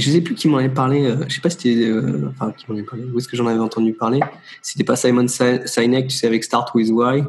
Et 0.00 0.02
je 0.02 0.10
sais 0.10 0.20
plus 0.22 0.34
qui 0.34 0.48
m'en 0.48 0.56
avait 0.56 0.70
parlé. 0.70 1.04
euh, 1.04 1.24
je 1.28 1.34
sais 1.34 1.40
pas 1.42 1.50
si 1.50 1.56
c'était, 1.58 1.84
euh, 1.90 2.28
enfin, 2.30 2.52
qui 2.52 2.64
m'en 2.68 2.74
avait 2.74 2.84
parlé. 2.86 3.04
Où 3.04 3.18
est-ce 3.18 3.28
que 3.28 3.36
j'en 3.36 3.46
avais 3.46 3.58
entendu 3.60 3.92
parler 3.92 4.20
C'était 4.62 4.82
pas 4.84 4.96
Simon 4.96 5.28
Si- 5.28 5.42
Sinek, 5.66 6.08
tu 6.08 6.16
sais, 6.16 6.26
avec 6.26 6.42
Start 6.42 6.74
with 6.74 6.88
Why. 6.90 7.22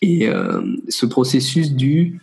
Et 0.00 0.28
euh, 0.28 0.62
ce 0.88 1.06
processus 1.06 1.72
du 1.72 2.20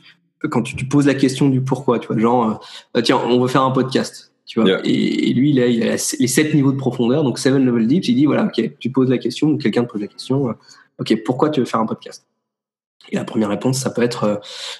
quand 0.49 0.61
tu, 0.61 0.75
tu 0.77 0.85
poses 0.85 1.07
la 1.07 1.15
question 1.15 1.49
du 1.49 1.59
pourquoi, 1.59 1.99
tu 1.99 2.07
vois, 2.07 2.17
genre, 2.17 2.61
euh, 2.95 3.01
tiens, 3.01 3.17
on 3.27 3.41
veut 3.41 3.47
faire 3.49 3.63
un 3.63 3.71
podcast, 3.71 4.31
tu 4.45 4.59
vois. 4.61 4.69
Yeah. 4.69 4.79
Et, 4.85 5.29
et 5.29 5.33
lui, 5.33 5.49
il 5.49 5.59
a, 5.59 5.67
il 5.67 5.83
a 5.83 5.91
les 6.19 6.27
sept 6.27 6.53
niveaux 6.53 6.71
de 6.71 6.77
profondeur, 6.77 7.23
donc 7.23 7.37
seven 7.37 7.65
level 7.65 7.85
deep. 7.87 8.05
Il 8.07 8.15
dit 8.15 8.25
voilà, 8.27 8.45
ok, 8.45 8.77
tu 8.79 8.91
poses 8.91 9.09
la 9.09 9.17
question, 9.17 9.49
ou 9.49 9.57
quelqu'un 9.57 9.83
te 9.83 9.91
pose 9.91 10.01
la 10.01 10.07
question, 10.07 10.53
ok, 10.99 11.23
pourquoi 11.25 11.49
tu 11.49 11.59
veux 11.59 11.65
faire 11.65 11.81
un 11.81 11.85
podcast? 11.85 12.25
Et 13.11 13.15
la 13.15 13.23
première 13.23 13.49
réponse, 13.49 13.77
ça 13.77 13.89
peut 13.89 14.01
être 14.01 14.23
euh, 14.23 14.35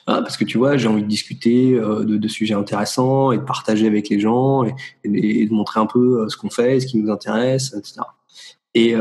ah, 0.08 0.22
parce 0.22 0.38
que 0.38 0.46
tu 0.46 0.58
vois, 0.58 0.78
j'ai 0.78 0.88
envie 0.88 1.04
de 1.04 1.08
discuter 1.08 1.74
euh, 1.74 2.04
de, 2.06 2.28
sujets 2.28 2.56
intéressants 2.56 3.32
et 3.32 3.38
de 3.38 3.44
partager 3.44 3.86
avec 3.88 4.10
les 4.10 4.20
gens 4.20 4.64
et, 4.64 4.74
de 5.04 5.54
montrer 5.54 5.80
un 5.80 5.86
peu 5.86 6.22
euh, 6.22 6.30
ce 6.30 6.38
qu'on 6.38 6.50
fait, 6.50 6.80
ce 6.80 6.88
qui 6.88 6.98
nous 6.98 7.12
intéresse, 7.12 7.74
etc. 7.78 8.02
Et, 8.74 8.96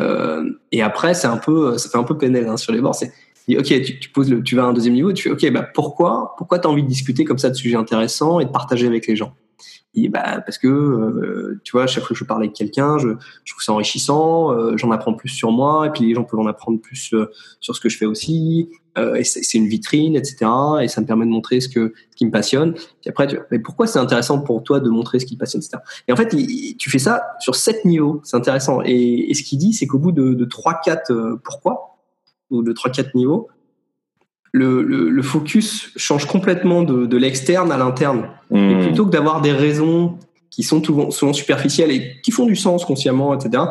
après, 0.82 1.14
c'est 1.14 1.26
un 1.26 1.38
peu, 1.38 1.78
ça 1.78 1.88
fait 1.88 1.98
un 1.98 2.04
peu 2.04 2.16
pénal 2.18 2.48
hein, 2.48 2.56
sur 2.56 2.72
les 2.72 2.80
bords. 2.80 2.94
C'est 2.94 3.12
ok, 3.56 3.82
tu, 3.82 3.98
tu 3.98 4.10
poses 4.10 4.30
le, 4.30 4.42
tu 4.42 4.56
vas 4.56 4.64
à 4.64 4.66
un 4.66 4.72
deuxième 4.72 4.94
niveau, 4.94 5.12
tu 5.12 5.24
fais 5.24 5.30
ok, 5.30 5.52
bah 5.52 5.62
pourquoi, 5.62 6.34
pourquoi 6.38 6.58
t'as 6.58 6.68
envie 6.68 6.82
de 6.82 6.88
discuter 6.88 7.24
comme 7.24 7.38
ça 7.38 7.50
de 7.50 7.54
sujets 7.54 7.76
intéressants 7.76 8.40
et 8.40 8.44
de 8.44 8.50
partager 8.50 8.86
avec 8.86 9.06
les 9.06 9.16
gens? 9.16 9.34
Et 9.96 10.08
bah 10.08 10.42
parce 10.44 10.58
que 10.58 10.66
euh, 10.66 11.60
tu 11.62 11.72
vois, 11.72 11.86
chaque 11.86 12.02
fois 12.02 12.14
que 12.14 12.18
je 12.18 12.24
parle 12.24 12.42
avec 12.42 12.52
quelqu'un, 12.52 12.98
je, 12.98 13.10
je 13.44 13.52
trouve 13.52 13.62
ça 13.62 13.72
enrichissant, 13.72 14.52
euh, 14.52 14.76
j'en 14.76 14.90
apprends 14.90 15.14
plus 15.14 15.28
sur 15.28 15.52
moi, 15.52 15.86
et 15.86 15.90
puis 15.90 16.06
les 16.06 16.14
gens 16.14 16.24
peuvent 16.24 16.40
en 16.40 16.46
apprendre 16.46 16.80
plus 16.80 17.14
euh, 17.14 17.30
sur 17.60 17.76
ce 17.76 17.80
que 17.80 17.88
je 17.88 17.96
fais 17.96 18.06
aussi. 18.06 18.68
Et 19.16 19.24
c'est 19.24 19.58
une 19.58 19.66
vitrine, 19.66 20.14
etc. 20.14 20.48
Et 20.80 20.86
ça 20.86 21.00
me 21.00 21.06
permet 21.06 21.26
de 21.26 21.30
montrer 21.30 21.60
ce 21.60 21.68
que 21.68 21.92
ce 22.12 22.16
qui 22.16 22.26
me 22.26 22.30
passionne. 22.30 22.74
Puis 22.74 23.10
après, 23.10 23.26
mais 23.50 23.58
pourquoi 23.58 23.88
c'est 23.88 23.98
intéressant 23.98 24.38
pour 24.38 24.62
toi 24.62 24.78
de 24.78 24.88
montrer 24.88 25.18
ce 25.18 25.26
qui 25.26 25.34
te 25.34 25.40
passionne, 25.40 25.62
etc. 25.62 25.82
Et 26.06 26.12
en 26.12 26.16
fait, 26.16 26.28
tu 26.78 26.90
fais 26.90 27.00
ça 27.00 27.24
sur 27.40 27.56
sept 27.56 27.84
niveaux. 27.84 28.20
C'est 28.22 28.36
intéressant. 28.36 28.82
Et, 28.84 29.30
et 29.30 29.34
ce 29.34 29.42
qu'il 29.42 29.58
dit, 29.58 29.72
c'est 29.72 29.88
qu'au 29.88 29.98
bout 29.98 30.12
de, 30.12 30.34
de 30.34 30.44
3-4 30.44 31.10
euh, 31.10 31.40
pourquoi, 31.42 31.98
ou 32.50 32.62
de 32.62 32.72
3-4 32.72 33.16
niveaux, 33.16 33.48
le, 34.56 34.82
le, 34.82 35.10
le 35.10 35.22
focus 35.22 35.90
change 35.96 36.26
complètement 36.26 36.82
de, 36.82 37.06
de 37.06 37.16
l'externe 37.16 37.72
à 37.72 37.76
l'interne. 37.76 38.28
Et 38.52 38.74
Hmm. 38.76 38.80
plutôt 38.82 39.04
que 39.06 39.10
d'avoir 39.10 39.40
des 39.40 39.50
raisons 39.50 40.16
qui 40.48 40.62
sont 40.62 40.80
souvent, 40.84 41.32
superficielles 41.32 41.90
et 41.90 42.12
qui 42.22 42.30
font 42.30 42.46
du 42.46 42.54
sens 42.54 42.84
consciemment, 42.84 43.34
etc., 43.34 43.64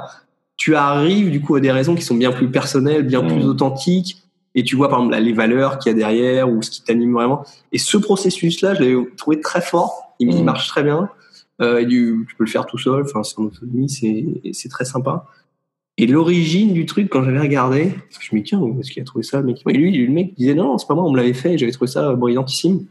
tu 0.58 0.76
arrives 0.76 1.31
du 1.31 1.39
coup 1.42 1.56
à 1.56 1.61
des 1.61 1.72
raisons 1.72 1.95
qui 1.95 2.02
sont 2.04 2.16
bien 2.16 2.31
plus 2.34 2.50
personnelles, 2.52 3.04
bien 3.04 3.22
plus 3.23 3.44
Mm. 3.45 3.48
authentiques, 3.48 4.22
et 4.56 4.64
tu 4.64 4.76
vois 4.76 4.89
par 4.89 5.00
exemple 5.00 5.14
là, 5.14 5.22
les 5.22 5.31
valeurs 5.31 5.80
qu'il 5.80 5.92
y 5.92 5.95
a 5.95 5.98
derrière 5.98 6.50
ou 6.52 6.61
ce 6.61 6.70
qui 6.70 6.84
t'anime 6.84 7.14
vraiment. 7.14 7.44
Et 7.72 7.78
ce 7.78 7.95
processus-là, 7.98 8.73
je 8.76 8.81
l'ai 8.84 8.98
trouvé 9.16 9.39
très 9.39 9.61
fort, 9.61 10.14
il, 10.20 10.30
il 10.34 10.42
Mm. 10.42 10.45
marche 10.45 10.67
très 10.67 10.84
bien, 10.84 11.08
euh, 11.61 11.78
et 11.80 11.86
du, 11.86 12.26
tu 12.28 12.36
peux 12.36 12.44
le 12.44 12.50
faire 12.50 12.66
tout 12.66 12.78
seul, 12.78 13.04
enfin 13.04 13.23
c'est 13.23 13.39
en 13.39 13.44
autonomie, 13.45 13.89
c'est 13.89 14.70
très 14.70 14.86
sympa. 14.86 15.26
Et 15.97 16.08
l'origine 16.08 16.73
du 16.73 16.86
truc, 16.88 17.08
quand 17.09 17.23
j'avais 17.23 17.39
regardé, 17.39 17.91
parce 18.09 18.17
que 18.17 18.25
je 18.25 18.36
me 18.36 18.41
dis, 18.41 18.47
tiens, 18.49 18.59
où 18.59 18.80
est-ce 18.80 18.91
qu'il 18.91 19.02
a 19.02 19.05
trouvé 19.05 19.23
ça 19.23 19.39
le 19.41 19.45
mec? 19.45 19.61
Et 19.69 19.73
lui, 19.73 19.95
le 20.05 20.11
mec 20.11 20.33
disait, 20.36 20.55
non, 20.55 20.77
c'est 20.80 20.88
pas 20.88 20.95
moi, 20.95 21.03
on 21.03 21.11
me 21.11 21.17
l'avait 21.17 21.33
fait, 21.33 21.58
j'avais 21.58 21.72
trouvé 21.72 21.89
ça 21.89 22.13
brillantissime. 22.13 22.86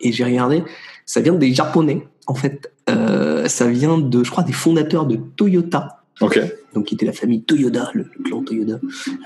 Et 0.00 0.10
j'ai 0.12 0.24
regardé, 0.24 0.62
ça 1.04 1.20
vient 1.20 1.34
des 1.34 1.52
Japonais, 1.52 2.06
en 2.26 2.34
fait. 2.34 2.72
Euh, 2.88 3.46
ça 3.48 3.68
vient 3.68 3.98
de, 3.98 4.24
je 4.24 4.30
crois, 4.30 4.44
des 4.44 4.52
fondateurs 4.52 5.04
de 5.06 5.16
Toyota, 5.16 6.02
Ok. 6.20 6.40
donc 6.74 6.86
qui 6.86 6.94
était 6.94 7.06
la 7.06 7.12
famille 7.12 7.42
Toyoda, 7.42 7.90
le, 7.94 8.06
le 8.16 8.24
clan 8.24 8.42
Toyoda, 8.42 8.78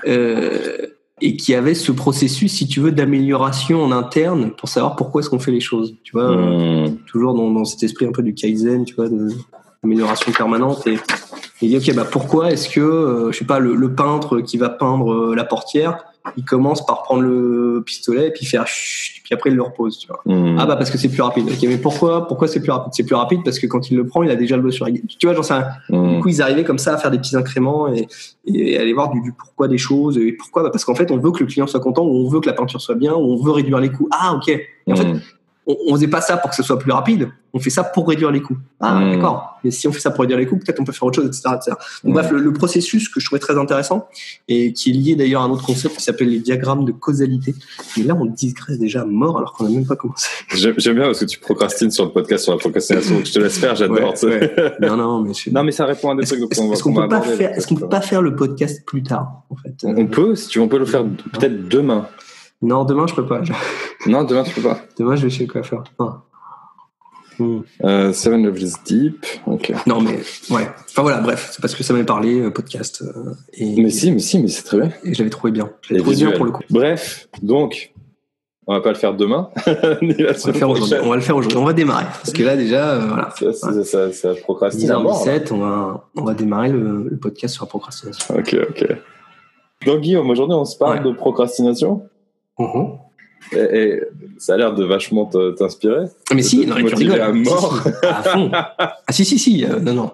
euh, 0.07 0.87
et 1.21 1.35
qui 1.37 1.53
avait 1.53 1.73
ce 1.73 1.91
processus, 1.93 2.51
si 2.53 2.67
tu 2.67 2.79
veux, 2.81 2.91
d'amélioration 2.91 3.83
en 3.83 3.91
interne 3.91 4.51
pour 4.51 4.69
savoir 4.69 4.95
pourquoi 4.95 5.21
est-ce 5.21 5.29
qu'on 5.29 5.39
fait 5.39 5.51
les 5.51 5.59
choses. 5.61 5.95
Tu 6.03 6.11
vois, 6.13 6.29
euh, 6.31 6.87
Hmm. 6.89 6.95
toujours 7.07 7.33
dans, 7.33 7.51
dans 7.51 7.65
cet 7.65 7.83
esprit 7.83 8.05
un 8.05 8.11
peu 8.11 8.23
du 8.23 8.33
kaizen, 8.33 8.83
tu 8.85 8.95
vois, 8.95 9.07
d'amélioration 9.83 10.31
permanente. 10.33 10.87
Et, 10.87 10.97
et 11.61 11.65
il 11.65 11.77
dit, 11.79 11.89
ok, 11.89 11.95
bah 11.95 12.05
pourquoi 12.09 12.51
est-ce 12.51 12.69
que, 12.69 12.79
euh, 12.79 13.31
je 13.31 13.37
sais 13.37 13.45
pas, 13.45 13.59
le, 13.59 13.75
le 13.75 13.93
peintre 13.93 14.39
qui 14.41 14.57
va 14.57 14.69
peindre 14.69 15.11
euh, 15.13 15.35
la 15.35 15.43
portière, 15.43 15.97
il 16.37 16.43
commence 16.43 16.85
par 16.85 17.03
prendre 17.03 17.21
le 17.21 17.81
pistolet 17.85 18.27
et 18.27 18.31
puis 18.31 18.45
faire 18.45 18.67
chut, 18.67 19.21
puis 19.23 19.33
après 19.33 19.49
il 19.49 19.55
le 19.55 19.63
repose, 19.63 19.97
tu 19.97 20.07
vois. 20.07 20.21
Hmm. 20.25 20.57
Ah 20.59 20.65
bah 20.65 20.75
parce 20.75 20.91
que 20.91 20.97
c'est 20.97 21.09
plus 21.09 21.21
rapide. 21.21 21.47
Ok, 21.49 21.57
mais 21.63 21.77
pourquoi, 21.77 22.27
pourquoi 22.27 22.47
c'est 22.47 22.59
plus 22.61 22.71
rapide? 22.71 22.93
C'est 22.93 23.03
plus 23.05 23.15
rapide 23.15 23.39
parce 23.43 23.57
que 23.57 23.65
quand 23.67 23.89
il 23.89 23.97
le 23.97 24.05
prend, 24.05 24.21
il 24.21 24.29
a 24.29 24.35
déjà 24.35 24.55
le 24.57 24.61
doigt 24.61 24.71
sur 24.71 24.85
la 24.85 24.91
guide. 24.91 25.05
Tu 25.07 25.25
vois, 25.25 25.33
j'en 25.35 25.43
sais 25.43 25.53
rien. 25.53 25.67
Hmm. 25.89 26.15
Du 26.15 26.19
coup, 26.21 26.29
ils 26.29 26.41
arrivaient 26.41 26.65
comme 26.65 26.77
ça 26.77 26.93
à 26.93 26.97
faire 26.97 27.09
des 27.09 27.17
petits 27.17 27.35
incréments 27.35 27.87
et, 27.87 28.07
et 28.45 28.77
aller 28.77 28.93
voir 28.93 29.11
du, 29.11 29.21
du 29.21 29.31
pourquoi 29.31 29.67
des 29.67 29.77
choses. 29.77 30.17
Et 30.17 30.33
pourquoi? 30.33 30.63
Bah 30.63 30.69
Parce 30.71 30.85
qu'en 30.85 30.95
fait, 30.95 31.09
on 31.09 31.17
veut 31.17 31.31
que 31.31 31.39
le 31.39 31.45
client 31.47 31.67
soit 31.67 31.79
content, 31.79 32.03
ou 32.03 32.25
on 32.25 32.29
veut 32.29 32.41
que 32.41 32.47
la 32.47 32.53
peinture 32.53 32.81
soit 32.81 32.95
bien, 32.95 33.13
ou 33.13 33.33
on 33.33 33.43
veut 33.43 33.51
réduire 33.51 33.79
les 33.79 33.89
coûts. 33.89 34.09
Ah, 34.11 34.33
ok. 34.35 34.49
Et 34.49 34.67
en 34.91 34.95
fait, 34.95 35.05
Hmm. 35.05 35.19
On, 35.87 35.95
faisait 35.95 36.07
pas 36.07 36.21
ça 36.21 36.37
pour 36.37 36.49
que 36.49 36.55
ce 36.55 36.63
soit 36.63 36.79
plus 36.79 36.91
rapide, 36.91 37.29
on 37.53 37.59
fait 37.59 37.69
ça 37.69 37.83
pour 37.83 38.07
réduire 38.07 38.31
les 38.31 38.41
coûts. 38.41 38.57
Ah, 38.79 38.99
Mm. 38.99 39.11
d'accord. 39.11 39.59
Mais 39.63 39.71
si 39.71 39.87
on 39.87 39.91
fait 39.91 39.99
ça 39.99 40.11
pour 40.11 40.21
réduire 40.21 40.37
les 40.39 40.45
coûts, 40.45 40.57
peut-être 40.57 40.79
on 40.79 40.83
peut 40.83 40.91
faire 40.91 41.03
autre 41.03 41.21
chose, 41.21 41.27
etc. 41.27 41.55
etc. 41.55 41.71
Donc, 42.03 42.13
bref, 42.13 42.31
le, 42.31 42.39
le 42.39 42.53
processus 42.53 43.09
que 43.09 43.19
je 43.19 43.25
trouvais 43.25 43.39
très 43.39 43.57
intéressant 43.57 44.07
et 44.47 44.71
qui 44.73 44.89
est 44.91 44.93
lié 44.93 45.15
d'ailleurs 45.15 45.41
à 45.41 45.45
un 45.45 45.49
autre 45.49 45.65
concept 45.65 45.97
qui 45.97 46.03
s'appelle 46.03 46.29
les 46.29 46.39
diagrammes 46.39 46.85
de 46.85 46.91
causalité. 46.91 47.53
Mais 47.97 48.03
là, 48.03 48.15
on 48.19 48.25
digresse 48.25 48.79
déjà 48.79 49.03
mort 49.05 49.37
alors 49.37 49.53
qu'on 49.53 49.65
n'a 49.65 49.69
même 49.71 49.85
pas 49.85 49.95
commencé. 49.95 50.27
J'aime 50.55 50.95
bien 50.95 51.05
parce 51.05 51.19
que 51.19 51.25
tu 51.25 51.39
procrastines 51.39 51.91
sur 51.91 52.05
le 52.05 52.11
podcast 52.11 52.43
sur 52.45 52.53
la 52.53 52.59
procrastination. 52.59 53.15
donc 53.15 53.25
je 53.25 53.33
te 53.33 53.39
laisse 53.39 53.57
faire, 53.57 53.75
j'adore. 53.75 54.13
Ouais, 54.23 54.53
non, 54.81 54.95
non, 54.97 55.21
mais 55.21 55.33
je- 55.33 55.49
Non, 55.51 55.63
mais 55.63 55.71
ça 55.71 55.85
répond 55.85 56.09
à 56.11 56.15
des 56.15 56.25
trucs 56.25 56.39
donc 56.39 56.51
est-ce- 56.51 56.83
qu'on 56.83 56.93
qu'on 56.93 57.01
peut 57.01 57.07
pas 57.09 57.21
faire, 57.21 57.51
est-ce 57.57 57.67
qu'on 57.67 57.75
peut 57.75 57.89
pas 57.89 58.01
faire 58.01 58.21
le 58.21 58.35
podcast 58.35 58.83
plus 58.85 59.03
tard, 59.03 59.43
en 59.49 59.55
fait? 59.55 59.73
On 59.83 60.05
peut, 60.07 60.35
si 60.35 60.47
tu 60.47 60.59
veux, 60.59 60.65
on 60.65 60.67
peut 60.69 60.79
le 60.79 60.85
faire 60.85 61.03
peut-être 61.33 61.67
demain. 61.67 62.07
Non, 62.61 62.83
demain, 62.83 63.07
je 63.07 63.15
peux 63.15 63.25
pas. 63.25 63.41
Non, 64.05 64.23
demain 64.23 64.43
tu 64.43 64.53
peux 64.53 64.61
pas. 64.67 64.79
Demain, 64.97 65.15
je 65.15 65.23
vais 65.23 65.29
chez 65.29 65.45
le 65.45 65.51
coiffeur. 65.51 65.83
Non. 65.99 66.13
Hmm. 67.39 67.61
Euh, 67.85 68.11
Seven 68.11 68.51
Deep. 68.85 69.25
Non, 69.87 70.01
mais 70.01 70.19
ouais. 70.49 70.67
Enfin 70.89 71.01
voilà, 71.03 71.21
bref, 71.21 71.49
c'est 71.53 71.61
parce 71.61 71.73
que 71.73 71.83
ça 71.83 71.93
m'avait 71.93 72.05
parlé, 72.05 72.41
euh, 72.41 72.51
podcast. 72.51 73.01
euh, 73.01 73.33
et, 73.53 73.81
Mais 73.81 73.89
si, 73.89 74.11
mais 74.11 74.19
si, 74.19 74.39
mais 74.39 74.49
c'est 74.49 74.63
très 74.63 74.77
bien. 74.77 74.89
et 75.05 75.13
je 75.13 75.19
l'avais 75.19 75.29
trouvé 75.29 75.51
bien. 75.51 75.69
L'avais 75.89 76.01
trouvé 76.01 76.17
bien 76.17 76.31
pour 76.31 76.43
le 76.43 76.51
coup. 76.51 76.63
Bref, 76.69 77.29
donc, 77.41 77.93
on 78.67 78.73
va 78.73 78.81
pas 78.81 78.89
le 78.89 78.95
faire 78.95 79.13
demain. 79.15 79.49
On 79.65 79.71
va, 79.71 79.97
le 80.01 80.33
faire 80.53 80.69
aujourd'hui. 80.69 80.97
on 81.01 81.09
va 81.09 81.15
le 81.15 81.21
faire 81.21 81.35
aujourd'hui. 81.37 81.57
On 81.57 81.63
va 81.65 81.71
démarrer. 81.73 82.03
Parce 82.05 82.33
que 82.33 82.43
là, 82.43 82.57
déjà, 82.57 82.89
euh, 82.91 83.07
voilà. 83.07 83.29
Ça, 83.39 83.53
ça, 83.53 83.83
ça, 83.85 84.11
ça 84.11 84.33
procrastine 84.35 84.91
à 84.91 84.99
mort. 84.99 85.25
là. 85.25 85.39
10h17, 85.39 85.53
on 85.53 85.57
va, 85.59 86.09
on 86.17 86.23
va 86.25 86.33
démarrer 86.33 86.69
le, 86.69 87.07
le 87.09 87.17
podcast 87.17 87.55
sur 87.55 87.63
la 87.63 87.69
procrastination. 87.69 88.35
Ok, 88.35 88.55
ok. 88.69 88.85
Donc 89.85 90.01
Guillaume, 90.01 90.29
aujourd'hui 90.29 90.55
on 90.55 90.65
se 90.65 90.77
parle 90.77 90.97
Ouais. 90.97 91.03
de 91.05 91.15
procrastination. 91.15 92.07
Mhm. 92.59 92.97
Et, 93.53 93.57
et 93.57 94.01
ça 94.37 94.53
a 94.53 94.57
l'air 94.57 94.73
de 94.75 94.83
vachement 94.83 95.25
t'inspirer. 95.57 96.05
Mais 96.33 96.41
si, 96.41 96.65
non, 96.67 96.75
tu 96.75 96.93
rigoles. 96.95 97.21
à 97.21 97.33
Si, 97.33 97.39
mort. 97.39 97.81
si, 97.81 98.05
à 98.05 98.23
fond. 98.23 98.51
Ah 98.53 98.97
si, 99.11 99.25
si, 99.25 99.39
si. 99.39 99.65
euh, 99.65 99.79
non, 99.79 99.93
non. 99.93 100.11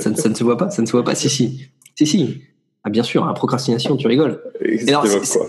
Ça, 0.00 0.10
ne- 0.10 0.14
ça 0.16 0.28
ne 0.28 0.34
se 0.34 0.44
voit 0.44 0.56
pas. 0.56 0.70
Ça 0.70 0.82
ne 0.82 0.86
se 0.86 0.92
voit 0.92 1.02
pas. 1.04 1.14
Si, 1.14 1.28
si. 1.28 1.68
Si, 1.94 2.06
si. 2.06 2.42
Ah, 2.84 2.90
bien 2.90 3.02
sûr, 3.02 3.24
la 3.26 3.32
procrastination, 3.32 3.96
tu 3.96 4.06
rigoles. 4.06 4.40
Et 4.60 4.88
alors, 4.88 5.02
t'évoques 5.02 5.24
c'est- 5.24 5.38
quoi 5.38 5.48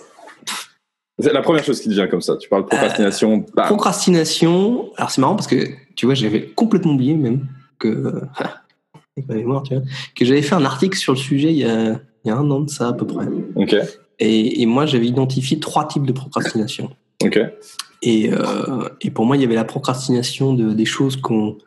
C'est 1.19 1.33
la 1.33 1.41
première 1.41 1.63
chose 1.63 1.79
qui 1.81 1.89
te 1.89 1.93
vient 1.93 2.07
comme 2.07 2.21
ça. 2.21 2.37
Tu 2.37 2.47
parles 2.49 2.63
de 2.63 2.67
procrastination. 2.69 3.45
bam. 3.55 3.65
Procrastination. 3.67 4.91
Alors 4.97 5.11
c'est 5.11 5.19
marrant 5.21 5.35
parce 5.35 5.47
que 5.47 5.65
tu 5.95 6.05
vois, 6.05 6.15
j'avais 6.15 6.47
complètement 6.47 6.93
oublié 6.93 7.13
même 7.15 7.45
que 7.79 8.13
avec 9.17 9.27
ma 9.27 9.35
mémoire, 9.35 9.63
tu 9.63 9.75
vois, 9.75 9.83
que 10.15 10.25
j'avais 10.25 10.41
fait 10.41 10.55
un 10.55 10.65
article 10.65 10.97
sur 10.97 11.13
le 11.13 11.17
sujet 11.19 11.49
il 11.49 11.57
y 11.57 11.65
a, 11.65 11.99
il 12.23 12.27
y 12.27 12.29
a 12.31 12.35
un 12.37 12.49
an 12.51 12.61
de 12.61 12.69
ça 12.69 12.89
à 12.89 12.93
peu 12.93 13.05
près. 13.05 13.25
Ok, 13.55 13.75
Et, 14.19 14.61
et 14.61 14.65
moi, 14.65 14.85
j'avais 14.85 15.05
identifié 15.07 15.59
trois 15.59 15.87
types 15.87 16.05
de 16.05 16.11
procrastination. 16.13 16.89
ok. 17.23 17.39
Et, 18.03 18.29
euh, 18.31 18.87
et 19.01 19.09
pour 19.09 19.25
moi, 19.25 19.37
il 19.37 19.41
y 19.41 19.45
avait 19.45 19.55
la 19.55 19.63
procrastination 19.65 20.53
de, 20.53 20.73
des 20.73 20.85
choses 20.85 21.15
qu'on 21.17 21.57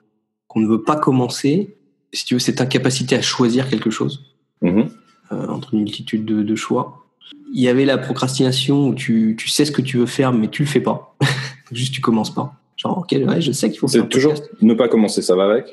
qu'on 0.47 0.61
ne 0.61 0.67
veut 0.69 0.82
pas 0.82 0.97
commencer. 0.97 1.76
Si 2.12 2.25
tu 2.25 2.35
veux, 2.35 2.41
cette 2.41 2.61
incapacité 2.61 3.14
à 3.17 3.23
choisir 3.23 3.69
quelque 3.69 3.91
chose 3.91 4.25
Mhm. 4.62 4.88
euh, 5.32 5.47
entre 5.49 5.75
une 5.75 5.81
multitude 5.82 6.25
de, 6.25 6.43
de 6.43 6.55
choix. 6.56 7.06
Il 7.55 7.61
y 7.61 7.69
avait 7.69 7.85
la 7.85 7.99
procrastination 7.99 8.88
où 8.88 8.94
tu, 8.94 9.37
tu 9.38 9.49
sais 9.49 9.64
ce 9.64 9.70
que 9.73 9.82
tu 9.82 9.96
veux 9.99 10.06
faire, 10.06 10.32
mais 10.32 10.49
tu 10.49 10.62
le 10.62 10.69
fais 10.69 10.81
pas. 10.81 11.17
Juste, 11.73 11.94
tu 11.94 12.00
commences 12.00 12.35
pas. 12.35 12.55
Genre, 12.76 12.99
ok, 12.99 13.12
ouais, 13.29 13.41
je 13.41 13.53
sais 13.53 13.70
qu'il 13.70 13.79
faut 13.79 13.87
faire. 13.88 14.03
C'est 14.03 14.08
toujours 14.08 14.35
podcast. 14.35 14.53
ne 14.62 14.75
pas 14.75 14.88
commencer, 14.88 15.23
ça 15.23 15.35
va 15.37 15.44
avec? 15.44 15.67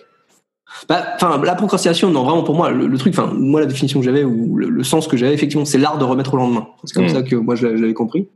Bah, 0.90 1.04
Enfin, 1.16 1.42
la 1.44 1.56
procrastination, 1.56 2.10
non, 2.12 2.24
vraiment 2.24 2.44
pour 2.44 2.56
moi, 2.56 2.72
le, 2.72 2.88
le 2.88 2.98
truc, 2.98 3.14
enfin, 3.18 3.32
moi, 3.34 3.60
la 3.62 3.66
définition 3.66 4.00
que 4.00 4.06
j'avais 4.06 4.24
ou 4.24 4.58
le, 4.58 4.70
le 4.70 4.84
sens 4.84 5.08
que 5.08 5.18
j'avais, 5.18 5.34
effectivement, 5.34 5.66
c'est 5.66 5.78
l'art 5.78 5.98
de 5.98 6.04
remettre 6.04 6.34
au 6.34 6.38
lendemain. 6.38 6.68
C'est 6.84 6.94
comme 6.94 7.06
Mm. 7.06 7.10
ça 7.10 7.24
que 7.24 7.36
moi, 7.36 7.56
je 7.56 7.68
l'avais 7.68 7.94
compris. 7.94 8.28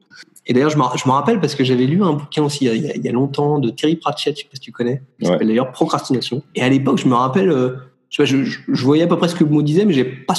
Et 0.47 0.53
d'ailleurs, 0.53 0.69
je 0.71 0.77
me 0.77 1.11
rappelle 1.11 1.39
parce 1.39 1.55
que 1.55 1.63
j'avais 1.63 1.85
lu 1.85 2.01
un 2.03 2.13
bouquin 2.13 2.43
aussi 2.43 2.65
il 2.65 2.67
y, 2.83 2.89
a, 2.89 2.95
il 2.95 3.01
y 3.05 3.07
a 3.07 3.11
longtemps 3.11 3.59
de 3.59 3.69
Terry 3.69 3.95
Pratchett, 3.95 4.35
je 4.35 4.41
sais 4.41 4.45
pas 4.47 4.55
si 4.55 4.59
tu 4.61 4.71
connais, 4.71 5.01
qui 5.19 5.25
Ouais. 5.25 5.31
s'appelle 5.33 5.47
d'ailleurs 5.47 5.71
Procrastination. 5.71 6.41
Et 6.55 6.61
à 6.63 6.69
l'époque, 6.69 6.97
je 6.97 7.07
me 7.07 7.13
rappelle, 7.15 7.49
euh, 7.51 7.75
je, 8.09 8.15
sais 8.17 8.23
pas, 8.23 8.25
je, 8.25 8.43
je, 8.43 8.59
je 8.67 8.83
voyais 8.85 9.03
à 9.03 9.07
peu 9.07 9.17
près 9.17 9.27
ce 9.27 9.35
que 9.35 9.43
le 9.43 9.49
mot 9.51 9.61
disait, 9.61 9.85
mais 9.85 9.93
j'ai 9.93 10.03
pas 10.05 10.33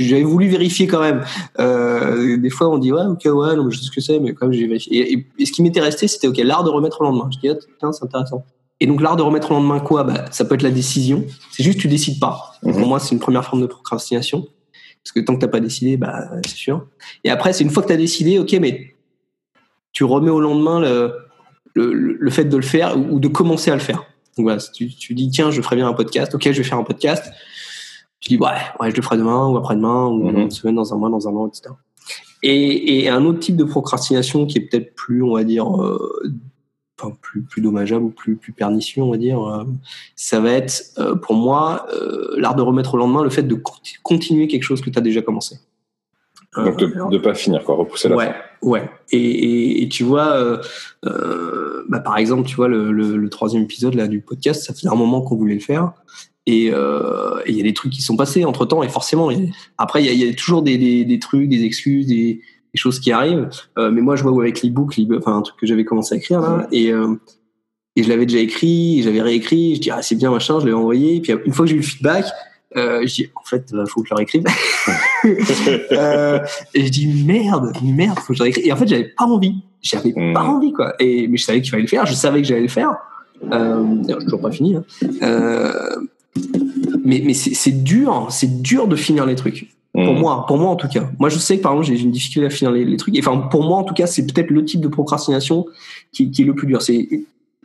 j'avais 0.00 0.24
voulu 0.24 0.48
vérifier 0.48 0.86
quand 0.88 1.00
même. 1.00 1.22
Euh, 1.60 2.36
des 2.36 2.50
fois, 2.50 2.68
on 2.68 2.78
dit 2.78 2.92
ouais, 2.92 3.04
ok, 3.06 3.20
ouais, 3.26 3.54
je 3.70 3.78
sais 3.78 3.84
ce 3.86 3.90
que 3.92 4.00
c'est, 4.00 4.18
mais 4.18 4.34
quand 4.34 4.46
même, 4.46 4.52
j'ai 4.52 4.66
vérifié. 4.66 4.98
Et, 4.98 5.12
et- 5.14 5.26
et 5.38 5.46
ce 5.46 5.52
qui 5.52 5.62
m'était 5.62 5.80
resté, 5.80 6.08
c'était 6.08 6.26
ok, 6.26 6.36
l'art 6.38 6.64
de 6.64 6.68
remettre 6.70 7.00
au 7.00 7.04
lendemain. 7.04 7.28
Je 7.32 7.38
dis, 7.38 7.48
ah, 7.48 7.54
tiens, 7.78 7.92
c'est 7.92 8.04
intéressant. 8.04 8.44
Et 8.82 8.86
donc, 8.86 9.00
l'art 9.00 9.14
de 9.16 9.22
remettre 9.22 9.50
au 9.52 9.54
lendemain, 9.54 9.78
quoi? 9.80 10.02
Bah, 10.02 10.24
Ça 10.32 10.44
peut 10.44 10.54
être 10.56 10.62
la 10.62 10.70
décision. 10.72 11.24
C'est 11.52 11.62
juste, 11.62 11.78
tu 11.78 11.86
décides 11.88 12.18
pas. 12.18 12.54
Mhm. 12.64 12.72
Pour 12.72 12.86
moi, 12.88 12.98
c'est 12.98 13.12
une 13.14 13.20
première 13.20 13.44
forme 13.44 13.62
de 13.62 13.66
procrastination. 13.66 14.42
Parce 15.04 15.12
que 15.14 15.20
tant 15.20 15.34
que 15.36 15.40
t'as 15.40 15.48
pas 15.48 15.60
décidé, 15.60 15.96
bah, 15.96 16.30
c'est 16.46 16.56
sûr. 16.56 16.86
Et 17.24 17.30
après, 17.30 17.52
c'est 17.52 17.62
une 17.64 17.70
fois 17.70 17.82
que 17.82 17.88
tu 17.88 17.94
as 17.94 17.96
décidé, 17.96 18.38
ok, 18.38 18.52
mais 18.60 18.94
tu 19.92 20.04
remets 20.04 20.30
au 20.30 20.40
lendemain 20.40 20.80
le, 20.80 21.12
le, 21.74 21.92
le 21.92 22.30
fait 22.30 22.44
de 22.44 22.56
le 22.56 22.62
faire 22.62 22.96
ou 22.98 23.20
de 23.20 23.28
commencer 23.28 23.70
à 23.70 23.74
le 23.74 23.80
faire. 23.80 23.98
Donc 24.36 24.44
voilà, 24.46 24.60
tu, 24.60 24.88
tu 24.88 25.14
dis 25.14 25.28
tiens, 25.30 25.50
je 25.50 25.60
ferais 25.60 25.76
bien 25.76 25.86
un 25.88 25.92
podcast, 25.92 26.34
ok, 26.34 26.42
je 26.44 26.50
vais 26.58 26.62
faire 26.64 26.78
un 26.78 26.84
podcast. 26.84 27.32
Tu 28.20 28.30
dis 28.30 28.36
ouais, 28.38 28.48
ouais, 28.80 28.90
je 28.90 28.96
le 28.96 29.02
ferai 29.02 29.16
demain 29.18 29.48
ou 29.48 29.56
après-demain 29.58 30.06
ou 30.06 30.24
Mhm. 30.28 30.32
dans 30.34 30.40
une 30.42 30.50
semaine, 30.50 30.74
dans 30.76 30.94
un 30.94 30.96
mois, 30.96 31.10
dans 31.10 31.28
un 31.28 31.32
an, 31.32 31.48
etc. 31.48 31.74
Et, 32.44 33.02
et 33.04 33.08
un 33.08 33.24
autre 33.24 33.40
type 33.40 33.56
de 33.56 33.64
procrastination 33.64 34.46
qui 34.46 34.58
est 34.58 34.62
peut-être 34.62 34.94
plus, 34.94 35.22
on 35.22 35.34
va 35.34 35.44
dire, 35.44 35.66
euh, 35.80 36.22
enfin, 37.02 37.16
plus, 37.20 37.42
plus 37.42 37.60
dommageable 37.60 38.04
ou 38.04 38.10
plus, 38.10 38.36
plus 38.36 38.52
pernicieux, 38.52 39.02
on 39.02 39.10
va 39.10 39.16
dire, 39.16 39.42
euh, 39.42 39.64
ça 40.16 40.40
va 40.40 40.52
être 40.52 40.92
euh, 40.98 41.14
pour 41.16 41.34
moi 41.34 41.86
euh, 41.92 42.34
l'art 42.38 42.54
de 42.54 42.62
remettre 42.62 42.94
au 42.94 42.96
lendemain 42.98 43.22
le 43.24 43.30
fait 43.30 43.42
de 43.42 43.54
conti- 43.54 43.96
continuer 44.02 44.46
quelque 44.46 44.62
chose 44.62 44.80
que 44.80 44.90
tu 44.90 44.98
as 44.98 45.02
déjà 45.02 45.22
commencé. 45.22 45.56
Donc 46.54 46.78
de 46.78 46.86
ne 47.10 47.16
pas 47.16 47.32
finir, 47.32 47.64
quoi, 47.64 47.76
repousser 47.76 48.10
la 48.10 48.16
ouais, 48.16 48.26
fin. 48.26 48.34
ouais. 48.68 48.90
Et, 49.10 49.16
et, 49.18 49.82
et 49.82 49.88
tu 49.88 50.04
vois, 50.04 50.32
euh, 50.32 50.58
euh, 51.06 51.82
bah, 51.88 52.00
par 52.00 52.18
exemple, 52.18 52.46
tu 52.46 52.56
vois 52.56 52.68
le, 52.68 52.92
le, 52.92 53.16
le 53.16 53.28
troisième 53.30 53.62
épisode 53.62 53.94
là 53.94 54.06
du 54.06 54.20
podcast, 54.20 54.62
ça 54.62 54.74
faisait 54.74 54.88
un 54.88 54.94
moment 54.94 55.22
qu'on 55.22 55.36
voulait 55.36 55.54
le 55.54 55.60
faire. 55.60 55.92
Et 56.44 56.70
euh, 56.70 57.40
il 57.46 57.56
y 57.56 57.60
a 57.60 57.62
des 57.62 57.72
trucs 57.72 57.92
qui 57.92 58.02
sont 58.02 58.16
passés 58.16 58.44
entre 58.44 58.66
temps, 58.66 58.82
et 58.82 58.90
forcément, 58.90 59.30
il 59.30 59.44
y 59.44 59.48
a- 59.48 59.52
après, 59.78 60.02
il 60.02 60.06
y 60.06 60.08
a, 60.10 60.12
il 60.12 60.18
y 60.18 60.28
a 60.28 60.34
toujours 60.34 60.60
des, 60.60 60.76
des, 60.76 61.06
des 61.06 61.18
trucs, 61.18 61.48
des 61.48 61.64
excuses, 61.64 62.06
des, 62.06 62.42
des 62.74 62.78
choses 62.80 63.00
qui 63.00 63.12
arrivent. 63.12 63.48
Euh, 63.78 63.90
mais 63.90 64.00
moi, 64.00 64.16
je 64.16 64.22
vois 64.22 64.42
avec 64.42 64.62
l'ebook, 64.62 64.96
l'e- 64.96 65.18
enfin, 65.18 65.36
un 65.36 65.42
truc 65.42 65.58
que 65.60 65.66
j'avais 65.66 65.84
commencé 65.84 66.14
à 66.14 66.18
écrire 66.18 66.40
là, 66.40 66.66
et, 66.72 66.92
euh, 66.92 67.14
et 67.96 68.02
je 68.02 68.08
l'avais 68.08 68.24
déjà 68.26 68.40
écrit, 68.40 69.02
j'avais 69.02 69.20
réécrit, 69.20 69.74
je 69.76 69.80
dis, 69.80 69.90
ah, 69.90 70.00
c'est 70.02 70.14
bien, 70.14 70.30
machin, 70.30 70.58
je 70.60 70.64
l'avais 70.64 70.76
envoyé. 70.76 71.16
Et 71.16 71.20
puis 71.20 71.32
une 71.44 71.52
fois 71.52 71.64
que 71.66 71.70
j'ai 71.70 71.76
eu 71.76 71.80
le 71.80 71.84
feedback, 71.84 72.24
euh, 72.76 73.00
je 73.06 73.14
dis, 73.14 73.28
en 73.36 73.44
fait, 73.44 73.66
il 73.70 73.84
faut 73.86 74.00
que 74.02 74.08
je 74.08 74.14
le 74.14 74.16
réécrive. 74.16 74.44
Euh, 75.92 76.38
et 76.74 76.86
je 76.86 76.90
dis 76.90 77.06
merde, 77.06 77.72
merde, 77.82 78.18
faut 78.18 78.32
que 78.32 78.38
je 78.38 78.42
réécrive. 78.42 78.66
Et 78.66 78.72
en 78.72 78.76
fait, 78.76 78.88
j'avais 78.88 79.04
pas 79.16 79.24
envie. 79.24 79.54
J'avais 79.82 80.12
Mm. 80.16 80.32
pas 80.32 80.42
envie, 80.44 80.72
quoi. 80.72 80.94
Et, 80.98 81.28
mais 81.28 81.36
je 81.36 81.44
savais 81.44 81.60
qu'il 81.60 81.70
fallait 81.70 81.82
le 81.82 81.88
faire. 81.88 82.06
Je 82.06 82.14
savais 82.14 82.40
que 82.42 82.48
j'allais 82.48 82.62
le 82.62 82.68
faire. 82.68 82.96
Euh, 83.52 83.84
toujours 84.20 84.40
pas 84.40 84.50
fini. 84.50 84.74
hein. 84.76 84.84
Euh, 85.22 85.72
mais 87.04 87.22
mais 87.24 87.34
c'est 87.34 87.54
c'est 87.54 87.82
dur, 87.82 88.28
c'est 88.30 88.62
dur 88.62 88.86
de 88.88 88.96
finir 88.96 89.26
les 89.26 89.34
trucs. 89.34 89.68
Pour 89.94 90.14
Mm. 90.14 90.18
moi, 90.18 90.46
pour 90.46 90.56
moi 90.56 90.70
en 90.70 90.76
tout 90.76 90.88
cas. 90.88 91.10
Moi, 91.18 91.28
je 91.28 91.38
sais 91.38 91.58
que 91.58 91.62
par 91.62 91.72
exemple, 91.72 91.88
j'ai 91.98 92.02
une 92.02 92.10
difficulté 92.12 92.46
à 92.46 92.50
finir 92.50 92.72
les, 92.72 92.84
les 92.84 92.96
trucs. 92.96 93.14
Et, 93.14 93.20
Enfin, 93.20 93.36
pour 93.38 93.62
moi, 93.62 93.76
en 93.76 93.84
tout 93.84 93.92
cas, 93.94 94.06
c'est 94.06 94.26
peut-être 94.26 94.50
le 94.50 94.64
type 94.64 94.80
de 94.80 94.88
procrastination 94.88 95.66
qui, 96.12 96.30
qui 96.30 96.42
est 96.42 96.44
le 96.46 96.54
plus 96.54 96.66
dur. 96.66 96.80
C'est 96.80 97.08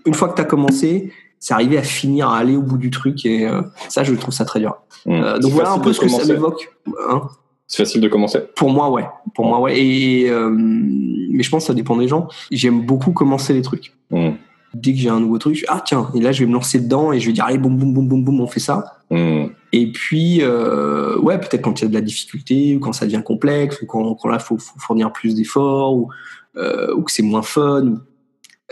une 0.05 0.13
fois 0.13 0.27
que 0.27 0.35
tu 0.35 0.41
as 0.41 0.45
commencé, 0.45 1.13
c'est 1.39 1.53
arriver 1.53 1.77
à 1.77 1.83
finir, 1.83 2.27
à 2.29 2.37
aller 2.37 2.57
au 2.57 2.61
bout 2.61 2.77
du 2.77 2.89
truc. 2.89 3.25
Et 3.25 3.47
euh, 3.47 3.61
ça, 3.87 4.03
je 4.03 4.13
trouve 4.15 4.33
ça 4.33 4.43
très 4.43 4.59
dur. 4.59 4.75
Mm. 5.05 5.11
Euh, 5.13 5.39
donc 5.39 5.51
voilà 5.53 5.71
un 5.71 5.79
peu 5.79 5.93
ce 5.93 6.01
que 6.01 6.09
ça 6.09 6.25
m'évoque. 6.25 6.69
Hein 7.09 7.21
C'est 7.65 7.83
facile 7.83 8.01
de 8.01 8.09
commencer? 8.09 8.39
pour 8.55 8.71
moi, 8.71 8.89
ouais. 8.89 9.05
Pour 9.33 9.45
moi, 9.45 9.61
ouais. 9.61 9.79
Et 9.79 10.29
euh, 10.29 10.49
mais 10.51 11.43
je 11.43 11.49
pense 11.49 11.63
que 11.63 11.67
ça 11.67 11.73
dépend 11.73 11.95
des 11.95 12.07
gens. 12.09 12.27
J'aime 12.51 12.81
beaucoup 12.85 13.11
commencer 13.13 13.53
les 13.53 13.61
trucs. 13.61 13.93
Mm. 14.11 14.31
Dès 14.73 14.93
que 14.93 14.99
j'ai 14.99 15.09
un 15.09 15.19
nouveau 15.19 15.37
truc, 15.37 15.55
je- 15.55 15.65
ah 15.69 15.81
tiens, 15.85 16.11
et 16.13 16.19
là 16.19 16.31
je 16.31 16.41
vais 16.43 16.45
me 16.45 16.53
lancer 16.53 16.79
dedans 16.79 17.11
et 17.13 17.19
je 17.19 17.27
vais 17.27 17.33
dire 17.33 17.45
allez 17.45 17.57
boum 17.57 17.77
boum 17.77 17.93
boum 17.93 18.07
boum 18.07 18.23
boum, 18.23 18.41
on 18.41 18.47
fait 18.47 18.59
ça. 18.59 18.99
Mm. 19.09 19.45
Et 19.71 19.91
puis 19.91 20.41
euh, 20.41 21.17
ouais, 21.19 21.39
peut-être 21.39 21.61
quand 21.61 21.79
il 21.79 21.83
y 21.83 21.85
a 21.85 21.89
de 21.89 21.93
la 21.93 22.01
difficulté 22.01 22.75
ou 22.75 22.79
quand 22.79 22.93
ça 22.93 23.05
devient 23.05 23.23
complexe 23.23 23.81
ou 23.81 23.85
quand, 23.85 24.15
quand 24.15 24.29
là 24.29 24.39
faut, 24.39 24.57
faut 24.57 24.79
fournir 24.79 25.11
plus 25.13 25.35
d'efforts 25.35 25.95
ou 25.95 26.09
euh, 26.57 26.93
ou 26.95 27.03
que 27.03 27.11
c'est 27.11 27.23
moins 27.23 27.41
fun 27.43 27.87
ou, 27.87 27.99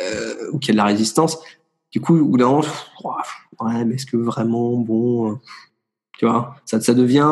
euh, 0.01 0.51
ou 0.51 0.59
qu'il 0.59 0.69
y 0.69 0.71
a 0.71 0.74
de 0.74 0.77
la 0.77 0.86
résistance. 0.86 1.38
Du 1.92 2.01
coup, 2.01 2.19
au 2.19 2.25
bout 2.25 2.38
d'un 2.38 2.48
moment, 2.48 2.63
ouais, 3.62 3.86
mais 3.86 3.95
est-ce 3.95 4.06
que 4.06 4.18
vraiment 4.18 4.75
bon, 4.75 5.39
tu 6.17 6.25
vois, 6.25 6.56
ça, 6.65 6.79
ça 6.79 6.94
devient, 6.94 7.27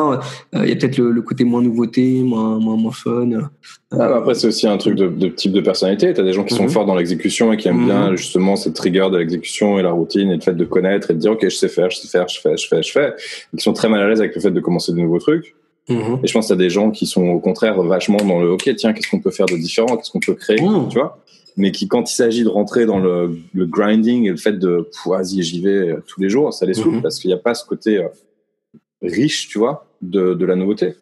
euh, 0.54 0.62
il 0.64 0.68
y 0.68 0.72
a 0.72 0.76
peut-être 0.76 0.98
le, 0.98 1.10
le 1.10 1.22
côté 1.22 1.44
moins 1.44 1.62
nouveauté, 1.62 2.22
moins 2.22 2.58
moins 2.58 2.76
moins 2.76 2.92
fun. 2.92 3.30
euh, 3.32 3.40
Ah, 3.92 3.96
bah 4.08 4.16
après, 4.18 4.34
c'est 4.34 4.46
aussi 4.48 4.66
un 4.66 4.76
truc 4.76 4.94
de, 4.96 5.06
de 5.08 5.28
type 5.28 5.52
de 5.52 5.60
personnalité. 5.60 6.12
Tu 6.12 6.20
as 6.20 6.24
des 6.24 6.32
gens 6.32 6.44
qui 6.44 6.54
sont 6.54 6.64
Mhm. 6.64 6.68
forts 6.70 6.84
dans 6.86 6.94
l'exécution 6.94 7.52
et 7.52 7.56
qui 7.56 7.68
aiment 7.68 7.78
Mhm. 7.80 7.86
bien 7.86 8.16
justement 8.16 8.56
cette 8.56 8.78
rigueur 8.78 9.10
de 9.10 9.18
l'exécution 9.18 9.78
et 9.78 9.82
la 9.82 9.92
routine 9.92 10.30
et 10.30 10.34
le 10.34 10.40
fait 10.40 10.54
de 10.54 10.64
connaître 10.64 11.10
et 11.10 11.14
de 11.14 11.18
dire 11.18 11.32
ok, 11.32 11.40
je 11.44 11.48
sais 11.56 11.68
faire, 11.68 11.88
je 11.90 11.96
sais 11.98 12.08
faire, 12.08 12.28
je 12.28 12.40
fais, 12.40 12.56
je 12.56 12.66
fais, 12.68 12.82
je 12.82 12.92
fais. 12.92 13.14
Et 13.52 13.56
qui 13.56 13.62
sont 13.62 13.72
très 13.72 13.88
mal 13.88 14.00
à 14.02 14.08
l'aise 14.08 14.20
avec 14.20 14.34
le 14.34 14.40
fait 14.40 14.50
de 14.50 14.60
commencer 14.60 14.92
de 14.92 14.98
nouveaux 14.98 15.18
trucs. 15.18 15.54
Mhm. 15.88 16.20
Et 16.22 16.26
je 16.26 16.32
pense 16.32 16.46
qu'il 16.46 16.54
y 16.56 16.58
a 16.58 16.62
des 16.62 16.70
gens 16.70 16.90
qui 16.90 17.06
sont 17.06 17.26
au 17.28 17.38
contraire 17.40 17.80
vachement 17.82 18.16
dans 18.18 18.40
le 18.40 18.50
ok, 18.50 18.70
tiens, 18.76 18.92
qu'est-ce 18.92 19.08
qu'on 19.10 19.20
peut 19.20 19.30
faire 19.30 19.46
de 19.46 19.56
différent, 19.56 19.96
qu'est-ce 19.96 20.10
qu'on 20.10 20.20
peut 20.20 20.34
créer, 20.34 20.60
Mhm. 20.60 20.88
tu 20.88 20.98
vois? 20.98 21.18
Mais 21.56 21.70
qui, 21.70 21.86
quand 21.86 22.10
il 22.10 22.14
s'agit 22.14 22.42
de 22.42 22.48
rentrer 22.48 22.84
dans 22.84 22.98
le, 22.98 23.38
le 23.54 23.66
grinding 23.66 24.24
et 24.26 24.30
le 24.30 24.36
fait 24.36 24.58
de 24.58 24.88
vas-y, 25.06 25.42
j'y 25.42 25.60
vais 25.62 25.70
euh, 25.90 26.02
tous 26.06 26.20
les 26.20 26.28
jours, 26.28 26.52
ça 26.52 26.66
les 26.66 26.74
saoule 26.74 26.94
Mhm. 26.96 27.02
parce 27.02 27.20
qu'il 27.20 27.28
n'y 27.28 27.34
a 27.34 27.38
pas 27.38 27.54
ce 27.54 27.64
côté 27.64 27.98
euh, 27.98 28.08
riche, 29.04 29.48
tu 29.48 29.58
vois, 29.58 29.86
de, 30.02 30.34
de 30.34 30.44
la 30.44 30.56
nouveauté. 30.56 30.94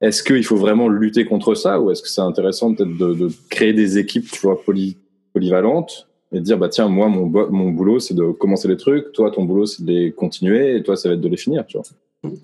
Est-ce 0.00 0.22
qu'il 0.22 0.44
faut 0.44 0.56
vraiment 0.56 0.88
lutter 0.88 1.24
contre 1.24 1.54
ça 1.54 1.80
ou 1.80 1.90
est-ce 1.90 2.02
que 2.02 2.08
c'est 2.08 2.20
intéressant 2.20 2.74
peut-être 2.74 2.96
de, 2.96 3.14
de 3.14 3.28
créer 3.50 3.72
des 3.72 3.98
équipes, 3.98 4.30
tu 4.30 4.40
vois, 4.40 4.60
poly- 4.64 4.96
polyvalentes 5.32 6.08
et 6.32 6.36
de 6.36 6.40
dire 6.40 6.58
bah 6.58 6.68
tiens 6.68 6.88
moi 6.88 7.08
mon, 7.08 7.26
mon 7.26 7.70
boulot 7.70 8.00
c'est 8.00 8.14
de 8.14 8.32
commencer 8.32 8.66
les 8.68 8.76
trucs, 8.76 9.12
toi 9.12 9.30
ton 9.30 9.44
boulot 9.44 9.66
c'est 9.66 9.84
de 9.84 9.92
les 9.92 10.12
continuer 10.12 10.76
et 10.76 10.82
toi 10.82 10.96
ça 10.96 11.08
va 11.08 11.14
être 11.14 11.20
de 11.20 11.28
les 11.28 11.36
finir, 11.36 11.64
tu 11.66 11.78
vois. 11.78 11.86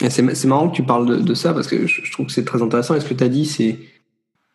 Et 0.03 0.11
C'est 0.11 0.45
marrant 0.47 0.69
que 0.69 0.77
tu 0.77 0.83
parles 0.83 1.07
de, 1.07 1.17
de 1.17 1.35
ça 1.35 1.53
parce 1.55 1.67
que 1.67 1.87
je, 1.87 2.05
je 2.05 2.13
trouve 2.13 2.27
que 2.27 2.33
c'est 2.33 2.45
très 2.45 2.63
intéressant. 2.63 2.95
Et 2.95 3.01
ce 3.01 3.07
que 3.07 3.15
tu 3.15 3.25
as 3.25 3.29
dit, 3.29 3.47
c'est 3.47 3.79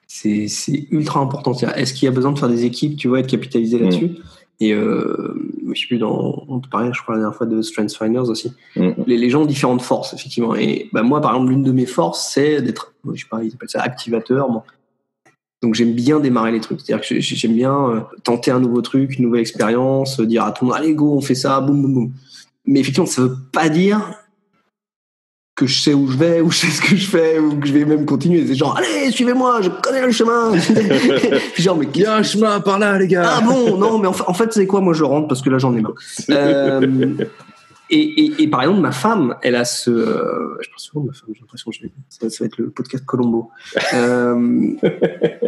c'est 0.08 0.88
ultra 0.92 1.20
important. 1.20 1.54
Est-ce 1.54 1.94
qu'il 1.94 2.06
y 2.06 2.08
a 2.08 2.12
besoin 2.12 2.32
de 2.32 2.40
faire 2.40 2.48
des 2.48 2.64
équipes, 2.64 2.96
tu 2.96 3.08
vois, 3.08 3.20
et 3.20 3.24
de 3.24 3.28
capitaliser 3.28 3.80
là-dessus? 3.80 4.12
Et 4.60 4.72
euh, 4.74 5.34
je 5.76 5.82
sais 5.82 5.88
plus, 5.88 5.98
dans, 5.98 6.46
on 6.48 6.60
te 6.60 6.68
parlait, 6.68 6.92
je 6.94 7.02
crois, 7.02 7.16
la 7.16 7.22
dernière 7.22 7.38
fois 7.38 7.48
de 7.48 7.62
Strength 7.62 7.94
Finders 7.94 8.30
aussi. 8.30 8.54
Mm. 8.76 8.90
Les, 9.08 9.18
les 9.18 9.30
gens 9.30 9.44
ont 9.44 9.46
différentes 9.46 9.82
forces, 9.82 10.14
effectivement. 10.14 10.56
Et 10.56 10.90
bah, 10.94 11.04
moi, 11.04 11.22
par 11.22 11.34
exemple, 11.34 11.52
l'une 11.52 11.64
de 11.64 11.72
mes 11.72 11.86
forces, 11.86 12.32
c'est 12.34 12.62
d'être, 12.62 12.94
je 13.14 13.22
sais 13.22 13.28
pas, 13.30 13.44
ils 13.44 13.54
appellent 13.54 13.70
ça 13.70 13.82
activateur. 13.82 14.50
Bon. 14.50 14.62
Donc 15.62 15.74
j'aime 15.74 15.94
bien 15.94 16.20
démarrer 16.20 16.52
les 16.52 16.60
trucs. 16.60 16.82
C'est-à-dire 16.82 17.08
que 17.08 17.20
j'ai- 17.20 17.36
j'aime 17.36 17.54
bien 17.56 17.90
euh, 17.90 18.02
tenter 18.24 18.52
un 18.52 18.60
nouveau 18.60 18.82
truc, 18.82 19.18
une 19.18 19.26
nouvelle 19.26 19.42
expérience, 19.42 20.20
dire 20.20 20.44
à 20.44 20.52
tout 20.52 20.66
le 20.66 20.70
monde, 20.72 20.78
allez 20.80 20.94
go, 20.94 21.14
on 21.14 21.22
fait 21.22 21.36
ça, 21.36 21.60
boum, 21.62 21.82
boum, 21.82 21.94
boum. 21.94 22.12
Mais 22.66 22.80
effectivement, 22.82 23.08
ça 23.08 23.22
veut 23.22 23.36
pas 23.52 23.70
dire 23.70 24.02
que 25.56 25.66
je 25.68 25.80
sais 25.80 25.94
où 25.94 26.08
je 26.12 26.18
vais, 26.18 26.42
ou 26.42 26.52
je 26.52 26.58
sais 26.58 26.68
ce 26.68 26.82
que 26.82 26.96
je 26.98 27.08
fais, 27.08 27.40
ou 27.40 27.58
que 27.58 27.66
je 27.68 27.72
vais 27.74 27.86
même 27.86 28.06
continuer. 28.06 28.46
C'est 28.46 28.56
genre, 28.56 28.78
allez, 28.78 29.10
suivez-moi, 29.12 29.62
je 29.62 29.70
connais 29.70 30.06
le 30.06 30.12
chemin. 30.12 30.52
Puis 31.54 31.64
genre, 31.64 31.78
mais 31.78 31.88
Il 31.96 32.02
y 32.02 32.06
a 32.06 32.16
un 32.16 32.24
chemin 32.24 32.60
par 32.60 32.78
là 32.78 32.98
les 32.98 33.08
gars. 33.08 33.24
ah 33.38 33.42
bon, 33.42 33.78
non, 33.78 33.98
mais 33.98 34.08
en 34.08 34.14
fa- 34.14 34.30
en 34.30 34.34
fait, 34.34 34.52
c'est 34.52 34.68
quoi 34.68 34.82
Moi, 34.82 34.94
je 34.94 35.04
rentre 35.06 35.30
parce 35.30 35.42
que 35.42 35.50
là, 35.50 35.58
j'en 35.58 35.74
ai 35.78 35.82
marre. 35.82 35.94
Euh, 36.30 37.16
et, 37.90 38.00
et, 38.00 38.44
et 38.44 38.48
par 38.50 38.64
exemple, 38.64 38.82
ma 38.82 38.92
femme, 38.92 39.36
elle 39.44 39.56
a 39.56 39.64
ce. 39.64 39.92
euh, 39.92 40.58
je 40.62 40.68
parle 40.70 40.80
souvent 40.80 41.02
de 41.04 41.08
ma 41.08 41.14
femme, 41.14 41.30
j'ai 41.34 41.40
l'impression 41.40 41.72
que 41.72 41.78
je 41.78 41.84
vais- 41.84 41.92
ça, 42.10 42.30
ça 42.30 42.38
va 42.44 42.48
être 42.48 42.58
le 42.58 42.70
podcast 42.72 43.06
Colombo. 43.06 43.50
Euh, 43.94 44.72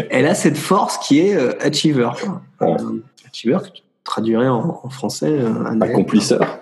elle 0.10 0.26
a 0.28 0.36
cette 0.36 0.58
force 0.58 1.00
qui 1.06 1.20
est 1.20 1.36
euh, 1.36 1.52
achiever. 1.60 2.10
Euh, 2.62 2.68
achiever, 3.30 3.58
que 3.64 3.70
tu 3.78 3.82
traduirais 4.06 4.48
en, 4.48 4.80
en 4.84 4.90
français. 4.90 5.32
euh, 5.32 5.66
un 5.66 5.82
Accomplisseur. 5.82 6.60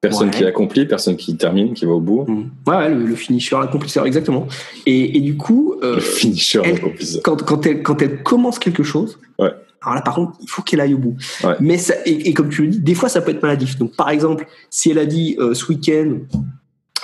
Personne 0.00 0.28
Ouais. 0.30 0.34
qui 0.34 0.44
accomplit, 0.46 0.86
personne 0.86 1.16
qui 1.16 1.36
termine, 1.36 1.74
qui 1.74 1.84
va 1.84 1.92
au 1.92 2.00
bout. 2.00 2.24
Mm. 2.26 2.50
Ouais, 2.66 2.76
ouais, 2.76 2.88
le, 2.88 3.04
le 3.04 3.14
finisher, 3.14 3.56
l'accomplisseur, 3.60 4.06
exactement. 4.06 4.46
Et, 4.86 5.18
et 5.18 5.20
du 5.20 5.36
coup, 5.36 5.74
euh, 5.82 5.96
le 5.96 6.00
finisher, 6.00 6.62
elle- 6.64 6.80
quand, 7.22 7.42
quand, 7.44 7.66
elle, 7.66 7.82
quand 7.82 8.00
elle 8.00 8.22
commence 8.22 8.58
quelque 8.58 8.82
chose, 8.82 9.18
Ouais. 9.38 9.50
alors 9.82 9.94
là, 9.96 10.00
par 10.00 10.14
contre, 10.14 10.38
il 10.40 10.48
faut 10.48 10.62
qu'elle 10.62 10.80
aille 10.80 10.94
au 10.94 10.98
bout. 10.98 11.16
Ouais. 11.44 11.54
Mais 11.60 11.76
ça, 11.76 11.94
et, 12.06 12.28
et 12.30 12.32
comme 12.34 12.48
tu 12.48 12.62
le 12.62 12.68
dis, 12.68 12.80
des 12.80 12.94
fois, 12.94 13.10
ça 13.10 13.20
peut 13.20 13.30
être 13.30 13.42
maladif. 13.42 13.76
Donc, 13.76 13.94
par 13.94 14.08
exemple, 14.08 14.46
si 14.70 14.90
elle 14.90 14.98
a 14.98 15.04
dit 15.06 15.36
euh, 15.38 15.52
ce 15.52 15.66
week-end, 15.66 16.16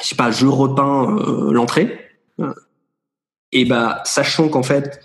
je 0.03 0.07
sais 0.09 0.17
pas, 0.17 0.31
je 0.31 0.47
repeins 0.47 1.19
euh, 1.19 1.53
l'entrée, 1.53 1.99
et 3.53 3.65
bah, 3.67 4.01
sachant 4.05 4.49
qu'en 4.49 4.63
fait, 4.63 5.01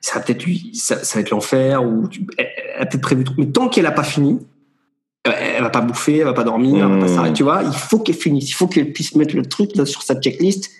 ça 0.00 0.18
va 0.18 0.24
peut-être 0.24 0.44
lui, 0.44 0.70
ça, 0.74 1.02
ça 1.04 1.16
va 1.16 1.20
être 1.20 1.30
l'enfer, 1.30 1.84
ou 1.84 2.08
tu- 2.08 2.26
elle, 2.38 2.48
a 2.78 2.86
peut-être 2.86 3.02
prévu 3.02 3.24
tout. 3.24 3.34
Mais 3.38 3.46
tant 3.46 3.68
qu'elle 3.68 3.86
a 3.86 3.92
pas 3.92 4.02
fini, 4.04 4.38
elle 5.32 5.62
va 5.62 5.70
pas 5.70 5.80
bouffer, 5.80 6.18
elle 6.18 6.24
va 6.24 6.32
pas 6.32 6.44
dormir, 6.44 6.84
elle 6.86 6.92
va 6.92 6.98
pas 7.06 7.10
Mmh. 7.10 7.14
s'arrêter, 7.14 7.34
tu 7.34 7.42
vois. 7.42 7.62
Il 7.64 7.72
faut 7.72 7.98
qu'elle 7.98 8.14
finisse, 8.16 8.50
il 8.50 8.54
faut 8.54 8.66
qu'elle 8.66 8.92
puisse 8.92 9.14
mettre 9.14 9.34
le 9.36 9.44
truc 9.46 9.76
là 9.76 9.84
sur 9.86 10.02
sa 10.02 10.14
checklist. 10.20 10.70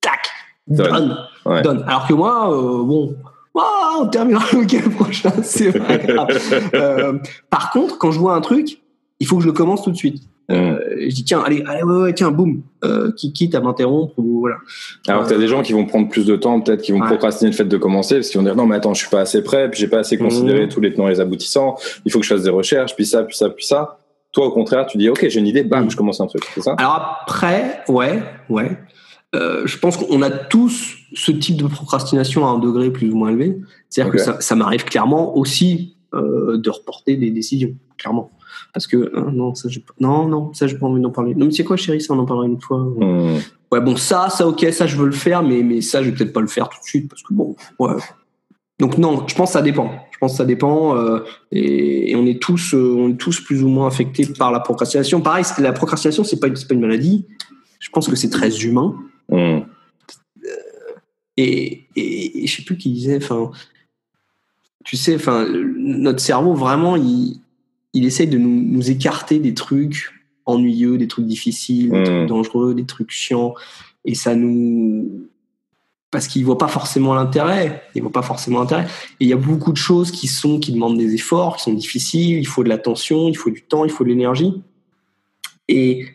Tac, 0.00 0.30
Donne. 0.66 0.88
donne, 0.90 1.16
Ouais. 1.46 1.62
donne. 1.62 1.84
Alors 1.86 2.06
que 2.06 2.14
moi, 2.14 2.50
euh, 2.52 2.82
bon, 2.84 3.16
ah, 3.58 3.96
on 4.00 4.06
terminera 4.06 4.44
le 4.52 4.58
week-end 4.60 4.90
prochain, 4.90 5.32
c'est 5.42 5.72
pas 5.78 5.96
grave. 5.98 6.28
Euh, 6.74 7.18
par 7.50 7.70
contre, 7.70 7.98
quand 7.98 8.10
je 8.10 8.18
vois 8.18 8.34
un 8.34 8.40
truc, 8.40 8.80
il 9.20 9.26
faut 9.26 9.36
que 9.36 9.42
je 9.42 9.46
le 9.48 9.52
commence 9.52 9.82
tout 9.82 9.90
de 9.90 9.96
suite. 9.96 10.22
Euh, 10.50 10.78
je 11.00 11.14
dis 11.14 11.24
tiens, 11.24 11.40
allez, 11.44 11.64
allez, 11.66 11.82
ouais, 11.82 12.02
ouais, 12.02 12.12
tiens, 12.12 12.30
boum, 12.30 12.62
euh, 12.84 13.10
qui 13.16 13.32
quitte 13.32 13.54
à 13.54 13.60
m'interrompre 13.60 14.12
ou 14.18 14.40
voilà. 14.40 14.56
Alors 15.08 15.24
que 15.24 15.30
t'as 15.30 15.38
des 15.38 15.48
gens 15.48 15.62
qui 15.62 15.72
vont 15.72 15.86
prendre 15.86 16.08
plus 16.10 16.26
de 16.26 16.36
temps, 16.36 16.60
peut-être 16.60 16.82
qui 16.82 16.92
vont 16.92 17.00
Ouais. 17.00 17.06
procrastiner 17.06 17.50
le 17.50 17.56
fait 17.56 17.64
de 17.64 17.76
commencer, 17.78 18.16
parce 18.16 18.28
qu'ils 18.28 18.38
vont 18.38 18.44
dire 18.44 18.54
non 18.54 18.66
mais 18.66 18.76
attends, 18.76 18.92
je 18.92 19.00
suis 19.00 19.08
pas 19.10 19.20
assez 19.20 19.42
prêt, 19.42 19.70
puis 19.70 19.80
j'ai 19.80 19.88
pas 19.88 20.00
assez 20.00 20.18
considéré 20.18 20.64
Mhm. 20.64 20.68
tous 20.68 20.80
les 20.82 20.92
tenants 20.92 21.08
et 21.08 21.12
les 21.12 21.20
aboutissants, 21.20 21.76
il 22.04 22.12
faut 22.12 22.18
que 22.18 22.26
je 22.26 22.34
fasse 22.34 22.42
des 22.42 22.50
recherches, 22.50 22.94
puis 22.94 23.06
ça, 23.06 23.22
puis 23.22 23.34
ça, 23.36 23.48
puis 23.48 23.64
ça. 23.64 23.98
Toi 24.32 24.46
au 24.46 24.50
contraire, 24.52 24.84
tu 24.86 24.98
dis 24.98 25.08
ok, 25.08 25.26
j'ai 25.28 25.40
une 25.40 25.46
idée, 25.46 25.62
bam, 25.64 25.84
Mhm. 25.84 25.90
je 25.90 25.96
commence 25.96 26.20
un 26.20 26.26
truc, 26.26 26.42
c'est 26.54 26.60
ça? 26.62 26.74
Alors 26.76 27.20
après, 27.22 27.80
ouais, 27.88 28.22
ouais. 28.50 28.70
Euh, 29.34 29.62
je 29.66 29.78
pense 29.78 29.96
qu'on 29.96 30.20
a 30.22 30.30
tous 30.30 30.94
ce 31.14 31.32
type 31.32 31.56
de 31.56 31.66
procrastination 31.66 32.46
à 32.46 32.50
un 32.50 32.58
degré 32.58 32.90
plus 32.90 33.10
ou 33.10 33.16
moins 33.16 33.30
élevé. 33.30 33.56
C'est-à-dire 33.88 34.12
que 34.12 34.18
ça, 34.18 34.40
ça 34.40 34.54
m'arrive 34.54 34.84
clairement 34.84 35.36
aussi 35.38 35.96
euh, 36.14 36.58
de 36.58 36.70
reporter 36.70 37.16
des 37.16 37.30
décisions, 37.30 37.72
clairement. 37.98 38.30
Parce 38.72 38.86
que 38.86 38.96
euh, 38.96 39.30
non, 39.32 39.54
ça 39.54 39.68
j'ai 39.68 39.80
pas, 39.80 39.92
non, 40.00 40.26
non, 40.28 40.52
ça 40.54 40.66
j'ai 40.66 40.76
pas 40.78 40.86
envie 40.86 41.00
d'en 41.02 41.10
parler. 41.10 41.34
Non, 41.34 41.46
mais 41.46 41.52
c'est 41.52 41.64
quoi, 41.64 41.76
chérie, 41.76 42.00
ça 42.00 42.14
on 42.14 42.18
en 42.18 42.26
parlera 42.26 42.46
une 42.46 42.60
fois. 42.60 42.78
Hmm. 42.78 43.38
Ouais, 43.72 43.80
bon, 43.80 43.96
ça, 43.96 44.28
ça, 44.30 44.46
ok, 44.46 44.66
ça 44.72 44.86
je 44.86 44.96
veux 44.96 45.06
le 45.06 45.12
faire, 45.12 45.42
mais 45.42 45.62
mais 45.62 45.80
ça 45.80 46.02
je 46.02 46.10
vais 46.10 46.16
peut-être 46.16 46.32
pas 46.32 46.40
le 46.40 46.46
faire 46.46 46.68
tout 46.68 46.78
de 46.80 46.84
suite 46.84 47.08
parce 47.08 47.22
que 47.22 47.32
bon, 47.34 47.56
ouais, 47.78 47.94
Donc 48.78 48.98
non, 48.98 49.26
je 49.28 49.34
pense 49.34 49.50
que 49.50 49.52
ça 49.54 49.62
dépend. 49.62 49.90
Je 50.12 50.18
pense 50.18 50.32
que 50.32 50.38
ça 50.38 50.44
dépend 50.44 50.96
euh, 50.96 51.20
et, 51.52 52.10
et 52.12 52.16
on 52.16 52.24
est 52.26 52.40
tous, 52.40 52.74
euh, 52.74 52.94
on 52.96 53.10
est 53.10 53.16
tous 53.16 53.40
plus 53.40 53.62
ou 53.62 53.68
moins 53.68 53.86
affectés 53.88 54.26
par 54.26 54.52
la 54.52 54.60
procrastination. 54.60 55.20
Pareil, 55.20 55.44
la 55.58 55.72
procrastination, 55.72 56.22
c'est 56.24 56.38
pas, 56.40 56.46
une- 56.48 56.56
c'est 56.56 56.68
pas 56.68 56.74
une 56.74 56.80
maladie. 56.80 57.26
Je 57.80 57.90
pense 57.90 58.08
que 58.08 58.16
c'est 58.16 58.30
très 58.30 58.50
humain. 58.64 58.94
Hmm. 59.28 59.60
Et, 61.36 61.86
et, 61.96 62.44
et 62.44 62.46
je 62.46 62.56
sais 62.56 62.62
plus 62.62 62.76
qui 62.76 62.92
disait, 62.92 63.16
enfin, 63.16 63.50
tu 64.84 64.96
sais, 64.96 65.16
enfin, 65.16 65.46
notre 65.76 66.20
cerveau 66.20 66.54
vraiment, 66.54 66.96
il, 66.96 67.40
il 67.94 68.04
essaye 68.04 68.26
de 68.26 68.38
nous, 68.38 68.62
nous 68.62 68.90
écarter 68.90 69.38
des 69.38 69.54
trucs 69.54 70.10
ennuyeux, 70.44 70.98
des 70.98 71.08
trucs 71.08 71.26
difficiles, 71.26 71.90
des 71.90 72.00
Mm. 72.00 72.04
trucs 72.04 72.26
dangereux, 72.26 72.74
des 72.74 72.84
trucs 72.84 73.10
chiants, 73.10 73.54
et 74.04 74.14
ça 74.14 74.34
nous, 74.34 75.28
parce 76.10 76.28
qu'il 76.28 76.44
voit 76.44 76.58
pas 76.58 76.68
forcément 76.68 77.14
l'intérêt, 77.14 77.82
il 77.94 78.02
voit 78.02 78.12
pas 78.12 78.22
forcément 78.22 78.60
l'intérêt. 78.60 78.84
Et 79.18 79.24
il 79.24 79.28
y 79.28 79.32
a 79.32 79.36
beaucoup 79.36 79.72
de 79.72 79.76
choses 79.78 80.10
qui 80.10 80.28
sont, 80.28 80.60
qui 80.60 80.72
demandent 80.72 80.98
des 80.98 81.14
efforts, 81.14 81.56
qui 81.56 81.64
sont 81.64 81.72
difficiles. 81.72 82.38
Il 82.38 82.46
faut 82.46 82.62
de 82.62 82.68
l'attention, 82.68 83.28
il 83.28 83.36
faut 83.36 83.50
du 83.50 83.62
temps, 83.62 83.84
il 83.84 83.90
faut 83.90 84.04
de 84.04 84.10
l'énergie. 84.10 84.62
Et 85.68 86.06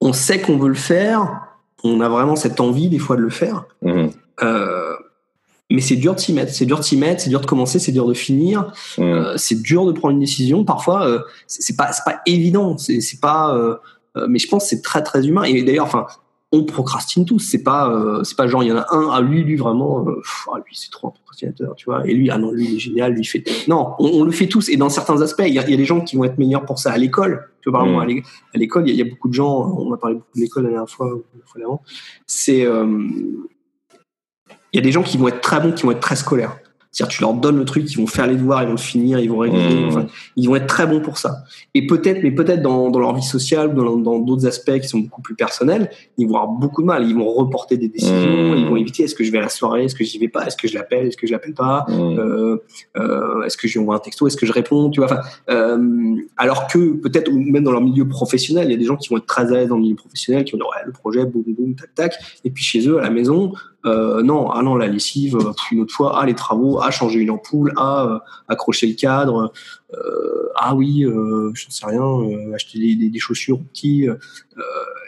on 0.00 0.12
sait 0.12 0.40
qu'on 0.40 0.58
veut 0.58 0.68
le 0.68 0.74
faire, 0.74 1.40
on 1.82 2.00
a 2.00 2.08
vraiment 2.08 2.36
cette 2.36 2.60
envie 2.60 2.88
des 2.88 3.00
fois 3.00 3.16
de 3.16 3.22
le 3.22 3.30
faire. 3.30 3.64
Hmm. 3.80 4.08
Euh, 4.42 4.94
mais 5.70 5.80
c'est 5.80 5.96
dur 5.96 6.14
de 6.14 6.20
s'y 6.20 6.32
mettre, 6.32 6.52
c'est 6.52 6.66
dur 6.66 6.78
de 6.78 6.84
s'y 6.84 6.96
mettre, 6.96 7.22
c'est 7.22 7.30
dur 7.30 7.40
de 7.40 7.46
commencer, 7.46 7.78
c'est 7.78 7.92
dur 7.92 8.06
de 8.06 8.14
finir, 8.14 8.72
euh, 8.98 9.34
c'est 9.36 9.62
dur 9.62 9.86
de 9.86 9.92
prendre 9.92 10.12
une 10.14 10.20
décision. 10.20 10.64
Parfois, 10.64 11.06
euh, 11.06 11.20
c'est 11.46 11.76
pas, 11.76 11.90
pas 12.04 12.20
évident, 12.26 12.76
c'est 12.76 13.00
pas. 13.20 13.56
euh, 13.56 13.76
euh, 14.18 14.26
mais 14.28 14.38
je 14.38 14.48
pense 14.48 14.64
que 14.64 14.68
c'est 14.70 14.82
très 14.82 15.02
très 15.02 15.26
humain. 15.26 15.44
Et 15.44 15.62
d'ailleurs, 15.62 15.86
enfin, 15.86 16.06
on 16.54 16.64
procrastine 16.64 17.24
tous. 17.24 17.38
C'est 17.38 17.62
pas, 17.62 18.20
c'est 18.24 18.36
pas 18.36 18.46
genre 18.46 18.62
il 18.62 18.68
y 18.68 18.72
en 18.72 18.76
a 18.76 18.86
un, 18.90 19.08
ah 19.10 19.22
lui, 19.22 19.42
lui 19.42 19.56
vraiment, 19.56 20.04
pff, 20.04 20.48
ah, 20.52 20.58
lui 20.58 20.76
c'est 20.76 20.90
trop 20.90 21.08
un 21.08 21.10
procrastinateur, 21.12 21.74
tu 21.76 21.86
vois. 21.86 22.06
Et 22.06 22.12
lui, 22.12 22.28
ah 22.28 22.36
non, 22.36 22.50
lui 22.52 22.66
il 22.66 22.76
est 22.76 22.78
génial, 22.78 23.12
lui 23.14 23.22
il 23.22 23.24
fait. 23.24 23.42
Non, 23.68 23.94
on, 23.98 24.08
on 24.20 24.24
le 24.24 24.32
fait 24.32 24.48
tous. 24.48 24.68
Et 24.68 24.76
dans 24.76 24.90
certains 24.90 25.22
aspects, 25.22 25.44
il 25.46 25.54
y, 25.54 25.58
a, 25.58 25.64
il 25.64 25.70
y 25.70 25.74
a 25.74 25.76
des 25.78 25.86
gens 25.86 26.02
qui 26.02 26.16
vont 26.16 26.24
être 26.24 26.36
meilleurs 26.36 26.66
pour 26.66 26.78
ça 26.78 26.92
à 26.92 26.98
l'école. 26.98 27.48
Tu 27.62 27.70
vois, 27.70 27.78
par 27.78 27.86
exemple, 27.88 28.04
Mm. 28.04 28.10
à 28.10 28.12
l'é- 28.12 28.22
à 28.54 28.58
l'école, 28.58 28.82
il 28.86 28.88
y, 28.88 28.90
a- 28.90 28.94
il 29.02 29.06
y 29.06 29.08
a 29.08 29.10
beaucoup 29.10 29.28
de 29.28 29.32
gens. 29.32 29.74
On 29.78 29.90
a 29.94 29.96
parlé 29.96 30.16
beaucoup 30.16 30.28
de 30.36 30.40
l'école 30.42 30.64
la 30.64 30.70
dernière 30.70 30.90
fois, 30.90 31.06
la 31.08 31.46
fois 31.46 31.58
d'avant. 31.62 31.80
C'est 32.26 32.66
il 34.72 34.76
y 34.76 34.78
a 34.78 34.82
des 34.82 34.92
gens 34.92 35.02
qui 35.02 35.18
vont 35.18 35.28
être 35.28 35.40
très 35.40 35.60
bons, 35.60 35.72
qui 35.72 35.82
vont 35.84 35.92
être 35.92 36.00
très 36.00 36.16
scolaires. 36.16 36.56
C'est-à-dire, 36.92 37.16
tu 37.16 37.22
leur 37.22 37.32
donnes 37.34 37.56
le 37.58 37.64
truc, 37.64 37.90
ils 37.90 37.96
vont 37.96 38.06
faire 38.06 38.26
les 38.26 38.36
devoirs, 38.36 38.62
ils 38.62 38.66
vont 38.66 38.72
le 38.72 38.76
finir, 38.78 39.18
ils 39.18 39.30
vont 39.30 39.38
réviser. 39.38 39.80
Mmh. 39.80 39.88
Enfin, 39.88 40.06
ils 40.36 40.46
vont 40.46 40.56
être 40.56 40.66
très 40.66 40.86
bons 40.86 41.00
pour 41.00 41.16
ça. 41.18 41.44
Et 41.74 41.86
peut-être, 41.86 42.22
mais 42.22 42.30
peut-être 42.30 42.62
dans, 42.62 42.90
dans 42.90 42.98
leur 43.00 43.14
vie 43.14 43.22
sociale, 43.22 43.74
dans 43.74 43.96
dans 43.96 44.18
d'autres 44.18 44.46
aspects 44.46 44.78
qui 44.78 44.86
sont 44.88 44.98
beaucoup 44.98 45.22
plus 45.22 45.34
personnels, 45.34 45.90
ils 46.18 46.28
vont 46.28 46.36
avoir 46.36 46.48
beaucoup 46.52 46.82
de 46.82 46.86
mal. 46.86 47.08
Ils 47.08 47.14
vont 47.14 47.32
reporter 47.32 47.76
des 47.78 47.88
décisions, 47.88 48.12
Mmh. 48.14 48.56
ils 48.58 48.66
vont 48.66 48.76
éviter 48.76 49.04
est-ce 49.04 49.14
que 49.14 49.24
je 49.24 49.32
vais 49.32 49.38
à 49.38 49.42
la 49.42 49.48
soirée, 49.48 49.84
est-ce 49.84 49.94
que 49.94 50.04
j'y 50.04 50.18
vais 50.18 50.28
pas, 50.28 50.46
est-ce 50.46 50.56
que 50.56 50.68
je 50.68 50.74
l'appelle, 50.74 51.06
est-ce 51.06 51.16
que 51.16 51.26
je 51.26 51.32
l'appelle 51.32 51.54
pas, 51.54 51.84
Hmm. 51.88 52.18
euh, 52.18 52.56
euh, 52.98 53.42
est-ce 53.44 53.56
que 53.56 53.66
je 53.68 53.72
lui 53.74 53.80
envoie 53.80 53.96
un 53.96 53.98
texto, 53.98 54.26
est-ce 54.26 54.36
que 54.36 54.46
je 54.46 54.52
réponds, 54.52 54.90
tu 54.90 55.00
vois. 55.00 55.10
Enfin, 55.10 55.20
euh, 55.50 56.14
alors 56.36 56.66
que 56.66 56.92
peut-être, 56.94 57.30
ou 57.30 57.38
même 57.38 57.64
dans 57.64 57.72
leur 57.72 57.80
milieu 57.80 58.06
professionnel, 58.06 58.66
il 58.68 58.72
y 58.72 58.74
a 58.74 58.78
des 58.78 58.84
gens 58.84 58.96
qui 58.96 59.08
vont 59.08 59.16
être 59.16 59.26
très 59.26 59.46
à 59.46 59.56
l'aise 59.56 59.68
dans 59.68 59.76
le 59.76 59.82
milieu 59.82 59.96
professionnel, 59.96 60.44
qui 60.44 60.52
vont 60.52 60.58
dire 60.58 60.66
ouais, 60.66 60.82
le 60.84 60.92
projet, 60.92 61.24
boum, 61.24 61.42
boum, 61.46 61.74
tac, 61.74 61.94
tac. 61.94 62.14
Et 62.44 62.50
puis 62.50 62.62
chez 62.62 62.86
eux, 62.86 62.98
à 62.98 63.02
la 63.02 63.10
maison, 63.10 63.52
euh, 63.84 64.22
non, 64.22 64.50
ah 64.50 64.62
non, 64.62 64.76
la 64.76 64.86
lessive, 64.86 65.38
une 65.72 65.80
autre 65.80 65.92
fois, 65.94 66.18
ah 66.20 66.26
les 66.26 66.34
travaux, 66.34 66.80
ah 66.82 66.90
changer 66.90 67.20
une 67.20 67.30
ampoule, 67.30 67.72
ah 67.76 68.22
accrocher 68.48 68.86
le 68.86 68.94
cadre, 68.94 69.52
euh, 69.94 70.48
ah 70.56 70.74
oui, 70.74 71.04
euh, 71.04 71.50
je 71.54 71.66
ne 71.66 71.70
sais 71.72 71.86
rien, 71.86 72.54
acheter 72.54 72.78
des, 72.78 72.94
des, 72.96 73.08
des 73.10 73.18
chaussures 73.18 73.60
petits. 73.60 74.06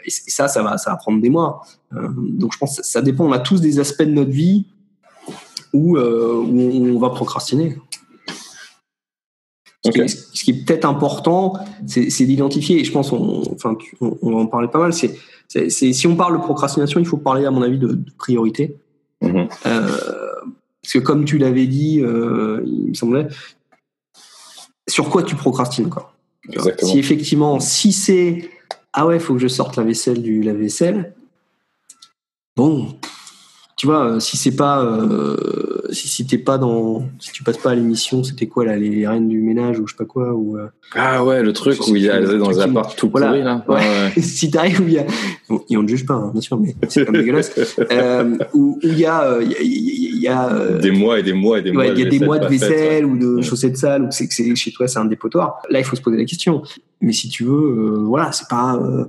et, 0.05 0.09
ça, 0.09 0.47
ça 0.47 0.63
va, 0.63 0.77
ça 0.77 0.91
va 0.91 0.97
prendre 0.97 1.21
des 1.21 1.29
mois. 1.29 1.61
Donc 1.91 2.53
je 2.53 2.57
pense 2.57 2.77
que 2.77 2.83
ça 2.85 3.01
dépend. 3.01 3.25
On 3.25 3.31
a 3.31 3.39
tous 3.39 3.61
des 3.61 3.79
aspects 3.79 4.03
de 4.03 4.11
notre 4.11 4.31
vie 4.31 4.65
où, 5.73 5.97
où 5.97 6.95
on 6.95 6.99
va 6.99 7.09
procrastiner. 7.09 7.77
Ce 9.83 9.91
qui 9.91 9.99
est- 10.01 10.07
Ce 10.35 10.43
qui 10.43 10.51
est 10.51 10.65
peut-être 10.65 10.85
important, 10.85 11.53
c'est 11.87 12.25
d'identifier. 12.25 12.79
Et 12.79 12.83
je 12.83 12.91
pense, 12.91 13.11
on, 13.11 13.43
enfin, 13.53 13.75
tu- 13.75 13.95
on, 14.01 14.17
on 14.21 14.31
va 14.31 14.37
en 14.37 14.47
parler 14.47 14.67
pas 14.67 14.79
mal. 14.79 14.93
C'est, 14.93 15.69
si 15.69 16.07
on 16.07 16.15
parle 16.15 16.33
de 16.37 16.41
procrastination, 16.43 16.99
il 16.99 17.05
faut 17.05 17.17
parler, 17.17 17.45
à 17.45 17.51
mon 17.51 17.61
avis, 17.61 17.77
de, 17.77 17.87
de 17.89 18.11
priorité. 18.17 18.77
Mhm. 19.21 19.47
Euh, 19.67 19.87
parce 20.85 20.93
que 20.93 20.99
comme 20.99 21.25
tu 21.25 21.39
l'avais 21.39 21.65
dit, 21.65 21.99
euh, 22.01 22.61
il 22.63 22.89
me 22.89 22.93
semblait, 22.93 23.27
sur 24.87 25.09
quoi 25.09 25.23
tu 25.23 25.35
procrastines 25.35 25.89
quoi. 25.89 26.13
Exactement. 26.47 26.91
Si 26.91 26.99
effectivement, 26.99 27.59
si 27.59 27.91
c'est 27.91 28.51
ah 28.93 29.07
ouais, 29.07 29.19
faut 29.19 29.33
que 29.33 29.39
je 29.39 29.47
sorte 29.47 29.75
la 29.75 29.83
vaisselle 29.83 30.21
du 30.21 30.41
lave-vaisselle, 30.41 31.15
bon, 32.55 32.97
tu 33.77 33.87
vois, 33.87 34.05
euh, 34.11 34.19
si 34.21 34.37
c'est 34.37 34.55
pas, 34.55 34.81
euh, 34.83 35.35
si, 35.91 36.07
si 36.07 36.25
t'es 36.25 36.37
pas 36.37 36.57
dans, 36.57 37.03
si 37.19 37.31
tu 37.33 37.43
passes 37.43 37.57
pas 37.57 37.71
à 37.71 37.75
l'émission, 37.75 38.23
c'était 38.23 38.47
quoi 38.47 38.63
là, 38.63 38.77
les, 38.77 38.89
les 38.89 39.05
reines 39.07 39.27
du 39.27 39.41
ménage 39.41 39.79
ou 39.79 39.85
je 39.87 39.91
sais 39.93 39.97
pas 39.97 40.05
quoi, 40.05 40.33
ou 40.33 40.57
euh, 40.57 40.67
Ah 40.93 41.25
ouais, 41.25 41.43
le 41.43 41.51
truc 41.51 41.85
où 41.87 41.95
il 41.95 42.03
y 42.03 42.09
a 42.09 42.21
dans 42.21 42.49
les 42.49 42.59
apparts 42.61 42.95
tout 42.95 43.09
Voilà. 43.09 43.27
pourris 43.27 43.43
là. 43.43 43.65
Ouais. 43.67 43.75
Ouais, 44.15 44.21
si 44.21 44.49
t'arrives 44.49 44.79
où 44.81 44.87
il 44.87 44.93
y 44.93 44.99
a, 44.99 45.05
bon, 45.49 45.61
et 45.69 45.75
on 45.75 45.83
ne 45.83 45.87
juge 45.89 46.05
pas, 46.05 46.13
hein, 46.13 46.29
bien 46.31 46.41
sûr, 46.41 46.57
mais 46.57 46.73
c'est 46.87 47.05
comme 47.05 47.17
dégueulasse, 47.17 47.51
euh, 47.91 48.37
où 48.53 48.75
où 48.75 48.79
il 48.83 48.97
y 48.97 49.05
a, 49.05 49.23
euh, 49.23 49.43
il 49.43 49.51
y 49.51 49.55
a, 49.55 49.61
il 49.61 50.19
y 50.21 50.27
a, 50.27 50.49
euh, 50.53 50.79
Des 50.79 50.91
mois 50.91 51.19
et 51.19 51.23
des 51.23 51.33
mois 51.33 51.59
et 51.59 51.61
des 51.61 51.71
mois. 51.73 51.83
Ouais, 51.83 51.91
il 51.91 51.99
y 51.99 52.01
a 52.01 52.05
de 52.05 52.09
des 52.11 52.19
mois 52.25 52.37
de 52.39 52.43
pas 52.45 52.49
vaisselle 52.49 53.05
ouais. 53.05 53.11
ou 53.11 53.17
de 53.37 53.41
chaussettes 53.41 53.77
sales 53.77 54.03
ou 54.03 54.07
c'est 54.11 54.27
que 54.27 54.33
c'est- 54.33 54.55
chez 54.55 54.71
toi 54.71 54.87
c'est 54.87 54.99
un 54.99 55.05
dépotoir. 55.05 55.61
Là, 55.69 55.79
il 55.79 55.85
faut 55.85 55.95
se 55.97 56.01
poser 56.01 56.17
la 56.17 56.25
question. 56.25 56.63
Mais 57.01 57.11
si 57.11 57.27
tu 57.29 57.43
veux, 57.43 57.51
euh, 57.51 58.03
voilà, 58.05 58.31
c'est 58.31 58.47
pas. 58.47 58.75
euh, 58.77 59.05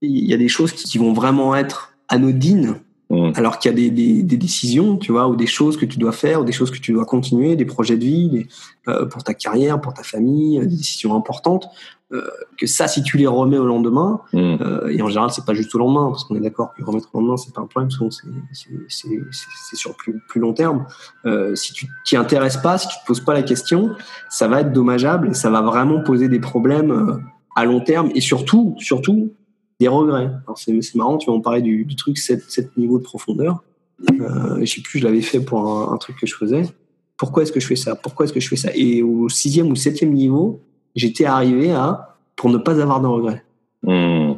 Il 0.00 0.24
y 0.26 0.32
a 0.32 0.36
des 0.38 0.48
choses 0.48 0.72
qui, 0.72 0.84
qui 0.84 0.98
vont 0.98 1.12
vraiment 1.12 1.54
être 1.54 1.92
anodines, 2.08 2.76
Mm. 3.10 3.30
alors 3.36 3.58
qu'il 3.58 3.70
y 3.70 3.74
a 3.74 3.76
des, 3.76 3.90
des, 3.90 4.22
des 4.22 4.36
décisions, 4.36 4.98
tu 4.98 5.12
vois, 5.12 5.28
ou 5.28 5.34
des 5.36 5.46
choses 5.46 5.78
que 5.78 5.86
tu 5.86 5.98
dois 5.98 6.12
faire, 6.12 6.42
ou 6.42 6.44
des 6.44 6.52
choses 6.52 6.70
que 6.70 6.78
tu 6.78 6.92
dois 6.92 7.06
continuer, 7.06 7.56
des 7.56 7.64
projets 7.64 7.96
de 7.96 8.04
vie, 8.04 8.28
des, 8.28 8.48
euh, 8.88 9.06
pour 9.06 9.24
ta 9.24 9.32
carrière, 9.32 9.80
pour 9.80 9.94
ta 9.94 10.02
famille, 10.02 10.58
euh, 10.58 10.66
des 10.66 10.76
décisions 10.76 11.14
importantes. 11.16 11.68
euh, 12.10 12.22
que 12.58 12.66
ça, 12.66 12.88
si 12.88 13.02
tu 13.02 13.18
les 13.18 13.26
remets 13.26 13.58
au 13.58 13.66
lendemain, 13.66 14.20
Mm. 14.32 14.38
euh, 14.62 14.88
et 14.88 15.02
en 15.02 15.08
général, 15.08 15.30
c'est 15.30 15.44
pas 15.44 15.52
juste 15.52 15.74
au 15.74 15.78
lendemain, 15.78 16.08
parce 16.08 16.24
qu'on 16.24 16.36
est 16.36 16.40
d'accord 16.40 16.72
que 16.74 16.82
remettre 16.82 17.08
au 17.12 17.20
lendemain, 17.20 17.36
c'est 17.36 17.52
pas 17.52 17.60
un 17.60 17.66
problème, 17.66 17.90
souvent 17.90 18.08
c'est 18.10 19.76
sur 19.76 19.94
plus, 19.94 20.18
plus 20.28 20.40
long 20.40 20.54
terme. 20.54 20.86
Euh, 21.26 21.54
si 21.54 21.74
tu 21.74 21.86
t'y 22.06 22.16
intéresses 22.16 22.56
pas, 22.56 22.78
si 22.78 22.88
tu 22.88 22.94
te 22.94 23.06
poses 23.06 23.20
pas 23.20 23.34
la 23.34 23.42
question, 23.42 23.90
ça 24.30 24.48
va 24.48 24.62
être 24.62 24.72
dommageable 24.72 25.28
et 25.28 25.34
ça 25.34 25.50
va 25.50 25.60
vraiment 25.60 26.00
poser 26.02 26.28
des 26.28 26.40
problèmes 26.40 26.90
euh, 26.90 27.18
à 27.54 27.64
long 27.66 27.80
terme 27.80 28.10
et 28.14 28.20
surtout, 28.22 28.74
surtout, 28.78 29.32
des 29.80 29.88
regrets. 29.88 30.30
Alors 30.46 30.58
c'est 30.58 30.80
c'est 30.82 30.96
marrant, 30.96 31.18
tu 31.18 31.30
vas 31.30 31.36
en 31.36 31.40
parler 31.40 31.62
du, 31.62 31.84
du 31.84 31.96
truc 31.96 32.18
7, 32.18 32.42
7 32.50 32.76
niveaux 32.76 32.98
de 32.98 33.04
profondeur. 33.04 33.62
Euh, 34.20 34.58
je 34.60 34.64
sais 34.64 34.80
plus, 34.80 35.00
je 35.00 35.04
l'avais 35.04 35.22
fait 35.22 35.40
pour 35.40 35.66
un, 35.68 35.92
un 35.92 35.96
truc 35.96 36.16
que 36.18 36.26
je 36.26 36.34
faisais. 36.34 36.62
Pourquoi 37.16 37.42
est-ce 37.42 37.52
que 37.52 37.60
je 37.60 37.66
fais 37.66 37.76
ça? 37.76 37.96
Pourquoi 37.96 38.24
est-ce 38.24 38.32
que 38.32 38.40
je 38.40 38.48
fais 38.48 38.56
ça? 38.56 38.70
Et 38.74 39.02
au 39.02 39.28
sixième 39.28 39.70
ou 39.70 39.74
septième 39.74 40.12
niveau, 40.12 40.60
j'étais 40.94 41.24
arrivé 41.24 41.72
à 41.72 42.16
pour 42.36 42.50
ne 42.50 42.58
pas 42.58 42.80
avoir 42.80 43.00
de 43.00 43.06
regrets. 43.08 43.44
Mm. 43.82 44.34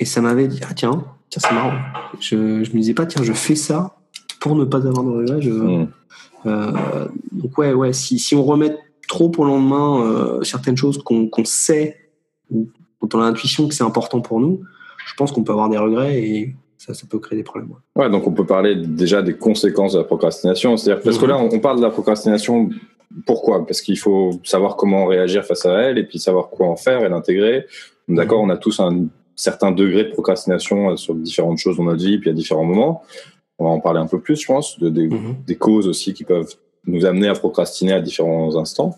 Et 0.00 0.04
ça 0.04 0.20
m'avait 0.20 0.48
dit, 0.48 0.60
ah 0.68 0.74
tiens, 0.74 1.04
tiens 1.30 1.42
c'est 1.46 1.54
marrant. 1.54 1.74
Je, 2.18 2.64
je 2.64 2.70
me 2.72 2.78
disais 2.78 2.94
pas, 2.94 3.06
tiens, 3.06 3.22
je 3.22 3.32
fais 3.32 3.54
ça 3.54 3.96
pour 4.40 4.56
ne 4.56 4.64
pas 4.64 4.86
avoir 4.86 5.04
de 5.04 5.10
regrets. 5.10 5.42
Je, 5.42 5.50
Mm. 5.50 5.88
euh, 6.46 7.08
donc 7.32 7.56
ouais, 7.56 7.72
ouais, 7.72 7.92
si, 7.92 8.18
si 8.18 8.34
on 8.34 8.44
remet 8.44 8.76
trop 9.08 9.30
le 9.38 9.44
lendemain 9.44 10.02
euh, 10.02 10.42
certaines 10.42 10.76
choses 10.76 10.98
qu'on 11.02 11.28
qu'on 11.28 11.44
sait 11.44 11.96
ou 12.50 12.68
dont 13.00 13.08
on 13.18 13.22
a 13.22 13.26
l'intuition 13.28 13.68
que 13.68 13.74
c'est 13.74 13.84
important 13.84 14.20
pour 14.20 14.40
nous, 14.40 14.60
je 15.06 15.14
pense 15.14 15.32
qu'on 15.32 15.44
peut 15.44 15.52
avoir 15.52 15.68
des 15.68 15.78
regrets 15.78 16.18
et 16.22 16.54
ça, 16.78 16.92
ça 16.94 17.06
peut 17.08 17.18
créer 17.18 17.38
des 17.38 17.44
problèmes. 17.44 17.70
ouais. 17.96 18.10
Donc 18.10 18.26
on 18.26 18.32
peut 18.32 18.44
parler 18.46 18.74
déjà 18.76 19.22
des 19.22 19.34
conséquences 19.34 19.94
de 19.94 19.98
la 19.98 20.04
procrastination. 20.04 20.76
C'est-à-dire 20.76 21.02
parce 21.02 21.18
que 21.18 21.26
là, 21.26 21.38
on 21.38 21.48
on 21.52 21.60
parle 21.60 21.78
de 21.78 21.82
la 21.82 21.90
procrastination. 21.90 22.68
Pourquoi? 23.26 23.64
Parce 23.64 23.80
qu'il 23.80 23.98
faut 23.98 24.40
savoir 24.42 24.76
comment 24.76 25.06
réagir 25.06 25.44
face 25.44 25.64
à 25.66 25.72
elle 25.82 25.98
et 25.98 26.04
puis 26.04 26.18
savoir 26.18 26.48
quoi 26.50 26.66
en 26.66 26.76
faire 26.76 27.04
et 27.04 27.08
l'intégrer. 27.08 27.66
D'accord, 28.08 28.40
on 28.42 28.50
a 28.50 28.56
tous 28.56 28.80
un 28.80 29.06
certain 29.36 29.70
degré 29.72 30.04
de 30.04 30.10
procrastination 30.10 30.90
euh, 30.90 30.96
sur 30.96 31.14
différentes 31.14 31.58
choses 31.58 31.76
dans 31.76 31.84
notre 31.84 32.04
vie, 32.04 32.18
puis 32.18 32.30
à 32.30 32.32
différents 32.32 32.64
moments. 32.64 33.02
On 33.58 33.64
va 33.64 33.70
en 33.70 33.80
parler 33.80 34.00
un 34.00 34.06
peu 34.06 34.20
plus, 34.20 34.40
je 34.40 34.46
pense, 34.46 34.78
de, 34.80 34.88
des, 34.88 35.06
Mhm. 35.08 35.36
des 35.46 35.56
causes 35.56 35.86
aussi 35.86 36.12
qui 36.12 36.24
peuvent 36.24 36.52
nous 36.86 37.06
amener 37.06 37.28
à 37.28 37.34
procrastiner 37.34 37.92
à 37.92 38.00
différents 38.00 38.56
instants. 38.56 38.96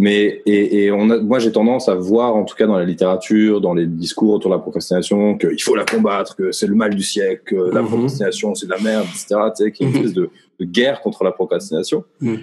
Mais 0.00 0.42
et, 0.46 0.84
et 0.84 0.92
on 0.92 1.10
a, 1.10 1.18
moi 1.18 1.40
j'ai 1.40 1.50
tendance 1.50 1.88
à 1.88 1.96
voir, 1.96 2.36
en 2.36 2.44
tout 2.44 2.54
cas 2.54 2.66
dans 2.68 2.78
la 2.78 2.84
littérature, 2.84 3.60
dans 3.60 3.74
les 3.74 3.86
discours 3.86 4.32
autour 4.34 4.50
de 4.52 4.54
la 4.56 4.60
procrastination, 4.62 5.36
qu'il 5.36 5.60
faut 5.60 5.74
la 5.74 5.84
combattre, 5.84 6.36
que 6.36 6.52
c'est 6.52 6.68
le 6.68 6.76
mal 6.76 6.94
du 6.94 7.02
siècle, 7.02 7.42
que 7.46 7.56
la 7.74 7.82
Mhm. 7.82 7.88
procrastination 7.88 8.54
c'est 8.54 8.66
de 8.66 8.70
la 8.70 8.78
merde, 8.78 9.06
etc. 9.12 9.26
Tu 9.56 9.64
sais, 9.64 9.72
qu'il 9.72 9.86
y 9.86 9.88
a 9.88 9.90
une 9.92 9.98
Mhm. 9.98 10.04
espèce 10.06 10.14
de, 10.14 10.30
de 10.60 10.64
guerre 10.64 11.00
contre 11.00 11.24
la 11.24 11.32
procrastination. 11.32 12.04
Mhm. 12.20 12.38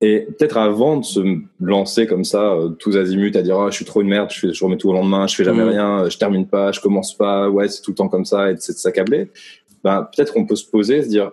Et 0.00 0.20
peut-être 0.38 0.56
avant 0.58 0.96
de 0.98 1.04
se 1.04 1.20
lancer 1.60 2.06
comme 2.06 2.24
ça, 2.24 2.52
euh, 2.52 2.68
tous 2.70 2.96
azimuts, 2.96 3.36
à 3.36 3.42
dire 3.42 3.58
ah, 3.58 3.68
je 3.70 3.76
suis 3.76 3.84
trop 3.84 4.00
une 4.02 4.08
merde, 4.08 4.30
je, 4.30 4.40
fais, 4.40 4.52
je 4.52 4.64
remets 4.64 4.76
tout 4.78 4.88
au 4.88 4.92
lendemain, 4.92 5.26
je 5.26 5.34
fais 5.36 5.44
jamais 5.44 5.62
rien, 5.64 6.08
je 6.08 6.16
termine 6.18 6.46
pas, 6.46 6.72
je 6.72 6.80
commence 6.80 7.14
pas, 7.16 7.48
ouais 7.50 7.68
c'est 7.68 7.82
tout 7.82 7.90
le 7.92 7.96
temps 7.96 8.08
comme 8.08 8.24
ça, 8.24 8.50
et 8.50 8.54
c'est 8.58 8.72
de 8.72 8.78
s'accabler. 8.78 9.30
Ben 9.84 10.06
peut-être 10.14 10.32
qu'on 10.32 10.46
peut 10.46 10.56
se 10.56 10.66
poser, 10.66 11.02
se 11.02 11.08
dire 11.08 11.30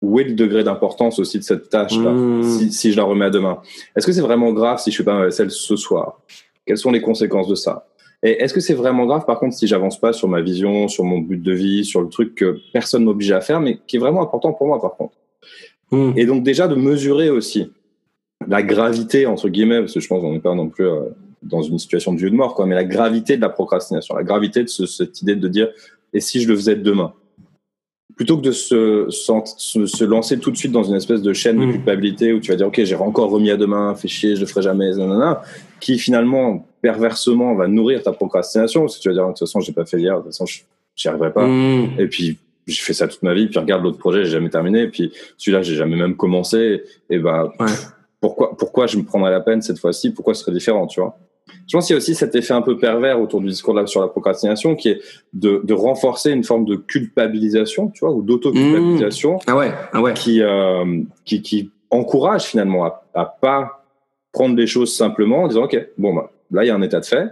où 0.00 0.20
est 0.20 0.24
le 0.24 0.34
degré 0.34 0.62
d'importance 0.64 1.18
aussi 1.18 1.38
de 1.38 1.44
cette 1.44 1.68
tâche-là, 1.70 2.10
Mhm. 2.12 2.42
si, 2.44 2.72
si 2.72 2.92
je 2.92 2.96
la 2.96 3.02
remets 3.04 3.24
à 3.26 3.30
demain. 3.30 3.58
Est-ce 3.96 4.06
que 4.06 4.12
c'est 4.12 4.20
vraiment 4.20 4.52
grave 4.52 4.78
si 4.78 4.90
je 4.92 4.96
fais 4.96 5.04
pas 5.04 5.14
ma 5.18 5.24
vaisselle 5.24 5.50
ce 5.50 5.76
soir? 5.76 6.20
Quelles 6.66 6.78
sont 6.78 6.92
les 6.92 7.00
conséquences 7.02 7.48
de 7.48 7.54
ça? 7.54 7.88
Et 8.22 8.42
est-ce 8.42 8.52
que 8.52 8.60
c'est 8.60 8.74
vraiment 8.74 9.06
grave 9.06 9.24
par 9.26 9.38
contre 9.38 9.54
si 9.54 9.66
j'avance 9.66 9.98
pas 10.00 10.12
sur 10.12 10.28
ma 10.28 10.40
vision, 10.40 10.88
sur 10.88 11.04
mon 11.04 11.18
but 11.18 11.42
de 11.42 11.52
vie, 11.52 11.84
sur 11.84 12.00
le 12.00 12.08
truc 12.08 12.34
que 12.34 12.58
personne 12.72 13.04
m'oblige 13.04 13.30
à 13.32 13.40
faire, 13.40 13.60
mais 13.60 13.78
qui 13.86 13.96
est 13.96 14.00
vraiment 14.00 14.22
important 14.22 14.52
pour 14.52 14.66
moi 14.66 14.80
par 14.80 14.96
contre? 14.96 15.14
Mmh. 15.92 16.12
Et 16.16 16.26
donc 16.26 16.42
déjà 16.42 16.68
de 16.68 16.74
mesurer 16.74 17.30
aussi 17.30 17.70
la 18.46 18.62
gravité, 18.62 19.26
entre 19.26 19.48
guillemets, 19.48 19.80
parce 19.80 19.94
que 19.94 20.00
je 20.00 20.08
pense 20.08 20.20
qu'on 20.20 20.32
n'est 20.32 20.40
pas 20.40 20.54
non 20.54 20.68
plus 20.68 20.86
euh, 20.86 21.00
dans 21.42 21.62
une 21.62 21.78
situation 21.78 22.12
de 22.12 22.18
vieux 22.18 22.30
de 22.30 22.34
mort, 22.36 22.54
quoi, 22.54 22.66
mais 22.66 22.74
la 22.74 22.84
gravité 22.84 23.36
de 23.36 23.42
la 23.42 23.48
procrastination, 23.48 24.14
la 24.16 24.24
gravité 24.24 24.62
de 24.62 24.68
ce- 24.68 24.86
cette 24.86 25.22
idée 25.22 25.36
de 25.36 25.48
dire, 25.48 25.68
et 26.12 26.20
si 26.20 26.40
je 26.40 26.48
le 26.48 26.56
faisais 26.56 26.74
demain? 26.76 27.12
Plutôt 28.16 28.36
que 28.38 28.42
de 28.42 28.52
se, 28.52 29.06
se, 29.10 29.86
se 29.86 30.04
lancer 30.04 30.38
tout 30.38 30.50
de 30.50 30.56
suite 30.56 30.72
dans 30.72 30.82
une 30.82 30.96
espèce 30.96 31.22
de 31.22 31.32
chaîne 31.32 31.58
de 31.60 31.66
Mm. 31.66 31.72
culpabilité 31.72 32.32
où 32.32 32.40
tu 32.40 32.50
vas 32.50 32.56
dire, 32.56 32.66
ok, 32.66 32.82
j'ai 32.82 32.94
encore 32.96 33.30
remis 33.30 33.50
à 33.50 33.56
demain, 33.56 33.94
fais 33.94 34.08
chier, 34.08 34.34
je 34.34 34.40
le 34.40 34.46
ferai 34.46 34.62
jamais, 34.62 34.90
nanana, 34.96 35.42
qui 35.80 35.98
finalement, 35.98 36.66
perversement, 36.82 37.54
va 37.54 37.68
nourrir 37.68 38.02
ta 38.02 38.12
procrastination, 38.12 38.80
parce 38.82 38.96
que 38.96 39.02
tu 39.02 39.08
vas 39.08 39.14
dire, 39.14 39.24
de 39.24 39.28
toute 39.28 39.40
façon, 39.40 39.60
j'ai 39.60 39.72
pas 39.72 39.84
fait 39.84 40.00
hier, 40.00 40.14
de 40.16 40.22
toute 40.22 40.32
façon, 40.32 40.46
je- 40.46 40.62
j'y 40.96 41.08
arriverai 41.08 41.32
pas. 41.32 41.46
Mmh. 41.46 41.90
Et 41.98 42.06
puis, 42.08 42.38
j'ai 42.66 42.82
fait 42.82 42.92
ça 42.92 43.06
toute 43.08 43.22
ma 43.22 43.34
vie. 43.34 43.46
Puis 43.46 43.58
regarde 43.58 43.82
l'autre 43.82 43.98
projet, 43.98 44.24
j'ai 44.24 44.32
jamais 44.32 44.50
terminé. 44.50 44.82
Et 44.82 44.88
puis 44.88 45.10
celui-là, 45.38 45.62
j'ai 45.62 45.74
jamais 45.74 45.96
même 45.96 46.16
commencé. 46.16 46.82
Et 47.08 47.18
bah, 47.18 47.50
Ouais. 47.60 47.66
pourquoi, 48.20 48.54
pourquoi 48.56 48.86
je 48.86 48.98
me 48.98 49.04
prendrais 49.04 49.30
la 49.30 49.40
peine 49.40 49.62
cette 49.62 49.78
fois-ci? 49.78 50.10
Pourquoi 50.10 50.34
ce 50.34 50.42
serait 50.42 50.52
différent, 50.52 50.86
tu 50.86 51.00
vois? 51.00 51.16
Je 51.68 51.76
pense 51.76 51.86
qu'il 51.86 51.94
y 51.94 51.96
a 51.96 51.98
aussi 51.98 52.14
cet 52.14 52.34
effet 52.34 52.54
un 52.54 52.62
peu 52.62 52.78
pervers 52.78 53.20
autour 53.20 53.40
du 53.40 53.48
discours 53.48 53.78
sur 53.88 54.00
la 54.00 54.08
procrastination, 54.08 54.74
qui 54.74 54.88
est 54.88 55.00
de, 55.34 55.60
de 55.62 55.74
renforcer 55.74 56.30
une 56.32 56.42
forme 56.42 56.64
de 56.64 56.76
culpabilisation, 56.76 57.88
tu 57.90 58.00
vois, 58.00 58.10
ou 58.12 58.22
d'auto-culpabilisation, 58.22 59.38
Ah 59.46 59.56
ouais, 59.56 59.72
ah 59.92 60.00
ouais. 60.00 60.14
qui, 60.14 60.40
euh, 60.42 61.02
qui, 61.26 61.42
qui 61.42 61.70
encourage 61.90 62.44
finalement 62.44 62.84
à, 62.84 63.04
à 63.14 63.24
pas 63.26 63.84
prendre 64.32 64.56
les 64.56 64.66
choses 64.66 64.96
simplement 64.96 65.42
en 65.42 65.48
disant, 65.48 65.64
ok, 65.64 65.78
bon 65.98 66.14
bah, 66.14 66.30
là 66.50 66.64
il 66.64 66.68
y 66.68 66.70
a 66.70 66.74
un 66.74 66.82
état 66.82 67.00
de 67.00 67.04
fait. 67.06 67.28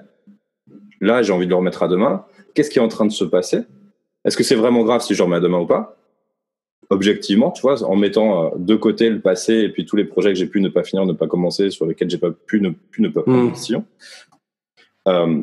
Là, 1.00 1.22
j'ai 1.22 1.32
envie 1.32 1.44
de 1.46 1.50
le 1.50 1.56
remettre 1.56 1.82
à 1.82 1.88
demain. 1.88 2.24
Qu'est-ce 2.54 2.70
qui 2.70 2.78
est 2.78 2.82
en 2.82 2.88
train 2.88 3.04
de 3.04 3.12
se 3.12 3.24
passer? 3.24 3.60
Est-ce 4.24 4.36
que 4.36 4.42
c'est 4.42 4.54
vraiment 4.54 4.82
grave 4.82 5.02
si 5.02 5.12
je 5.14 5.18
le 5.18 5.24
remets 5.24 5.36
à 5.36 5.40
demain 5.40 5.58
ou 5.60 5.66
pas? 5.66 5.96
Objectivement, 6.88 7.50
tu 7.50 7.62
vois, 7.62 7.82
en 7.82 7.96
mettant 7.96 8.44
euh, 8.44 8.48
de 8.56 8.76
côté 8.76 9.10
le 9.10 9.20
passé 9.20 9.54
et 9.54 9.68
puis 9.70 9.84
tous 9.84 9.96
les 9.96 10.04
projets 10.04 10.28
que 10.32 10.38
j'ai 10.38 10.46
pu 10.46 10.60
ne 10.60 10.68
pas 10.68 10.84
finir, 10.84 11.04
ne 11.04 11.12
pas 11.12 11.26
commencer, 11.26 11.68
sur 11.70 11.84
lesquels 11.84 12.08
j'ai 12.08 12.18
pas 12.18 12.30
pu 12.30 12.60
ne, 12.60 12.70
pu 12.70 13.02
ne 13.02 13.08
pas 13.08 13.22
prendre 13.22 13.42
Mm. 13.42 13.46
de 13.46 13.50
décision. 13.50 13.84
Euh, 15.06 15.42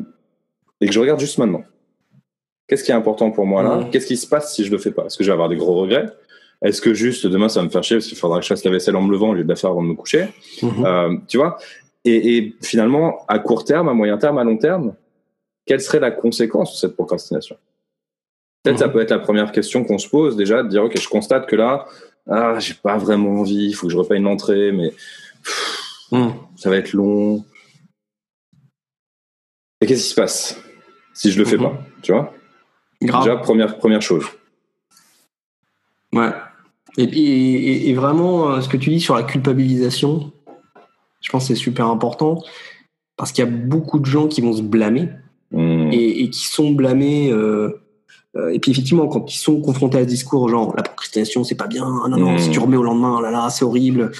et 0.80 0.86
que 0.86 0.92
je 0.92 1.00
regarde 1.00 1.20
juste 1.20 1.38
maintenant. 1.38 1.64
Qu'est-ce 2.66 2.84
qui 2.84 2.90
est 2.90 2.94
important 2.94 3.30
pour 3.30 3.46
moi 3.46 3.62
là. 3.62 3.88
Qu'est-ce 3.90 4.06
qui 4.06 4.16
se 4.16 4.26
passe 4.26 4.54
si 4.54 4.64
je 4.64 4.70
le 4.70 4.78
fais 4.78 4.90
pas 4.90 5.04
Est-ce 5.06 5.16
que 5.18 5.24
je 5.24 5.28
vais 5.28 5.32
avoir 5.34 5.48
des 5.48 5.56
gros 5.56 5.74
regrets 5.74 6.06
Est-ce 6.62 6.80
que 6.80 6.94
juste 6.94 7.26
demain 7.26 7.48
ça 7.48 7.60
va 7.60 7.66
me 7.66 7.70
faire 7.70 7.82
chier 7.84 7.96
parce 7.96 8.06
qu'il 8.06 8.16
faudra 8.18 8.38
que 8.38 8.42
je 8.44 8.48
fasse 8.48 8.64
la 8.64 8.70
vaisselle 8.70 8.96
en 8.96 9.02
me 9.02 9.10
levant 9.12 9.30
au 9.30 9.34
lieu 9.34 9.44
de 9.44 9.48
la 9.48 9.56
faire 9.56 9.70
avant 9.70 9.82
de 9.82 9.88
me 9.88 9.94
coucher 9.94 10.28
Mhm. 10.62 10.84
euh, 10.86 11.16
tu 11.28 11.36
vois 11.38 11.58
et, 12.06 12.36
et 12.36 12.54
finalement, 12.62 13.24
à 13.28 13.38
court 13.38 13.64
terme, 13.64 13.88
à 13.88 13.94
moyen 13.94 14.18
terme, 14.18 14.36
à 14.36 14.44
long 14.44 14.58
terme, 14.58 14.94
quelle 15.64 15.80
serait 15.80 16.00
la 16.00 16.10
conséquence 16.10 16.72
de 16.72 16.76
cette 16.78 16.94
procrastination 16.94 17.56
Peut-être 18.62 18.76
Mhm. 18.76 18.80
ça 18.80 18.88
peut 18.90 19.00
être 19.00 19.10
la 19.10 19.18
première 19.18 19.52
question 19.52 19.84
qu'on 19.84 19.98
se 19.98 20.08
pose 20.08 20.36
déjà, 20.36 20.62
de 20.62 20.68
dire 20.68 20.84
ok, 20.84 20.98
je 21.00 21.08
constate 21.08 21.46
que 21.46 21.56
là, 21.56 21.86
ah, 22.28 22.58
j'ai 22.58 22.74
pas 22.74 22.96
vraiment 22.98 23.40
envie, 23.40 23.66
il 23.68 23.72
faut 23.74 23.86
que 23.86 23.92
je 23.92 23.96
repaye 23.98 24.18
une 24.18 24.26
entrée, 24.26 24.72
mais 24.72 24.90
pff, 24.90 25.80
Mmh. 26.12 26.28
ça 26.56 26.68
va 26.70 26.76
être 26.76 26.92
long. 26.92 27.44
Et 29.84 29.86
qu'est-ce 29.86 30.02
qui 30.04 30.08
se 30.10 30.14
passe 30.14 30.56
si 31.12 31.30
je 31.30 31.38
le 31.38 31.44
fais 31.44 31.56
Mhm. 31.58 31.62
pas 31.64 31.78
Tu 32.00 32.12
vois? 32.12 32.32
Grave. 33.02 33.24
Déjà 33.24 33.36
première 33.36 33.76
première 33.76 34.00
chose. 34.00 34.24
Ouais. 36.14 36.30
Et, 36.96 37.02
et- 37.04 37.90
et- 37.90 37.94
vraiment, 37.94 38.50
euh, 38.52 38.60
ce 38.62 38.68
que 38.68 38.76
tu 38.78 38.88
dis 38.90 39.00
sur 39.00 39.14
la 39.14 39.24
culpabilisation, 39.24 40.32
je 41.20 41.30
pense 41.30 41.42
que 41.48 41.48
c'est 41.54 41.60
super 41.60 41.86
important 41.88 42.42
parce 43.16 43.30
qu'il 43.32 43.44
y 43.44 43.48
a 43.48 43.50
beaucoup 43.50 43.98
de 43.98 44.06
gens 44.06 44.26
qui 44.26 44.40
vont 44.40 44.52
se 44.54 44.62
blâmer 44.62 45.08
Hmm. 45.50 45.90
et, 45.92 46.22
et 46.22 46.30
qui 46.30 46.46
sont 46.46 46.70
blâmés. 46.70 47.30
euh, 47.30 47.80
euh, 48.36 48.48
et 48.52 48.58
puis 48.58 48.70
effectivement, 48.70 49.06
quand 49.06 49.32
ils 49.32 49.38
sont 49.38 49.60
confrontés 49.60 49.98
à 49.98 50.02
ce 50.02 50.06
discours, 50.08 50.48
genre 50.48 50.74
la 50.76 50.82
procrastination, 50.82 51.44
c'est 51.44 51.54
pas 51.56 51.66
bien, 51.68 51.84
non, 52.08 52.16
non, 52.16 52.38
si 52.38 52.50
tu 52.50 52.58
remets 52.58 52.76
au 52.78 52.82
lendemain, 52.82 53.16
oh 53.18 53.20
là 53.22 53.30
là, 53.30 53.50
c'est 53.50 53.64
horrible. 53.66 54.10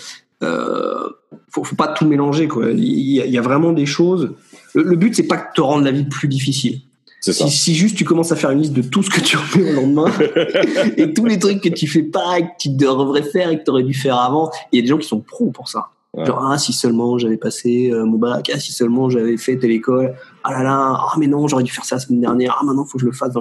Euh, 0.42 1.08
faut, 1.50 1.64
faut 1.64 1.74
pas 1.76 1.88
tout 1.88 2.06
mélanger, 2.06 2.46
quoi. 2.48 2.70
Il 2.70 2.84
y, 2.84 3.20
a, 3.20 3.24
il 3.26 3.32
y 3.32 3.38
a 3.38 3.40
vraiment 3.40 3.72
des 3.72 3.86
choses. 3.86 4.34
Le, 4.74 4.82
le 4.82 4.96
but, 4.96 5.14
c'est 5.14 5.26
pas 5.26 5.36
de 5.36 5.44
te 5.54 5.60
rendre 5.60 5.84
la 5.84 5.92
vie 5.92 6.04
plus 6.04 6.28
difficile. 6.28 6.80
C'est 7.24 7.32
ça. 7.32 7.46
Si, 7.46 7.56
si 7.56 7.74
juste 7.74 7.96
tu 7.96 8.04
commences 8.04 8.32
à 8.32 8.36
faire 8.36 8.50
une 8.50 8.60
liste 8.60 8.74
de 8.74 8.82
tout 8.82 9.02
ce 9.02 9.08
que 9.08 9.20
tu 9.20 9.38
remets 9.38 9.70
au 9.70 9.74
lendemain 9.74 10.12
et 10.98 11.14
tous 11.14 11.24
les 11.24 11.38
trucs 11.38 11.62
que 11.62 11.70
tu 11.70 11.86
fais 11.86 12.02
pas, 12.02 12.38
et 12.38 12.42
que 12.42 12.52
tu 12.58 12.68
devrais 12.68 13.22
faire 13.22 13.48
et 13.48 13.58
que 13.58 13.64
tu 13.64 13.70
aurais 13.70 13.82
dû 13.82 13.94
faire 13.94 14.18
avant, 14.18 14.50
il 14.70 14.76
y 14.76 14.78
a 14.80 14.82
des 14.82 14.88
gens 14.88 14.98
qui 14.98 15.08
sont 15.08 15.20
pros 15.20 15.50
pour 15.50 15.68
ça. 15.68 15.86
Ouais. 16.12 16.26
Genre, 16.26 16.46
ah, 16.52 16.58
si 16.58 16.74
seulement 16.74 17.16
j'avais 17.16 17.38
passé 17.38 17.90
euh, 17.90 18.04
mon 18.04 18.18
bac, 18.18 18.50
ah, 18.54 18.60
si 18.60 18.72
seulement 18.72 19.08
j'avais 19.08 19.38
fait 19.38 19.56
telle 19.56 19.70
école, 19.70 20.14
ah 20.44 20.52
là 20.52 20.62
là, 20.62 20.96
ah, 20.98 21.14
mais 21.18 21.26
non, 21.26 21.48
j'aurais 21.48 21.64
dû 21.64 21.72
faire 21.72 21.86
ça 21.86 21.96
la 21.96 22.00
semaine 22.00 22.20
dernière, 22.20 22.58
ah, 22.60 22.64
maintenant, 22.64 22.84
faut 22.84 22.98
que 22.98 23.02
je 23.02 23.06
le 23.06 23.12
fasse. 23.12 23.32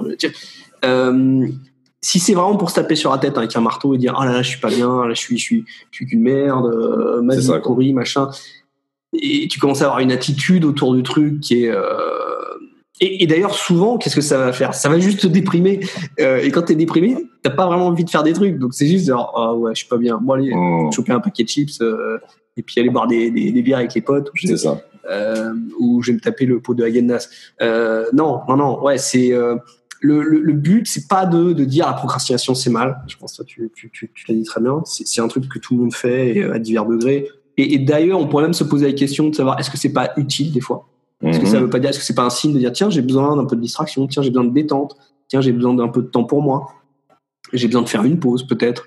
Euh, 0.84 1.46
si 2.00 2.18
c'est 2.20 2.34
vraiment 2.34 2.56
pour 2.56 2.70
se 2.70 2.76
taper 2.76 2.96
sur 2.96 3.10
la 3.10 3.18
tête 3.18 3.36
avec 3.36 3.54
un 3.54 3.60
marteau 3.60 3.94
et 3.94 3.98
dire, 3.98 4.14
ah 4.18 4.24
là 4.24 4.32
là, 4.32 4.42
je 4.42 4.48
suis 4.48 4.60
pas 4.60 4.70
bien, 4.70 5.06
là, 5.06 5.12
je 5.12 5.20
suis, 5.20 5.36
je 5.36 5.42
suis, 5.42 5.64
je 5.90 5.96
suis 5.96 6.06
qu'une 6.06 6.22
merde, 6.22 6.66
euh, 6.66 7.20
ma 7.20 7.36
vie 7.36 7.44
ça, 7.44 7.58
pourrie, 7.58 7.92
machin. 7.92 8.28
Et 9.14 9.48
tu 9.48 9.58
commences 9.58 9.82
à 9.82 9.86
avoir 9.86 10.00
une 10.00 10.12
attitude 10.12 10.64
autour 10.64 10.94
du 10.94 11.02
truc 11.02 11.40
qui 11.40 11.64
est. 11.64 11.70
euh, 11.70 11.80
Et, 13.00 13.22
et 13.24 13.26
d'ailleurs, 13.26 13.54
souvent, 13.54 13.98
qu'est-ce 13.98 14.14
que 14.14 14.20
ça 14.20 14.38
va 14.38 14.52
faire? 14.52 14.72
Ça 14.74 14.88
va 14.88 14.98
juste 14.98 15.20
te 15.20 15.26
déprimer. 15.26 15.80
Euh, 16.20 16.38
et 16.38 16.50
quand 16.50 16.62
t'es 16.62 16.74
déprimé, 16.76 17.16
t'as 17.42 17.50
pas 17.50 17.66
vraiment 17.66 17.86
envie 17.88 18.04
de 18.04 18.10
faire 18.10 18.22
des 18.22 18.32
trucs. 18.32 18.58
Donc 18.58 18.72
c'est 18.74 18.86
juste 18.86 19.06
genre, 19.08 19.32
ah 19.36 19.54
ouais, 19.54 19.72
je 19.74 19.80
suis 19.80 19.88
pas 19.88 19.98
bien. 19.98 20.18
Bon, 20.22 20.34
allez, 20.34 20.52
Hmm. 20.54 20.92
choper 20.92 21.12
un 21.12 21.20
paquet 21.20 21.42
de 21.44 21.48
chips 21.48 21.80
euh, 21.80 22.18
et 22.56 22.62
puis 22.62 22.78
aller 22.80 22.90
boire 22.90 23.06
des, 23.08 23.30
des, 23.30 23.50
des 23.50 23.62
bières 23.62 23.78
avec 23.78 23.94
les 23.94 24.00
potes. 24.00 24.28
Ou 24.30 24.36
C'est 24.46 24.56
ça. 24.56 24.80
euh, 25.10 25.52
ou 25.80 26.02
je 26.02 26.08
vais 26.12 26.14
me 26.14 26.20
taper 26.20 26.46
le 26.46 26.60
pot 26.60 26.74
de 26.74 26.84
Häagen-Dazs. 26.84 27.28
Euh, 27.62 28.06
non, 28.12 28.40
non, 28.48 28.56
non. 28.56 28.82
Ouais, 28.82 28.96
c'est 28.98 29.30
le, 30.00 30.22
le, 30.22 30.40
le 30.40 30.52
but, 30.52 30.86
c'est 30.86 31.08
pas 31.08 31.26
de, 31.26 31.52
de 31.52 31.64
dire 31.64 31.86
la 31.86 31.94
procrastination 31.94 32.54
c'est 32.54 32.70
mal. 32.70 32.98
Je 33.08 33.16
pense 33.16 33.32
que 33.32 33.36
toi, 33.38 33.44
tu, 33.46 33.70
tu, 33.74 33.90
tu, 33.90 34.10
tu 34.14 34.24
l'as 34.28 34.34
dit 34.36 34.44
très 34.44 34.60
bien. 34.60 34.82
C'est 34.84 35.06
c'est 35.06 35.20
un 35.20 35.28
truc 35.28 35.48
que 35.48 35.58
tout 35.58 35.74
le 35.74 35.80
monde 35.82 35.94
fait 35.94 36.36
et, 36.36 36.44
à 36.44 36.58
divers 36.60 36.86
degrés. 36.86 37.26
Et, 37.56 37.74
et 37.74 37.78
d'ailleurs, 37.78 38.18
on 38.20 38.26
pourrait 38.26 38.44
même 38.44 38.52
se 38.54 38.64
poser 38.64 38.86
la 38.86 38.92
question 38.92 39.28
de 39.28 39.34
savoir 39.34 39.58
est-ce 39.58 39.70
que 39.70 39.76
c'est 39.78 39.92
pas 39.92 40.10
utile 40.16 40.52
des 40.52 40.60
fois? 40.60 40.88
Est-ce 41.22 41.38
que 41.38 41.44
Mhm. 41.46 41.50
ça 41.50 41.60
veut 41.60 41.70
pas 41.70 41.78
dire 41.78 41.90
est-ce 41.90 41.98
que 42.00 42.04
c'est 42.04 42.14
pas 42.14 42.24
un 42.24 42.30
signe 42.30 42.52
de 42.52 42.58
dire 42.58 42.72
tiens 42.72 42.90
j'ai 42.90 43.00
besoin 43.00 43.36
d'un 43.36 43.44
peu 43.46 43.56
de 43.56 43.60
distraction, 43.62 44.06
tiens 44.06 44.22
j'ai 44.22 44.30
besoin 44.30 44.44
de 44.44 44.52
détente, 44.52 44.96
tiens 45.28 45.40
j'ai 45.40 45.52
besoin 45.52 45.72
d'un 45.72 45.88
peu 45.88 46.02
de 46.02 46.08
temps 46.08 46.24
pour 46.24 46.42
moi, 46.42 46.68
j'ai 47.52 47.66
besoin 47.66 47.82
de 47.82 47.88
faire 47.88 48.04
une 48.04 48.18
pause 48.18 48.46
peut-être 48.46 48.86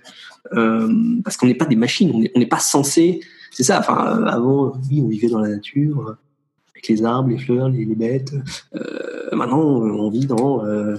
Euh, 0.53 0.87
parce 1.25 1.35
qu'on 1.35 1.45
n'est 1.47 1.55
pas 1.55 1.65
des 1.65 1.75
machines, 1.75 2.11
on 2.35 2.39
n'est 2.39 2.45
pas 2.45 2.59
censé. 2.59 3.19
C'est 3.51 3.63
ça. 3.63 3.79
Enfin 3.79 3.97
euh, 4.07 4.25
avant 4.25 4.71
oui 4.89 5.01
on 5.03 5.07
vivait 5.09 5.27
dans 5.29 5.39
la 5.39 5.49
nature 5.49 5.97
euh, 6.07 6.17
avec 6.73 6.87
les 6.87 7.03
arbres, 7.03 7.29
les 7.29 7.37
fleurs, 7.37 7.67
les, 7.69 7.83
les 7.85 7.95
bêtes. 7.95 8.33
Euh, 8.75 9.35
maintenant 9.35 9.59
on 9.59 10.09
vit 10.09 10.25
dans 10.25 10.63
euh, 10.63 10.95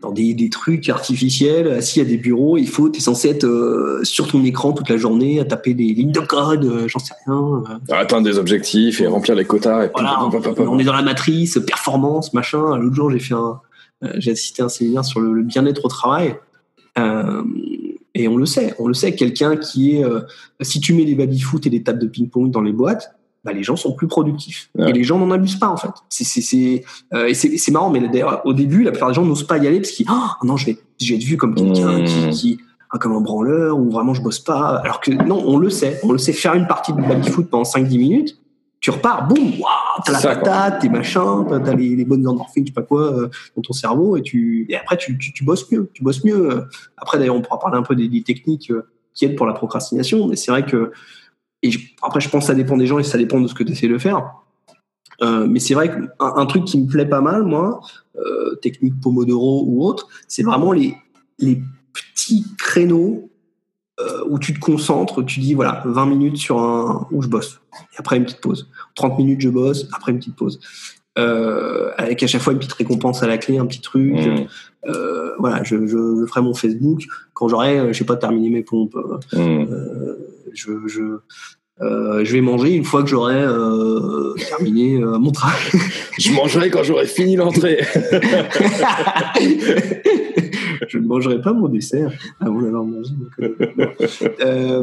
dans 0.00 0.12
des, 0.12 0.32
des 0.34 0.48
trucs 0.48 0.88
artificiels, 0.88 1.68
assis 1.68 2.00
à 2.00 2.04
des 2.04 2.16
bureaux, 2.16 2.56
il 2.56 2.68
faut, 2.68 2.88
t'es 2.88 3.00
censé 3.00 3.28
être 3.28 3.44
euh, 3.44 4.00
sur 4.02 4.26
ton 4.28 4.42
écran 4.44 4.72
toute 4.72 4.88
la 4.88 4.96
journée, 4.96 5.40
à 5.40 5.44
taper 5.44 5.74
des 5.74 5.92
lignes 5.92 6.12
de 6.12 6.20
code, 6.20 6.64
euh, 6.64 6.88
j'en 6.88 6.98
sais 6.98 7.12
rien. 7.26 7.62
euh, 7.90 7.94
Atteindre 7.94 8.24
des 8.24 8.38
objectifs 8.38 9.00
et 9.00 9.06
remplir 9.06 9.34
les 9.34 9.44
quotas. 9.44 9.84
Et 9.84 9.90
voilà, 9.92 10.18
on 10.58 10.78
est 10.78 10.84
dans 10.84 10.94
la 10.94 11.02
matrice, 11.02 11.58
performance, 11.66 12.32
machin. 12.32 12.76
L'autre 12.78 12.96
jour, 12.96 13.10
j'ai 13.10 13.18
fait 13.18 13.34
un, 13.34 13.60
euh, 14.04 14.08
j'ai 14.16 14.30
assisté 14.30 14.62
à 14.62 14.66
un 14.66 14.68
séminaire 14.70 15.04
sur 15.04 15.20
le, 15.20 15.32
le 15.34 15.42
bien-être 15.42 15.84
au 15.84 15.88
travail. 15.88 16.34
Et 18.14 18.26
on 18.28 18.36
le 18.36 18.44
sait, 18.46 18.74
on 18.78 18.88
le 18.88 18.94
sait, 18.94 19.14
quelqu'un 19.14 19.56
qui 19.56 19.96
est, 19.96 20.04
si 20.60 20.80
tu 20.80 20.92
mets 20.92 21.04
des 21.04 21.14
baby-foot 21.14 21.64
et 21.66 21.70
des 21.70 21.82
tables 21.82 22.00
de 22.00 22.06
ping-pong 22.08 22.50
dans 22.50 22.60
les 22.60 22.72
boîtes, 22.72 23.14
bah, 23.44 23.52
les 23.52 23.62
gens 23.62 23.76
sont 23.76 23.92
plus 23.92 24.06
productifs. 24.06 24.70
Ouais. 24.74 24.90
Et 24.90 24.92
les 24.92 25.04
gens 25.04 25.18
n'en 25.18 25.30
abusent 25.30 25.58
pas, 25.58 25.68
en 25.68 25.76
fait. 25.76 25.90
C'est, 26.08 26.24
c'est, 26.24 26.42
c'est, 26.42 26.84
euh, 27.14 27.26
et 27.26 27.34
c'est, 27.34 27.56
c'est 27.56 27.72
marrant, 27.72 27.90
mais 27.90 28.06
d'ailleurs, 28.08 28.42
au 28.44 28.52
début, 28.52 28.82
la 28.82 28.90
plupart 28.90 29.08
des 29.08 29.14
gens 29.14 29.24
n'osent 29.24 29.46
pas 29.46 29.58
y 29.58 29.66
aller 29.66 29.80
parce 29.80 29.92
qu'ils, 29.92 30.06
oh, 30.10 30.44
non, 30.44 30.56
je 30.56 30.66
vais, 30.66 30.78
je 31.00 31.08
vais 31.08 31.16
être 31.16 31.24
vu 31.24 31.36
comme 31.36 31.54
quelqu'un 31.54 32.00
Mmh. 32.00 32.04
qui, 32.04 32.30
qui, 32.30 32.58
ah, 32.90 32.98
comme 32.98 33.12
un 33.12 33.20
branleur 33.20 33.78
ou 33.78 33.90
vraiment 33.90 34.14
je 34.14 34.22
bosse 34.22 34.40
pas. 34.40 34.80
Alors 34.84 35.00
que 35.00 35.10
non, 35.10 35.42
on 35.46 35.58
le 35.58 35.70
sait, 35.70 36.00
on 36.02 36.12
le 36.12 36.18
sait 36.18 36.32
faire 36.32 36.54
une 36.54 36.66
partie 36.66 36.92
de 36.92 37.00
baby-foot 37.00 37.48
pendant 37.48 37.62
5-10 37.62 37.98
minutes. 37.98 38.40
Tu 38.80 38.90
repars, 38.90 39.28
boum, 39.28 39.38
waouh, 39.60 40.02
t'as 40.04 40.12
la 40.12 40.18
ça, 40.18 40.34
patate, 40.34 40.80
tes 40.80 40.88
machins, 40.88 41.44
t'as, 41.48 41.60
t'as 41.60 41.74
les, 41.74 41.94
les 41.94 42.04
bonnes 42.06 42.26
endorphines, 42.26 42.64
je 42.64 42.70
sais 42.70 42.74
pas 42.74 42.82
quoi, 42.82 43.12
euh, 43.12 43.28
dans 43.54 43.60
ton 43.62 43.74
cerveau, 43.74 44.16
et 44.16 44.22
tu, 44.22 44.66
et 44.70 44.76
après 44.76 44.96
tu, 44.96 45.18
tu, 45.18 45.34
tu 45.34 45.44
bosses 45.44 45.70
mieux, 45.70 45.90
tu 45.92 46.02
bosses 46.02 46.24
mieux. 46.24 46.64
Après 46.96 47.18
d'ailleurs, 47.18 47.36
on 47.36 47.42
pourra 47.42 47.58
parler 47.58 47.76
un 47.76 47.82
peu 47.82 47.94
des, 47.94 48.08
des 48.08 48.22
techniques 48.22 48.70
euh, 48.70 48.88
qui 49.12 49.26
aident 49.26 49.36
pour 49.36 49.46
la 49.46 49.52
procrastination, 49.52 50.26
mais 50.28 50.36
c'est 50.36 50.50
vrai 50.50 50.64
que, 50.64 50.92
et 51.62 51.70
je- 51.70 51.80
après 52.02 52.20
je 52.20 52.28
pense 52.28 52.44
que 52.44 52.46
ça 52.48 52.54
dépend 52.54 52.76
des 52.76 52.86
gens 52.86 52.98
et 52.98 53.02
ça 53.04 53.18
dépend 53.18 53.40
de 53.40 53.46
ce 53.46 53.54
que 53.54 53.62
tu 53.62 53.72
essaies 53.72 53.88
de 53.88 53.98
faire. 53.98 54.32
Euh, 55.22 55.46
mais 55.46 55.60
c'est 55.60 55.74
vrai 55.74 55.88
qu'un 55.90 56.08
un 56.18 56.46
truc 56.46 56.64
qui 56.64 56.80
me 56.80 56.86
plaît 56.86 57.04
pas 57.06 57.20
mal, 57.20 57.42
moi, 57.42 57.80
euh, 58.16 58.54
technique 58.62 58.98
Pomodoro 59.00 59.64
ou 59.66 59.84
autre, 59.84 60.08
c'est 60.28 60.42
vraiment 60.42 60.72
les, 60.72 60.94
les 61.38 61.60
petits 61.92 62.44
créneaux 62.58 63.28
euh, 64.00 64.24
où 64.30 64.38
tu 64.38 64.54
te 64.54 64.60
concentres, 64.60 65.22
tu 65.26 65.40
dis 65.40 65.52
voilà, 65.52 65.82
20 65.84 66.06
minutes 66.06 66.38
sur 66.38 66.58
un 66.58 67.06
où 67.10 67.20
je 67.20 67.28
bosse, 67.28 67.60
et 67.92 67.96
après 67.98 68.16
une 68.16 68.24
petite 68.24 68.40
pause. 68.40 68.70
30 68.94 69.18
minutes 69.18 69.42
je 69.42 69.50
bosse, 69.50 69.86
après 69.92 70.12
une 70.12 70.18
petite 70.18 70.36
pause. 70.36 70.58
Euh, 71.18 71.90
avec 71.98 72.22
à 72.22 72.26
chaque 72.26 72.40
fois 72.40 72.52
une 72.54 72.58
petite 72.60 72.72
récompense 72.72 73.22
à 73.22 73.26
la 73.26 73.36
clé, 73.36 73.58
un 73.58 73.66
petit 73.66 73.80
truc. 73.82 74.14
Euh, 74.86 75.32
voilà, 75.38 75.62
je, 75.64 75.86
je, 75.86 76.20
je 76.20 76.24
ferai 76.26 76.40
mon 76.40 76.54
Facebook 76.54 77.02
quand 77.34 77.48
j'aurai, 77.48 77.92
je 77.92 77.98
sais 77.98 78.04
pas, 78.06 78.16
terminé 78.16 78.48
mes 78.48 78.62
pompes. 78.62 78.96
euh, 79.34 80.16
je, 80.54 80.72
je, 80.86 81.18
euh, 81.82 82.24
je 82.24 82.32
vais 82.32 82.42
manger 82.42 82.72
une 82.72 82.84
fois 82.84 83.02
que 83.02 83.08
j'aurai 83.08 83.42
euh, 83.42 84.34
terminé 84.48 84.96
euh, 84.96 85.18
mon 85.18 85.30
travail. 85.32 85.56
je 86.18 86.30
mangerai 86.32 86.68
quand 86.70 86.82
j'aurai 86.82 87.06
fini 87.06 87.36
l'entrée. 87.36 87.78
je 90.88 90.98
ne 90.98 91.06
mangerai 91.06 91.40
pas 91.40 91.54
mon 91.54 91.68
dessert 91.68 92.12
avant 92.40 92.60
d'avoir 92.60 92.84
mangé. 92.84 93.14
Euh, 94.40 94.82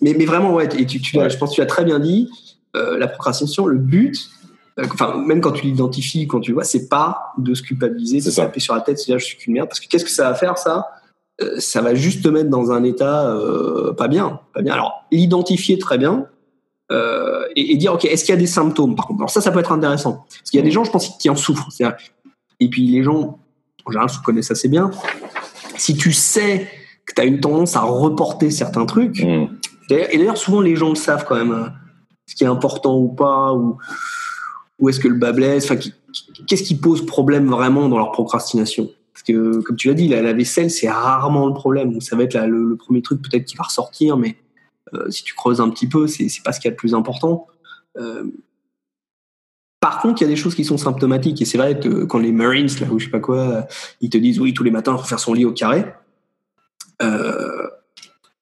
mais, 0.00 0.14
mais 0.14 0.24
vraiment, 0.24 0.54
ouais, 0.54 0.66
et 0.78 0.86
tu, 0.86 0.98
tu 1.00 1.12
je 1.12 1.36
pense 1.36 1.50
que 1.50 1.56
tu 1.56 1.60
as 1.60 1.66
très 1.66 1.84
bien 1.84 1.98
dit, 1.98 2.30
la 2.74 3.06
procrastination, 3.06 3.66
le 3.66 3.76
but, 3.78 4.30
enfin, 4.78 5.22
même 5.26 5.42
quand 5.42 5.52
tu 5.52 5.66
l'identifies, 5.66 6.26
quand 6.26 6.40
tu 6.40 6.52
le 6.52 6.54
vois, 6.54 6.64
c'est 6.64 6.88
pas 6.88 7.34
de 7.36 7.52
se 7.52 7.62
culpabiliser, 7.62 8.20
de 8.20 8.30
se 8.30 8.36
taper 8.36 8.60
sur 8.60 8.74
la 8.74 8.80
tête, 8.80 8.98
c'est 8.98 9.06
dire 9.06 9.18
je 9.18 9.26
suis 9.26 9.36
qu'une 9.36 9.52
merde, 9.52 9.68
parce 9.68 9.80
que 9.80 9.88
qu'est-ce 9.88 10.04
que 10.04 10.10
ça 10.10 10.30
va 10.30 10.34
faire, 10.34 10.56
ça? 10.56 10.86
Ça 11.58 11.80
va 11.80 11.94
juste 11.94 12.22
te 12.22 12.28
mettre 12.28 12.50
dans 12.50 12.70
un 12.70 12.84
état 12.84 13.34
pas 13.96 14.08
bien, 14.08 14.40
pas 14.54 14.62
bien. 14.62 14.74
Alors 14.74 15.04
l'identifier 15.10 15.78
très 15.78 15.98
bien, 15.98 16.26
euh, 16.90 17.44
et, 17.54 17.76
dire 17.76 17.94
ok 17.94 18.04
est-ce 18.04 18.24
qu'il 18.24 18.34
y 18.34 18.38
a 18.38 18.40
des 18.40 18.46
symptômes 18.46 18.96
par 18.96 19.06
contre? 19.06 19.20
Alors 19.20 19.30
ça 19.30 19.40
ça 19.40 19.52
peut 19.52 19.60
être 19.60 19.72
intéressant. 19.72 20.24
Parce 20.28 20.50
qu'il 20.50 20.58
y 20.58 20.62
a 20.62 20.64
des 20.64 20.72
gens 20.72 20.84
je 20.84 20.90
pense 20.90 21.16
qui 21.18 21.30
en 21.30 21.36
souffrent. 21.36 21.68
Et 22.58 22.68
puis 22.68 22.86
les 22.86 23.02
gens 23.02 23.38
en 23.84 23.90
général 23.90 24.10
se 24.10 24.18
connaissent 24.20 24.50
assez 24.50 24.68
bien. 24.68 24.90
Si 25.76 25.96
tu 25.96 26.12
sais 26.12 26.68
que 27.06 27.14
tu 27.14 27.20
as 27.22 27.24
une 27.24 27.40
tendance 27.40 27.76
à 27.76 27.82
reporter 27.82 28.50
certains 28.50 28.86
trucs 28.86 29.22
mm. 29.22 29.46
et 29.90 30.18
d'ailleurs 30.18 30.36
souvent 30.36 30.60
les 30.60 30.76
gens 30.76 30.90
le 30.90 30.96
savent 30.96 31.24
quand 31.26 31.36
même 31.36 31.52
hein, 31.52 31.72
ce 32.26 32.34
qui 32.34 32.44
est 32.44 32.48
important 32.48 32.96
ou 32.98 33.08
pas 33.08 33.52
ou 33.52 33.78
où 34.80 34.88
est-ce 34.88 34.98
que 34.98 35.08
le 35.08 35.16
bas 35.16 35.32
blesse 35.32 35.70
enfin 35.70 35.76
qu'est-ce 36.46 36.62
qui 36.62 36.74
pose 36.74 37.06
problème 37.06 37.48
vraiment 37.48 37.88
dans 37.88 37.98
leur 37.98 38.10
procrastination? 38.10 38.90
Parce 39.12 39.22
que 39.22 39.60
comme 39.60 39.76
tu 39.76 39.88
l'as 39.88 39.94
dit 39.94 40.08
la, 40.08 40.32
vaisselle 40.32 40.70
c'est 40.70 40.88
rarement 40.88 41.46
le 41.46 41.54
problème 41.54 42.00
ça 42.00 42.16
va 42.16 42.22
être 42.22 42.38
le, 42.38 42.76
premier 42.76 43.02
truc 43.02 43.20
peut-être 43.22 43.44
qui 43.44 43.56
va 43.56 43.64
ressortir 43.64 44.16
mais 44.16 44.36
euh, 44.94 45.10
si 45.10 45.22
tu 45.22 45.34
creuses 45.34 45.60
un 45.60 45.70
petit 45.70 45.86
peu, 45.86 46.06
c'est 46.06 46.28
pas 46.44 46.52
ce 46.52 46.60
qui 46.60 46.66
est 46.66 46.70
le 46.70 46.76
plus 46.76 46.94
important. 46.94 47.46
Euh, 47.98 48.24
par 49.78 50.00
contre, 50.00 50.20
il 50.20 50.24
y 50.24 50.26
a 50.26 50.30
des 50.30 50.36
choses 50.36 50.54
qui 50.54 50.64
sont 50.64 50.76
symptomatiques 50.76 51.40
et 51.40 51.44
c'est 51.44 51.58
vrai 51.58 51.78
que 51.78 52.04
quand 52.04 52.18
les 52.18 52.32
Marines, 52.32 52.68
là, 52.80 52.86
ou 52.90 52.98
je 52.98 53.06
sais 53.06 53.10
pas 53.10 53.20
quoi, 53.20 53.66
ils 54.00 54.10
te 54.10 54.18
disent 54.18 54.38
oui 54.40 54.52
tous 54.52 54.62
les 54.62 54.70
matins 54.70 54.96
faut 54.96 55.06
faire 55.06 55.20
son 55.20 55.32
lit 55.32 55.44
au 55.44 55.52
carré. 55.52 55.86
Euh, 57.02 57.66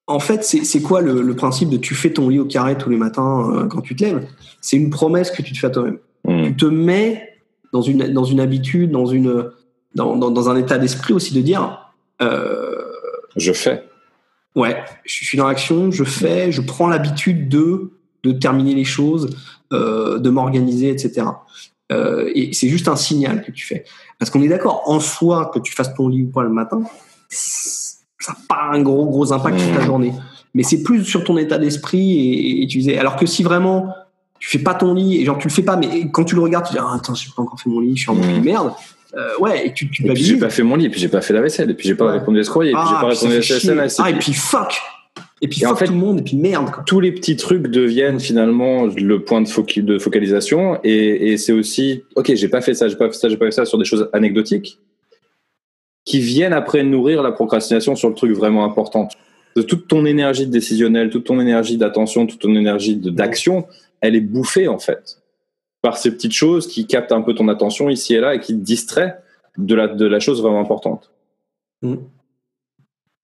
en 0.06 0.20
fait, 0.20 0.42
c'est 0.42 0.82
quoi 0.82 1.02
le, 1.02 1.36
principe 1.36 1.68
de 1.68 1.76
tu 1.76 1.94
fais 1.94 2.10
ton 2.12 2.30
lit 2.30 2.40
au 2.40 2.46
carré 2.46 2.78
tous 2.78 2.88
les 2.88 2.96
matins 2.96 3.68
quand 3.70 3.82
tu 3.82 3.94
te 3.94 4.04
lèves? 4.04 4.26
C'est 4.62 4.78
une 4.78 4.90
promesse 4.90 5.30
que 5.30 5.42
tu 5.42 5.52
te 5.52 5.58
fais 5.58 5.66
à 5.66 5.70
toi-même. 5.70 5.98
Mmh. 6.24 6.44
Tu 6.44 6.56
te 6.56 6.64
mets 6.64 7.40
dans 7.72 7.82
une 7.82 8.12
dans 8.12 8.24
une 8.24 8.40
habitude, 8.40 8.90
dans 8.90 9.04
une 9.04 9.50
dans, 9.98 10.30
dans 10.30 10.48
un 10.48 10.56
état 10.56 10.78
d'esprit 10.78 11.12
aussi 11.12 11.34
de 11.34 11.42
dire 11.42 11.92
je 13.36 13.52
fais. 13.52 13.84
Ouais, 14.54 14.76
je 15.04 15.24
suis 15.24 15.38
dans 15.38 15.46
l'action, 15.46 15.90
je 15.90 16.04
fais, 16.04 16.50
je 16.50 16.60
prends 16.60 16.88
l'habitude 16.88 17.48
de, 17.48 17.92
de 18.24 18.32
terminer 18.32 18.74
les 18.74 18.84
choses, 18.84 19.36
euh, 19.72 20.18
de 20.18 20.30
m'organiser, 20.30 20.90
etc. 20.90 21.26
Euh, 21.92 22.30
et 22.34 22.52
c'est 22.52 22.68
juste 22.68 22.88
un 22.88 22.96
signal 22.96 23.44
que 23.44 23.52
tu 23.52 23.64
fais. 23.66 23.84
Parce 24.18 24.30
qu'on 24.30 24.42
est 24.42 24.48
d'accord, 24.48 24.82
en 24.86 25.00
soi, 25.00 25.50
que 25.54 25.58
tu 25.58 25.72
fasses 25.72 25.94
ton 25.94 26.08
lit 26.08 26.24
ou 26.24 26.30
pas 26.30 26.42
le 26.42 26.50
matin, 26.50 26.82
ça 27.28 28.32
n'a 28.32 28.36
pas 28.48 28.70
un 28.72 28.82
gros, 28.82 29.06
gros 29.06 29.32
impact 29.32 29.60
sur 29.60 29.74
ta 29.74 29.80
mmh. 29.80 29.86
journée. 29.86 30.12
Mais 30.54 30.62
c'est 30.62 30.82
plus 30.82 31.04
sur 31.04 31.22
ton 31.24 31.36
état 31.38 31.58
d'esprit 31.58 32.62
et, 32.62 32.66
tu 32.66 32.78
disais, 32.78 32.98
alors 32.98 33.16
que 33.16 33.26
si 33.26 33.42
vraiment 33.42 33.94
tu 34.40 34.48
fais 34.48 34.58
pas 34.58 34.74
ton 34.74 34.94
lit 34.94 35.20
et 35.20 35.24
genre 35.24 35.38
tu 35.38 35.48
le 35.48 35.52
fais 35.52 35.62
pas, 35.62 35.76
mais 35.76 36.10
quand 36.10 36.24
tu 36.24 36.34
le 36.34 36.40
regardes, 36.40 36.66
tu 36.66 36.72
dis, 36.72 36.78
ah, 36.80 36.94
attends, 36.94 37.14
j'ai 37.14 37.30
pas 37.34 37.42
encore 37.42 37.60
fait 37.60 37.70
mon 37.70 37.80
lit, 37.80 37.96
je 37.96 38.02
suis 38.02 38.10
en 38.10 38.14
mmh. 38.14 38.40
merde. 38.40 38.72
Euh, 39.14 39.38
ouais, 39.38 39.66
et 39.66 39.72
tu, 39.72 39.90
tu 39.90 40.06
et 40.06 40.12
puis 40.12 40.22
j'ai 40.22 40.36
pas 40.36 40.50
fait 40.50 40.62
mon 40.62 40.76
lit, 40.76 40.86
et 40.86 40.90
puis 40.90 41.00
j'ai 41.00 41.08
pas 41.08 41.20
fait 41.20 41.32
la 41.32 41.40
vaisselle, 41.40 41.70
et 41.70 41.74
puis 41.74 41.88
j'ai 41.88 41.94
pas 41.94 42.12
répondu 42.12 42.40
à 42.40 42.44
ce 42.44 42.50
courrier, 42.50 42.72
et 42.72 42.74
puis 42.74 42.82
j'ai 42.88 42.94
ah, 42.96 43.00
pas 43.00 43.08
répondu 43.08 43.36
à 43.36 43.42
ce 43.42 43.54
SMS. 43.54 44.00
Ah, 44.02 44.10
et 44.10 44.14
puis 44.14 44.34
fuck! 44.34 44.74
Et 45.40 45.48
puis 45.48 45.60
fuck 45.60 45.72
en 45.72 45.76
fait, 45.76 45.86
tout 45.86 45.92
le 45.92 45.98
monde, 45.98 46.20
et 46.20 46.22
puis 46.22 46.36
merde. 46.36 46.70
Quoi. 46.70 46.82
Tous 46.86 47.00
les 47.00 47.12
petits 47.12 47.36
trucs 47.36 47.68
deviennent 47.68 48.20
finalement 48.20 48.86
le 48.86 49.22
point 49.24 49.40
de, 49.40 49.80
de 49.80 49.98
focalisation, 49.98 50.78
et, 50.84 51.32
et 51.32 51.38
c'est 51.38 51.52
aussi, 51.52 52.04
ok, 52.16 52.34
j'ai 52.34 52.48
pas 52.48 52.60
fait 52.60 52.74
ça, 52.74 52.88
j'ai 52.88 52.96
pas 52.96 53.06
fait 53.06 53.16
ça, 53.16 53.28
j'ai 53.28 53.38
pas 53.38 53.46
fait 53.46 53.52
ça 53.52 53.64
sur 53.64 53.78
des 53.78 53.86
choses 53.86 54.10
anecdotiques, 54.12 54.78
qui 56.04 56.20
viennent 56.20 56.52
après 56.52 56.82
nourrir 56.82 57.22
la 57.22 57.32
procrastination 57.32 57.96
sur 57.96 58.10
le 58.10 58.14
truc 58.14 58.32
vraiment 58.32 58.64
important. 58.64 59.08
De 59.56 59.62
toute 59.62 59.88
ton 59.88 60.04
énergie 60.04 60.46
décisionnelle, 60.46 61.08
toute 61.10 61.24
ton 61.24 61.40
énergie 61.40 61.78
d'attention, 61.78 62.26
toute 62.26 62.40
ton 62.40 62.54
énergie 62.54 62.96
d'action, 62.96 63.66
elle 64.00 64.16
est 64.16 64.20
bouffée 64.20 64.68
en 64.68 64.78
fait 64.78 65.17
par 65.82 65.96
ces 65.96 66.10
petites 66.10 66.32
choses 66.32 66.66
qui 66.66 66.86
captent 66.86 67.12
un 67.12 67.22
peu 67.22 67.34
ton 67.34 67.48
attention 67.48 67.88
ici 67.88 68.14
et 68.14 68.20
là 68.20 68.34
et 68.34 68.40
qui 68.40 68.54
te 68.54 68.60
distraient 68.64 69.16
de 69.56 69.74
la, 69.74 69.88
de 69.88 70.06
la 70.06 70.20
chose 70.20 70.42
vraiment 70.42 70.60
importante. 70.60 71.10
Mm. 71.82 71.96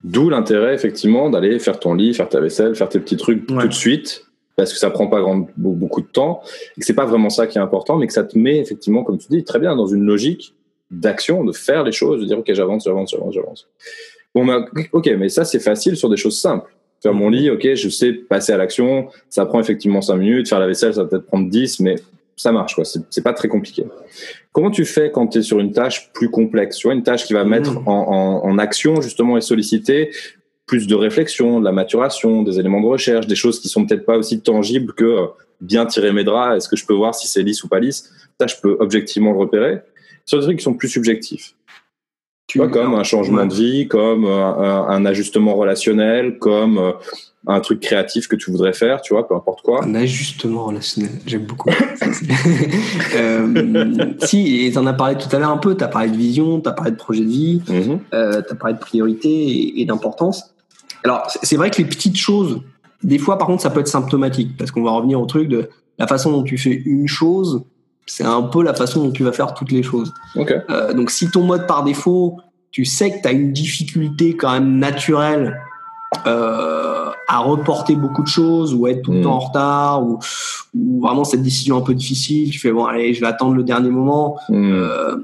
D'où 0.05 0.29
l'intérêt, 0.29 0.75
effectivement, 0.75 1.31
d'aller 1.31 1.59
faire 1.59 1.81
ton 1.81 1.95
lit, 1.95 2.13
faire 2.13 2.29
ta 2.29 2.41
vaisselle, 2.41 2.75
faire 2.75 2.91
tes 2.91 3.01
petits 3.01 3.17
trucs 3.17 3.47
tout 3.47 3.57
de 3.57 3.73
suite, 3.73 4.27
parce 4.55 4.73
que 4.73 4.79
ça 4.79 4.91
prend 4.91 5.07
pas 5.07 5.21
grand, 5.21 5.49
beaucoup 5.57 6.03
de 6.03 6.07
temps, 6.07 6.43
et 6.77 6.81
que 6.81 6.87
c'est 6.87 6.95
pas 6.95 7.07
vraiment 7.07 7.31
ça 7.31 7.47
qui 7.47 7.57
est 7.57 7.61
important, 7.61 7.97
mais 7.97 8.07
que 8.07 8.13
ça 8.13 8.23
te 8.23 8.39
met, 8.39 8.59
effectivement, 8.59 9.03
comme 9.03 9.17
tu 9.17 9.29
dis, 9.31 9.45
très 9.45 9.59
bien 9.59 9.75
dans 9.75 9.87
une 9.87 10.05
logique 10.05 10.55
d'action, 10.91 11.43
de 11.43 11.53
faire 11.53 11.85
les 11.85 11.93
choses, 11.93 12.21
de 12.21 12.27
dire, 12.27 12.39
OK, 12.39 12.53
j'avance, 12.53 12.85
j'avance, 12.85 13.11
j'avance, 13.11 13.35
j'avance. 13.35 13.69
Bon, 14.35 14.45
bah, 14.45 14.67
OK, 14.93 15.11
mais 15.19 15.31
ça, 15.31 15.45
c'est 15.45 15.59
facile 15.59 15.97
sur 15.97 16.11
des 16.11 16.19
choses 16.19 16.39
simples. 16.39 16.71
Faire 17.03 17.15
mon 17.15 17.31
lit, 17.31 17.49
OK, 17.49 17.75
je 17.75 17.89
sais 17.89 18.13
passer 18.13 18.53
à 18.53 18.59
l'action, 18.59 19.09
ça 19.31 19.47
prend 19.47 19.59
effectivement 19.59 20.03
5 20.03 20.17
minutes, 20.17 20.49
faire 20.49 20.61
la 20.61 20.67
vaisselle, 20.67 20.93
ça 20.93 21.03
va 21.03 21.09
peut-être 21.09 21.27
prendre 21.27 21.49
10, 21.49 21.81
mais 21.81 21.97
ça 22.37 22.53
marche, 22.53 22.75
quoi. 22.75 22.85
C'est 22.85 23.23
pas 23.23 23.33
très 23.33 23.49
compliqué. 23.49 23.85
Comment 24.53 24.71
tu 24.71 24.85
fais 24.85 25.11
quand 25.11 25.29
tu 25.29 25.39
es 25.39 25.43
sur 25.43 25.61
une 25.61 25.73
tâche 25.73 26.13
plus 26.13 26.31
complexe, 26.31 26.77
tu 26.79 26.87
vois, 26.87 26.95
une 26.95 27.03
tâche 27.03 27.25
qui 27.25 27.33
va 27.33 27.45
mettre 27.45 27.73
mmh. 27.73 27.89
en, 27.89 28.43
en, 28.43 28.45
en, 28.45 28.59
action 28.59 29.01
justement 29.01 29.37
et 29.37 29.41
solliciter 29.41 30.11
plus 30.67 30.87
de 30.87 30.95
réflexion, 30.95 31.61
de 31.61 31.65
la 31.65 31.73
maturation, 31.73 32.43
des 32.43 32.59
éléments 32.59 32.81
de 32.81 32.87
recherche, 32.87 33.27
des 33.27 33.35
choses 33.35 33.61
qui 33.61 33.69
sont 33.69 33.85
peut-être 33.87 34.07
pas 34.07 34.17
aussi 34.17 34.41
tangibles 34.41 34.95
que 34.95 35.05
euh, 35.05 35.27
bien 35.61 35.87
tirer 35.87 36.13
mes 36.13 36.25
draps, 36.25 36.57
est-ce 36.57 36.69
que 36.69 36.77
je 36.77 36.87
peux 36.87 36.95
voir 36.95 37.15
si 37.15 37.29
c'est 37.29 37.43
lisse 37.43 37.63
ou 37.65 37.69
pas 37.69 37.81
lisse? 37.81 38.11
Ça, 38.41 38.47
je 38.47 38.57
peux 38.61 38.77
objectivement 38.81 39.33
le 39.33 39.39
repérer. 39.39 39.81
Sur 40.25 40.39
des 40.39 40.45
trucs 40.45 40.59
qui 40.59 40.65
sont 40.65 40.75
plus 40.75 40.89
subjectifs. 40.89 41.55
Tu 42.47 42.59
vois, 42.59 42.69
comme 42.69 42.95
un 42.95 43.05
changement 43.05 43.47
de 43.47 43.55
vie, 43.55 43.89
comme 43.89 44.25
euh, 44.25 44.31
un, 44.31 44.89
un, 44.89 45.05
ajustement 45.07 45.55
relationnel, 45.55 46.39
comme 46.39 46.79
euh, 46.79 46.93
un 47.47 47.61
truc 47.61 47.81
créatif 47.81 48.27
que 48.27 48.37
tu 48.37 48.51
voudrais 48.51 48.73
faire, 48.73 49.03
tu 49.03 49.13
vois, 49.13 49.29
peu 49.29 49.35
importe 49.35 49.63
quoi. 49.63 49.85
Un 49.85 49.95
ajustement 49.95 50.65
relationnel, 50.65 51.13
j'aime 51.27 51.45
beaucoup. 51.45 51.71
euh, 53.17 54.15
si, 54.25 54.65
et 54.65 54.73
t'en 54.73 54.87
as 54.87 54.95
parlé 54.95 55.17
tout 55.17 55.35
à 55.35 55.39
l'heure 55.39 55.51
un 55.51 55.59
peu, 55.59 55.75
t'as 55.75 55.89
parlé 55.89 56.11
de 56.11 56.17
vision, 56.17 56.61
t'as 56.61 56.73
parlé 56.73 56.93
de 56.93 56.97
projet 56.97 57.21
de 57.21 57.29
vie, 57.29 57.63
mm 57.69 57.99
euh, 58.15 58.43
t'as 58.47 58.55
parlé 58.55 58.75
de 58.75 58.79
priorité 58.79 59.81
et, 59.81 59.85
d'importance. 59.85 60.55
Alors, 61.05 61.27
c'est 61.43 61.57
vrai 61.57 61.71
que 61.71 61.79
les 61.79 61.85
petites 61.85 62.17
choses, 62.17 62.63
des 63.03 63.19
fois, 63.19 63.37
par 63.37 63.47
contre, 63.47 63.63
ça 63.63 63.71
peut 63.71 63.81
être 63.81 63.89
symptomatique, 63.89 64.57
parce 64.57 64.71
qu'on 64.71 64.83
va 64.83 64.93
revenir 64.93 65.21
au 65.21 65.27
truc 65.27 65.49
de 65.49 65.69
la 65.99 66.07
façon 66.07 66.33
dont 66.33 66.43
tu 66.43 66.57
fais 66.57 66.83
une 66.87 67.09
chose, 67.09 67.63
c'est 68.07 68.25
un 68.25 68.43
peu 68.43 68.63
la 68.63 68.75
façon 68.75 69.05
dont 69.05 69.11
tu 69.11 69.23
vas 69.23 69.33
faire 69.33 69.53
toutes 69.55 69.71
les 69.71 69.83
choses. 69.83 70.13
Okay. 70.35 70.59
Euh, 70.71 70.95
donc, 70.95 71.11
si 71.11 71.31
ton 71.31 71.43
mode 71.43 71.67
par 71.67 71.85
défaut, 71.85 72.39
tu 72.71 72.85
sais 72.85 73.11
que 73.11 73.23
tu 73.23 73.29
as 73.29 73.33
une 73.33 73.53
difficulté 73.53 74.35
quand 74.37 74.53
même 74.53 74.79
naturelle 74.79 75.61
euh, 76.27 77.11
à 77.29 77.39
reporter 77.39 77.97
beaucoup 77.97 78.23
de 78.23 78.29
choses 78.29 78.75
ou 78.75 78.87
être 78.87 79.03
tout 79.03 79.13
le 79.13 79.23
temps 79.23 79.31
mm. 79.31 79.33
en 79.33 79.39
retard 79.39 80.03
ou, 80.03 80.19
ou, 80.75 81.01
vraiment 81.01 81.25
cette 81.25 81.43
décision 81.43 81.77
un 81.77 81.81
peu 81.81 81.95
difficile 81.95 82.51
tu 82.51 82.59
fais 82.59 82.73
bon 82.73 82.85
allez 82.85 83.15
je 83.15 83.21
vais 83.21 83.27
attendre 83.27 83.55
le 83.55 83.63
dernier 83.63 83.91
moment 83.91 84.39
mm. 84.49 84.73
euh, 84.73 85.17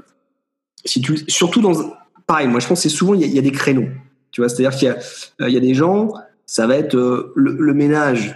si 0.85 1.01
tu 1.01 1.23
surtout 1.27 1.61
dans 1.61 1.73
pareil 2.25 2.47
moi 2.47 2.59
je 2.59 2.67
pense 2.67 2.79
que 2.79 2.89
c'est 2.89 2.95
souvent 2.95 3.13
il 3.13 3.25
y, 3.25 3.39
a 3.39 3.41
des 3.41 3.51
créneaux 3.51 3.87
tu 4.31 4.41
vois 4.41 4.49
c'est 4.49 4.65
à 4.65 4.69
dire 4.69 4.77
qu'il 4.77 4.87
y 4.87 4.91
a 4.91 4.97
euh, 5.41 5.49
il 5.49 5.53
y 5.53 5.57
a 5.57 5.61
des 5.61 5.73
gens 5.73 6.09
ça 6.45 6.67
va 6.67 6.75
être 6.75 6.95
le, 7.35 7.73
ménage 7.73 8.35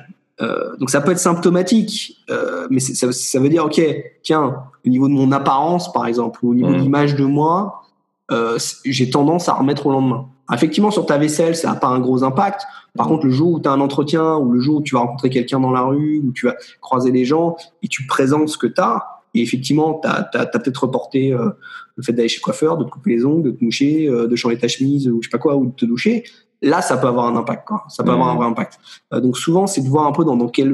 donc 0.79 0.89
ça 0.89 1.01
peut 1.01 1.11
être 1.11 1.19
symptomatique 1.19 2.23
mais 2.69 2.79
ça, 2.79 3.11
ça, 3.11 3.39
veut 3.39 3.49
dire 3.49 3.65
ok 3.65 3.81
tiens 4.21 4.55
au 4.85 4.89
niveau 4.89 5.07
de 5.07 5.13
mon 5.13 5.31
apparence 5.31 5.91
par 5.91 6.05
exemple 6.05 6.39
ou 6.43 6.51
au 6.51 6.55
niveau 6.55 6.69
mm. 6.69 6.77
de 6.77 6.79
l'image 6.79 7.15
de 7.15 7.25
moi 7.25 7.83
j'ai 8.85 9.09
tendance 9.09 9.49
à 9.49 9.53
remettre 9.53 9.87
au 9.87 9.91
lendemain 9.91 10.27
Effectivement, 10.53 10.91
sur 10.91 11.05
ta 11.05 11.17
vaisselle, 11.17 11.55
ça 11.55 11.69
n'a 11.69 11.75
pas 11.75 11.87
un 11.87 11.99
gros 11.99 12.23
impact. 12.23 12.61
Par 12.95 13.07
contre, 13.07 13.25
le 13.25 13.31
jour 13.31 13.53
où 13.53 13.59
tu 13.59 13.67
as 13.67 13.71
un 13.71 13.81
entretien, 13.81 14.35
ou 14.37 14.51
le 14.51 14.59
jour 14.59 14.77
où 14.77 14.81
tu 14.81 14.95
vas 14.95 15.01
rencontrer 15.01 15.29
quelqu'un 15.29 15.59
dans 15.59 15.71
la 15.71 15.81
rue, 15.81 16.21
où 16.25 16.31
tu 16.31 16.45
vas 16.45 16.55
croiser 16.81 17.11
des 17.11 17.25
gens, 17.25 17.57
et 17.81 17.87
tu 17.87 18.05
présentes 18.05 18.49
ce 18.49 18.57
que 18.57 18.67
tu 18.67 18.79
as, 18.79 19.03
et 19.33 19.41
effectivement, 19.41 19.99
tu 20.01 20.07
as, 20.07 20.45
peut-être 20.45 20.83
reporté 20.83 21.33
euh, 21.33 21.49
le 21.95 22.03
fait 22.03 22.13
d'aller 22.13 22.29
chez 22.29 22.39
le 22.39 22.43
coiffeur, 22.43 22.77
de 22.77 22.83
te 22.83 22.89
couper 22.89 23.15
les 23.15 23.25
ongles, 23.25 23.43
de 23.43 23.51
te 23.51 23.63
moucher, 23.63 24.07
euh, 24.07 24.27
de 24.27 24.35
changer 24.35 24.57
ta 24.57 24.67
chemise, 24.67 25.09
ou 25.09 25.21
je 25.21 25.27
sais 25.27 25.31
pas 25.31 25.39
quoi, 25.39 25.55
ou 25.55 25.67
de 25.67 25.75
te 25.75 25.85
doucher. 25.85 26.23
Là, 26.61 26.81
ça 26.81 26.95
peut 26.97 27.07
avoir 27.07 27.25
un 27.25 27.35
impact. 27.35 27.67
Quoi. 27.67 27.83
Ça 27.89 28.03
peut 28.03 28.11
avoir 28.11 28.29
un 28.29 28.35
vrai 28.35 28.45
impact. 28.45 28.79
Euh, 29.13 29.19
donc 29.19 29.37
souvent, 29.37 29.67
c'est 29.67 29.81
de 29.81 29.89
voir 29.89 30.07
un 30.07 30.13
peu 30.13 30.23
dans, 30.23 30.37
dans 30.37 30.47
quel... 30.47 30.73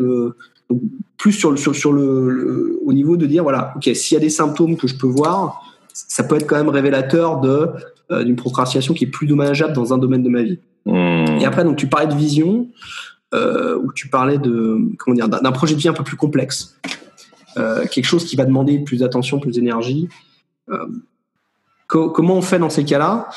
plus 1.17 1.31
sur 1.31 1.49
le, 1.49 1.57
sur, 1.57 1.73
sur 1.73 1.91
le, 1.91 2.79
au 2.85 2.93
niveau 2.93 3.17
de 3.17 3.25
dire, 3.25 3.43
voilà, 3.43 3.73
ok, 3.77 3.95
s'il 3.95 4.15
y 4.15 4.17
a 4.17 4.21
des 4.21 4.29
symptômes 4.29 4.77
que 4.77 4.87
je 4.87 4.95
peux 4.95 5.07
voir, 5.07 5.63
ça 5.93 6.23
peut 6.23 6.35
être 6.35 6.47
quand 6.47 6.57
même 6.57 6.69
révélateur 6.69 7.39
de 7.39 7.69
euh, 8.11 8.23
d'une 8.25 8.35
procrastination 8.35 8.93
qui 8.93 9.05
est 9.05 9.07
plus 9.07 9.25
dommageable 9.25 9.71
dans 9.71 9.93
un 9.93 9.97
domaine 9.97 10.21
de 10.21 10.27
ma 10.27 10.43
vie. 10.43 10.59
Hmm. 10.85 11.39
Et 11.39 11.45
après, 11.45 11.63
donc 11.63 11.77
tu 11.77 11.87
parlais 11.87 12.07
de 12.07 12.13
vision, 12.13 12.67
euh, 13.33 13.77
ou 13.77 13.93
tu 13.93 14.09
parlais 14.09 14.37
de 14.37 14.79
comment 14.97 15.15
dire 15.15 15.29
d'un 15.29 15.51
projet 15.53 15.75
de 15.75 15.79
vie 15.79 15.87
un 15.87 15.93
peu 15.93 16.03
plus 16.03 16.17
complexe, 16.17 16.77
euh, 17.57 17.85
quelque 17.85 18.05
chose 18.05 18.25
qui 18.25 18.35
va 18.35 18.43
demander 18.43 18.79
plus 18.79 18.97
d'attention, 18.97 19.39
plus 19.39 19.53
d'énergie. 19.53 20.09
Comment 21.87 22.35
on 22.35 22.41
fait 22.41 22.59
dans 22.59 22.69
ces 22.69 22.85
cas-là? 22.85 23.29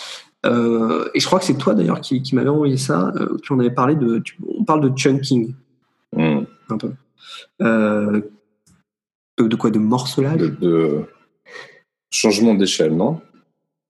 Et 0.45 1.21
je 1.21 1.27
crois 1.27 1.39
que 1.39 1.45
c'est 1.45 1.59
toi 1.59 1.75
d'ailleurs 1.75 2.01
qui, 2.01 2.23
qui 2.23 2.35
m'avait 2.35 2.49
envoyé 2.49 2.77
ça. 2.77 3.13
tu 3.43 3.53
en 3.53 3.61
avais 3.61 3.71
parlé 3.71 3.97
de, 3.97 4.23
on 4.59 4.65
parle 4.65 4.81
de 4.81 4.97
chunking. 4.97 5.55
Hmm. 6.17 6.41
un 6.69 6.79
peu. 6.79 6.93
De 9.39 9.57
quoi? 9.57 9.71
De 9.71 9.79
morcelage? 9.79 10.41
De, 10.41 10.49
de 10.61 11.05
changement 12.11 12.55
d'échelle, 12.55 12.97
non? 12.97 13.21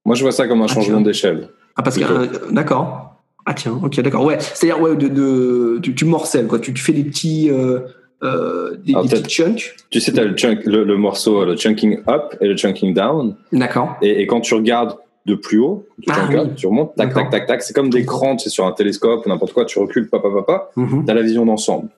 Moi, 0.05 0.15
je 0.15 0.21
vois 0.21 0.31
ça 0.31 0.47
comme 0.47 0.61
un 0.61 0.65
Ah, 0.69 0.73
changement 0.73 1.01
d'échelle. 1.01 1.49
Ah, 1.75 1.83
parce 1.83 1.97
que. 1.97 2.03
Plutôt. 2.05 2.19
euh, 2.21 2.51
d'accord. 2.51 3.15
Ah, 3.45 3.53
tiens, 3.53 3.79
ok, 3.83 3.99
d'accord. 4.01 4.23
Ouais, 4.23 4.37
c'est-à-dire, 4.39 4.81
ouais, 4.81 4.95
de, 4.95 5.07
de, 5.07 5.79
tu, 5.81 5.93
tu 5.93 6.05
morcelles, 6.05 6.47
quoi. 6.47 6.59
Tu, 6.59 6.73
tu 6.73 6.81
fais 6.83 6.93
des 6.93 7.03
petits. 7.03 7.49
euh, 7.51 7.79
euh, 8.23 8.71
des, 8.77 8.93
des 8.93 8.93
peut-être. 8.93 9.23
petits 9.23 9.35
chunks. 9.35 9.75
Tu 9.89 9.99
sais, 9.99 10.11
tu 10.11 10.19
as 10.19 10.23
le, 10.23 10.35
chunk- 10.35 10.65
le, 10.65 10.83
le 10.83 10.97
morceau, 10.97 11.43
le 11.45 11.55
chunking 11.55 11.99
up 12.07 12.33
et 12.41 12.47
le 12.47 12.55
chunking 12.55 12.93
down. 12.93 13.35
D'accord. 13.51 13.97
Et, 14.01 14.21
et 14.21 14.25
quand 14.27 14.39
tu 14.41 14.53
regardes 14.55 14.95
de 15.25 15.35
plus 15.35 15.59
haut, 15.59 15.85
tu, 16.01 16.09
Ah, 16.11 16.15
chunk 16.15 16.29
oui. 16.29 16.35
up, 16.37 16.55
tu 16.55 16.65
remontes, 16.67 16.95
tac, 16.95 17.13
tac, 17.13 17.29
tac, 17.29 17.45
tac. 17.45 17.61
C'est 17.61 17.73
comme 17.73 17.89
des 17.89 18.05
crans, 18.05 18.35
tu 18.35 18.45
sais, 18.45 18.49
sur 18.49 18.65
un 18.65 18.71
télescope 18.71 19.25
ou 19.25 19.29
n'importe 19.29 19.53
quoi. 19.53 19.65
Tu 19.65 19.77
recules, 19.79 20.09
papa, 20.09 20.29
papa. 20.33 20.69
Mhm. 20.75 21.03
Tu 21.05 21.11
as 21.11 21.13
la 21.13 21.21
vision 21.21 21.45
d'ensemble. 21.45 21.89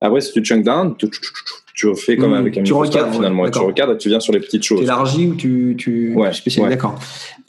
Après, 0.00 0.20
si 0.20 0.32
tu 0.32 0.42
chunk 0.44 0.64
down, 0.64 0.94
tu, 0.96 1.08
tu, 1.08 1.20
tu, 1.20 1.26
tu- 1.28 1.32
tu 1.74 1.86
refais 1.88 2.16
comme 2.16 2.30
Mhm. 2.30 2.36
avec 2.36 2.58
un 2.58 2.62
Tu 2.62 2.72
ouais, 2.72 2.86
finalement. 2.88 3.50
Tu 3.50 3.58
regardes 3.58 3.92
et 3.92 3.98
tu 3.98 4.08
viens 4.08 4.20
sur 4.20 4.32
les 4.32 4.40
petites 4.40 4.62
Tu 4.62 4.68
choses. 4.68 4.82
élargis 4.82 5.26
ou 5.26 5.34
tu, 5.34 5.74
tu, 5.78 6.14
Ouais, 6.14 6.30
tu 6.30 6.36
spécialises. 6.36 6.68
ouais. 6.70 6.76
D'accord. 6.76 6.98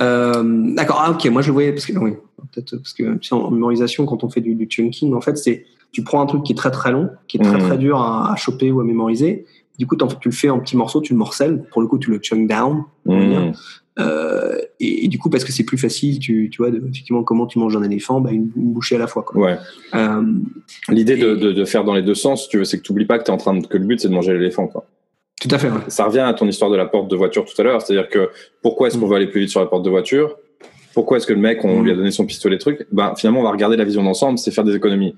Euh, 0.01 0.43
d'accord. 0.73 1.01
Ah, 1.05 1.11
ok. 1.11 1.25
Moi, 1.27 1.41
je 1.41 1.47
le 1.47 1.53
voyais 1.53 1.71
parce 1.71 1.85
que, 1.85 1.93
oui, 1.97 2.13
peut-être 2.53 2.77
parce 2.77 2.93
que 2.93 3.15
tu 3.17 3.27
sais, 3.27 3.35
en 3.35 3.51
mémorisation, 3.51 4.05
quand 4.05 4.23
on 4.23 4.29
fait 4.29 4.41
du, 4.41 4.55
du 4.55 4.65
chunking, 4.65 5.13
en 5.13 5.21
fait, 5.21 5.37
c'est 5.37 5.65
tu 5.91 6.03
prends 6.03 6.21
un 6.21 6.25
truc 6.25 6.43
qui 6.43 6.53
est 6.53 6.55
très 6.57 6.71
très 6.71 6.91
long, 6.91 7.09
qui 7.27 7.37
est 7.37 7.41
très 7.41 7.57
Mhm. 7.57 7.67
très 7.67 7.77
dur 7.77 7.99
à, 7.99 8.31
à 8.33 8.35
choper 8.35 8.71
ou 8.71 8.79
à 8.81 8.83
mémoriser. 8.83 9.45
Du 9.77 9.87
coup, 9.87 9.95
tu 9.95 10.29
le 10.29 10.31
fais 10.33 10.49
en 10.49 10.59
petits 10.59 10.77
morceaux, 10.77 11.01
tu 11.01 11.13
le 11.13 11.19
morcelles. 11.19 11.63
Pour 11.71 11.81
le 11.81 11.87
coup, 11.87 11.97
tu 11.99 12.09
le 12.11 12.17
chunk 12.19 12.47
down. 12.47 12.83
Mmh. 13.05 13.51
Euh, 13.97 14.57
et, 14.79 15.05
et 15.05 15.07
du 15.07 15.17
coup, 15.17 15.29
parce 15.29 15.43
que 15.45 15.51
c'est 15.53 15.63
plus 15.63 15.77
facile, 15.77 16.19
tu, 16.19 16.49
tu 16.51 16.57
vois, 16.61 16.69
de- 16.69 16.77
effectivement, 16.89 17.23
comment 17.23 17.45
tu 17.45 17.59
manges 17.59 17.77
un 17.77 17.83
éléphant, 17.83 18.19
bah, 18.19 18.31
une, 18.31 18.51
une 18.57 18.73
bouchée 18.73 18.95
à 18.95 18.99
la 18.99 19.07
fois. 19.07 19.23
Quoi. 19.23 19.41
Ouais. 19.41 19.57
Euh, 19.93 20.21
L'idée 20.89 21.15
de, 21.15 21.35
Et- 21.35 21.39
de, 21.39 21.51
de 21.53 21.65
faire 21.65 21.83
dans 21.85 21.93
les 21.93 22.01
deux 22.01 22.15
sens, 22.15 22.43
si 22.43 22.49
tu 22.49 22.57
veux, 22.57 22.65
c'est 22.65 22.77
que 22.77 22.83
tu 22.83 22.91
n'oublies 22.91 23.05
pas 23.05 23.17
que, 23.19 23.23
t'es 23.23 23.31
en 23.31 23.37
train 23.37 23.57
de, 23.57 23.65
que 23.65 23.77
le 23.77 23.85
but, 23.85 23.99
c'est 24.01 24.09
de 24.09 24.13
manger 24.13 24.33
l'éléphant. 24.33 24.67
quoi. 24.67 24.85
tout 25.39 25.47
à 25.51 25.57
fait. 25.57 25.69
Ouais. 25.69 25.79
Ça 25.87 26.05
revient 26.05 26.19
à 26.19 26.33
ton 26.33 26.47
histoire 26.47 26.69
de 26.71 26.75
la 26.75 26.85
porte 26.85 27.09
de 27.09 27.15
voiture 27.15 27.45
tout 27.45 27.59
à 27.61 27.63
l'heure. 27.63 27.81
C'est-à-dire 27.81 28.09
que 28.09 28.29
pourquoi 28.61 28.87
est-ce 28.87 28.97
qu'on 28.97 29.05
Mm. 29.05 29.09
veut 29.09 29.15
aller 29.15 29.27
plus 29.27 29.41
vite 29.41 29.49
sur 29.49 29.59
la 29.61 29.67
porte 29.67 29.83
de 29.85 29.89
voiture? 29.89 30.35
Pourquoi 30.93 31.17
est-ce 31.17 31.27
que 31.27 31.33
le 31.33 31.39
mec, 31.39 31.63
on 31.63 31.79
Mm. 31.79 31.83
lui 31.85 31.91
a 31.91 31.95
donné 31.95 32.11
son 32.11 32.25
pistolet 32.25 32.57
truc? 32.57 32.85
Ben, 32.91 33.13
Finalement, 33.17 33.39
on 33.41 33.43
va 33.43 33.51
regarder 33.51 33.77
la 33.77 33.83
vision 33.85 34.03
d'ensemble, 34.03 34.37
c'est 34.37 34.51
faire 34.51 34.63
des 34.65 34.75
économies. 34.75 35.15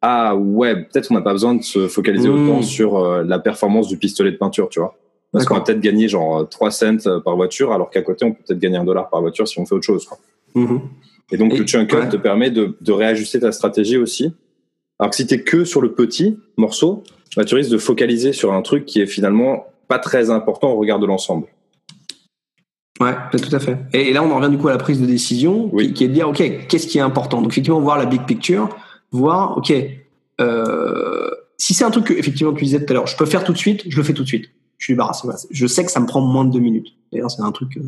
Ah 0.00 0.36
ouais, 0.36 0.76
peut-être 0.84 1.08
qu'on 1.08 1.14
n'a 1.14 1.22
pas 1.22 1.32
besoin 1.32 1.54
de 1.54 1.62
se 1.62 1.88
focaliser 1.88 2.28
autant 2.28 2.62
sur 2.62 2.98
euh, 2.98 3.24
la 3.24 3.38
performance 3.38 3.88
du 3.88 3.96
pistolet 3.96 4.30
de 4.30 4.36
peinture, 4.36 4.68
tu 4.68 4.78
vois. 4.80 4.94
Parce 5.32 5.44
qu'on 5.44 5.54
va 5.54 5.60
peut-être 5.60 5.80
gagner 5.80 6.08
genre 6.08 6.48
3 6.48 6.70
cents 6.70 7.06
euh, 7.06 7.20
par 7.20 7.36
voiture, 7.36 7.72
alors 7.72 7.90
qu'à 7.90 8.02
côté, 8.02 8.24
on 8.24 8.32
peut 8.32 8.42
peut-être 8.46 8.60
gagner 8.60 8.76
un 8.76 8.84
dollar 8.84 9.10
par 9.10 9.20
voiture 9.20 9.46
si 9.48 9.58
on 9.58 9.66
fait 9.66 9.74
autre 9.74 9.84
chose. 9.84 10.06
Quoi. 10.06 10.18
Mhm. 10.54 10.80
Et 11.32 11.36
donc, 11.36 11.52
Et- 11.52 11.58
le 11.58 11.66
chunk 11.66 11.92
ouais. 11.92 12.08
te 12.08 12.16
permet 12.16 12.50
de, 12.50 12.76
de 12.80 12.92
réajuster 12.92 13.40
ta 13.40 13.52
stratégie 13.52 13.98
aussi. 13.98 14.32
Alors 15.00 15.10
que 15.10 15.16
si 15.16 15.26
t'es 15.26 15.42
que 15.42 15.64
sur 15.64 15.80
le 15.82 15.92
petit 15.92 16.38
morceau, 16.56 17.02
bah, 17.36 17.44
tu 17.44 17.54
risques 17.56 17.70
de 17.70 17.78
focaliser 17.78 18.32
sur 18.32 18.52
un 18.52 18.62
truc 18.62 18.86
qui 18.86 19.00
est 19.00 19.06
finalement 19.06 19.66
pas 19.88 19.98
très 19.98 20.30
important 20.30 20.70
au 20.72 20.76
regard 20.76 20.98
de 20.98 21.06
l'ensemble. 21.06 21.46
Ouais, 23.00 23.10
ouais, 23.32 23.40
tout 23.40 23.54
à 23.54 23.60
fait. 23.60 23.76
Et, 23.92 24.08
et 24.08 24.12
là, 24.12 24.22
on 24.24 24.30
en 24.30 24.36
revient 24.36 24.50
du 24.50 24.58
coup 24.58 24.68
à 24.68 24.72
la 24.72 24.78
prise 24.78 25.00
de 25.00 25.06
décision, 25.06 25.68
Oui. 25.72 25.88
qui, 25.88 25.92
qui 25.94 26.04
est 26.04 26.08
de 26.08 26.14
dire, 26.14 26.28
OK, 26.28 26.42
qu'est-ce 26.68 26.86
qui 26.86 26.98
est 26.98 27.02
important? 27.02 27.40
Donc, 27.42 27.52
effectivement, 27.52 27.80
voir 27.80 27.96
la 27.98 28.06
big 28.06 28.24
picture, 28.24 28.70
voir, 29.10 29.56
OK, 29.58 29.72
euh, 30.40 31.30
si 31.56 31.74
c'est 31.74 31.84
un 31.84 31.90
truc 31.90 32.06
que, 32.06 32.14
effectivement, 32.14 32.52
tu 32.52 32.64
disais 32.64 32.84
tout 32.84 32.92
à 32.92 32.94
l'heure, 32.94 33.06
je 33.06 33.16
peux 33.16 33.26
faire 33.26 33.44
tout 33.44 33.52
de 33.52 33.58
suite, 33.58 33.82
je 33.88 33.96
le 33.96 34.02
fais 34.02 34.12
tout 34.14 34.22
de 34.22 34.28
suite. 34.28 34.46
Je 34.78 34.84
suis 34.84 34.92
débarrassé. 34.94 35.22
Voilà. 35.24 35.40
Je 35.50 35.66
sais 35.66 35.84
que 35.84 35.90
ça 35.90 35.98
me 35.98 36.06
prend 36.06 36.20
moins 36.20 36.44
de 36.44 36.52
deux 36.52 36.60
minutes. 36.60 36.86
D'ailleurs, 37.12 37.30
c'est 37.32 37.42
un 37.42 37.50
truc 37.50 37.76
euh, 37.78 37.80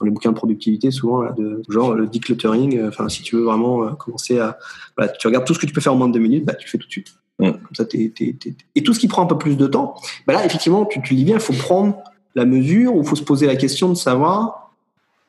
dans 0.00 0.04
les 0.04 0.10
bouquins 0.10 0.30
de 0.30 0.34
productivité, 0.36 0.90
souvent, 0.90 1.22
là, 1.22 1.32
de 1.32 1.62
genre 1.68 1.94
le 1.94 2.08
decluttering. 2.08 2.78
euh, 2.78 2.88
Enfin, 2.88 3.08
si 3.08 3.22
tu 3.22 3.36
veux 3.36 3.44
vraiment 3.44 3.94
commencer 3.94 4.40
à. 4.40 4.58
Voilà, 4.96 5.12
tu 5.12 5.26
regardes 5.28 5.44
tout 5.46 5.54
ce 5.54 5.60
que 5.60 5.66
tu 5.66 5.72
peux 5.72 5.80
faire 5.80 5.92
en 5.92 5.96
moins 5.96 6.08
de 6.08 6.14
deux 6.14 6.18
minutes, 6.20 6.44
bah, 6.44 6.54
tu 6.54 6.66
le 6.66 6.70
fais 6.70 6.78
tout 6.78 6.86
de 6.88 6.90
suite. 6.92 7.14
Mm. 7.38 7.50
Comme 7.52 7.74
ça, 7.74 7.84
t'es- 7.84 8.12
t'es- 8.16 8.32
t'es- 8.40 8.56
Et 8.74 8.82
tout 8.82 8.92
ce 8.92 8.98
qui 8.98 9.06
prend 9.06 9.22
un 9.22 9.26
peu 9.26 9.38
plus 9.38 9.56
de 9.56 9.66
temps, 9.68 9.94
bah 10.26 10.32
là, 10.32 10.44
effectivement, 10.44 10.84
tu, 10.84 11.00
tu 11.02 11.14
dis 11.14 11.22
bien, 11.24 11.34
il 11.36 11.40
faut 11.40 11.52
prendre 11.52 11.98
la 12.34 12.44
mesure 12.44 12.96
ou 12.96 13.02
il 13.02 13.06
faut 13.06 13.14
se 13.16 13.22
poser 13.22 13.46
la 13.46 13.54
question 13.56 13.88
de 13.88 13.94
savoir 13.94 14.72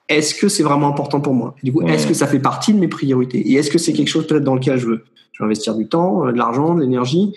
est-ce 0.09 0.33
que 0.33 0.47
c'est 0.47 0.63
vraiment 0.63 0.87
important 0.87 1.19
pour 1.21 1.33
moi? 1.35 1.53
Et 1.61 1.65
Du 1.65 1.73
coup, 1.73 1.81
est-ce 1.85 2.07
que 2.07 2.13
ça 2.15 2.25
fait 2.27 2.39
partie 2.39 2.73
de 2.73 2.79
mes 2.79 2.87
priorités? 2.87 3.39
Et 3.39 3.53
est-ce 3.55 3.69
que 3.69 3.77
c'est 3.77 3.93
quelque 3.93 4.07
chose 4.07 4.25
peut-être 4.25 4.43
dans 4.45 4.55
lequel 4.55 4.77
je 4.79 4.87
veux, 4.87 5.03
je 5.37 5.43
veux 5.43 5.45
investir 5.45 5.75
du 5.75 5.87
temps, 5.87 6.25
euh, 6.25 6.31
de 6.31 6.37
l'argent, 6.37 6.73
de 6.75 6.81
l'énergie 6.81 7.33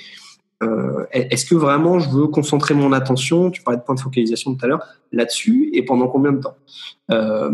Euh, 0.63 1.07
Est-ce 1.11 1.47
que 1.47 1.55
vraiment 1.55 2.01
je 2.01 2.11
veux 2.11 2.27
concentrer 2.27 2.75
mon 2.75 2.93
attention 2.93 3.51
Tu 3.51 3.63
parlais 3.63 3.79
de 3.79 3.83
point 3.83 3.95
de 3.95 4.01
focalisation 4.01 4.55
tout 4.55 4.63
à 4.65 4.69
l'heure 4.69 4.83
là-dessus 5.11 5.71
et 5.73 5.83
pendant 5.83 6.07
combien 6.07 6.33
de 6.33 6.41
temps? 6.43 6.57
Euh, 7.11 7.51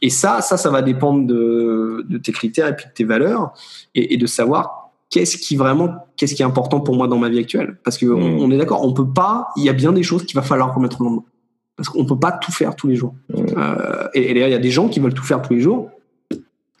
Et 0.00 0.10
ça, 0.10 0.40
ça, 0.42 0.56
ça 0.56 0.70
va 0.70 0.80
dépendre 0.82 1.26
de, 1.26 2.04
de 2.08 2.18
tes 2.18 2.30
critères 2.30 2.68
et 2.68 2.76
puis 2.76 2.86
de 2.86 2.92
tes 2.92 3.02
valeurs 3.04 3.52
et, 3.96 4.14
et 4.14 4.16
de 4.16 4.26
savoir 4.26 4.92
qu'est-ce 5.10 5.36
qui 5.38 5.56
vraiment, 5.56 5.88
qu'est-ce 6.16 6.34
qui 6.36 6.42
est 6.42 6.46
important 6.46 6.78
pour 6.80 6.94
moi 6.94 7.08
dans 7.08 7.18
ma 7.18 7.28
vie 7.28 7.40
actuelle. 7.40 7.78
Parce 7.82 7.98
que 7.98 8.06
on, 8.06 8.36
Mm. 8.36 8.38
on 8.44 8.50
est 8.52 8.58
d'accord, 8.58 8.84
on 8.84 8.92
peut 8.92 9.10
pas. 9.22 9.48
Il 9.56 9.64
y 9.64 9.68
a 9.68 9.72
bien 9.72 9.92
des 9.92 10.04
choses 10.04 10.24
qu'il 10.24 10.36
va 10.36 10.42
falloir 10.42 10.72
remettre 10.72 11.00
en 11.00 11.04
lendemain. 11.06 11.24
Parce 11.76 11.88
qu'on 11.88 12.06
peut 12.06 12.20
pas 12.26 12.30
tout 12.32 12.52
faire 12.52 12.76
tous 12.76 12.86
les 12.86 12.94
jours. 12.94 13.14
Mm. 13.30 13.34
Euh, 13.58 14.08
et 14.14 14.30
et 14.30 14.34
d'ailleurs, 14.34 14.48
il 14.52 14.56
y 14.58 14.62
a 14.62 14.66
des 14.68 14.74
gens 14.78 14.88
qui 14.88 15.00
veulent 15.00 15.14
tout 15.20 15.24
faire 15.32 15.42
tous 15.42 15.54
les 15.54 15.60
jours. 15.60 15.90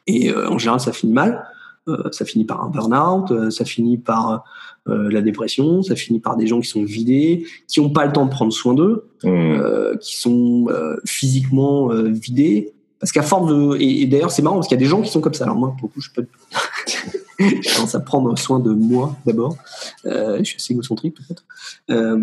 Et 0.06 0.32
en 0.32 0.58
général, 0.58 0.78
ça 0.78 0.92
finit 0.92 1.12
mal. 1.12 1.44
Euh, 1.88 2.10
ça 2.10 2.24
finit 2.24 2.44
par 2.44 2.64
un 2.64 2.68
burn-out, 2.68 3.30
euh, 3.30 3.50
ça 3.50 3.64
finit 3.64 3.96
par 3.96 4.44
euh, 4.88 5.08
la 5.10 5.20
dépression, 5.20 5.82
ça 5.82 5.94
finit 5.94 6.18
par 6.18 6.36
des 6.36 6.46
gens 6.46 6.60
qui 6.60 6.68
sont 6.68 6.82
vidés, 6.82 7.46
qui 7.68 7.80
n'ont 7.80 7.90
pas 7.90 8.06
le 8.06 8.12
temps 8.12 8.24
de 8.24 8.30
prendre 8.30 8.52
soin 8.52 8.74
d'eux, 8.74 9.08
Mmh. 9.24 9.98
qui 10.00 10.16
sont 10.18 10.66
physiquement 11.06 11.88
vidés. 11.88 12.74
Parce 13.00 13.12
qu'à 13.12 13.22
force 13.22 13.50
de. 13.50 13.76
Et, 13.80 14.02
et 14.02 14.06
d'ailleurs, 14.06 14.30
c'est 14.30 14.42
marrant 14.42 14.56
parce 14.56 14.68
qu'il 14.68 14.76
y 14.76 14.80
a 14.80 14.84
des 14.84 14.88
gens 14.88 15.00
qui 15.00 15.10
sont 15.10 15.20
comme 15.20 15.34
ça. 15.34 15.44
Alors, 15.44 15.56
moi, 15.56 15.74
pour 15.78 15.88
le 15.88 15.94
coup, 15.94 16.00
je 16.00 16.10
peux. 16.14 16.26
je 17.38 17.74
commence 17.74 17.94
à 17.94 18.00
prendre 18.00 18.36
soin 18.38 18.60
de 18.60 18.70
moi 18.70 19.16
d'abord. 19.26 19.56
Euh, 20.06 20.38
je 20.38 20.44
suis 20.44 20.56
assez 20.56 20.72
égocentrique, 20.72 21.14
peut-être. 21.16 21.44
Euh, 21.90 22.18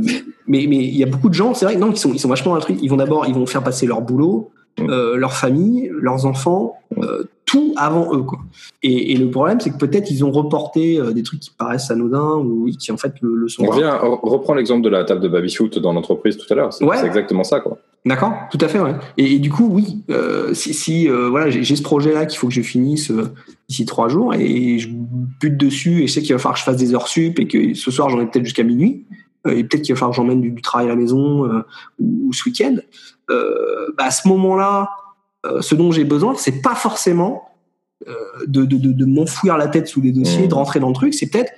mais 0.47 0.65
mais 0.67 0.78
il 0.78 0.95
y 0.95 1.04
a 1.04 1.08
beaucoup 1.08 1.30
de 1.30 1.34
gens, 1.34 1.54
c'est 1.54 1.65
vrai, 1.65 1.76
non, 1.76 1.91
qui 1.91 1.99
sont, 1.99 2.13
ils 2.13 2.19
sont 2.19 2.30
vachement 2.30 2.56
altruistes. 2.56 2.82
Ils 2.82 2.89
vont 2.89 2.97
d'abord, 2.97 3.26
ils 3.28 3.34
vont 3.34 3.45
faire 3.45 3.63
passer 3.63 3.86
leur 3.86 4.02
boulot, 4.02 4.52
euh, 4.79 5.15
leur 5.17 5.33
famille, 5.33 5.91
leurs 5.93 6.25
enfants, 6.25 6.75
euh, 6.97 7.23
tout 7.45 7.73
avant 7.77 8.15
eux. 8.15 8.23
Quoi. 8.23 8.39
Et, 8.81 9.12
et 9.12 9.17
le 9.17 9.29
problème, 9.29 9.59
c'est 9.59 9.69
que 9.69 9.77
peut-être 9.77 10.09
ils 10.09 10.25
ont 10.25 10.31
reporté 10.31 10.99
euh, 10.99 11.12
des 11.12 11.21
trucs 11.21 11.39
qui 11.39 11.51
paraissent 11.51 11.91
anodins 11.91 12.38
ou 12.38 12.69
qui 12.79 12.91
en 12.91 12.97
fait 12.97 13.13
le, 13.21 13.36
le 13.36 13.47
sont. 13.47 13.63
On 13.63 13.67
revient, 13.67 13.91
reprend 14.01 14.53
l'exemple 14.55 14.81
de 14.83 14.89
la 14.89 15.03
table 15.03 15.21
de 15.21 15.27
baby-foot 15.27 15.77
dans 15.79 15.93
l'entreprise 15.93 16.38
tout 16.38 16.51
à 16.51 16.55
l'heure. 16.55 16.73
C'est 16.73 16.83
Ouais. 16.83 17.05
exactement 17.05 17.43
ça, 17.43 17.59
quoi. 17.59 17.77
D'accord, 18.05 18.33
tout 18.51 18.57
à 18.59 18.67
fait, 18.67 18.79
ouais. 18.79 18.95
Et, 19.17 19.36
et 19.36 19.39
du 19.39 19.49
coup, 19.49 19.69
oui, 19.71 20.03
euh, 20.09 20.53
si, 20.53 20.73
si 20.73 21.07
voilà, 21.07 21.49
j'ai 21.49 21.75
ce 21.75 21.81
projet-là 21.83 22.25
qu'il 22.25 22.38
faut 22.38 22.47
que 22.47 22.53
je 22.53 22.62
finisse 22.62 23.12
d'ici 23.69 23.86
trois 23.86 24.09
jours 24.09 24.33
et 24.33 24.77
je 24.79 24.89
bute 24.91 25.55
dessus 25.55 26.03
et 26.03 26.07
je 26.07 26.13
sais 26.13 26.21
qu'il 26.21 26.33
va 26.33 26.39
falloir 26.39 26.55
que 26.55 26.59
je 26.59 26.65
fasse 26.65 26.75
des 26.77 26.93
heures 26.93 27.07
sup 27.07 27.39
et 27.39 27.47
que 27.47 27.73
ce 27.73 27.91
soir 27.91 28.09
j'en 28.09 28.19
ai 28.19 28.25
peut-être 28.25 28.43
jusqu'à 28.43 28.63
minuit 28.63 29.05
et 29.47 29.63
peut-être 29.63 29.83
qu'il 29.83 29.93
va 29.95 29.99
falloir 29.99 30.12
que 30.12 30.17
j'emmène 30.17 30.41
du, 30.41 30.51
du 30.51 30.62
travail 30.62 30.88
à 30.88 30.89
la 30.89 30.95
maison 30.97 31.45
euh, 31.45 31.62
ou, 31.99 32.27
ou 32.29 32.33
ce 32.33 32.43
week-end. 32.49 32.75
Euh, 33.29 33.88
bah, 33.97 34.05
à 34.05 34.12
ce 34.12 34.27
moment-là, 34.27 34.89
euh, 35.45 35.62
ce 35.62 35.75
dont 35.75 35.91
j'ai 35.91 36.03
besoin, 36.03 36.36
c'est 36.36 36.62
pas 36.62 36.75
forcément 36.75 37.49
euh, 38.07 38.13
de, 38.47 38.65
de, 38.65 38.77
de, 38.77 38.91
de 38.91 39.05
m'enfouir 39.05 39.57
la 39.57 39.67
tête 39.67 39.88
sous 39.88 40.01
les 40.01 40.12
dossiers, 40.12 40.45
Mmh. 40.45 40.49
de 40.49 40.53
rentrer 40.55 40.79
dans 40.79 40.89
le 40.89 40.93
truc. 40.95 41.13
C'est 41.13 41.29
peut-être, 41.29 41.51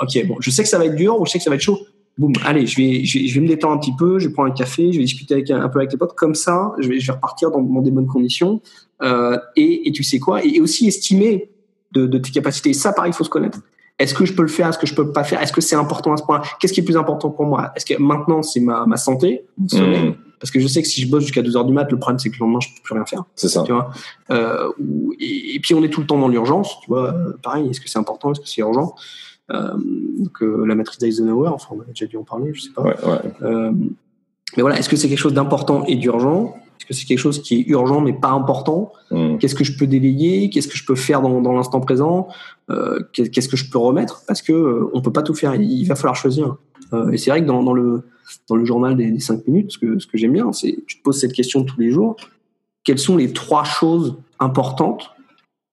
ok, 0.00 0.26
bon, 0.26 0.36
je 0.40 0.50
sais 0.50 0.62
que 0.62 0.68
ça 0.68 0.78
va 0.78 0.86
être 0.86 0.96
dur 0.96 1.18
ou 1.20 1.26
je 1.26 1.30
sais 1.32 1.38
que 1.38 1.44
ça 1.44 1.50
va 1.50 1.56
être 1.56 1.62
chaud 1.62 1.78
boum, 2.18 2.32
allez, 2.44 2.66
je 2.66 2.76
vais, 2.76 3.04
je 3.04 3.18
vais, 3.18 3.26
je 3.26 3.34
vais 3.34 3.40
me 3.40 3.48
détendre 3.48 3.74
un 3.74 3.78
petit 3.78 3.94
peu, 3.96 4.18
je 4.18 4.28
vais 4.28 4.34
prendre 4.34 4.50
un 4.50 4.54
café, 4.54 4.92
je 4.92 4.98
vais 4.98 5.04
discuter 5.04 5.32
avec, 5.32 5.50
un 5.50 5.68
peu 5.70 5.78
avec 5.78 5.90
les 5.90 5.96
potes, 5.96 6.14
comme 6.14 6.34
ça, 6.34 6.72
je 6.78 6.86
vais, 6.88 7.00
je 7.00 7.06
vais 7.06 7.14
repartir 7.14 7.50
dans, 7.50 7.62
dans 7.62 7.80
des 7.80 7.90
bonnes 7.90 8.08
conditions. 8.08 8.60
Euh, 9.00 9.38
et, 9.56 9.88
et 9.88 9.92
tu 9.92 10.02
sais 10.02 10.18
quoi, 10.18 10.44
et, 10.44 10.56
et 10.56 10.60
aussi 10.60 10.86
estimer 10.86 11.50
de, 11.92 12.06
de 12.06 12.18
tes 12.18 12.30
capacités. 12.30 12.74
Ça, 12.74 12.92
pareil, 12.92 13.12
il 13.12 13.14
faut 13.14 13.24
se 13.24 13.30
connaître. 13.30 13.60
Est-ce 13.98 14.12
que 14.12 14.26
je 14.26 14.34
peux 14.34 14.42
le 14.42 14.48
faire? 14.48 14.68
Est-ce 14.68 14.78
que 14.78 14.86
je 14.86 14.94
peux 14.94 15.12
pas 15.12 15.24
faire? 15.24 15.40
Est-ce 15.40 15.52
que 15.52 15.62
c'est 15.62 15.76
important 15.76 16.12
à 16.12 16.18
ce 16.18 16.22
point? 16.22 16.42
Qu'est-ce 16.58 16.74
qui 16.74 16.80
est 16.80 16.84
plus 16.84 16.96
important 16.98 17.30
pour 17.30 17.46
moi? 17.46 17.72
Est-ce 17.74 17.86
que 17.86 17.98
maintenant, 17.98 18.42
c'est 18.42 18.60
ma, 18.60 18.84
ma 18.84 18.98
santé, 18.98 19.46
mon 19.56 19.68
sommeil 19.68 20.08
Mmh. 20.10 20.14
Parce 20.40 20.50
que 20.50 20.58
je 20.58 20.66
sais 20.66 20.80
que 20.82 20.88
si 20.88 21.02
je 21.02 21.10
bosse 21.10 21.22
jusqu'à 21.22 21.42
2 21.42 21.56
heures 21.56 21.66
du 21.66 21.72
mat, 21.74 21.90
le 21.92 21.98
problème, 21.98 22.18
c'est 22.18 22.30
que 22.30 22.36
le 22.36 22.40
lendemain, 22.46 22.60
je 22.60 22.68
peux 22.68 22.82
plus 22.82 22.94
rien 22.94 23.04
faire 23.04 23.24
C'est 23.36 23.48
ça. 23.48 23.62
tu 23.62 23.72
vois. 23.72 23.90
Euh, 24.30 24.70
et, 25.20 25.54
et 25.56 25.60
puis 25.60 25.74
on 25.74 25.82
est 25.84 25.90
tout 25.90 26.00
le 26.00 26.06
temps 26.06 26.18
dans 26.18 26.28
l'urgence, 26.28 26.80
tu 26.80 26.88
vois. 26.90 27.12
euh, 27.14 27.32
pareil, 27.42 27.68
est-ce 27.68 27.80
que 27.80 27.88
c'est 27.90 27.98
important, 27.98 28.32
est-ce 28.32 28.40
que 28.40 28.48
c'est 28.48 28.62
urgent 28.62 28.94
euh, 29.52 29.68
Donc 30.18 30.42
euh, 30.42 30.64
la 30.66 30.74
matrice 30.74 30.98
d'Eisenhower, 30.98 31.50
enfin 31.50 31.74
on 31.76 31.80
a 31.82 31.84
déjà 31.84 32.06
dû 32.06 32.16
en 32.16 32.24
parler, 32.24 32.52
je 32.54 32.62
sais 32.62 32.70
pas. 32.74 32.82
Ouais, 32.82 32.96
ouais. 33.04 33.70
Mais 34.56 34.62
voilà, 34.62 34.78
est-ce 34.78 34.88
que 34.88 34.96
c'est 34.96 35.08
quelque 35.08 35.18
chose 35.18 35.34
d'important 35.34 35.84
et 35.84 35.94
d'urgent? 35.96 36.56
Est-ce 36.78 36.86
que 36.86 36.94
c'est 36.94 37.04
quelque 37.04 37.18
chose 37.18 37.40
qui 37.42 37.60
est 37.60 37.66
urgent 37.68 38.00
mais 38.00 38.12
pas 38.14 38.30
important? 38.30 38.92
Mmh. 39.10 39.36
Qu'est-ce 39.38 39.54
que 39.54 39.62
je 39.64 39.76
peux 39.76 39.86
déléguer? 39.86 40.50
Qu'est-ce 40.50 40.66
que 40.68 40.76
je 40.76 40.84
peux 40.84 40.96
faire 40.96 41.20
dans, 41.20 41.40
dans 41.40 41.52
l'instant 41.52 41.80
présent? 41.80 42.26
Qu'est- 43.12 43.28
Qu'est-ce 43.28 43.48
que 43.48 43.56
je 43.56 43.70
peux 43.70 43.78
remettre? 43.78 44.22
Parce 44.26 44.42
que 44.42 44.88
on 44.92 45.00
peut 45.02 45.12
pas 45.12 45.22
tout 45.22 45.34
faire. 45.34 45.54
Il 45.54 45.84
va 45.84 45.94
falloir 45.94 46.16
choisir. 46.16 46.56
Et 47.12 47.16
c'est 47.18 47.30
vrai 47.30 47.42
que 47.42 47.46
dans, 47.46 47.62
dans 47.62 47.74
le 47.74 48.02
dans 48.48 48.56
le 48.56 48.64
journal 48.64 48.96
des, 48.96 49.10
des 49.10 49.20
cinq 49.20 49.46
minutes, 49.46 49.72
ce 49.72 49.78
que 49.78 49.98
ce 49.98 50.06
que 50.06 50.16
j'aime 50.18 50.32
bien, 50.32 50.52
c'est 50.52 50.76
tu 50.86 50.98
te 50.98 51.02
poses 51.02 51.20
cette 51.20 51.32
question 51.32 51.64
tous 51.64 51.78
les 51.80 51.90
jours. 51.90 52.16
Quelles 52.84 52.98
sont 52.98 53.16
les 53.16 53.32
trois 53.32 53.64
choses 53.64 54.16
importantes 54.38 55.10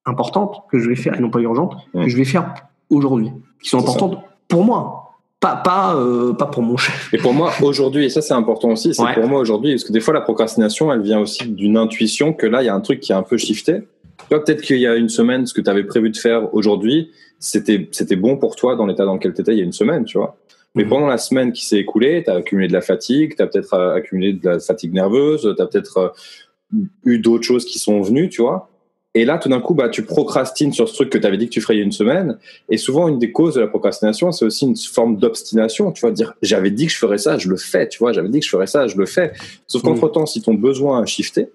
importantes 0.06 0.64
que 0.72 0.80
je 0.80 0.88
vais 0.90 0.96
faire 0.96 1.16
et 1.16 1.20
non 1.20 1.30
pas 1.30 1.40
urgentes 1.40 1.76
que 1.94 2.08
je 2.08 2.18
vais 2.18 2.26
faire 2.26 2.54
aujourd'hui, 2.90 3.30
qui 3.62 3.70
sont 3.70 3.80
ça. 3.80 3.84
importantes 3.84 4.24
pour 4.48 4.64
moi, 4.64 5.12
pas 5.40 5.56
pas 5.58 5.96
euh, 5.96 6.34
pas 6.34 6.46
pour 6.46 6.64
mon 6.64 6.78
chef. 6.78 7.14
Et 7.14 7.18
pour 7.18 7.34
moi, 7.34 7.52
aujourd'hui, 7.62 8.06
et 8.06 8.10
ça 8.10 8.22
c'est 8.22 8.34
important 8.34 8.70
aussi, 8.72 8.94
c'est 8.94 9.04
Ouais. 9.04 9.14
pour 9.14 9.28
moi 9.28 9.40
aujourd'hui, 9.40 9.74
parce 9.74 9.84
que 9.84 9.92
des 9.92 10.00
fois 10.00 10.14
la 10.14 10.22
procrastination, 10.22 10.92
elle 10.92 11.02
vient 11.02 11.20
aussi 11.20 11.48
d'une 11.50 11.78
intuition 11.78 12.34
que 12.34 12.46
là, 12.48 12.62
il 12.64 12.66
y 12.66 12.70
a 12.70 12.76
un 12.76 12.82
truc 12.82 13.00
qui 13.02 13.12
a 13.14 13.18
un 13.18 13.24
peu 13.24 13.38
shifté. 13.38 13.82
Peut-être 14.30 14.62
qu'il 14.62 14.80
y 14.80 14.88
a 14.88 14.96
une 14.96 15.10
semaine, 15.10 15.46
ce 15.46 15.54
que 15.54 15.62
tu 15.62 15.70
avais 15.70 15.84
prévu 15.84 16.10
de 16.10 16.18
faire 16.18 16.54
aujourd'hui, 16.54 17.12
c'était 17.40 17.88
c'était 17.92 18.16
bon 18.16 18.38
pour 18.38 18.56
toi 18.56 18.76
dans 18.76 18.86
l'état 18.86 19.06
dans 19.06 19.14
lequel 19.14 19.34
tu 19.34 19.42
étais 19.42 19.54
il 19.54 19.60
y 19.60 19.62
a 19.62 19.66
une 19.66 19.74
semaine, 19.74 20.06
tu 20.06 20.18
vois. 20.18 20.38
Mais 20.78 20.84
Mhm. 20.84 20.90
pendant 20.90 21.08
la 21.08 21.18
semaine 21.18 21.52
qui 21.52 21.66
s'est 21.66 21.80
écoulée, 21.80 22.24
tu 22.24 22.30
as 22.30 22.36
accumulé 22.36 22.68
de 22.68 22.74
la 22.74 22.82
fatigue, 22.82 23.36
tu 23.36 23.42
as 23.42 23.48
peut-être 23.48 23.74
euh, 23.74 23.96
accumulé 23.96 24.32
de 24.34 24.48
la 24.48 24.60
fatigue 24.60 24.94
nerveuse, 24.94 25.42
tu 25.58 25.62
as 25.62 25.66
peut-être 25.66 25.98
euh, 25.98 26.78
eu 27.06 27.20
d'autres 27.20 27.44
choses 27.44 27.66
qui 27.66 27.80
sont 27.80 28.00
venues, 28.02 28.30
tu 28.30 28.42
vois. 28.42 28.70
Et 29.16 29.26
là, 29.26 29.40
tout 29.40 29.50
d'un 29.50 29.60
coup, 29.62 29.74
bah, 29.74 29.90
tu 29.90 30.04
procrastines 30.04 30.72
sur 30.72 30.88
ce 30.88 30.94
truc 30.94 31.10
que 31.10 31.18
tu 31.18 31.26
avais 31.26 31.38
dit 31.38 31.46
que 31.48 31.54
tu 31.54 31.62
ferais 31.62 31.74
il 31.76 31.78
y 31.80 31.82
a 31.82 31.86
une 31.86 31.92
semaine. 31.92 32.38
Et 32.70 32.78
souvent, 32.78 33.08
une 33.08 33.18
des 33.18 33.32
causes 33.32 33.56
de 33.56 33.62
la 33.62 33.68
procrastination, 33.68 34.32
c'est 34.32 34.46
aussi 34.46 34.66
une 34.66 34.76
forme 34.78 35.18
d'obstination. 35.18 35.92
Tu 35.92 36.02
vois, 36.02 36.12
dire 36.12 36.36
j'avais 36.44 36.70
dit 36.70 36.86
que 36.86 36.92
je 36.92 36.98
ferais 37.00 37.18
ça, 37.18 37.38
je 37.40 37.50
le 37.50 37.58
fais. 37.58 37.88
Tu 37.90 37.98
vois, 37.98 38.14
j'avais 38.14 38.30
dit 38.30 38.40
que 38.42 38.46
je 38.46 38.52
ferais 38.52 38.68
ça, 38.68 38.86
je 38.86 38.96
le 38.96 39.08
fais. 39.08 39.34
Sauf 39.66 39.82
Mhm. 39.84 39.90
qu'entre-temps, 39.96 40.28
si 40.28 40.42
ton 40.44 40.54
besoin 40.54 41.02
a 41.02 41.06
shifté 41.08 41.48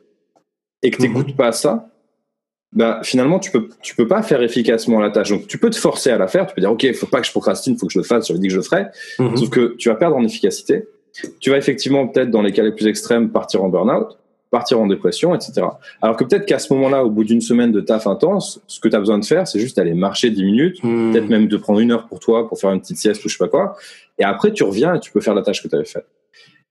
et 0.82 0.90
que 0.90 0.96
tu 0.96 1.08
Mhm. 1.08 1.14
n'écoutes 1.18 1.36
pas 1.36 1.52
ça, 1.52 1.88
bah, 2.72 3.00
finalement, 3.02 3.38
tu 3.38 3.50
peux, 3.50 3.68
tu 3.82 3.94
peux 3.94 4.08
pas 4.08 4.22
faire 4.22 4.42
efficacement 4.42 4.98
la 5.00 5.10
tâche. 5.10 5.30
Donc, 5.30 5.46
tu 5.46 5.58
peux 5.58 5.68
te 5.70 5.76
forcer 5.76 6.10
à 6.10 6.18
la 6.18 6.26
faire. 6.26 6.46
Tu 6.46 6.54
peux 6.54 6.60
dire, 6.60 6.72
OK, 6.72 6.82
il 6.84 6.94
faut 6.94 7.06
pas 7.06 7.20
que 7.20 7.26
je 7.26 7.30
procrastine, 7.32 7.74
il 7.74 7.78
faut 7.78 7.86
que 7.86 7.92
je 7.92 7.98
le 7.98 8.04
fasse. 8.04 8.28
J'avais 8.28 8.40
dit 8.40 8.46
que 8.48 8.52
je 8.52 8.58
le 8.58 8.62
ferais. 8.62 8.90
Mhm. 9.18 9.36
Sauf 9.36 9.50
que 9.50 9.74
tu 9.76 9.88
vas 9.90 9.94
perdre 9.94 10.16
en 10.16 10.24
efficacité. 10.24 10.88
Tu 11.40 11.50
vas 11.50 11.58
effectivement, 11.58 12.08
peut-être 12.08 12.30
dans 12.30 12.40
les 12.40 12.52
cas 12.52 12.62
les 12.62 12.72
plus 12.72 12.86
extrêmes, 12.86 13.30
partir 13.30 13.62
en 13.62 13.68
burn-out, 13.68 14.16
partir 14.50 14.80
en 14.80 14.86
dépression, 14.86 15.34
etc. 15.34 15.66
Alors 16.00 16.16
que 16.16 16.24
peut-être 16.24 16.46
qu'à 16.46 16.58
ce 16.58 16.72
moment-là, 16.72 17.04
au 17.04 17.10
bout 17.10 17.24
d'une 17.24 17.42
semaine 17.42 17.72
de 17.72 17.80
taf 17.82 18.06
intense, 18.06 18.62
ce 18.66 18.80
que 18.80 18.88
tu 18.88 18.96
as 18.96 18.98
besoin 18.98 19.18
de 19.18 19.24
faire, 19.24 19.46
c'est 19.46 19.58
juste 19.60 19.78
aller 19.78 19.92
marcher 19.92 20.30
10 20.30 20.42
minutes, 20.44 20.82
Mhm. 20.82 21.12
peut-être 21.12 21.28
même 21.28 21.48
de 21.48 21.56
prendre 21.58 21.80
une 21.80 21.92
heure 21.92 22.06
pour 22.06 22.20
toi, 22.20 22.48
pour 22.48 22.58
faire 22.58 22.70
une 22.70 22.80
petite 22.80 22.96
sieste 22.96 23.22
ou 23.24 23.28
je 23.28 23.34
sais 23.36 23.44
pas 23.44 23.48
quoi. 23.48 23.76
Et 24.18 24.24
après, 24.24 24.52
tu 24.52 24.62
reviens 24.62 24.94
et 24.94 25.00
tu 25.00 25.12
peux 25.12 25.20
faire 25.20 25.34
la 25.34 25.42
tâche 25.42 25.62
que 25.62 25.68
tu 25.68 25.74
avais 25.74 25.84
faite. 25.84 26.06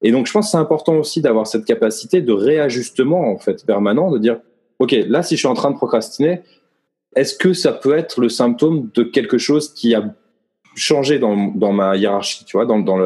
Et 0.03 0.11
donc, 0.11 0.25
je 0.25 0.31
pense 0.31 0.47
que 0.47 0.51
c'est 0.51 0.57
important 0.57 0.95
aussi 0.95 1.21
d'avoir 1.21 1.45
cette 1.45 1.65
capacité 1.65 2.21
de 2.21 2.33
réajustement, 2.33 3.31
en 3.31 3.37
fait, 3.37 3.63
permanent, 3.65 4.09
de 4.11 4.17
dire, 4.17 4.39
OK, 4.81 4.95
là, 5.07 5.21
si 5.23 5.35
je 5.35 5.39
suis 5.39 5.47
en 5.47 5.53
train 5.53 5.71
de 5.71 5.75
procrastiner, 5.75 6.41
est-ce 7.15 7.35
que 7.35 7.53
ça 7.53 7.71
peut 7.71 7.95
être 7.97 8.19
le 8.19 8.29
symptôme 8.29 8.89
de 8.93 9.03
quelque 9.03 9.37
chose 9.37 9.73
qui 9.73 9.93
a 9.95 10.13
changé 10.75 11.19
dans, 11.19 11.35
dans 11.47 11.71
ma 11.73 11.95
hiérarchie, 11.97 12.45
tu 12.45 12.57
vois, 12.57 12.65
dans, 12.65 12.79
dans 12.79 12.97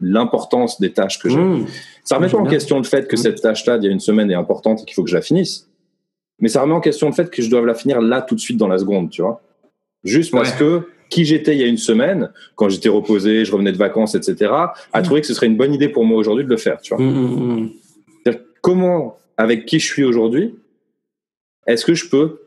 l'importance 0.00 0.80
des 0.80 0.92
tâches 0.92 1.18
que 1.18 1.28
j'ai. 1.30 1.38
Mhm. 1.38 1.66
Ça 2.04 2.16
remet 2.16 2.28
pas 2.28 2.38
en 2.38 2.44
question 2.44 2.76
le 2.78 2.84
fait 2.84 3.08
que 3.08 3.16
Mhm. 3.16 3.22
cette 3.22 3.40
tâche-là, 3.40 3.78
d'il 3.78 3.86
y 3.86 3.90
a 3.90 3.92
une 3.92 4.00
semaine, 4.00 4.30
est 4.30 4.34
importante 4.34 4.82
et 4.82 4.84
qu'il 4.84 4.94
faut 4.94 5.04
que 5.04 5.10
je 5.10 5.14
la 5.14 5.22
finisse. 5.22 5.68
Mais 6.40 6.48
ça 6.48 6.60
remet 6.62 6.74
en 6.74 6.80
question 6.80 7.06
le 7.08 7.14
fait 7.14 7.30
que 7.30 7.40
je 7.40 7.48
dois 7.48 7.64
la 7.64 7.74
finir 7.74 8.00
là, 8.00 8.20
tout 8.20 8.34
de 8.34 8.40
suite, 8.40 8.58
dans 8.58 8.68
la 8.68 8.78
seconde, 8.78 9.10
tu 9.10 9.22
vois. 9.22 9.40
Juste 10.04 10.32
parce 10.32 10.52
que 10.52 10.82
qui 11.08 11.24
j'étais 11.24 11.54
il 11.54 11.60
y 11.60 11.64
a 11.64 11.66
une 11.68 11.78
semaine, 11.78 12.30
quand 12.56 12.68
j'étais 12.68 12.88
reposé, 12.90 13.44
je 13.44 13.52
revenais 13.52 13.72
de 13.72 13.76
vacances, 13.78 14.14
etc., 14.16 14.50
a 14.52 14.74
Mhm. 14.98 15.02
trouvé 15.04 15.20
que 15.22 15.26
ce 15.28 15.34
serait 15.34 15.46
une 15.46 15.56
bonne 15.56 15.72
idée 15.72 15.88
pour 15.88 16.04
moi 16.04 16.18
aujourd'hui 16.18 16.44
de 16.44 16.50
le 16.50 16.56
faire, 16.56 16.80
tu 16.80 16.94
vois. 16.94 17.02
C'est-à-dire, 18.24 18.42
Comment, 18.60 19.16
avec 19.36 19.64
qui 19.66 19.78
je 19.78 19.86
suis 19.86 20.02
aujourd'hui, 20.04 20.54
est-ce 21.66 21.84
que 21.84 21.94
je 21.94 22.08
peux 22.08 22.40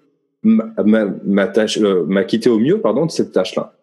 euh, 0.46 2.04
m'acquitter 2.06 2.50
au 2.50 2.60
mieux 2.60 2.80
pardon, 2.80 3.06
de 3.06 3.12
cette 3.12 3.32
tâche-là? 3.32 3.74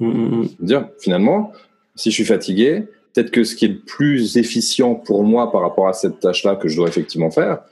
Mhm. 0.00 0.48
dire 0.58 0.88
finalement, 0.98 1.52
si 1.94 2.10
je 2.10 2.14
suis 2.16 2.24
fatigué, 2.24 2.82
peut-être 3.12 3.30
que 3.30 3.44
ce 3.44 3.54
qui 3.54 3.66
est 3.66 3.68
le 3.68 3.78
plus 3.78 4.36
efficient 4.36 4.96
pour 4.96 5.22
moi 5.22 5.52
par 5.52 5.60
rapport 5.60 5.86
à 5.86 5.92
cette 5.92 6.18
tâche-là 6.18 6.56
que 6.56 6.68
je 6.68 6.76
dois 6.76 6.88
effectivement 6.88 7.30
faire, 7.30 7.62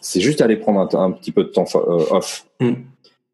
c'est 0.00 0.20
juste 0.20 0.40
aller 0.40 0.56
prendre 0.56 0.80
un, 0.80 1.04
un 1.04 1.12
petit 1.12 1.32
peu 1.32 1.44
de 1.44 1.48
temps 1.48 1.66
euh, 1.76 2.04
off. 2.10 2.46
Mm. 2.60 2.72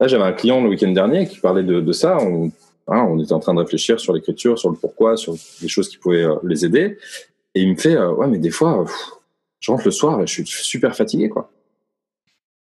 Là, 0.00 0.08
j'avais 0.08 0.24
un 0.24 0.32
client 0.32 0.62
le 0.62 0.68
week-end 0.68 0.90
dernier 0.90 1.26
qui 1.26 1.38
parlait 1.38 1.62
de, 1.62 1.80
de 1.80 1.92
ça. 1.92 2.18
On, 2.20 2.50
hein, 2.88 3.06
on 3.08 3.18
était 3.22 3.32
en 3.32 3.40
train 3.40 3.54
de 3.54 3.60
réfléchir 3.60 4.00
sur 4.00 4.12
l'écriture, 4.12 4.58
sur 4.58 4.70
le 4.70 4.76
pourquoi, 4.76 5.16
sur 5.16 5.34
les 5.62 5.68
choses 5.68 5.88
qui 5.88 5.98
pouvaient 5.98 6.24
euh, 6.24 6.36
les 6.42 6.64
aider. 6.64 6.98
Et 7.54 7.62
il 7.62 7.70
me 7.70 7.76
fait, 7.76 7.96
euh, 7.96 8.12
ouais, 8.12 8.26
mais 8.26 8.38
des 8.38 8.50
fois, 8.50 8.84
pff, 8.84 8.94
je 9.60 9.70
rentre 9.70 9.84
le 9.84 9.90
soir 9.90 10.20
et 10.20 10.26
je 10.26 10.32
suis 10.32 10.44
super 10.46 10.94
fatigué, 10.94 11.28
quoi. 11.28 11.50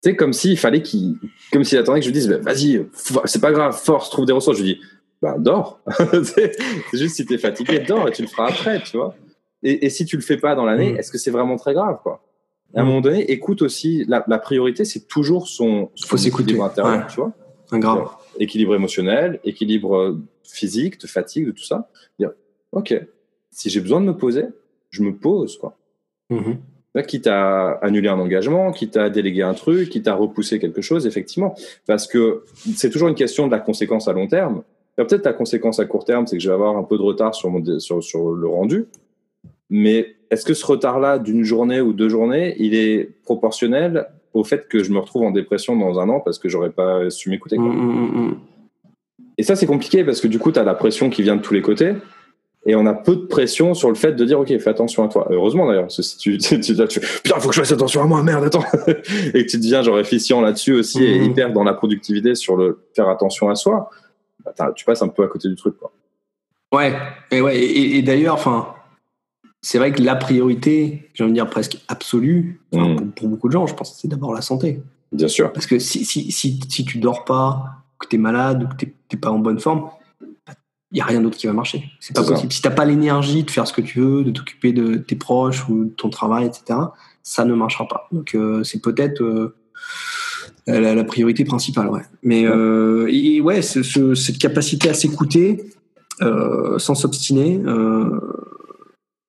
Sais, 0.04 0.16
comme 0.16 0.32
s'il 0.32 0.58
fallait 0.58 0.82
qu'il, 0.82 1.16
comme 1.52 1.62
s'il 1.64 1.78
attendait 1.78 2.00
que 2.00 2.06
je 2.06 2.10
lui 2.10 2.18
dise, 2.18 2.28
bah, 2.28 2.38
vas-y, 2.38 2.84
c'est 3.26 3.40
pas 3.40 3.52
grave, 3.52 3.76
force, 3.80 4.10
trouve 4.10 4.26
des 4.26 4.32
ressources. 4.32 4.58
Je 4.58 4.62
lui 4.64 4.74
dis, 4.74 4.80
bah, 5.20 5.36
dors. 5.38 5.80
c'est 6.24 6.56
juste 6.92 7.14
si 7.16 7.24
t'es 7.26 7.38
fatigué, 7.38 7.78
dors 7.80 8.08
et 8.08 8.12
tu 8.12 8.22
le 8.22 8.28
feras 8.28 8.48
après, 8.48 8.82
tu 8.82 8.96
vois. 8.96 9.14
Et, 9.62 9.86
et 9.86 9.90
si 9.90 10.04
tu 10.04 10.16
le 10.16 10.22
fais 10.22 10.36
pas 10.38 10.54
dans 10.56 10.64
l'année, 10.64 10.92
Mm. 10.94 10.96
est-ce 10.98 11.12
que 11.12 11.18
c'est 11.18 11.30
vraiment 11.30 11.56
très 11.56 11.72
grave, 11.72 11.98
quoi? 12.02 12.24
À 12.74 12.80
un 12.80 12.82
Mm. 12.82 12.86
moment 12.86 13.00
donné, 13.00 13.30
écoute 13.30 13.62
aussi, 13.62 14.04
la, 14.08 14.24
la 14.26 14.38
priorité, 14.38 14.84
c'est 14.84 15.06
toujours 15.06 15.46
son, 15.46 15.90
son 15.94 16.08
Faut 16.08 16.16
équilibre 16.16 16.64
intérieur, 16.64 16.98
ouais. 16.98 17.06
tu 17.08 17.16
vois. 17.16 17.32
Un 17.70 17.78
grave. 17.78 18.08
Équilibre 18.40 18.74
émotionnel, 18.74 19.38
équilibre 19.44 19.96
euh, 19.96 20.20
physique, 20.42 21.00
de 21.00 21.06
fatigue, 21.06 21.46
de 21.46 21.52
tout 21.52 21.62
ça. 21.64 21.88
Dire, 22.18 22.32
ok, 22.72 22.92
si 23.52 23.70
j'ai 23.70 23.80
besoin 23.80 24.00
de 24.00 24.06
me 24.06 24.16
poser, 24.16 24.46
je 24.90 25.02
me 25.04 25.14
pose, 25.14 25.56
quoi. 25.58 25.78
Mhm. 26.28 26.58
Là, 26.94 27.02
quitte 27.02 27.26
à 27.26 27.78
annuler 27.80 28.08
un 28.08 28.18
engagement, 28.18 28.70
quitte 28.70 28.98
à 28.98 29.08
déléguer 29.08 29.42
un 29.42 29.54
truc, 29.54 29.88
quitte 29.88 30.08
à 30.08 30.14
repousser 30.14 30.58
quelque 30.58 30.82
chose, 30.82 31.06
effectivement. 31.06 31.54
Parce 31.86 32.06
que 32.06 32.44
c'est 32.76 32.90
toujours 32.90 33.08
une 33.08 33.14
question 33.14 33.46
de 33.46 33.52
la 33.52 33.60
conséquence 33.60 34.08
à 34.08 34.12
long 34.12 34.26
terme. 34.26 34.62
Alors, 34.98 35.08
Peut-être 35.08 35.24
la 35.24 35.32
conséquence 35.32 35.80
à 35.80 35.86
court 35.86 36.04
terme, 36.04 36.26
c'est 36.26 36.36
que 36.36 36.42
je 36.42 36.48
vais 36.48 36.54
avoir 36.54 36.76
un 36.76 36.82
peu 36.82 36.98
de 36.98 37.02
retard 37.02 37.34
sur, 37.34 37.48
mon, 37.48 37.60
dé- 37.60 37.80
sur, 37.80 38.02
sur 38.04 38.32
le 38.32 38.46
rendu. 38.46 38.84
Mais 39.70 40.16
est-ce 40.30 40.44
que 40.44 40.52
ce 40.52 40.66
retard-là 40.66 41.18
d'une 41.18 41.44
journée 41.44 41.80
ou 41.80 41.94
deux 41.94 42.10
journées, 42.10 42.54
il 42.58 42.74
est 42.74 43.08
proportionnel 43.24 44.06
au 44.34 44.44
fait 44.44 44.68
que 44.68 44.82
je 44.84 44.92
me 44.92 44.98
retrouve 44.98 45.22
en 45.22 45.30
dépression 45.30 45.76
dans 45.76 45.98
un 45.98 46.10
an 46.10 46.20
parce 46.20 46.38
que 46.38 46.50
j'aurais 46.50 46.70
pas 46.70 47.08
su 47.08 47.30
m'écouter 47.30 47.56
quoi? 47.56 47.66
Mhm, 47.66 47.74
mhm, 47.74 48.22
mhm. 48.26 48.34
Et 49.38 49.42
ça, 49.44 49.56
c'est 49.56 49.66
compliqué 49.66 50.04
parce 50.04 50.20
que 50.20 50.28
du 50.28 50.38
coup, 50.38 50.52
tu 50.52 50.58
as 50.58 50.62
la 50.62 50.74
pression 50.74 51.08
qui 51.08 51.22
vient 51.22 51.36
de 51.36 51.40
tous 51.40 51.54
les 51.54 51.62
côtés. 51.62 51.94
Et 52.64 52.76
on 52.76 52.86
a 52.86 52.94
peu 52.94 53.16
de 53.16 53.22
pression 53.26 53.74
sur 53.74 53.88
le 53.88 53.96
fait 53.96 54.12
de 54.12 54.24
dire, 54.24 54.38
OK, 54.38 54.46
fais 54.58 54.70
attention 54.70 55.04
à 55.04 55.08
toi. 55.08 55.26
Heureusement 55.30 55.66
d'ailleurs, 55.66 55.82
parce 55.84 55.96
que 55.96 56.02
si 56.02 56.16
tu, 56.16 56.38
tu, 56.38 56.60
tu, 56.60 56.76
tu 56.76 57.00
putain, 57.00 57.40
faut 57.40 57.48
que 57.48 57.54
je 57.54 57.60
fasse 57.60 57.72
attention 57.72 58.02
à 58.02 58.06
moi, 58.06 58.22
merde, 58.22 58.44
attends. 58.44 58.64
et 59.34 59.44
que 59.44 59.50
tu 59.50 59.56
deviens 59.58 59.82
genre 59.82 59.98
efficient 59.98 60.40
là-dessus 60.40 60.74
aussi 60.74 61.02
et 61.04 61.18
Mhm. 61.18 61.24
hyper 61.24 61.52
dans 61.52 61.64
la 61.64 61.74
productivité 61.74 62.34
sur 62.36 62.56
le 62.56 62.84
faire 62.94 63.08
attention 63.08 63.50
à 63.50 63.56
soi, 63.56 63.90
bah, 64.44 64.72
tu 64.76 64.84
passes 64.84 65.02
un 65.02 65.08
peu 65.08 65.24
à 65.24 65.28
côté 65.28 65.48
du 65.48 65.56
truc. 65.56 65.76
Quoi. 65.78 65.92
Ouais, 66.72 66.94
et, 67.30 67.40
ouais, 67.40 67.58
et, 67.58 67.96
et 67.98 68.02
d'ailleurs, 68.02 68.34
enfin, 68.34 68.68
c'est 69.60 69.78
vrai 69.78 69.92
que 69.92 70.00
la 70.02 70.14
priorité, 70.16 71.08
j'ai 71.14 71.24
envie 71.24 71.32
de 71.32 71.36
dire 71.36 71.50
presque 71.50 71.78
absolue, 71.88 72.60
pour, 72.70 72.80
pour 73.16 73.28
beaucoup 73.28 73.48
de 73.48 73.52
gens, 73.52 73.66
je 73.66 73.74
pense, 73.74 73.98
c'est 74.00 74.08
d'abord 74.08 74.32
la 74.32 74.40
santé. 74.40 74.80
Bien 75.12 75.28
sûr. 75.28 75.52
Parce 75.52 75.66
que 75.66 75.78
si, 75.78 76.04
si, 76.04 76.30
si, 76.32 76.60
si 76.68 76.84
tu 76.84 76.98
dors 76.98 77.24
pas, 77.24 77.64
que 77.98 78.06
tu 78.08 78.16
es 78.16 78.18
malade 78.18 78.62
ou 78.64 78.68
que 78.68 78.76
tu 78.76 78.94
n'es 79.12 79.18
pas 79.20 79.30
en 79.30 79.38
bonne 79.38 79.60
forme, 79.60 79.90
il 80.92 80.96
n'y 80.96 81.00
a 81.00 81.06
rien 81.06 81.20
d'autre 81.22 81.36
qui 81.38 81.46
va 81.46 81.52
marcher. 81.54 81.82
C'est 82.00 82.14
pas 82.14 82.22
ça. 82.22 82.32
possible. 82.32 82.52
Si 82.52 82.60
tu 82.62 82.68
n'as 82.68 82.74
pas 82.74 82.84
l'énergie 82.84 83.42
de 83.44 83.50
faire 83.50 83.66
ce 83.66 83.72
que 83.72 83.80
tu 83.80 83.98
veux, 84.00 84.22
de 84.24 84.30
t'occuper 84.30 84.72
de 84.72 84.96
tes 84.96 85.16
proches 85.16 85.68
ou 85.68 85.86
de 85.86 85.90
ton 85.90 86.10
travail, 86.10 86.46
etc., 86.46 86.78
ça 87.22 87.44
ne 87.44 87.54
marchera 87.54 87.88
pas. 87.88 88.08
Donc, 88.12 88.34
euh, 88.34 88.62
c'est 88.62 88.80
peut-être 88.82 89.22
euh, 89.22 89.56
la, 90.66 90.94
la 90.94 91.04
priorité 91.04 91.44
principale. 91.44 91.88
Ouais. 91.88 92.02
Mais 92.22 92.44
euh, 92.46 93.08
et, 93.10 93.40
ouais, 93.40 93.62
ce- 93.62 93.82
ce- 93.82 94.14
cette 94.14 94.38
capacité 94.38 94.88
à 94.90 94.94
s'écouter 94.94 95.64
sans 96.78 96.94
s'obstiner 96.94 97.60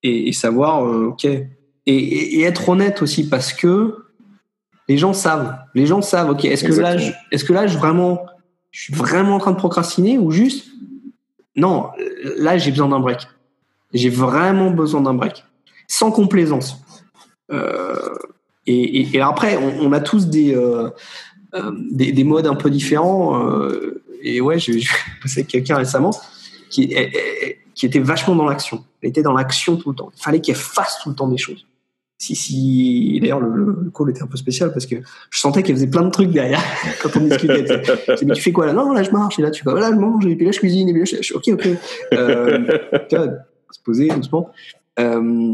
et, 0.03 0.27
et 0.29 0.31
savoir, 0.33 0.83
OK. 0.83 1.25
Et, 1.25 1.47
et- 1.85 2.41
être 2.43 2.69
honnête 2.69 3.01
aussi 3.01 3.27
parce 3.29 3.51
que 3.53 3.95
les 4.89 4.97
gens 4.97 5.13
savent. 5.13 5.55
Les 5.75 5.85
gens 5.85 6.01
savent, 6.01 6.29
OK, 6.31 6.45
est-ce 6.45 6.63
que, 6.63 6.73
là, 6.73 6.95
est-ce 7.31 7.43
que 7.45 7.53
là, 7.53 7.67
je, 7.67 7.77
vraiment, 7.77 8.25
je 8.71 8.83
suis 8.83 8.93
vraiment 8.93 9.35
en 9.35 9.39
train 9.39 9.51
de 9.51 9.57
procrastiner 9.57 10.17
ou 10.19 10.29
juste, 10.31 10.67
non, 11.55 11.89
là, 12.37 12.57
j'ai 12.57 12.71
besoin 12.71 12.89
d'un 12.89 12.99
break. 12.99 13.27
J'ai 13.93 14.09
vraiment 14.09 14.71
besoin 14.71 15.01
d'un 15.01 15.13
break. 15.13 15.43
Sans 15.87 16.11
complaisance. 16.11 16.77
Euh, 17.51 18.15
et, 18.65 19.19
après, 19.21 19.57
on, 19.57 19.91
a 19.91 19.99
tous 19.99 20.27
des, 20.27 20.55
euh, 20.55 20.89
euh, 21.53 21.71
des, 21.91 22.11
des 22.11 22.23
modes 22.23 22.47
un 22.47 22.55
peu 22.55 22.69
différents. 22.69 23.67
et 24.21 24.41
ouais, 24.41 24.57
j'ai 24.57 24.79
j'ai 24.79 24.89
passé 25.21 25.41
avec 25.41 25.49
quelqu'un 25.49 25.77
récemment 25.77 26.11
qui, 26.69 26.95
qui 27.75 27.85
était 27.85 27.99
vachement 27.99 28.35
dans 28.35 28.45
l'action. 28.45 28.83
Elle 29.01 29.09
était 29.09 29.21
dans 29.21 29.33
l'action 29.33 29.75
tout 29.75 29.89
le 29.89 29.95
temps. 29.95 30.11
Il 30.15 30.21
fallait 30.21 30.41
qu'elle 30.41 30.55
fasse 30.55 30.99
tout 31.03 31.09
le 31.09 31.15
temps 31.15 31.27
des 31.27 31.37
choses. 31.37 31.67
Si, 32.23 32.35
si, 32.35 33.19
d'ailleurs, 33.21 33.41
le, 33.41 33.49
le- 33.53 33.91
call 33.95 34.09
était 34.11 34.23
un 34.23 34.27
peu 34.27 34.37
spécial 34.37 34.71
parce 34.71 34.85
que 34.85 34.95
je 35.29 35.39
sentais 35.39 35.61
qu'elle 35.61 35.75
faisait 35.75 35.87
plein 35.87 36.03
de 36.05 36.09
trucs 36.09 36.29
derrière 36.31 36.63
quand 37.01 37.09
on 37.17 37.21
discutait. 37.25 37.65
mais 38.25 38.33
tu 38.33 38.41
fais 38.41 38.51
quoi 38.53 38.65
là? 38.65 38.71
Non, 38.73 38.93
là 38.93 39.03
je 39.03 39.11
marche, 39.11 39.39
et 39.39 39.41
là 39.41 39.51
tu 39.51 39.63
quoi 39.63 39.77
Là 39.79 39.89
je 39.91 39.97
mange, 39.97 40.25
et 40.25 40.35
puis 40.37 40.45
là 40.45 40.51
je 40.53 40.59
cuisine, 40.59 40.87
et 40.87 40.93
puis 40.93 41.01
là 41.01 41.05
je, 41.05 41.21
je- 41.21 41.33
ok, 41.33 41.49
ok. 41.49 41.67
Euh, 42.13 42.59
tu 43.09 43.15
vois, 43.17 43.27
se 43.71 43.79
poser 43.83 44.07
doucement. 44.07 44.49
Euh, 44.99 45.53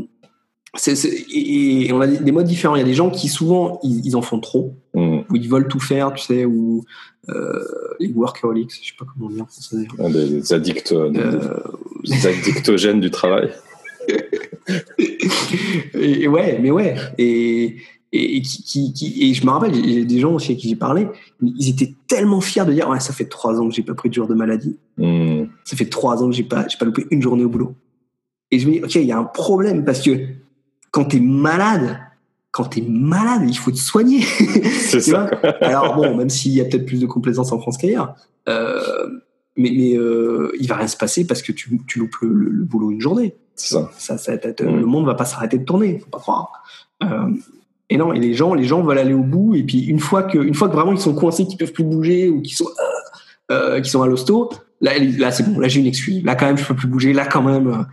c'est- 0.76 1.04
et, 1.34 1.88
et 1.88 1.92
on 1.94 2.02
a 2.02 2.06
des, 2.08 2.18
des 2.18 2.32
modes 2.32 2.46
différents. 2.46 2.76
Il 2.76 2.80
y 2.80 2.84
a 2.84 2.86
des 2.86 2.94
gens 2.94 3.10
qui 3.10 3.28
souvent 3.30 3.80
ils, 3.84 4.06
ils 4.06 4.16
en 4.16 4.22
font 4.22 4.40
trop, 4.40 4.76
Mm. 4.94 5.20
ou 5.30 5.36
ils 5.36 5.50
veulent 5.50 5.68
tout 5.68 5.80
faire, 5.80 6.14
tu 6.14 6.24
sais, 6.26 6.46
ou 6.46 6.84
euh, 7.30 7.64
les 8.00 8.12
workaholics, 8.12 8.72
je 8.72 8.90
sais 8.90 8.96
pas 9.00 9.06
comment 9.12 9.30
en 9.42 9.46
français 9.48 9.76
d'ailleurs. 9.76 9.94
Un 10.06 10.10
Des, 10.12 10.54
addicts, 10.54 10.94
des, 10.94 11.20
Euh, 11.20 11.40
des 12.06 12.28
addictogènes 12.28 13.00
du 13.00 13.10
travail. 13.12 13.50
et, 14.98 16.24
et 16.24 16.28
ouais, 16.28 16.60
mais 16.62 16.72
ouais. 16.72 16.96
Et, 17.18 17.78
et, 18.12 18.38
et 18.38 18.42
qui, 18.42 18.64
qui, 18.64 18.94
qui- 18.94 19.30
et 19.30 19.34
je 19.34 19.46
me 19.46 19.52
rappelle, 19.52 19.76
il 19.76 20.00
y 20.00 20.02
a 20.02 20.06
des 20.06 20.20
gens 20.20 20.34
aussi 20.34 20.52
à 20.52 20.56
qui 20.56 20.70
j'ai 20.70 20.76
parlé, 20.76 21.08
ils 21.42 21.70
étaient 21.70 21.94
tellement 22.08 22.42
fiers 22.42 22.66
de 22.66 22.74
dire 22.74 22.90
Ouais, 22.90 23.00
ça 23.00 23.14
fait 23.14 23.26
trois 23.26 23.60
ans 23.60 23.70
que 23.70 23.76
j'ai 23.76 23.84
pas 23.84 23.94
pris 23.94 24.10
de 24.10 24.14
jour 24.14 24.28
de 24.28 24.34
maladie. 24.34 24.78
Mm. 24.98 25.44
Ça 25.64 25.76
fait 25.78 25.86
trois 25.86 26.22
ans 26.24 26.30
que 26.30 26.36
j'ai 26.36 26.44
pas, 26.44 26.68
j'ai 26.68 26.78
pas 26.78 26.86
loupé 26.86 27.06
une 27.12 27.22
journée 27.22 27.44
au 27.44 27.50
boulot. 27.50 27.76
Et 28.52 28.60
je 28.60 28.68
me 28.68 28.74
dis 28.74 28.84
Ok, 28.84 28.96
il 28.96 29.06
y 29.06 29.12
a 29.12 29.18
un 29.20 29.24
problème 29.26 29.86
parce 29.86 30.02
que 30.02 30.12
quand 30.92 31.06
t'es 31.06 31.20
malade, 31.20 32.00
quand 32.52 32.64
t'es 32.66 32.82
malade, 32.82 33.44
il 33.48 33.56
faut 33.58 33.70
te 33.72 33.78
soigner. 33.78 34.22
C'est 34.22 35.02
ça. 35.02 35.30
Alors 35.62 35.96
bon, 35.96 36.16
même 36.18 36.30
s'il 36.30 36.54
y 36.54 36.62
a 36.62 36.66
peut-être 36.66 36.86
plus 36.88 37.00
de 37.00 37.06
complaisance 37.06 37.52
en 37.52 37.60
France 37.60 37.78
qu'ailleurs, 37.78 38.16
euh, 38.48 38.82
mais, 39.56 39.72
mais 39.76 39.96
euh, 39.96 40.52
il 40.60 40.68
va 40.68 40.78
rien 40.78 40.88
se 40.88 40.98
passer 40.98 41.28
parce 41.28 41.44
que 41.44 41.52
tu, 41.52 41.80
tu 41.86 42.00
loupes 42.00 42.16
le, 42.24 42.30
le, 42.34 42.50
le 42.50 42.64
boulot 42.64 42.90
une 42.90 43.02
journée. 43.02 43.36
C'est 43.60 43.74
ça. 43.74 43.90
Ça, 43.98 44.18
ça, 44.18 44.32
Le 44.60 44.86
monde 44.86 45.06
va 45.06 45.16
pas 45.16 45.26
s'arrêter 45.26 45.58
de 45.58 45.66
tourner, 45.66 46.00
faut 46.00 46.10
pas 46.10 46.20
croire. 46.20 46.64
Euh, 47.04 47.30
et 47.90 47.98
non, 47.98 48.14
et 48.14 48.20
les 48.20 48.34
gens, 48.34 48.54
les 48.54 48.64
gens 48.64 48.82
veulent 48.82 49.00
aller 49.00 49.14
au 49.14 49.24
bout. 49.24 49.56
Et 49.56 49.64
puis 49.64 49.80
une 49.86 50.00
fois 50.00 50.24
que, 50.24 50.38
une 50.38 50.54
fois 50.54 50.70
que 50.70 50.76
vraiment 50.76 50.94
ils 50.94 51.00
sont 51.00 51.14
coincés, 51.14 51.46
qu'ils 51.46 51.58
peuvent 51.58 51.74
plus 51.74 51.84
bouger 51.84 52.30
ou 52.30 52.42
qu'ils 52.42 52.56
sont, 52.56 52.68
euh, 52.68 53.54
euh, 53.54 53.76
qu'ils 53.82 53.90
sont 53.90 54.02
à 54.02 54.08
l'hosto, 54.08 54.50
là, 54.80 54.94
là 55.18 55.32
c'est 55.32 55.44
bon. 55.44 55.60
Là 55.60 55.68
j'ai 55.68 55.82
une 55.82 55.88
excuse. 55.88 56.24
Là 56.24 56.36
quand 56.36 56.46
même, 56.46 56.58
je 56.58 56.66
peux 56.66 56.76
plus 56.76 56.88
bouger. 56.88 57.14
Là 57.14 57.26
quand 57.26 57.42
même, 57.42 57.68
euh, 57.68 57.84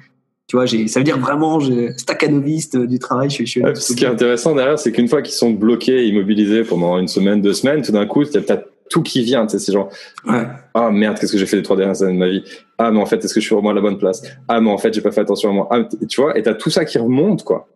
tu 0.47 0.57
vois, 0.57 0.67
j'ai, 0.67 0.87
ça 0.87 1.01
veut 1.01 1.05
dire 1.05 1.19
vraiment, 1.19 1.59
j'ai 1.59 1.93
staccanoviste 1.97 2.77
du 2.77 3.01
travail. 3.01 3.31
Je, 3.31 3.45
je, 3.45 3.61
ouais, 3.61 3.75
ce 3.75 3.95
qui 3.95 4.05
est 4.05 4.09
intéressant 4.09 4.55
derrière, 4.55 4.79
c'est 4.79 4.93
qu'une 4.93 5.09
fois 5.09 5.23
qu'ils 5.23 5.35
sont 5.35 5.51
bloqués, 5.51 6.07
immobilisés 6.07 6.63
pendant 6.63 6.99
une 6.99 7.09
semaine, 7.09 7.41
deux 7.41 7.55
semaines, 7.55 7.83
tout 7.83 7.93
d'un 7.93 8.07
coup, 8.07 8.25
tu 8.25 8.39
as 8.39 8.63
tout 8.91 9.03
qui 9.03 9.23
vient, 9.23 9.47
tu 9.47 9.53
sais, 9.53 9.59
c'est 9.59 9.73
genre, 9.73 9.89
ouais. 10.27 10.43
ah 10.75 10.91
merde, 10.91 11.19
qu'est-ce 11.19 11.33
que 11.33 11.39
j'ai 11.39 11.47
fait 11.47 11.57
les 11.57 11.63
trois 11.63 11.77
dernières 11.77 12.03
années 12.03 12.15
de 12.15 12.19
ma 12.19 12.29
vie? 12.29 12.45
Ah, 12.79 12.91
mais 12.91 13.01
en 13.01 13.07
fait, 13.07 13.25
est-ce 13.25 13.35
que 13.35 13.41
je 13.41 13.47
suis 13.47 13.55
vraiment 13.55 13.71
à 13.71 13.75
la 13.75 13.81
bonne 13.81 13.99
place? 13.99 14.23
Ah, 14.49 14.61
mais 14.61 14.71
en 14.71 14.79
fait, 14.79 14.93
j'ai 14.95 15.01
pas 15.01 15.11
fait 15.13 15.21
attention 15.23 15.51
à 15.51 15.53
moi. 15.53 15.69
Ah, 15.71 15.83
tu 16.09 16.21
vois, 16.21 16.37
et 16.39 16.43
t'as 16.43 16.55
tout 16.55 16.71
ça 16.71 16.85
qui 16.85 16.99
remonte, 16.99 17.43
quoi. 17.45 17.69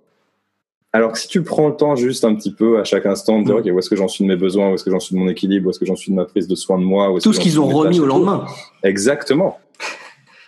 Alors 0.92 1.12
que 1.12 1.18
si 1.18 1.28
tu 1.28 1.42
prends 1.42 1.68
le 1.68 1.76
temps 1.76 1.94
juste 1.94 2.24
un 2.24 2.34
petit 2.34 2.52
peu 2.52 2.80
à 2.80 2.84
chaque 2.84 3.06
instant 3.06 3.38
de 3.40 3.44
dire, 3.44 3.54
Mm. 3.54 3.58
ok, 3.58 3.66
où 3.74 3.78
est-ce 3.78 3.88
que 3.90 3.96
j'en 3.96 4.08
suis 4.08 4.24
de 4.24 4.28
mes 4.28 4.36
besoins, 4.36 4.70
où 4.70 4.74
est-ce 4.74 4.82
que 4.84 4.90
j'en 4.90 4.98
suis 4.98 5.14
de 5.14 5.20
mon 5.20 5.28
équilibre, 5.28 5.68
où 5.68 5.70
est-ce 5.70 5.78
que 5.78 5.86
j'en 5.86 5.94
suis 5.96 6.10
de 6.10 6.16
ma 6.16 6.24
prise 6.24 6.48
de 6.48 6.54
soin 6.56 6.78
de 6.78 6.84
moi, 6.84 7.10
où 7.12 7.16
est-ce 7.16 7.24
Tout 7.24 7.30
que 7.30 7.36
ce 7.36 7.40
qu'ils 7.40 7.60
ont 7.60 7.66
remis 7.68 8.00
au 8.00 8.06
lendemain. 8.06 8.44
Exactement. 8.82 9.58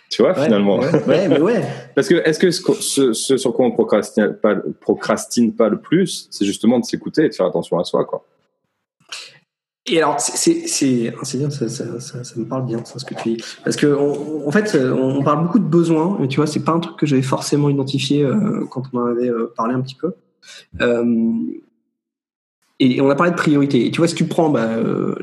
Tu 0.09 0.21
vois, 0.21 0.37
Ouais, 0.37 0.43
finalement. 0.43 0.79
Ouais, 0.79 0.91
ouais, 1.07 1.27
mais 1.29 1.39
ouais. 1.41 1.61
Parce 1.95 2.07
que 2.07 2.15
est-ce 2.27 2.39
que 2.39 2.51
ce, 2.51 2.61
ce, 2.73 3.13
ce 3.13 3.37
sur 3.37 3.53
quoi 3.53 3.65
on 3.65 3.71
procrastine 3.71 4.33
pas, 4.39 4.55
procrastine 4.81 5.53
pas 5.55 5.69
le 5.69 5.79
plus, 5.79 6.27
c'est 6.29 6.45
justement 6.45 6.77
de 6.77 6.85
s'écouter 6.85 7.25
et 7.25 7.29
de 7.29 7.33
faire 7.33 7.45
attention 7.47 7.79
à 7.79 7.83
soi, 7.83 8.03
quoi. 8.05 8.23
Et 9.85 9.97
alors, 10.01 10.17
c'est 10.19 10.67
c'est 10.67 11.13
c'est 11.23 11.37
bien, 11.37 11.49
ça, 11.49 11.67
ça, 11.67 11.99
ça, 11.99 12.23
ça 12.23 12.39
me 12.39 12.45
parle 12.45 12.65
bien, 12.65 12.83
ça, 12.85 12.99
ce 12.99 13.05
que 13.05 13.15
tu 13.15 13.35
dis. 13.35 13.43
Parce 13.65 13.75
que, 13.75 13.87
on, 13.87 14.47
en 14.47 14.51
fait, 14.51 14.75
on, 14.75 15.17
on 15.17 15.23
parle 15.23 15.43
beaucoup 15.43 15.59
de 15.59 15.65
besoins, 15.65 16.15
mais 16.21 16.29
tu 16.29 16.37
vois, 16.37 16.47
c'est 16.47 16.63
pas 16.63 16.71
un 16.71 16.79
truc 16.79 16.95
que 16.97 17.05
j'avais 17.05 17.21
forcément 17.21 17.69
identifié 17.69 18.23
euh, 18.23 18.65
quand 18.69 18.83
on 18.93 18.99
en 18.99 19.05
avait 19.07 19.27
euh, 19.29 19.51
parlé 19.57 19.73
un 19.75 19.81
petit 19.81 19.95
peu. 19.95 20.13
Euh, 20.81 21.03
et 22.79 23.01
on 23.01 23.09
a 23.09 23.15
parlé 23.15 23.31
de 23.31 23.37
priorité. 23.37 23.85
Et 23.85 23.91
tu 23.91 23.97
vois, 23.97 24.07
si 24.07 24.15
tu 24.15 24.25
prends, 24.25 24.49
bah, 24.49 24.63
euh, 24.67 25.15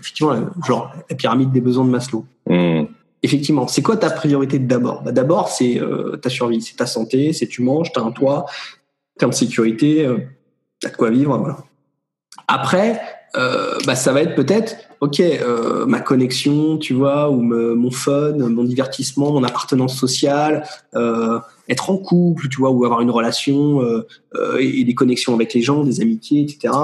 effectivement, 0.00 0.32
la- 0.32 0.50
genre 0.66 0.92
la 1.08 1.16
pyramide 1.16 1.52
des 1.52 1.60
besoins 1.60 1.84
de 1.84 1.90
Maslow. 1.90 2.26
Mmh. 2.48 2.82
Effectivement, 3.22 3.66
c'est 3.66 3.82
quoi 3.82 3.96
ta 3.96 4.10
priorité 4.10 4.58
d'abord? 4.58 5.02
Bah, 5.02 5.12
D'abord, 5.12 5.48
c'est 5.48 5.80
euh, 5.80 6.16
ta 6.16 6.28
survie, 6.28 6.60
c'est 6.60 6.76
ta 6.76 6.86
santé, 6.86 7.32
c'est 7.32 7.46
tu 7.46 7.62
manges, 7.62 7.92
tu 7.92 7.98
as 7.98 8.02
un 8.02 8.10
toit, 8.12 8.46
tu 9.18 9.24
en 9.24 9.32
sécurité, 9.32 10.04
euh, 10.06 10.18
tu 10.80 10.86
as 10.86 10.90
de 10.90 10.96
quoi 10.96 11.10
vivre. 11.10 11.36
Voilà. 11.38 11.58
Après, 12.46 13.00
euh, 13.36 13.74
bah, 13.86 13.94
ça 13.94 14.12
va 14.12 14.22
être 14.22 14.34
peut-être, 14.34 14.76
ok, 15.00 15.20
euh, 15.20 15.86
ma 15.86 16.00
connexion, 16.00 16.78
tu 16.78 16.94
vois, 16.94 17.30
ou 17.30 17.40
me- 17.42 17.74
mon 17.74 17.90
fun, 17.90 18.32
mon 18.38 18.64
divertissement, 18.64 19.32
mon 19.32 19.44
appartenance 19.44 19.96
sociale, 19.96 20.64
euh, 20.94 21.38
être 21.68 21.90
en 21.90 21.98
couple, 21.98 22.48
tu 22.48 22.58
vois, 22.60 22.70
ou 22.70 22.84
avoir 22.84 23.00
une 23.02 23.10
relation 23.10 23.82
euh, 23.82 24.06
euh, 24.34 24.56
et, 24.58 24.80
et 24.80 24.84
des 24.84 24.94
connexions 24.94 25.34
avec 25.34 25.52
les 25.54 25.60
gens, 25.62 25.84
des 25.84 26.00
amitiés, 26.00 26.42
etc. 26.42 26.74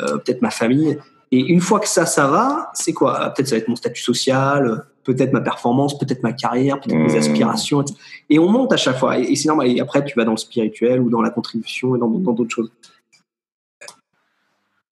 Euh, 0.00 0.18
peut-être 0.18 0.42
ma 0.42 0.50
famille. 0.50 0.98
Et 1.32 1.40
une 1.40 1.60
fois 1.60 1.80
que 1.80 1.88
ça, 1.88 2.06
ça 2.06 2.28
va, 2.28 2.70
c'est 2.74 2.92
quoi? 2.92 3.16
Ah, 3.18 3.30
Peut-être 3.30 3.48
ça 3.48 3.56
va 3.56 3.58
être 3.60 3.68
mon 3.68 3.74
statut 3.76 4.02
social, 4.02 4.84
peut-être 5.02 5.32
ma 5.32 5.40
performance, 5.40 5.98
peut-être 5.98 6.22
ma 6.22 6.32
carrière, 6.32 6.80
peut-être 6.80 6.98
mes 6.98 7.14
Mmh. 7.14 7.16
aspirations. 7.18 7.80
etc. 7.82 7.98
Et 8.30 8.38
on 8.38 8.48
monte 8.48 8.72
à 8.72 8.76
chaque 8.76 8.98
fois. 8.98 9.18
Et, 9.18 9.22
et 9.32 9.36
c'est 9.36 9.48
normal. 9.48 9.68
Et 9.68 9.80
après, 9.80 10.04
tu 10.04 10.14
vas 10.16 10.24
dans 10.24 10.30
le 10.32 10.36
spirituel 10.36 11.00
ou 11.00 11.10
dans 11.10 11.22
la 11.22 11.30
contribution 11.30 11.96
et 11.96 11.98
dans 11.98 12.06
d'autres 12.08 12.50
choses. 12.54 12.70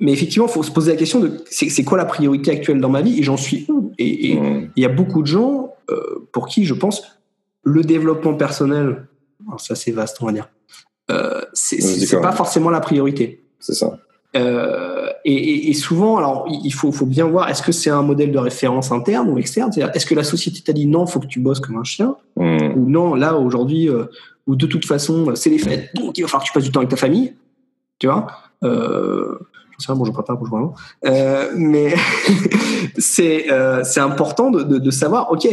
Mais 0.04 0.12
effectivement, 0.12 0.46
il 0.46 0.52
faut 0.52 0.62
se 0.62 0.70
poser 0.70 0.92
la 0.92 0.98
question 0.98 1.18
de 1.18 1.30
c'est 1.50 1.82
quoi 1.84 1.96
la 1.98 2.04
priorité 2.04 2.50
actuelle 2.50 2.80
dans 2.80 2.90
ma 2.90 3.00
vie? 3.00 3.18
Et 3.18 3.22
j'en 3.22 3.36
suis 3.38 3.64
où? 3.68 3.92
Et 3.98 4.34
Mmh. 4.36 4.70
il 4.76 4.82
y 4.82 4.86
a 4.86 4.90
beaucoup 4.90 5.22
de 5.22 5.26
gens 5.26 5.74
euh, 5.90 6.26
pour 6.32 6.46
qui, 6.46 6.64
je 6.66 6.74
pense, 6.74 7.02
le 7.62 7.82
développement 7.82 8.34
personnel, 8.34 9.06
ça 9.58 9.74
c'est 9.74 9.92
vaste, 9.92 10.18
on 10.20 10.26
va 10.26 10.32
dire, 10.32 10.48
euh, 11.10 11.40
c'est 11.54 12.20
pas 12.20 12.32
forcément 12.32 12.70
la 12.70 12.80
priorité. 12.80 13.42
C'est 13.60 13.74
ça. 13.74 13.98
Euh, 14.36 15.08
et, 15.24 15.32
et- 15.32 15.70
et 15.70 15.74
souvent, 15.74 16.16
alors 16.18 16.46
il 16.50 16.72
faut, 16.74 16.90
faut 16.92 17.06
bien 17.06 17.26
voir, 17.26 17.48
est-ce 17.48 17.62
que 17.62 17.72
c'est 17.72 17.88
un 17.90 18.02
modèle 18.02 18.32
de 18.32 18.38
référence 18.38 18.90
interne 18.92 19.30
ou 19.30 19.38
externe? 19.38 19.70
C'est-à-dire, 19.72 19.94
Est-ce 19.96 20.06
que 20.06 20.14
la 20.14 20.24
société 20.24 20.60
t'a 20.60 20.72
dit 20.72 20.86
non, 20.86 21.06
faut 21.06 21.20
que 21.20 21.26
tu 21.26 21.40
bosses 21.40 21.60
comme 21.60 21.76
un 21.78 21.84
chien? 21.84 22.16
Mmh. 22.36 22.58
ou 22.76 22.90
non, 22.90 23.14
là 23.14 23.36
aujourd'hui, 23.36 23.88
euh, 23.88 24.04
ou 24.46 24.56
de 24.56 24.66
toute 24.66 24.84
façon, 24.84 25.34
c'est 25.34 25.50
les 25.50 25.58
fêtes, 25.58 25.90
donc 25.94 26.18
il 26.18 26.22
va 26.22 26.28
falloir 26.28 26.42
que 26.42 26.48
tu 26.48 26.52
passes 26.52 26.64
du 26.64 26.72
temps 26.72 26.80
avec 26.80 26.90
ta 26.90 26.96
famille, 26.96 27.32
tu 28.00 28.06
vois? 28.08 28.26
Euh, 28.64 29.38
rien, 29.86 29.96
bonjour 29.96 30.14
papa, 30.14 30.34
bonjour 30.34 30.56
maman. 30.58 30.74
Euh, 31.06 31.50
mais 31.56 31.94
c'est 32.98 33.50
euh, 33.52 33.82
c'est 33.84 34.00
important 34.00 34.50
de, 34.50 34.62
de, 34.62 34.78
de 34.78 34.90
savoir, 34.90 35.30
ok, 35.32 35.46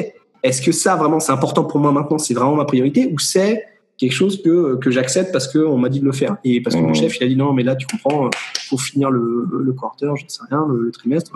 est-ce 0.44 0.62
que 0.62 0.72
ça 0.72 0.96
vraiment 0.96 1.20
c'est 1.20 1.32
important 1.32 1.64
pour 1.64 1.80
moi 1.80 1.92
maintenant, 1.92 2.18
c'est 2.18 2.34
vraiment 2.34 2.56
ma 2.56 2.66
priorité, 2.66 3.10
ou 3.14 3.20
c'est 3.20 3.64
quelque 3.98 4.14
chose 4.14 4.42
que, 4.42 4.78
que 4.78 4.90
j'accepte 4.90 5.32
parce 5.32 5.48
qu'on 5.48 5.78
m'a 5.78 5.90
dit 5.90 6.00
de 6.00 6.06
le 6.06 6.12
faire 6.12 6.38
et 6.44 6.62
parce 6.62 6.76
que 6.76 6.82
mon 6.82 6.90
Mhm. 6.90 6.96
chef 6.96 7.18
il 7.20 7.24
a 7.24 7.28
dit 7.28 7.36
non 7.36 7.54
mais 7.54 7.64
là 7.64 7.76
tu 7.76 7.86
comprends, 7.88 8.26
euh, 8.26 8.30
faut 8.68 8.78
finir 8.78 9.12
le, 9.12 9.48
le 9.52 9.74
quarter, 9.74 10.08
j'en 10.08 10.28
sais 10.28 10.42
rien, 10.50 10.66
le, 10.68 10.82
le 10.82 10.92
trimestre. 10.92 11.32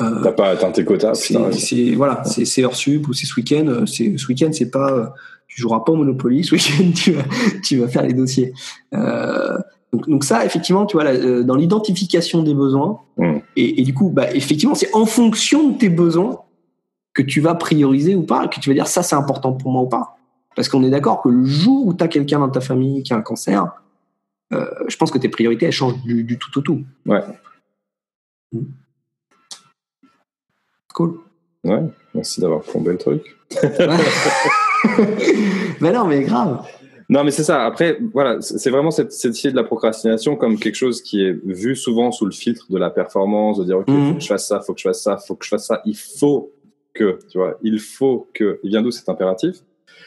Euh, 0.00 0.22
T'as 0.22 0.32
pas 0.32 0.48
atteint 0.50 0.72
tes 0.72 0.84
quotas, 0.84 1.14
c'est 1.14 1.92
voilà, 1.94 2.24
c'est 2.24 2.44
c'est 2.44 2.64
heure 2.64 2.74
sup 2.74 3.08
ou 3.08 3.12
c'est 3.12 3.26
ce 3.26 3.34
week-end. 3.36 3.66
euh, 3.68 3.86
c'est- 3.86 4.18
Ce 4.18 4.26
week-end, 4.26 4.50
c'est 4.52 4.70
pas, 4.70 5.14
tu 5.46 5.60
joueras 5.62 5.80
pas 5.84 5.92
au 5.92 5.96
Monopoly. 5.96 6.42
Ce 6.42 6.56
week-end, 6.56 6.90
tu 6.96 7.12
vas, 7.12 7.22
tu 7.62 7.78
vas 7.78 7.86
faire 7.88 8.02
les 8.02 8.12
dossiers. 8.12 8.52
Euh, 8.92 9.56
donc, 9.94 10.08
donc 10.08 10.24
ça, 10.24 10.44
effectivement, 10.44 10.86
tu 10.86 10.96
vois, 10.96 11.04
là, 11.04 11.12
euh, 11.12 11.44
dans 11.44 11.54
l'identification 11.54 12.42
des 12.42 12.54
besoins, 12.54 12.98
Mm. 13.16 13.36
et, 13.54 13.80
et 13.80 13.84
du 13.84 13.94
coup, 13.94 14.10
bah, 14.10 14.32
effectivement, 14.34 14.74
c'est 14.74 14.92
en 14.92 15.06
fonction 15.06 15.70
de 15.70 15.78
tes 15.78 15.88
besoins 15.88 16.40
que 17.12 17.22
tu 17.22 17.40
vas 17.40 17.54
prioriser 17.54 18.16
ou 18.16 18.24
pas, 18.24 18.48
que 18.48 18.58
tu 18.58 18.70
vas 18.70 18.74
dire 18.74 18.88
ça, 18.88 19.04
c'est 19.04 19.14
important 19.14 19.52
pour 19.52 19.70
moi 19.70 19.82
ou 19.82 19.86
pas. 19.88 20.16
Parce 20.56 20.68
qu'on 20.68 20.82
est 20.82 20.90
d'accord 20.90 21.22
que 21.22 21.28
le 21.28 21.44
jour 21.44 21.86
où 21.86 21.94
tu 21.94 22.02
as 22.02 22.08
quelqu'un 22.08 22.40
dans 22.40 22.48
ta 22.48 22.60
famille 22.60 23.04
qui 23.04 23.12
a 23.12 23.16
un 23.16 23.22
cancer, 23.22 23.66
euh, 24.52 24.66
je 24.88 24.96
pense 24.96 25.12
que 25.12 25.18
tes 25.18 25.28
priorités, 25.28 25.66
elles 25.66 25.72
changent 25.72 26.02
du, 26.02 26.24
du 26.24 26.38
tout 26.38 26.58
au 26.58 26.62
tout. 26.62 26.82
Ouais. 27.06 27.22
Mm. 28.52 28.62
Cool. 30.92 31.20
Ouais, 31.62 31.82
merci 32.14 32.40
d'avoir 32.40 32.62
plombé 32.62 32.90
le 32.92 32.98
truc. 32.98 33.22
mais 35.80 35.92
non, 35.92 36.06
mais 36.06 36.22
grave. 36.22 36.66
Non, 37.14 37.22
mais 37.22 37.30
c'est 37.30 37.44
ça. 37.44 37.64
Après, 37.64 37.98
voilà, 38.12 38.40
c'est 38.40 38.70
vraiment 38.70 38.90
cette, 38.90 39.12
cette 39.12 39.38
idée 39.42 39.52
de 39.52 39.56
la 39.56 39.62
procrastination 39.64 40.34
comme 40.36 40.58
quelque 40.58 40.74
chose 40.74 41.00
qui 41.00 41.22
est 41.24 41.36
vu 41.44 41.76
souvent 41.76 42.10
sous 42.10 42.24
le 42.26 42.32
filtre 42.32 42.66
de 42.70 42.76
la 42.78 42.90
performance, 42.90 43.58
de 43.58 43.64
dire, 43.64 43.78
OK, 43.78 43.88
Mhm. 43.88 44.08
faut 44.08 44.14
que 44.16 44.20
je 44.22 44.26
fasse 44.26 44.48
ça, 44.48 44.60
faut 44.60 44.74
que 44.74 44.80
je 44.80 44.88
fasse 44.88 45.02
ça, 45.02 45.16
faut 45.18 45.34
que 45.36 45.44
je 45.44 45.48
fasse 45.50 45.66
ça, 45.66 45.80
il 45.86 45.96
faut 45.96 46.52
que, 46.92 47.18
tu 47.30 47.38
vois, 47.38 47.56
il 47.62 47.78
faut 47.78 48.28
que. 48.34 48.58
Il 48.64 48.70
vient 48.70 48.82
d'où 48.82 48.90
cet 48.90 49.08
impératif 49.08 49.56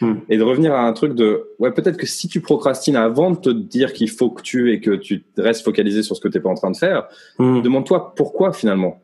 Mhm. 0.02 0.22
Et 0.30 0.38
de 0.38 0.44
revenir 0.44 0.74
à 0.76 0.82
un 0.86 0.94
truc 0.94 1.16
de, 1.16 1.48
ouais, 1.60 1.72
peut-être 1.72 1.98
que 1.98 2.06
si 2.06 2.28
tu 2.28 2.40
procrastines 2.42 2.96
avant 2.98 3.32
de 3.32 3.38
te 3.38 3.50
dire 3.50 3.94
qu'il 3.94 4.10
faut 4.10 4.30
que 4.30 4.42
tu 4.44 4.72
et 4.74 4.80
que 4.82 4.92
tu 4.92 5.24
restes 5.38 5.64
focalisé 5.64 6.04
sur 6.04 6.16
ce 6.16 6.22
que 6.22 6.28
tu 6.28 6.38
n'es 6.38 6.44
pas 6.44 6.50
en 6.50 6.56
train 6.56 6.70
de 6.72 6.78
faire, 6.78 7.08
Mm. 7.40 7.62
demande-toi 7.62 8.14
pourquoi 8.16 8.54
finalement? 8.54 9.02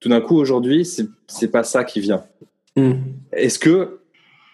Tout 0.00 0.08
d'un 0.08 0.20
coup, 0.22 0.36
aujourd'hui, 0.38 0.86
c'est 0.86 1.48
pas 1.50 1.62
ça 1.62 1.84
qui 1.84 2.00
vient. 2.00 2.22
Mm. 2.76 2.92
Est-ce 3.32 3.58
que, 3.58 3.99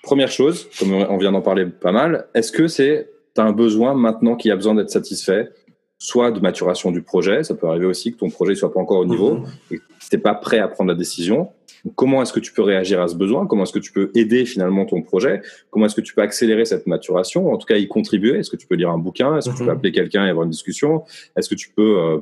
première 0.07 0.31
chose, 0.31 0.69
comme 0.79 0.93
on 0.93 1.17
vient 1.19 1.33
d'en 1.33 1.43
parler 1.43 1.67
pas 1.67 1.93
mal, 1.93 2.27
est-ce 2.35 2.51
que 2.53 2.67
c'est 2.69 3.11
un 3.37 3.53
besoin 3.53 3.93
maintenant 3.95 4.37
qui 4.37 4.51
a 4.51 4.57
besoin 4.57 4.75
d'être 4.75 4.91
satisfait, 4.91 5.51
soit 5.99 6.31
de 6.31 6.41
maturation 6.41 6.91
du 6.91 7.03
projet, 7.03 7.43
ça 7.43 7.55
peut 7.55 7.67
arriver 7.69 7.87
aussi 7.87 8.13
que 8.13 8.19
ton 8.19 8.31
projet 8.31 8.55
soit 8.55 8.73
pas 8.73 8.81
encore 8.81 8.99
au 9.01 9.05
niveau, 9.05 9.35
Mhm. 9.35 9.47
et 9.73 9.77
que 9.79 9.83
tu 10.01 10.17
n'es 10.17 10.23
pas 10.23 10.35
prêt 10.35 10.59
à 10.59 10.69
prendre 10.69 10.91
la 10.91 10.97
décision. 10.97 11.49
Donc, 11.85 11.95
comment 11.95 12.23
est-ce 12.23 12.33
que 12.33 12.41
tu 12.41 12.53
peux 12.53 12.63
réagir 12.63 13.01
à 13.03 13.09
ce 13.09 13.15
besoin? 13.17 13.47
Comment 13.47 13.63
est-ce 13.65 13.73
que 13.73 13.79
tu 13.89 13.93
peux 13.93 14.11
aider 14.15 14.45
finalement 14.47 14.85
ton 14.87 15.03
projet? 15.03 15.41
Comment 15.71 15.87
est-ce 15.87 15.95
que 15.95 16.01
tu 16.01 16.15
peux 16.15 16.23
accélérer 16.23 16.65
cette 16.65 16.87
maturation? 16.87 17.53
En 17.53 17.57
tout 17.59 17.67
cas, 17.67 17.77
y 17.77 17.87
contribuer. 17.89 18.39
Est-ce 18.39 18.51
que 18.51 18.57
tu 18.57 18.67
peux 18.67 18.75
lire 18.75 18.91
un 18.91 18.99
bouquin? 18.99 19.37
Est-ce 19.37 19.51
que 19.51 19.55
tu 19.57 19.63
Mhm. 19.63 19.67
peux 19.69 19.73
appeler 19.73 19.93
quelqu'un 19.93 20.27
et 20.27 20.31
avoir 20.31 20.45
une 20.45 20.51
discussion? 20.51 21.05
Est-ce 21.37 21.49
que 21.49 21.55
tu 21.55 21.71
peux 21.71 21.99
euh, 21.99 22.19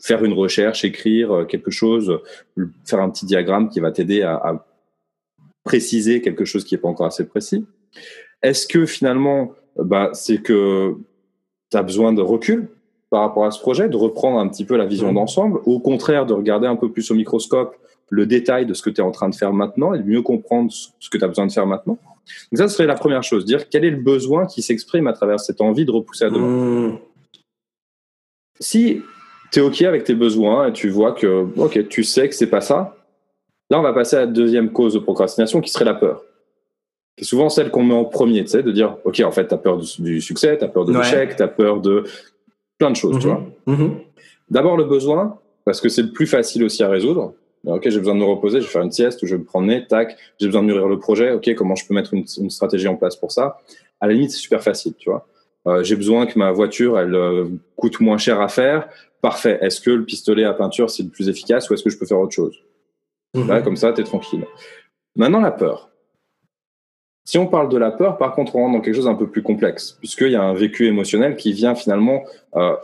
faire 0.00 0.24
une 0.24 0.32
recherche, 0.32 0.84
écrire 0.84 1.32
euh, 1.34 1.44
quelque 1.44 1.70
chose, 1.70 2.20
faire 2.84 3.00
un 3.00 3.10
petit 3.10 3.26
diagramme 3.26 3.68
qui 3.68 3.80
va 3.80 3.90
t'aider 3.92 4.22
à, 4.22 4.34
à 4.36 4.66
préciser 5.66 6.22
quelque 6.22 6.44
chose 6.46 6.64
qui 6.64 6.74
n'est 6.74 6.80
pas 6.80 6.88
encore 6.88 7.06
assez 7.06 7.26
précis 7.26 7.66
Est-ce 8.42 8.66
que 8.66 8.86
finalement, 8.86 9.52
bah, 9.76 10.10
c'est 10.14 10.38
que 10.42 10.94
tu 11.70 11.76
as 11.76 11.82
besoin 11.82 12.12
de 12.14 12.22
recul 12.22 12.68
par 13.10 13.20
rapport 13.22 13.44
à 13.44 13.50
ce 13.50 13.60
projet, 13.60 13.88
de 13.88 13.96
reprendre 13.96 14.38
un 14.38 14.48
petit 14.48 14.64
peu 14.64 14.76
la 14.76 14.86
vision 14.86 15.08
Mhm. 15.08 15.14
d'ensemble, 15.14 15.60
ou 15.66 15.74
au 15.74 15.80
contraire 15.80 16.24
de 16.26 16.32
regarder 16.34 16.66
un 16.66 16.76
peu 16.76 16.90
plus 16.90 17.10
au 17.10 17.14
microscope 17.14 17.76
le 18.10 18.24
détail 18.26 18.66
de 18.66 18.74
ce 18.74 18.82
que 18.82 18.90
tu 18.90 19.00
es 19.00 19.04
en 19.04 19.10
train 19.10 19.28
de 19.28 19.34
faire 19.34 19.52
maintenant 19.52 19.92
et 19.94 19.98
de 19.98 20.04
mieux 20.04 20.22
comprendre 20.22 20.70
ce 20.72 21.10
que 21.10 21.18
tu 21.18 21.24
as 21.24 21.28
besoin 21.28 21.46
de 21.46 21.52
faire 21.52 21.66
maintenant? 21.66 21.98
Donc 22.50 22.58
ça, 22.58 22.68
ce 22.68 22.74
serait 22.76 22.86
la 22.86 22.94
première 22.94 23.22
chose, 23.22 23.44
dire 23.44 23.68
quel 23.68 23.84
est 23.84 23.90
le 23.90 24.02
besoin 24.02 24.46
qui 24.46 24.62
s'exprime 24.62 25.06
à 25.06 25.12
travers 25.12 25.40
cette 25.40 25.60
envie 25.60 25.84
de 25.84 25.90
repousser 25.92 26.24
à 26.24 26.30
demain? 26.30 26.88
Mm. 26.90 26.98
Si 28.60 29.02
tu 29.52 29.58
es 29.58 29.62
OK 29.62 29.82
avec 29.82 30.04
tes 30.04 30.14
besoins 30.14 30.68
et 30.68 30.72
tu 30.72 30.88
vois 30.88 31.12
que, 31.12 31.46
OK, 31.56 31.88
tu 31.88 32.02
sais 32.04 32.28
que 32.28 32.34
c'est 32.34 32.50
pas 32.50 32.60
ça, 32.60 32.96
là, 33.70 33.78
on 33.78 33.82
va 33.82 33.92
passer 33.92 34.16
à 34.16 34.20
la 34.20 34.26
deuxième 34.26 34.70
cause 34.72 34.94
de 34.94 34.98
procrastination 34.98 35.60
qui 35.60 35.70
serait 35.70 35.84
la 35.84 35.94
peur. 35.94 36.22
Qui 37.16 37.24
est 37.24 37.26
souvent 37.26 37.48
celle 37.48 37.70
qu'on 37.70 37.82
met 37.82 37.94
en 37.94 38.04
premier, 38.04 38.42
tu 38.44 38.50
sais, 38.50 38.62
de 38.62 38.70
dire, 38.72 38.96
OK, 39.04 39.20
en 39.20 39.30
fait, 39.30 39.48
tu 39.48 39.54
as 39.54 39.58
peur 39.58 39.78
du, 39.78 39.86
du 40.02 40.20
succès, 40.20 40.58
tu 40.58 40.64
as 40.64 40.68
peur 40.68 40.84
de 40.84 40.92
Ouais. 40.92 40.98
l'échec, 40.98 41.36
tu 41.36 41.42
as 41.42 41.48
peur 41.48 41.80
de 41.80 42.04
plein 42.78 42.90
de 42.90 42.96
choses, 42.96 43.18
tu 43.18 43.26
vois. 43.26 43.42
Mhm. 43.66 43.96
D'abord, 44.50 44.76
le 44.76 44.84
besoin, 44.84 45.38
parce 45.64 45.80
que 45.80 45.88
c'est 45.88 46.02
le 46.02 46.12
plus 46.12 46.26
facile 46.26 46.62
aussi 46.64 46.82
à 46.82 46.88
résoudre. 46.88 47.32
Ok, 47.64 47.88
j'ai 47.88 47.98
besoin 47.98 48.14
de 48.14 48.20
me 48.20 48.24
reposer, 48.24 48.60
je 48.60 48.66
vais 48.66 48.70
faire 48.70 48.82
une 48.82 48.92
sieste 48.92 49.22
ou 49.22 49.26
je 49.26 49.34
vais 49.34 49.40
me 49.40 49.44
promener, 49.44 49.86
tac. 49.88 50.16
J'ai 50.38 50.46
besoin 50.46 50.62
de 50.62 50.68
mûrir 50.68 50.86
le 50.86 50.98
projet. 51.00 51.32
Ok, 51.32 51.52
comment 51.56 51.74
je 51.74 51.84
peux 51.86 51.94
mettre 51.94 52.14
une, 52.14 52.24
une 52.38 52.50
stratégie 52.50 52.86
en 52.86 52.94
place 52.94 53.16
pour 53.16 53.32
ça? 53.32 53.58
À 54.00 54.06
la 54.06 54.12
limite, 54.12 54.30
c'est 54.30 54.36
super 54.38 54.62
facile, 54.62 54.92
tu 54.96 55.10
vois. 55.10 55.26
Euh, 55.66 55.82
j'ai 55.82 55.96
besoin 55.96 56.26
que 56.26 56.38
ma 56.38 56.52
voiture, 56.52 56.96
elle 56.96 57.14
euh, 57.16 57.46
coûte 57.74 57.98
moins 57.98 58.18
cher 58.18 58.40
à 58.40 58.46
faire. 58.46 58.88
Parfait. 59.20 59.58
Est-ce 59.62 59.80
que 59.80 59.90
le 59.90 60.04
pistolet 60.04 60.44
à 60.44 60.52
peinture, 60.52 60.90
c'est 60.90 61.02
le 61.02 61.08
plus 61.08 61.28
efficace 61.28 61.68
ou 61.68 61.74
est-ce 61.74 61.82
que 61.82 61.90
je 61.90 61.98
peux 61.98 62.06
faire 62.06 62.20
autre 62.20 62.34
chose? 62.34 62.56
Mhm. 63.36 63.48
Là, 63.48 63.62
comme 63.62 63.76
ça, 63.76 63.92
tu 63.92 64.00
es 64.00 64.04
tranquille. 64.04 64.44
Maintenant, 65.16 65.40
la 65.40 65.50
peur. 65.52 65.90
Si 67.24 67.38
on 67.38 67.46
parle 67.46 67.68
de 67.68 67.76
la 67.76 67.90
peur, 67.90 68.18
par 68.18 68.34
contre, 68.34 68.54
on 68.54 68.60
rentre 68.60 68.74
dans 68.74 68.80
quelque 68.80 68.94
chose 68.94 69.06
d'un 69.06 69.14
peu 69.14 69.26
plus 69.28 69.42
complexe, 69.42 69.96
puisqu'il 69.98 70.30
y 70.30 70.36
a 70.36 70.42
un 70.42 70.54
vécu 70.54 70.86
émotionnel 70.86 71.34
qui 71.36 71.52
vient 71.52 71.74
finalement 71.74 72.22
euh, 72.54 72.74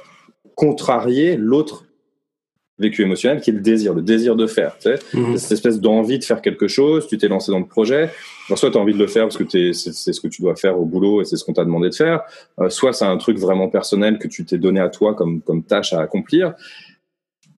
contrarier 0.56 1.36
l'autre 1.36 1.84
vécu 2.78 3.02
émotionnel, 3.02 3.40
qui 3.40 3.50
est 3.50 3.52
le 3.52 3.60
désir, 3.60 3.94
le 3.94 4.02
désir 4.02 4.34
de 4.34 4.46
faire. 4.48 4.74
Tu 4.78 4.88
sais 4.88 4.98
Mhm. 5.14 5.36
cette 5.36 5.52
espèce 5.52 5.80
d'envie 5.80 6.18
de 6.18 6.24
faire 6.24 6.42
quelque 6.42 6.66
chose, 6.66 7.06
tu 7.06 7.16
t'es 7.18 7.28
lancé 7.28 7.52
dans 7.52 7.60
le 7.60 7.66
projet. 7.66 8.10
Alors, 8.48 8.58
soit 8.58 8.72
tu 8.72 8.78
as 8.78 8.80
envie 8.80 8.94
de 8.94 8.98
le 8.98 9.06
faire 9.06 9.24
parce 9.24 9.36
que 9.36 9.44
c'est 9.48 9.72
ce 10.12 10.20
que 10.20 10.26
tu 10.26 10.42
dois 10.42 10.56
faire 10.56 10.76
au 10.80 10.84
boulot 10.84 11.20
et 11.20 11.24
c'est 11.24 11.36
ce 11.36 11.44
qu'on 11.44 11.52
t'a 11.52 11.64
demandé 11.64 11.90
de 11.90 11.94
faire, 11.94 12.22
euh, 12.58 12.68
soit 12.70 12.92
c'est 12.92 13.04
un 13.04 13.18
truc 13.18 13.38
vraiment 13.38 13.68
personnel 13.68 14.18
que 14.18 14.26
tu 14.26 14.44
t'es 14.44 14.58
donné 14.58 14.80
à 14.80 14.88
toi 14.88 15.14
comme, 15.14 15.40
comme 15.42 15.62
tâche 15.62 15.92
à 15.92 16.00
accomplir. 16.00 16.54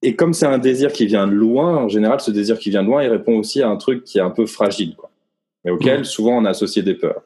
Et 0.06 0.14
comme 0.16 0.34
c'est 0.34 0.46
un 0.46 0.58
désir 0.58 0.92
qui 0.92 1.06
vient 1.06 1.26
de 1.26 1.32
loin, 1.32 1.76
en 1.76 1.88
général, 1.88 2.20
ce 2.20 2.30
désir 2.30 2.58
qui 2.58 2.70
vient 2.70 2.82
de 2.82 2.88
loin, 2.88 3.02
il 3.02 3.08
répond 3.08 3.38
aussi 3.38 3.62
à 3.62 3.68
un 3.68 3.76
truc 3.76 4.04
qui 4.04 4.18
est 4.18 4.22
un 4.22 4.30
peu 4.30 4.46
fragile, 4.46 4.94
quoi. 4.96 5.10
mais 5.64 5.70
auquel 5.70 5.98
Mhm. 6.00 6.04
souvent 6.04 6.36
on 6.38 6.44
a 6.44 6.50
associé 6.50 6.82
des 6.82 6.94
peurs. 6.94 7.22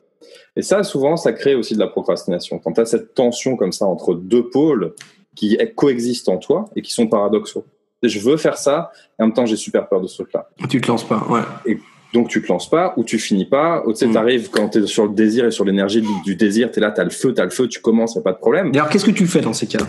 Et 0.55 0.63
ça, 0.63 0.83
souvent, 0.85 1.17
ça 1.17 1.33
crée 1.33 1.55
aussi 1.57 1.75
de 1.75 1.81
la 1.81 1.89
procrastination. 1.89 2.59
Quand 2.61 2.73
tu 2.73 2.81
as 2.81 2.85
cette 2.87 3.13
tension 3.15 3.57
comme 3.57 3.73
ça 3.73 3.85
entre 3.87 4.15
deux 4.15 4.49
pôles 4.49 4.95
qui 5.35 5.59
coexistent 5.77 6.29
en 6.29 6.37
toi 6.39 6.67
et 6.77 6.83
qui 6.83 6.93
sont 6.93 7.07
paradoxaux. 7.09 7.65
Je 8.03 8.21
veux 8.21 8.37
faire 8.37 8.57
ça, 8.59 8.93
et 9.19 9.23
en 9.23 9.27
même 9.27 9.35
temps, 9.35 9.45
j'ai 9.47 9.57
super 9.57 9.89
peur 9.89 10.01
de 10.01 10.07
ce 10.07 10.15
truc-là. 10.23 10.49
Tu 10.69 10.81
te 10.81 10.87
lances 10.89 11.03
pas, 11.07 11.27
ouais. 11.29 11.79
Donc 12.15 12.29
tu 12.29 12.41
te 12.41 12.47
lances 12.49 12.71
pas 12.71 12.95
ou 12.97 13.03
tu 13.05 13.19
finis 13.19 13.45
pas. 13.45 13.83
Ou 13.87 13.93
tu 13.93 13.99
sais, 13.99 14.07
Mm. 14.07 14.13
t'arrives 14.13 14.51
quand 14.51 14.69
t'es 14.69 14.87
sur 14.87 15.07
le 15.07 15.13
désir 15.15 15.45
et 15.45 15.51
sur 15.51 15.65
l'énergie 15.65 16.01
du, 16.01 16.09
du 16.25 16.37
désir, 16.37 16.71
t'es 16.71 16.81
là, 16.81 16.91
t'as 16.93 17.05
le 17.05 17.11
feu, 17.11 17.35
t'as 17.35 17.45
le 17.45 17.51
feu, 17.51 17.67
tu 17.69 17.81
commences, 17.81 18.15
y 18.15 18.19
a 18.19 18.23
pas 18.23 18.33
de 18.33 18.39
problème. 18.39 18.71
D'ailleurs, 18.73 18.89
qu'est-ce 18.89 19.05
que 19.05 19.11
tu 19.11 19.27
fais 19.27 19.41
dans 19.41 19.53
ces 19.53 19.67
cas 19.67 19.85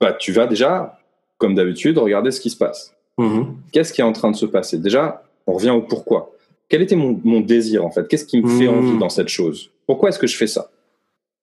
Bah 0.00 0.12
tu 0.12 0.32
vas 0.32 0.46
déjà, 0.48 0.98
comme 1.42 1.54
d'habitude, 1.56 1.98
regarder 1.98 2.30
ce 2.30 2.40
qui 2.40 2.50
se 2.50 2.56
passe. 2.56 2.94
Mhm. 3.18 3.56
Qu'est-ce 3.72 3.92
qui 3.92 4.00
est 4.00 4.04
en 4.04 4.12
train 4.12 4.30
de 4.30 4.36
se 4.36 4.46
passer? 4.46 4.78
Déjà, 4.78 5.24
on 5.46 5.54
revient 5.54 5.70
au 5.70 5.82
pourquoi. 5.82 6.30
Quel 6.68 6.80
était 6.82 6.96
mon, 6.96 7.20
mon 7.24 7.40
désir 7.40 7.84
en 7.84 7.90
fait? 7.90 8.06
Qu'est-ce 8.08 8.24
qui 8.24 8.40
me 8.40 8.48
fait 8.48 8.66
Mm. 8.68 8.78
envie 8.78 8.98
dans 8.98 9.08
cette 9.10 9.28
chose? 9.28 9.70
Pourquoi 9.86 10.08
est-ce 10.08 10.18
que 10.18 10.26
je 10.28 10.36
fais 10.36 10.46
ça? 10.46 10.70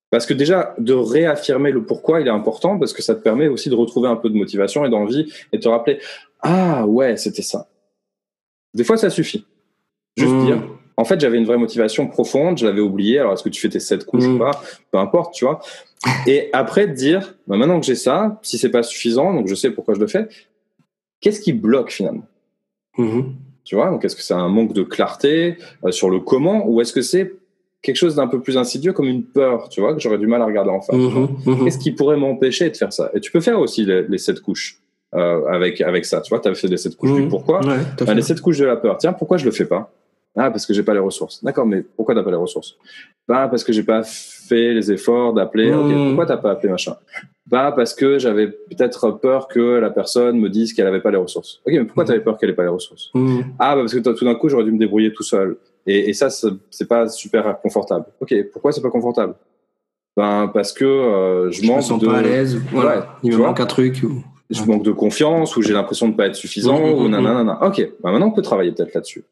Parce 0.09 0.25
que 0.25 0.33
déjà, 0.33 0.73
de 0.79 0.93
réaffirmer 0.93 1.71
le 1.71 1.83
pourquoi, 1.83 2.21
il 2.21 2.27
est 2.27 2.31
important 2.31 2.79
parce 2.79 2.93
que 2.93 3.03
ça 3.03 3.13
te 3.13 3.21
permet 3.21 3.47
aussi 3.47 3.69
de 3.69 3.75
retrouver 3.75 4.07
un 4.07 4.15
peu 4.15 4.29
de 4.29 4.35
motivation 4.35 4.83
et 4.85 4.89
d'envie 4.89 5.31
et 5.51 5.57
de 5.57 5.61
te 5.61 5.67
rappeler 5.69 5.99
ah 6.41 6.87
ouais, 6.87 7.17
c'était 7.17 7.41
ça. 7.43 7.67
Des 8.73 8.83
fois, 8.85 8.95
ça 8.97 9.09
suffit. 9.09 9.45
Juste 10.17 10.31
Mhm. 10.33 10.45
dire 10.45 10.63
en 10.99 11.05
fait, 11.05 11.19
j'avais 11.19 11.37
une 11.37 11.45
vraie 11.45 11.57
motivation 11.57 12.07
profonde, 12.07 12.57
je 12.57 12.65
l'avais 12.65 12.81
oublié. 12.81 13.19
Alors, 13.19 13.33
est-ce 13.33 13.43
que 13.43 13.49
tu 13.49 13.61
fais 13.61 13.69
tes 13.69 13.79
sept 13.79 14.05
couches 14.05 14.25
Mm. 14.25 14.35
ou 14.35 14.39
pas? 14.39 14.51
Peu 14.91 14.97
importe, 14.97 15.33
tu 15.33 15.45
vois. 15.45 15.59
Et 16.27 16.49
après, 16.53 16.87
de 16.87 16.93
dire, 16.93 17.35
bah, 17.47 17.57
maintenant 17.57 17.79
que 17.79 17.85
j'ai 17.85 17.95
ça, 17.95 18.39
si 18.41 18.57
c'est 18.57 18.69
pas 18.69 18.83
suffisant, 18.83 19.33
donc 19.33 19.47
je 19.47 19.55
sais 19.55 19.71
pourquoi 19.71 19.93
je 19.95 19.99
le 19.99 20.07
fais, 20.07 20.27
qu'est-ce 21.21 21.41
qui 21.41 21.53
bloque 21.53 21.91
finalement? 21.91 22.25
Mhm. 22.97 23.33
Tu 23.63 23.75
vois 23.75 23.89
Donc, 23.91 24.03
est-ce 24.05 24.15
que 24.15 24.21
c'est 24.21 24.33
un 24.33 24.47
manque 24.49 24.73
de 24.73 24.83
clarté 24.83 25.57
euh, 25.85 25.91
sur 25.91 26.09
le 26.09 26.19
comment 26.19 26.67
ou 26.67 26.81
est-ce 26.81 26.91
que 26.93 27.01
c'est 27.01 27.33
quelque 27.81 27.95
chose 27.97 28.15
d'un 28.15 28.27
peu 28.27 28.41
plus 28.41 28.57
insidieux 28.57 28.91
comme 28.93 29.05
une 29.07 29.23
peur, 29.23 29.69
tu 29.69 29.79
vois, 29.79 29.93
que 29.93 29.99
j'aurais 30.01 30.17
du 30.17 30.27
mal 30.27 30.41
à 30.41 30.45
regarder 30.45 30.71
en 30.71 30.81
face 30.81 30.95
Mhm. 30.95 31.27
Mhm. 31.45 31.63
Qu'est-ce 31.65 31.77
qui 31.77 31.91
pourrait 31.91 32.17
m'empêcher 32.17 32.69
de 32.69 32.75
faire 32.75 32.91
ça? 32.91 33.09
Et 33.13 33.19
tu 33.21 33.31
peux 33.31 33.39
faire 33.41 33.59
aussi 33.59 33.85
les, 33.85 34.01
les 34.07 34.17
sept 34.17 34.41
couches 34.41 34.79
euh, 35.15 35.45
avec, 35.47 35.79
avec 35.81 36.03
ça, 36.05 36.19
tu 36.21 36.29
vois, 36.29 36.39
tu 36.39 36.49
as 36.49 36.55
fait 36.55 36.67
les 36.67 36.77
sept 36.77 36.95
couches 36.97 37.13
du 37.13 37.21
Mhm. 37.23 37.29
pourquoi. 37.29 37.59
Ouais, 37.65 37.75
Ah, 38.01 38.05
fait. 38.05 38.15
les 38.15 38.21
sept 38.21 38.41
couches 38.41 38.57
de 38.57 38.65
la 38.65 38.75
peur. 38.75 38.97
Tiens, 38.97 39.13
pourquoi 39.13 39.37
je 39.37 39.45
le 39.45 39.51
fais 39.51 39.65
pas? 39.65 39.91
Ah, 40.35 40.51
parce 40.51 40.65
que 40.65 40.73
j'ai 40.73 40.83
pas 40.83 40.93
les 40.93 40.99
ressources. 40.99 41.43
D'accord, 41.43 41.65
mais 41.65 41.81
pourquoi 41.95 42.15
t'as 42.15 42.23
pas 42.23 42.29
les 42.31 42.37
ressources? 42.37 42.75
Bah, 43.27 43.47
parce 43.49 43.63
que 43.63 43.73
j'ai 43.73 43.83
pas 43.83 44.03
fait 44.03 44.73
les 44.73 44.91
efforts 44.91 45.33
d'appeler. 45.33 45.73
Ok, 45.73 45.89
Mmh. 45.89 46.05
pourquoi 46.07 46.25
t'as 46.25 46.37
pas 46.37 46.51
appelé 46.51 46.69
machin? 46.69 46.95
Bah, 47.47 47.73
parce 47.75 47.93
que 47.95 48.19
j'avais 48.19 48.47
peut-être 48.47 49.11
peur 49.11 49.47
que 49.47 49.59
la 49.79 49.89
personne 49.89 50.39
me 50.39 50.49
dise 50.49 50.73
qu'elle 50.73 50.87
avait 50.87 51.01
pas 51.01 51.11
les 51.11 51.17
ressources. 51.17 51.61
Ok, 51.65 51.73
mais 51.73 51.83
pourquoi 51.83 52.03
Mmh. 52.03 52.07
t'avais 52.07 52.19
peur 52.21 52.37
qu'elle 52.37 52.51
ait 52.51 52.55
pas 52.55 52.63
les 52.63 52.69
ressources? 52.69 53.09
Mhm. 53.15 53.43
Ah, 53.59 53.75
bah, 53.75 53.81
parce 53.81 53.93
que 53.93 53.99
tout 53.99 54.25
d'un 54.25 54.35
coup, 54.35 54.49
j'aurais 54.49 54.63
dû 54.65 54.71
me 54.71 54.77
débrouiller 54.79 55.11
tout 55.11 55.23
seul. 55.23 55.57
Et, 55.87 56.09
et 56.09 56.13
ça, 56.13 56.29
c'est 56.29 56.87
pas 56.87 57.09
super 57.09 57.59
confortable. 57.61 58.05
Ok, 58.21 58.33
pourquoi 58.53 58.71
c'est 58.71 58.81
pas 58.81 58.91
confortable? 58.91 59.33
Ben, 60.15 60.49
parce 60.53 60.73
que 60.73 60.85
euh, 60.85 61.51
je, 61.51 61.57
Je 61.57 61.63
me 61.63 61.67
manque 61.73 61.81
sens 61.83 61.99
de. 61.99 62.05
pas 62.07 62.17
à 62.17 62.21
l'aise. 62.21 62.59
Voilà. 62.71 62.99
Ouais, 62.99 63.05
Il 63.23 63.31
me 63.31 63.37
manque 63.37 63.59
un 63.59 63.65
truc. 63.65 64.01
ou- 64.03 64.23
je 64.49 64.63
manque 64.63 64.83
de 64.83 64.91
confiance 64.91 65.55
ou 65.57 65.61
j'ai 65.61 65.73
l'impression 65.73 66.09
de 66.09 66.15
pas 66.15 66.25
être 66.27 66.35
suffisant 66.35 66.91
ou 66.91 67.07
nanana. 67.07 67.59
Ok, 67.65 67.87
bah 68.01 68.11
maintenant 68.11 68.27
on 68.27 68.31
peut 68.31 68.41
travailler 68.41 68.71
peut-être 68.71 68.93
là-dessus. 68.95 69.23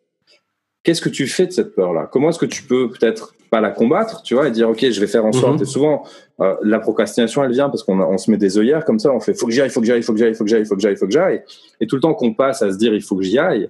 Qu'est-ce 0.88 1.02
que 1.02 1.10
tu 1.10 1.28
fais 1.28 1.46
de 1.46 1.52
cette 1.52 1.76
peur-là? 1.76 2.08
Comment 2.10 2.30
est-ce 2.30 2.40
que 2.40 2.46
tu 2.46 2.64
peux 2.64 2.90
peut-être 2.90 3.34
pas 3.50 3.60
la 3.60 3.72
combattre, 3.72 4.22
tu 4.22 4.36
vois, 4.36 4.48
et 4.48 4.52
dire 4.52 4.70
ok, 4.70 4.90
je 4.90 5.02
vais 5.02 5.08
faire 5.08 5.26
en 5.26 5.34
sorte. 5.34 5.56
Mhm. 5.56 5.64
Et 5.64 5.66
souvent, 5.66 6.04
euh, 6.40 6.56
la 6.64 6.80
procrastination, 6.80 7.44
elle 7.44 7.52
vient 7.52 7.68
parce 7.68 7.84
qu'on 7.84 8.00
on 8.00 8.18
se 8.18 8.32
met 8.32 8.38
des 8.38 8.58
œillères 8.58 8.86
comme 8.86 8.98
ça, 8.98 9.12
on 9.12 9.20
fait 9.20 9.34
faut 9.34 9.48
que 9.48 9.52
j'y 9.52 9.60
aille, 9.60 9.70
faut 9.70 9.82
que 9.82 9.86
j'y 9.86 9.92
aille, 9.92 10.02
faut 10.02 10.14
que 10.14 10.18
j'y 10.18 10.24
aille, 10.24 10.34
faut 10.34 10.46
que 10.46 10.50
j'y 10.50 10.56
aille, 10.56 10.66
faut 10.66 10.76
que 10.76 10.82
j'y 10.82 10.88
aille, 10.88 10.96
faut 10.96 11.08
que 11.08 11.12
j'aille. 11.12 11.44
Et 11.82 11.88
tout 11.88 11.98
le 11.98 12.02
temps 12.02 12.14
qu'on 12.14 12.34
passe 12.34 12.62
à 12.62 12.72
se 12.72 12.78
dire 12.78 12.94
il 12.94 13.02
faut 13.02 13.18
que 13.18 13.24
j'y 13.24 13.38
aille, 13.38 13.70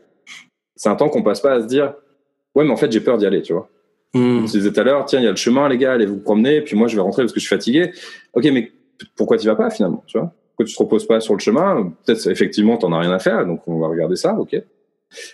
c'est 0.76 0.90
un 0.90 0.96
temps 0.96 1.10
qu'on 1.10 1.24
passe 1.24 1.40
pas 1.40 1.54
à 1.54 1.62
se 1.62 1.66
dire 1.66 1.96
ouais, 2.54 2.64
mais 2.64 2.70
en 2.70 2.78
fait 2.78 2.92
j'ai 2.92 3.00
peur 3.00 3.18
d'y 3.18 3.26
aller, 3.26 3.42
tu 3.42 3.54
vois. 3.54 3.68
Mhm. 4.14 4.42
Je 4.46 4.52
disais 4.52 4.72
tout 4.72 4.80
à 4.80 4.84
l'heure, 4.84 5.04
tiens, 5.06 5.20
il 5.20 5.24
y 5.24 5.28
a 5.28 5.32
le 5.32 5.38
chemin, 5.38 5.68
les 5.70 5.80
gars, 5.80 5.94
allez 5.94 6.06
vous 6.06 6.20
promener, 6.20 6.62
puis 6.62 6.78
moi 6.78 6.88
je 6.88 6.98
vais 6.98 7.02
rentrer 7.02 7.24
parce 7.24 7.34
que 7.34 7.40
je 7.40 7.48
suis 7.48 7.56
fatigué. 7.56 7.94
Ok, 8.34 8.46
mais 8.54 8.72
pourquoi 9.16 9.40
tu 9.40 9.48
vas 9.48 9.56
pas 9.56 9.72
finalement, 9.72 10.04
tu 10.06 10.20
vois? 10.20 10.32
Pourquoi 10.50 10.66
tu 10.66 10.76
te 10.76 10.84
reposes 10.84 11.08
pas 11.08 11.20
sur 11.20 11.34
le 11.34 11.40
chemin? 11.40 11.92
Peut-être 12.06 12.28
effectivement 12.28 12.78
t'en 12.78 12.94
as 12.94 13.00
rien 13.00 13.12
à 13.12 13.18
faire, 13.18 13.44
donc 13.48 13.62
on 13.66 13.80
va 13.80 13.88
regarder 13.88 14.18
ça, 14.18 14.36
ok 14.36 14.56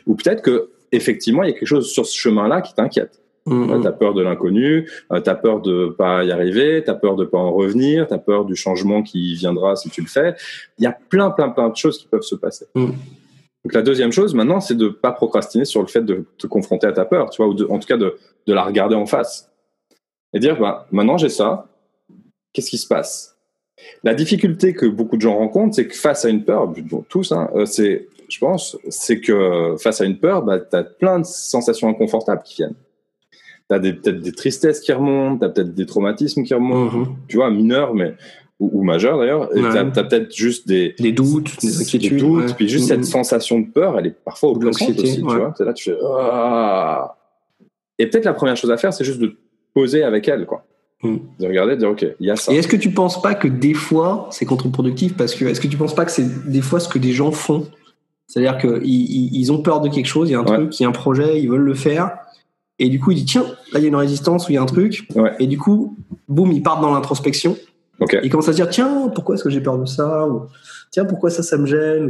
Ou 0.07 0.15
peut-être 0.15 0.41
que 0.41 0.69
effectivement 0.95 1.43
il 1.43 1.49
y 1.49 1.51
a 1.51 1.53
quelque 1.53 1.67
chose 1.67 1.89
sur 1.91 2.05
ce 2.05 2.15
chemin-là 2.15 2.61
qui 2.61 2.73
t'inquiète. 2.73 3.19
Mhm. 3.45 3.81
T'as 3.83 3.91
peur 3.91 4.13
de 4.13 4.21
l'inconnu, 4.21 4.89
euh, 5.11 5.19
t'as 5.19 5.35
peur 5.35 5.59
de 5.59 5.87
pas 5.97 6.23
y 6.23 6.31
arriver, 6.31 6.81
t'as 6.85 6.93
peur 6.93 7.17
de 7.17 7.25
pas 7.25 7.37
en 7.37 7.51
revenir, 7.51 8.07
t'as 8.07 8.17
peur 8.17 8.45
du 8.45 8.55
changement 8.55 9.03
qui 9.03 9.33
viendra 9.35 9.75
si 9.75 9.89
tu 9.89 9.99
le 10.01 10.07
fais. 10.07 10.35
Il 10.77 10.83
y 10.85 10.87
a 10.87 10.97
plein, 11.09 11.29
plein, 11.29 11.49
plein 11.49 11.67
de 11.69 11.75
choses 11.75 11.97
qui 11.97 12.07
peuvent 12.07 12.21
se 12.21 12.35
passer. 12.35 12.67
Mm. 12.73 12.85
Donc 13.65 13.73
la 13.73 13.81
deuxième 13.81 14.13
chose 14.13 14.33
maintenant, 14.33 14.61
c'est 14.61 14.77
de 14.77 14.87
pas 14.87 15.11
procrastiner 15.11 15.65
sur 15.65 15.81
le 15.81 15.87
fait 15.87 16.03
de 16.03 16.25
te 16.37 16.47
confronter 16.47 16.87
à 16.87 16.93
ta 16.93 17.03
peur, 17.03 17.29
tu 17.31 17.41
vois, 17.41 17.51
ou 17.51 17.53
de- 17.53 17.65
en 17.65 17.79
tout 17.79 17.87
cas 17.87 17.97
de, 17.97 18.15
de 18.47 18.53
la 18.53 18.63
regarder 18.63 18.95
en 18.95 19.05
face 19.05 19.49
et 20.33 20.39
dire, 20.39 20.57
bah, 20.59 20.87
maintenant 20.91 21.17
j'ai 21.17 21.29
ça, 21.29 21.67
qu'est-ce 22.53 22.69
qui 22.69 22.77
se 22.77 22.87
passe? 22.87 23.37
La 24.03 24.13
difficulté 24.13 24.73
que 24.73 24.85
beaucoup 24.85 25.17
de 25.17 25.21
gens 25.21 25.35
rencontrent, 25.35 25.75
c'est 25.75 25.87
que 25.87 25.95
face 25.95 26.23
à 26.25 26.29
une 26.29 26.43
peur, 26.43 26.67
bon, 26.67 27.03
tous, 27.09 27.31
hein, 27.31 27.49
euh, 27.55 27.65
c'est, 27.65 28.07
je 28.29 28.39
pense, 28.39 28.77
c'est 28.89 29.19
que 29.19 29.75
face 29.81 30.01
à 30.01 30.05
une 30.05 30.17
peur, 30.17 30.43
bah, 30.43 30.59
t'as 30.59 30.83
plein 30.83 31.19
de 31.19 31.25
sensations 31.25 31.87
inconfortables 31.89 32.41
qui 32.43 32.55
viennent. 32.55 32.75
T'as 33.69 33.79
des, 33.79 33.93
peut-être 33.93 34.19
des 34.19 34.31
tristesses 34.33 34.79
qui 34.81 34.91
remontent, 34.91 35.39
t'as 35.39 35.49
peut-être 35.49 35.73
des 35.73 35.85
traumatismes 35.85 36.43
qui 36.43 36.53
remontent, 36.53 36.97
Mhm. 36.97 37.15
tu 37.27 37.37
vois, 37.37 37.49
mineurs, 37.49 37.93
mais 37.95 38.13
ou, 38.59 38.79
ou 38.79 38.83
majeurs 38.83 39.17
d'ailleurs. 39.17 39.55
Et 39.57 39.61
Ouais. 39.61 39.69
T'as, 39.71 39.85
t'as 39.85 40.03
peut-être 40.03 40.35
juste 40.35 40.67
des, 40.67 40.95
Des 40.99 41.11
doutes, 41.11 41.59
des 41.61 41.81
inquiétudes. 41.81 42.17
doutes, 42.17 42.45
ouais. 42.49 42.53
puis 42.55 42.67
juste 42.69 42.83
Mhm. 42.89 42.97
cette 43.03 43.05
sensation 43.05 43.59
de 43.59 43.67
peur, 43.67 43.97
elle 43.97 44.07
est 44.07 44.15
parfois 44.23 44.51
oppressante 44.51 44.99
aussi, 44.99 45.15
tu 45.15 45.21
vois. 45.21 45.53
T'es 45.57 45.63
là, 45.65 45.73
tu 45.73 45.91
fais 45.91 45.97
ah. 46.05 47.15
Et 47.99 48.07
peut-être 48.07 48.25
la 48.25 48.33
première 48.33 48.57
chose 48.57 48.71
à 48.71 48.77
faire, 48.77 48.93
c'est 48.93 49.03
juste 49.05 49.19
de 49.19 49.35
poser 49.73 50.03
avec 50.03 50.27
elle, 50.27 50.45
quoi. 50.45 50.65
Mhm. 51.03 51.19
De 51.39 51.47
regarder, 51.47 51.73
de 51.75 51.79
dire 51.79 51.89
ok, 51.89 52.05
il 52.19 52.27
y 52.27 52.31
a 52.31 52.35
ça. 52.35 52.51
Et 52.53 52.57
est-ce 52.57 52.67
que 52.67 52.77
tu 52.77 52.89
penses 52.91 53.21
pas 53.21 53.33
que 53.35 53.47
des 53.47 53.73
fois 53.73 54.27
c'est 54.31 54.45
contre-productif 54.45 55.15
parce 55.17 55.35
que 55.35 55.45
est-ce 55.45 55.59
que 55.59 55.67
tu 55.67 55.75
penses 55.77 55.95
pas 55.95 56.05
que 56.05 56.11
c'est 56.11 56.49
des 56.49 56.61
fois 56.61 56.79
ce 56.79 56.87
que 56.87 56.99
des 56.99 57.11
gens 57.11 57.31
font? 57.31 57.65
C'est-à-dire 58.33 58.57
qu'ils 58.57 58.83
ils, 59.35 59.51
ont 59.51 59.61
peur 59.61 59.79
de 59.79 59.89
quelque 59.89 60.07
chose, 60.07 60.27
il 60.27 60.31
y 60.31 60.35
a 60.35 60.39
un 60.39 60.43
Ouais. 60.43 60.55
truc, 60.57 60.79
il 60.79 60.81
y 60.83 60.85
a 60.87 60.89
un 60.89 60.91
projet, 60.93 61.39
ils 61.39 61.47
veulent 61.47 61.61
le 61.61 61.75
faire, 61.75 62.17
et 62.79 62.89
du 62.89 62.99
coup 62.99 63.11
ils 63.11 63.17
disent 63.17 63.25
tiens 63.27 63.45
là 63.71 63.77
il 63.79 63.83
y 63.83 63.85
a 63.85 63.89
une 63.89 63.95
résistance 63.95 64.47
ou 64.47 64.51
il 64.51 64.55
y 64.55 64.57
a 64.57 64.61
un 64.63 64.65
truc, 64.65 65.07
Ouais. 65.15 65.33
et 65.39 65.45
du 65.45 65.59
coup 65.59 65.95
boum 66.27 66.51
ils 66.51 66.63
partent 66.63 66.81
dans 66.81 66.91
l'introspection, 66.91 67.55
Ok. 67.99 68.17
ils 68.23 68.31
commencent 68.31 68.49
à 68.49 68.53
se 68.53 68.57
dire 68.57 68.69
tiens 68.69 69.11
pourquoi 69.13 69.35
est-ce 69.35 69.43
que 69.43 69.51
j'ai 69.51 69.61
peur 69.61 69.77
de 69.77 69.85
ça 69.85 70.27
ou 70.27 70.47
tiens 70.89 71.05
pourquoi 71.05 71.29
ça 71.29 71.43
ça 71.43 71.57
me 71.57 71.67
gêne 71.67 72.05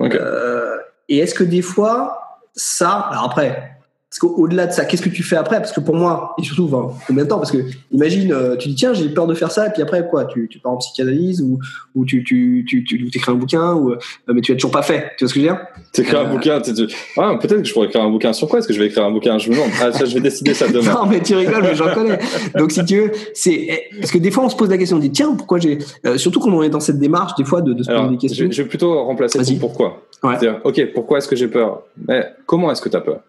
ou 0.00 0.04
Ok. 0.04 0.16
euh, 0.16 0.76
et 1.08 1.18
est-ce 1.18 1.34
que 1.36 1.44
des 1.44 1.62
fois 1.62 2.18
ça 2.56 2.90
alors 2.90 3.26
après 3.26 3.76
parce 4.10 4.18
qu'au-delà 4.18 4.66
de 4.66 4.72
ça, 4.72 4.84
qu'est-ce 4.86 5.02
que 5.02 5.08
tu 5.08 5.22
fais 5.22 5.36
après? 5.36 5.58
Parce 5.58 5.70
que 5.70 5.78
pour 5.78 5.94
moi, 5.94 6.34
et 6.36 6.42
surtout, 6.42 6.68
enfin, 6.70 6.92
combien 7.06 7.22
de 7.22 7.28
temps? 7.28 7.38
Parce 7.38 7.52
que 7.52 7.58
imagine, 7.92 8.32
euh, 8.32 8.56
tu 8.56 8.68
dis 8.68 8.74
tiens, 8.74 8.92
j'ai 8.92 9.08
peur 9.08 9.28
de 9.28 9.34
faire 9.34 9.52
ça, 9.52 9.68
et 9.68 9.70
puis 9.70 9.82
après 9.82 10.04
quoi? 10.08 10.24
Tu, 10.24 10.48
tu 10.50 10.58
pars 10.58 10.72
en 10.72 10.78
psychanalyse 10.78 11.40
ou, 11.42 11.60
ou 11.94 12.04
tu, 12.04 12.24
tu, 12.24 12.64
tu, 12.68 12.82
tu 12.82 13.06
écris 13.06 13.30
un 13.30 13.36
bouquin, 13.36 13.72
ou, 13.74 13.92
euh, 13.92 13.98
mais 14.26 14.40
tu 14.40 14.50
l'as 14.50 14.56
toujours 14.56 14.72
pas 14.72 14.82
fait. 14.82 15.12
Tu 15.16 15.24
vois 15.24 15.28
ce 15.28 15.34
que 15.34 15.40
je 15.40 15.46
veux 15.46 15.52
dire? 15.52 15.60
T'écris 15.92 16.16
un 16.16 16.20
Euh, 16.24 16.24
bouquin, 16.24 16.60
tu- 16.60 16.72
ah, 17.18 17.36
peut-être 17.40 17.62
que 17.62 17.68
je 17.68 17.72
pourrais 17.72 17.86
écrire 17.86 18.02
un 18.02 18.10
bouquin 18.10 18.32
sur 18.32 18.48
quoi? 18.48 18.58
Est-ce 18.58 18.66
que 18.66 18.74
je 18.74 18.80
vais 18.80 18.86
écrire 18.86 19.04
un 19.04 19.12
bouquin? 19.12 19.38
Je 19.38 19.48
me 19.48 19.54
demande. 19.54 19.70
Ah, 19.80 19.92
ça, 19.92 20.04
je 20.04 20.14
vais 20.14 20.20
décider 20.20 20.54
ça 20.54 20.66
demain. 20.66 20.92
Non, 20.94 21.06
mais 21.06 21.20
tu 21.22 21.36
rigoles, 21.36 21.62
mais 21.62 21.76
j'en 21.76 21.94
connais. 21.94 22.18
Donc 22.58 22.72
si 22.72 22.84
tu 22.84 22.96
veux, 23.00 23.12
c'est 23.32 23.52
eh, 23.54 23.96
parce 24.00 24.10
que 24.10 24.18
des 24.18 24.32
fois 24.32 24.42
on 24.44 24.48
se 24.48 24.56
pose 24.56 24.70
la 24.70 24.76
question, 24.78 24.96
on 24.96 25.00
dit 25.00 25.12
tiens, 25.12 25.32
pourquoi 25.36 25.60
j'ai 25.60 25.78
euh, 26.04 26.18
surtout 26.18 26.40
quand 26.40 26.50
on 26.50 26.64
est 26.64 26.68
dans 26.68 26.80
cette 26.80 26.98
démarche 26.98 27.36
des 27.36 27.44
fois 27.44 27.60
de, 27.62 27.72
de 27.74 27.82
se 27.84 27.88
poser 27.90 28.08
des 28.08 28.16
questions. 28.16 28.48
je 28.50 28.62
vais 28.62 28.68
plutôt 28.68 29.04
remplacer 29.04 29.38
ton 29.38 29.54
pourquoi. 29.60 30.02
Ouais. 30.24 30.34
C'est-à-dire, 30.38 30.60
ok, 30.64 30.92
pourquoi 30.94 31.18
est-ce 31.18 31.28
que 31.28 31.36
j'ai 31.36 31.46
peur? 31.48 31.82
Mais 32.08 32.26
comment 32.44 32.72
est-ce 32.72 32.82
que 32.82 32.88
tu 32.88 32.96
as 32.96 33.00
peur? 33.00 33.20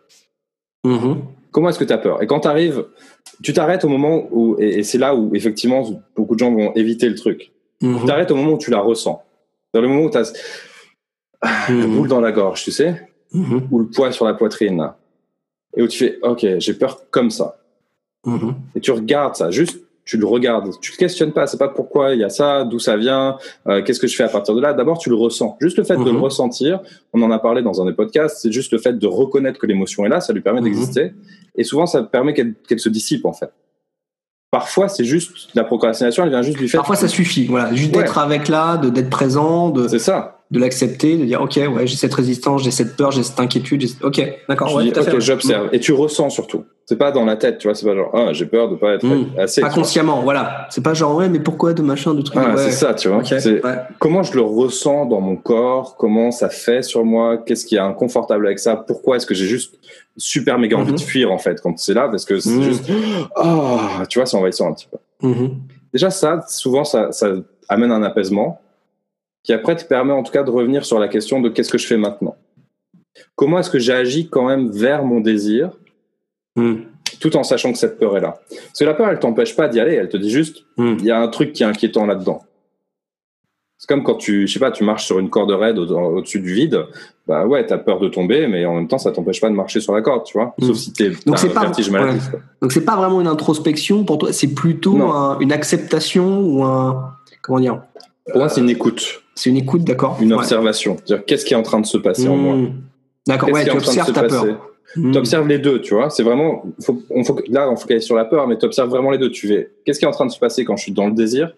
Mhm. 0.83 1.21
Comment 1.51 1.69
est-ce 1.69 1.79
que 1.79 1.83
tu 1.83 1.93
as 1.93 1.97
peur? 1.97 2.21
Et 2.23 2.27
quand 2.27 2.41
tu 2.41 2.47
arrives, 2.47 2.85
tu 3.43 3.53
t'arrêtes 3.53 3.83
au 3.83 3.89
moment 3.89 4.27
où, 4.31 4.55
et, 4.59 4.79
et 4.79 4.83
c'est 4.83 4.97
là 4.97 5.13
où 5.15 5.35
effectivement 5.35 5.83
beaucoup 6.15 6.35
de 6.35 6.39
gens 6.39 6.51
vont 6.53 6.73
éviter 6.75 7.09
le 7.09 7.15
truc. 7.15 7.51
Mhm. 7.81 7.99
Tu 8.01 8.05
t'arrêtes 8.05 8.31
au 8.31 8.35
moment 8.35 8.53
où 8.53 8.57
tu 8.57 8.71
la 8.71 8.79
ressens. 8.79 9.21
Dans 9.73 9.81
le 9.81 9.87
moment 9.87 10.03
où 10.05 10.09
tu 10.09 10.17
as 10.17 10.31
la 11.43 11.73
Mhm. 11.73 11.95
boule 11.97 12.07
dans 12.07 12.21
la 12.21 12.31
gorge, 12.31 12.63
tu 12.63 12.71
sais 12.71 13.07
ou 13.33 13.79
le 13.79 13.85
poids 13.87 14.11
sur 14.11 14.25
la 14.25 14.33
poitrine, 14.33 14.89
et 15.77 15.81
où 15.81 15.87
tu 15.87 15.97
fais, 15.99 16.19
ok, 16.21 16.45
j'ai 16.59 16.73
peur 16.73 17.09
comme 17.11 17.31
ça. 17.31 17.57
Et 18.75 18.79
tu 18.81 18.91
regardes 18.91 19.35
ça, 19.35 19.51
juste, 19.51 19.79
tu 20.05 20.17
le 20.17 20.25
regardes. 20.25 20.71
Tu 20.81 20.91
te 20.91 20.97
questionnes 20.97 21.31
pas, 21.31 21.47
c'est 21.47 21.57
pas 21.57 21.67
pourquoi 21.69 22.13
il 22.13 22.19
y 22.19 22.23
a 22.23 22.29
ça, 22.29 22.63
d'où 22.63 22.79
ça 22.79 22.97
vient, 22.97 23.37
euh, 23.67 23.81
qu'est-ce 23.83 23.99
que 23.99 24.07
je 24.07 24.15
fais 24.15 24.23
à 24.23 24.27
partir 24.29 24.55
de 24.55 24.61
là. 24.61 24.73
D'abord, 24.73 24.97
tu 24.97 25.09
le 25.09 25.15
ressens. 25.15 25.57
Juste 25.61 25.77
le 25.77 25.83
fait 25.83 25.95
de 25.95 25.99
Mhm. 26.01 26.13
le 26.13 26.19
ressentir, 26.19 26.79
on 27.13 27.21
en 27.21 27.31
a 27.31 27.39
parlé 27.39 27.61
dans 27.61 27.81
un 27.81 27.85
des 27.85 27.93
podcasts, 27.93 28.37
c'est 28.41 28.51
juste 28.51 28.71
le 28.73 28.79
fait 28.79 28.97
de 28.97 29.07
reconnaître 29.07 29.59
que 29.59 29.67
l'émotion 29.67 30.05
est 30.05 30.09
là, 30.09 30.19
ça 30.19 30.33
lui 30.33 30.41
permet 30.41 30.59
Mhm. 30.61 30.65
d'exister. 30.65 31.13
Et 31.55 31.63
souvent, 31.63 31.85
ça 31.85 32.01
permet 32.03 32.33
qu'elle 32.33 32.55
se 32.79 32.89
dissipe, 32.89 33.25
en 33.25 33.33
fait. 33.33 33.51
Parfois, 34.51 34.89
c'est 34.89 35.05
juste 35.05 35.49
la 35.55 35.63
procrastination, 35.63 36.23
elle 36.23 36.29
vient 36.29 36.41
juste 36.41 36.57
du 36.57 36.67
fait. 36.67 36.77
Parfois, 36.77 36.97
ça 36.97 37.07
suffit. 37.07 37.45
Voilà, 37.45 37.73
juste 37.73 37.95
Ouais. 37.95 38.01
d'être 38.03 38.17
avec 38.17 38.49
là, 38.49 38.75
de 38.77 38.89
d'être 38.89 39.09
présent, 39.09 39.69
de, 39.69 39.87
C'est 39.87 39.97
ça. 39.99 40.40
De 40.51 40.59
l'accepter, 40.59 41.15
de 41.17 41.23
dire 41.25 41.41
ok, 41.41 41.57
ouais, 41.73 41.87
j'ai 41.87 41.95
cette 41.95 42.13
résistance, 42.13 42.61
j'ai 42.63 42.71
cette 42.71 42.97
peur, 42.97 43.11
j'ai 43.11 43.23
cette 43.23 43.39
inquiétude. 43.39 43.85
Ok, 44.03 44.21
d'accord. 44.49 44.75
Ouais, 44.75 44.89
ok, 44.89 45.19
j'observe. 45.19 45.69
Et 45.71 45.79
tu 45.79 45.93
ressens 45.93 46.29
surtout. 46.29 46.65
C'est 46.85 46.97
pas 46.97 47.11
dans 47.13 47.23
la 47.23 47.37
tête, 47.37 47.57
tu 47.59 47.69
vois, 47.69 47.75
c'est 47.75 47.85
pas 47.85 47.95
genre, 47.95 48.09
ah, 48.13 48.33
j'ai 48.33 48.45
peur 48.45 48.69
de 48.69 48.75
pas 48.75 48.95
être 48.95 49.05
Mm. 49.05 49.39
assez. 49.39 49.61
Pas 49.61 49.69
consciemment, 49.69 50.21
voilà. 50.23 50.67
C'est 50.69 50.83
pas 50.83 50.93
genre 50.93 51.15
ouais, 51.15 51.29
mais 51.29 51.39
pourquoi 51.39 51.71
de 51.73 51.81
machin, 51.81 52.13
de 52.13 52.21
trucs. 52.21 52.37
Ah, 52.37 52.49
ouais. 52.49 52.57
c'est 52.57 52.71
ça, 52.71 52.93
tu 52.93 53.07
vois. 53.07 53.19
Ouais. 53.19 53.61
comment 53.99 54.23
je 54.23 54.33
le 54.33 54.41
ressens 54.41 55.05
dans 55.05 55.21
mon 55.21 55.37
corps, 55.37 55.95
comment 55.95 56.31
ça 56.31 56.49
fait 56.49 56.81
sur 56.83 57.05
moi, 57.05 57.37
qu'est-ce 57.37 57.65
qui 57.65 57.75
est 57.75 57.79
inconfortable 57.79 58.45
avec 58.45 58.59
ça, 58.59 58.75
pourquoi 58.75 59.15
est-ce 59.15 59.25
que 59.25 59.33
j'ai 59.33 59.45
juste 59.45 59.75
super 60.17 60.59
méga 60.59 60.75
envie 60.75 60.91
Mhm. 60.91 60.97
de 60.97 61.01
fuir 61.01 61.31
en 61.31 61.37
fait 61.37 61.61
quand 61.61 61.79
c'est 61.79 61.93
là, 61.93 62.09
parce 62.09 62.25
que 62.25 62.39
c'est 62.41 62.49
Mhm. 62.49 62.61
juste, 62.63 62.91
ah, 63.37 64.03
tu 64.09 64.19
vois, 64.19 64.25
c'est 64.25 64.35
envahissant 64.35 64.67
un 64.69 64.73
petit 64.73 64.87
peu. 64.91 64.97
Mhm. 65.25 65.51
Déjà 65.93 66.09
ça, 66.09 66.43
souvent 66.49 66.83
ça, 66.83 67.13
ça 67.13 67.29
amène 67.69 67.91
un 67.93 68.03
apaisement 68.03 68.59
qui 69.43 69.53
après 69.53 69.75
te 69.75 69.85
permet 69.85 70.13
en 70.13 70.23
tout 70.23 70.31
cas 70.31 70.43
de 70.43 70.51
revenir 70.51 70.85
sur 70.85 70.99
la 70.99 71.07
question 71.07 71.41
de 71.41 71.49
qu'est-ce 71.49 71.69
que 71.71 71.77
je 71.77 71.87
fais 71.87 71.97
maintenant. 71.97 72.35
Comment 73.35 73.59
est-ce 73.59 73.69
que 73.69 73.79
j'agis 73.79 74.29
quand 74.29 74.47
même 74.47 74.69
vers 74.71 75.03
mon 75.03 75.19
désir 75.19 75.71
Mhm. 76.55 76.83
tout 77.19 77.35
en 77.37 77.43
sachant 77.43 77.71
que 77.71 77.77
cette 77.77 77.97
peur 77.99 78.17
est 78.17 78.21
là? 78.21 78.39
Parce 78.49 78.79
que 78.79 78.83
la 78.85 78.93
peur, 78.93 79.09
elle 79.09 79.19
t'empêche 79.19 79.55
pas 79.55 79.67
d'y 79.67 79.79
aller, 79.79 79.93
elle 79.95 80.09
te 80.09 80.17
dit 80.17 80.29
juste, 80.29 80.63
Mhm. 80.77 80.97
il 80.99 81.05
y 81.05 81.11
a 81.11 81.19
un 81.19 81.27
truc 81.27 81.53
qui 81.53 81.63
est 81.63 81.65
inquiétant 81.65 82.05
là-dedans. 82.05 82.41
C'est 83.77 83.87
comme 83.87 84.03
quand 84.03 84.15
tu, 84.15 84.45
je 84.47 84.53
sais 84.53 84.59
pas, 84.59 84.69
tu 84.69 84.83
marches 84.83 85.05
sur 85.05 85.17
une 85.17 85.29
corde 85.31 85.49
raide 85.51 85.79
au- 85.79 85.89
au-dessus 86.17 86.39
du 86.39 86.53
vide, 86.53 86.85
bah 87.27 87.47
ouais, 87.47 87.65
t'as 87.65 87.79
peur 87.79 87.99
de 87.99 88.09
tomber, 88.09 88.45
mais 88.45 88.63
en 88.65 88.75
même 88.75 88.87
temps, 88.87 88.99
ça 88.99 89.11
t'empêche 89.11 89.41
pas 89.41 89.49
de 89.49 89.55
marcher 89.55 89.79
sur 89.79 89.93
la 89.93 90.01
corde, 90.03 90.23
tu 90.23 90.37
vois? 90.37 90.53
Mhm. 90.59 90.67
Sauf 90.67 90.77
si 90.77 90.93
t'es 90.93 91.09
Donc 91.25 91.39
c'est 91.39 91.49
un 91.49 91.53
pas-. 91.53 91.71
Donc 92.61 92.71
c'est 92.71 92.85
pas 92.85 92.95
vraiment 92.95 93.21
une 93.21 93.27
introspection 93.27 94.03
pour 94.03 94.19
toi, 94.19 94.31
c'est 94.33 94.53
plutôt 94.53 95.01
un- 95.01 95.39
une 95.39 95.51
acceptation 95.51 96.41
ou 96.41 96.63
un 96.63 97.11
comment 97.41 97.59
dire? 97.59 97.81
Pour 98.27 98.37
moi, 98.37 98.49
c'est 98.49 98.61
une 98.61 98.69
écoute, 98.69 99.20
C'est 99.35 99.49
une 99.49 99.57
écoute, 99.57 99.83
d'accord. 99.83 100.17
une 100.21 100.33
Ouais. 100.33 100.39
observation. 100.39 100.97
C'est-à-dire, 101.05 101.25
qu'est-ce 101.25 101.45
qui 101.45 101.53
est 101.53 101.57
en 101.57 101.63
train 101.63 101.79
de 101.79 101.85
se 101.85 101.97
passer 101.97 102.27
en 102.27 102.35
moi 102.35 102.55
Mhm. 102.55 102.73
D'accord, 103.27 103.49
ouais, 103.51 103.63
tu 103.63 103.71
observes 103.71 104.07
se 104.07 104.11
ta 104.11 104.23
peur. 104.23 104.45
Mhm. 104.95 105.11
Tu 105.13 105.17
observes 105.17 105.47
les 105.47 105.59
deux, 105.59 105.79
tu 105.81 105.93
vois. 105.93 106.09
C'est 106.09 106.23
vraiment, 106.23 106.63
faut, 106.83 107.01
on 107.09 107.23
faut, 107.23 107.39
là, 107.49 107.69
on 107.71 107.75
focalise 107.77 108.03
sur 108.03 108.15
la 108.15 108.25
peur, 108.25 108.47
mais 108.47 108.57
tu 108.57 108.65
observes 108.65 108.89
vraiment 108.89 109.11
les 109.11 109.17
deux. 109.17 109.31
Tu 109.31 109.47
fais, 109.47 109.71
qu'est-ce 109.85 109.99
qui 109.99 110.05
est 110.05 110.07
en 110.07 110.11
train 110.11 110.25
de 110.25 110.31
se 110.31 110.39
passer 110.39 110.65
quand 110.65 110.75
je 110.75 110.83
suis 110.83 110.91
dans 110.91 111.07
le 111.07 111.13
désir 111.13 111.53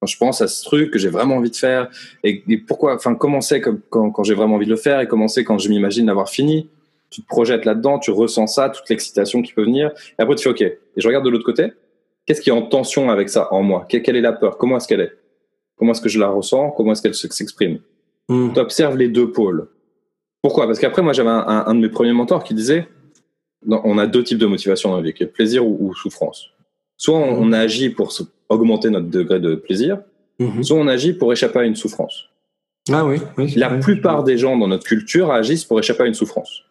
Quand 0.00 0.06
je 0.06 0.16
pense 0.18 0.40
à 0.42 0.48
ce 0.48 0.64
truc 0.64 0.90
que 0.90 0.98
j'ai 0.98 1.08
vraiment 1.08 1.36
envie 1.36 1.50
de 1.50 1.56
faire, 1.56 1.88
et, 2.24 2.42
et 2.48 2.58
pourquoi, 2.58 2.94
enfin, 2.96 3.14
que- 3.14 3.70
quand, 3.88 4.10
quand 4.10 4.24
j'ai 4.24 4.34
vraiment 4.34 4.56
envie 4.56 4.66
de 4.66 4.70
le 4.70 4.76
faire, 4.76 5.00
et 5.00 5.06
comment 5.06 5.28
c'est 5.28 5.44
quand 5.44 5.58
je 5.58 5.68
m'imagine 5.68 6.06
l'avoir 6.06 6.28
fini 6.28 6.68
Tu 7.10 7.22
te 7.22 7.26
projettes 7.28 7.64
là-dedans, 7.66 7.98
tu 8.00 8.10
ressens 8.10 8.48
ça, 8.48 8.68
toute 8.68 8.88
l'excitation 8.90 9.42
qui 9.42 9.52
peut 9.52 9.62
venir, 9.64 9.92
et 10.18 10.22
après 10.22 10.34
tu 10.34 10.42
fais, 10.42 10.50
ok, 10.50 10.60
et 10.62 10.78
je 10.96 11.06
regarde 11.06 11.24
de 11.24 11.30
l'autre 11.30 11.44
côté, 11.44 11.72
qu'est-ce 12.26 12.40
qui 12.40 12.50
est 12.50 12.52
en 12.52 12.62
tension 12.62 13.10
avec 13.10 13.28
ça 13.28 13.46
en 13.52 13.62
moi? 13.62 13.86
Quelle 13.88 14.16
est 14.16 14.20
la 14.20 14.32
peur? 14.32 14.58
Comment 14.58 14.76
est-ce 14.78 14.88
qu'elle 14.88 15.02
est? 15.02 15.12
Comment 15.76 15.92
est-ce 15.92 16.00
que 16.00 16.08
je 16.08 16.18
la 16.18 16.28
ressens? 16.28 16.70
Comment 16.72 16.92
est-ce 16.92 17.02
qu'elle 17.02 17.14
se- 17.14 17.28
s'exprime? 17.28 17.78
Mhm. 18.28 18.52
tu 18.54 18.60
observes 18.60 18.96
les 18.96 19.08
deux 19.08 19.30
pôles. 19.30 19.68
Pourquoi? 20.42 20.66
Parce 20.66 20.78
qu'après, 20.80 21.00
moi, 21.02 21.12
j'avais 21.12 21.28
un, 21.30 21.44
un- 21.46 21.64
un 21.66 21.74
de 21.74 21.80
mes 21.80 21.88
premiers 21.88 22.12
mentors 22.12 22.42
qui 22.44 22.54
disait 22.54 22.88
non, 23.64 23.80
on 23.84 23.98
a 23.98 24.06
deux 24.06 24.22
types 24.24 24.38
de 24.38 24.46
motivation 24.46 24.90
dans 24.90 24.96
la 24.96 25.02
vie, 25.02 25.12
qui 25.12 25.22
est 25.22 25.26
plaisir 25.26 25.66
ou, 25.66 25.76
ou 25.80 25.94
souffrance. 25.94 26.50
Soit 26.96 27.16
on, 27.16 27.42
on 27.42 27.52
agit 27.52 27.90
pour 27.90 28.12
augmenter 28.48 28.90
notre 28.90 29.08
degré 29.08 29.38
de 29.40 29.54
plaisir, 29.54 29.98
Mhm. 30.38 30.62
soit 30.62 30.76
on 30.76 30.86
agit 30.88 31.14
pour 31.14 31.32
échapper 31.32 31.60
à 31.60 31.64
une 31.64 31.76
souffrance. 31.76 32.24
Ah 32.92 33.04
oui, 33.04 33.18
oui. 33.38 33.52
La 33.56 33.70
plupart 33.70 34.22
des 34.22 34.36
gens 34.38 34.56
dans 34.56 34.68
notre 34.68 34.84
culture 34.84 35.30
agissent 35.32 35.64
pour 35.64 35.78
échapper 35.80 36.02
à 36.02 36.06
une 36.06 36.14
souffrance. 36.14 36.62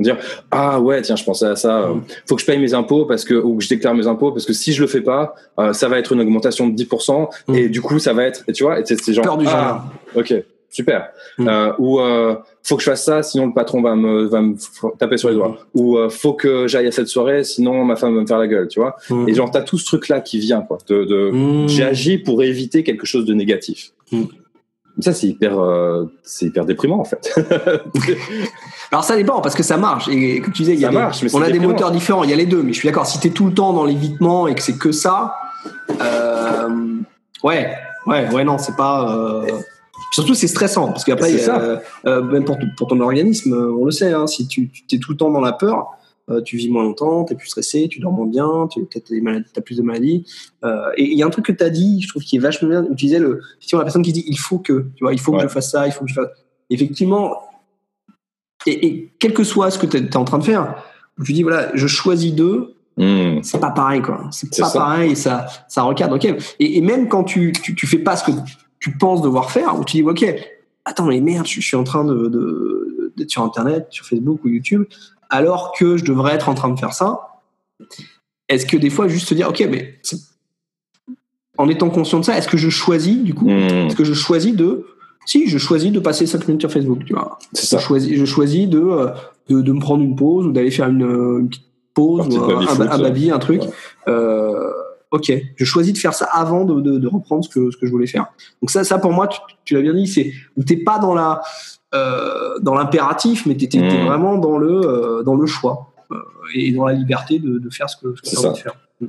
Dire 0.00 0.16
ah 0.52 0.80
ouais 0.80 1.02
tiens 1.02 1.16
je 1.16 1.24
pensais 1.24 1.46
à 1.46 1.56
ça 1.56 1.80
euh, 1.82 1.94
Mm. 1.94 2.02
faut 2.28 2.34
que 2.36 2.40
je 2.40 2.46
paye 2.46 2.58
mes 2.58 2.72
impôts 2.72 3.04
parce 3.04 3.24
que 3.24 3.34
ou 3.34 3.56
que 3.56 3.64
je 3.64 3.68
déclare 3.68 3.94
mes 3.94 4.06
impôts 4.06 4.30
parce 4.30 4.46
que 4.46 4.52
si 4.52 4.72
je 4.72 4.80
le 4.80 4.86
fais 4.86 5.00
pas 5.00 5.34
euh, 5.58 5.72
ça 5.72 5.88
va 5.88 5.98
être 5.98 6.12
une 6.12 6.20
augmentation 6.20 6.68
de 6.68 6.74
10% 6.76 7.28
Mm. 7.48 7.54
et 7.56 7.68
du 7.68 7.80
coup 7.80 7.98
ça 7.98 8.12
va 8.12 8.22
être 8.24 8.44
et 8.46 8.52
tu 8.52 8.62
vois 8.62 8.78
et 8.78 8.84
c'est 8.84 9.12
genre 9.12 9.24
Peur 9.24 9.38
du 9.38 9.46
ah. 9.48 9.84
Ok, 10.14 10.32
super. 10.70 11.08
Mm. 11.38 11.48
Euh, 11.48 11.72
ou 11.78 11.98
euh, 12.00 12.36
faut 12.62 12.76
que 12.76 12.82
je 12.82 12.90
fasse 12.90 13.04
ça, 13.04 13.22
sinon 13.22 13.46
le 13.46 13.54
patron 13.54 13.80
va 13.82 13.96
me, 13.96 14.24
va 14.26 14.40
me 14.42 14.54
taper 14.98 15.16
sur 15.16 15.30
les 15.30 15.34
doigts. 15.34 15.56
Ou 15.74 15.96
euh, 15.96 16.10
faut 16.10 16.34
que 16.34 16.66
j'aille 16.68 16.86
à 16.86 16.92
cette 16.92 17.08
soirée, 17.08 17.42
sinon 17.42 17.82
ma 17.84 17.96
femme 17.96 18.14
va 18.14 18.20
me 18.20 18.26
faire 18.26 18.38
la 18.38 18.46
gueule, 18.46 18.68
tu 18.68 18.78
vois. 18.78 18.96
Et 19.26 19.32
genre, 19.32 19.50
t'as 19.50 19.62
tout 19.62 19.78
ce 19.78 19.86
truc-là 19.86 20.20
qui 20.20 20.38
vient, 20.38 20.60
quoi. 20.60 20.76
De, 20.86 21.04
de. 21.04 21.66
J'agis 21.66 22.18
pour 22.18 22.42
éviter 22.42 22.82
quelque 22.82 23.06
chose 23.06 23.24
de 23.24 23.32
négatif. 23.32 23.92
Ça, 25.00 25.12
c'est 25.12 25.28
hyper, 25.28 25.58
euh, 25.60 26.06
c'est 26.24 26.46
hyper 26.46 26.64
déprimant, 26.64 26.98
en 27.00 27.04
fait. 27.04 27.32
Alors 28.90 29.04
ça 29.04 29.16
dépend 29.16 29.40
parce 29.40 29.54
que 29.54 29.62
ça 29.62 29.76
marche 29.76 30.08
et 30.08 30.40
comme 30.40 30.52
tu 30.52 30.62
disais, 30.62 30.74
il 30.74 30.80
y 30.80 30.84
a 30.84 30.88
des- 30.88 30.96
marche, 30.96 31.22
on 31.34 31.42
a 31.42 31.50
des 31.50 31.58
moteurs 31.60 31.90
différents. 31.90 32.24
Il 32.24 32.30
y 32.30 32.32
a 32.32 32.36
les 32.36 32.46
deux, 32.46 32.62
mais 32.62 32.72
je 32.72 32.78
suis 32.78 32.88
d'accord. 32.88 33.06
Si 33.06 33.20
t'es 33.20 33.30
tout 33.30 33.46
le 33.46 33.52
temps 33.54 33.72
dans 33.72 33.84
l'évitement 33.84 34.48
et 34.48 34.54
que 34.54 34.62
c'est 34.62 34.78
que 34.78 34.90
ça, 34.92 35.34
euh, 36.00 36.68
ouais, 37.44 37.74
ouais, 38.06 38.30
ouais, 38.32 38.44
non, 38.44 38.58
c'est 38.58 38.76
pas. 38.76 39.14
euh, 39.16 39.46
Surtout, 40.12 40.34
c'est 40.34 40.48
stressant 40.48 40.88
parce 40.88 41.04
qu'après, 41.04 41.30
même 42.04 42.44
pour, 42.44 42.58
pour 42.78 42.88
ton 42.88 42.98
organisme, 43.00 43.52
on 43.78 43.84
le 43.84 43.90
sait. 43.90 44.12
Hein, 44.12 44.26
si 44.26 44.48
tu 44.48 44.68
tu- 44.70 44.84
t'es 44.86 44.98
tout 44.98 45.10
le 45.12 45.16
temps 45.18 45.30
dans 45.30 45.40
la 45.40 45.52
peur, 45.52 45.97
euh, 46.30 46.40
tu 46.42 46.56
vis 46.56 46.68
moins 46.68 46.82
longtemps, 46.82 47.24
t'es 47.24 47.34
plus 47.34 47.48
stressé, 47.48 47.88
tu 47.88 48.00
dors 48.00 48.12
moins 48.12 48.26
bien, 48.26 48.68
tu 48.70 48.80
as, 48.94 49.00
des 49.10 49.20
maladies, 49.20 49.46
t'as 49.52 49.60
plus 49.60 49.76
de 49.76 49.82
maladies. 49.82 50.26
Euh, 50.64 50.90
et 50.96 51.04
il 51.04 51.18
y 51.18 51.22
a 51.22 51.26
un 51.26 51.30
truc 51.30 51.46
que 51.46 51.52
tu 51.52 51.64
as 51.64 51.70
dit, 51.70 52.02
je 52.02 52.08
trouve 52.08 52.22
qui 52.22 52.36
est 52.36 52.40
vachement 52.40 52.68
bien. 52.68 52.84
Tu 52.84 53.06
disais 53.06 53.18
le, 53.18 53.40
effectivement, 53.56 53.78
la 53.80 53.84
personne 53.84 54.02
qui 54.02 54.12
dit 54.12 54.24
il 54.26 54.38
faut 54.38 54.58
que, 54.58 54.86
tu 54.96 55.04
vois, 55.04 55.12
il 55.12 55.20
faut 55.20 55.32
que 55.32 55.40
je 55.40 55.48
fasse 55.48 55.70
ça, 55.70 55.86
il 55.86 55.92
faut 55.92 56.04
que 56.04 56.10
je 56.10 56.14
fasse. 56.14 56.28
Effectivement, 56.70 57.36
et, 58.66 58.86
et 58.86 59.12
quel 59.18 59.32
que 59.32 59.44
soit 59.44 59.70
ce 59.70 59.78
que 59.78 59.86
tu 59.86 59.96
es, 59.96 60.16
en 60.16 60.24
train 60.24 60.38
de 60.38 60.44
faire, 60.44 60.82
tu 61.24 61.32
dis 61.32 61.42
voilà, 61.42 61.70
je 61.74 61.86
choisis 61.86 62.32
deux, 62.34 62.74
Mm. 63.00 63.44
c'est 63.44 63.60
pas 63.60 63.70
pareil 63.70 64.02
quoi. 64.02 64.28
C'est 64.32 64.50
pas 64.58 64.66
ça. 64.68 64.76
pareil, 64.80 65.14
ça, 65.14 65.46
ça 65.68 65.82
recadre. 65.82 66.16
Ok. 66.16 66.24
Et, 66.24 66.78
et 66.78 66.80
même 66.80 67.08
quand 67.08 67.22
tu, 67.22 67.52
tu, 67.52 67.76
tu 67.76 67.86
fais 67.86 68.00
pas 68.00 68.16
ce 68.16 68.24
que 68.24 68.36
tu 68.80 68.98
penses 68.98 69.22
devoir 69.22 69.52
faire, 69.52 69.78
où 69.78 69.84
tu 69.84 69.98
dis 69.98 70.02
ok, 70.02 70.24
attends 70.84 71.06
mais 71.06 71.20
merde, 71.20 71.46
je, 71.46 71.60
je 71.60 71.64
suis 71.64 71.76
en 71.76 71.84
train 71.84 72.04
de- 72.04 73.12
d'être 73.16 73.30
sur 73.30 73.42
internet, 73.44 73.86
sur 73.90 74.04
Facebook 74.04 74.40
ou 74.44 74.48
YouTube, 74.48 74.84
alors 75.30 75.72
que 75.78 75.96
je 75.96 76.04
devrais 76.04 76.34
être 76.34 76.48
en 76.48 76.54
train 76.54 76.68
de 76.70 76.78
faire 76.78 76.92
ça. 76.92 77.40
Est-ce 78.48 78.66
que 78.66 78.76
des 78.76 78.90
fois 78.90 79.08
juste 79.08 79.28
se 79.28 79.34
dire 79.34 79.48
ok, 79.48 79.66
mais 79.70 79.98
en 81.58 81.68
étant 81.68 81.90
conscient 81.90 82.20
de 82.20 82.24
ça, 82.24 82.36
est-ce 82.38 82.48
que 82.48 82.56
je 82.56 82.70
choisis 82.70 83.18
du 83.22 83.34
coup, 83.34 83.46
Mm. 83.46 83.86
est-ce 83.88 83.96
que 83.96 84.04
je 84.04 84.14
choisis 84.14 84.54
de 84.54 84.86
si 85.26 85.46
je 85.48 85.58
choisis 85.58 85.92
de 85.92 86.00
passer 86.00 86.26
5 86.26 86.48
minutes 86.48 86.62
sur 86.62 86.72
Facebook, 86.72 87.04
tu 87.04 87.12
vois. 87.12 87.38
C'est 87.52 87.78
Je 87.78 87.82
choisis, 87.82 88.16
je 88.16 88.24
choisis 88.24 88.66
de, 88.66 88.80
euh, 88.80 89.08
de, 89.50 89.60
de 89.60 89.72
me 89.72 89.80
prendre 89.80 90.02
une 90.02 90.16
pause 90.16 90.46
ou 90.46 90.52
d'aller 90.52 90.70
faire 90.70 90.88
une, 90.88 91.02
euh, 91.04 91.40
une 91.40 91.48
petite 91.50 91.66
pause 91.92 92.26
ou 92.34 92.42
un, 92.44 92.66
un, 92.66 92.90
un 92.92 92.98
baby, 92.98 93.30
un 93.30 93.38
truc. 93.38 93.60
Ouais. 93.62 93.68
Euh, 94.08 94.72
ok, 95.10 95.32
je 95.56 95.64
choisis 95.64 95.92
de 95.92 95.98
faire 95.98 96.14
ça 96.14 96.26
avant 96.26 96.64
de, 96.64 96.80
de, 96.80 96.98
de 96.98 97.06
reprendre 97.08 97.44
ce 97.44 97.48
que, 97.48 97.70
ce 97.70 97.76
que 97.76 97.86
je 97.86 97.90
voulais 97.90 98.06
faire. 98.06 98.26
Donc 98.62 98.70
ça, 98.70 98.84
ça 98.84 98.98
pour 98.98 99.12
moi, 99.12 99.26
tu, 99.28 99.38
tu 99.64 99.74
l'as 99.74 99.82
bien 99.82 99.94
dit, 99.94 100.06
c'est 100.06 100.32
où 100.56 100.64
t'es 100.64 100.76
pas 100.76 100.98
dans 100.98 101.14
la 101.14 101.40
euh, 101.94 102.58
dans 102.60 102.74
l'impératif, 102.74 103.46
mais 103.46 103.56
t'es 103.56 103.66
t'es- 103.68 103.78
t'es 103.80 104.02
Mm. 104.02 104.06
vraiment 104.06 104.36
dans 104.36 104.58
le 104.58 104.80
euh, 104.84 105.22
dans 105.22 105.34
le 105.34 105.46
choix 105.46 105.92
euh, 106.10 106.16
et 106.54 106.72
dans 106.72 106.84
la 106.86 106.92
liberté 106.92 107.38
de, 107.38 107.58
de 107.58 107.70
faire 107.70 107.88
ce 107.88 107.96
que, 107.96 108.14
ce 108.16 108.22
que 108.22 108.28
C'est 108.28 108.36
tu 108.36 108.44
as 108.46 108.48
envie 108.50 108.58
de 108.58 108.62
faire. 108.62 108.74
Mm. 109.00 109.06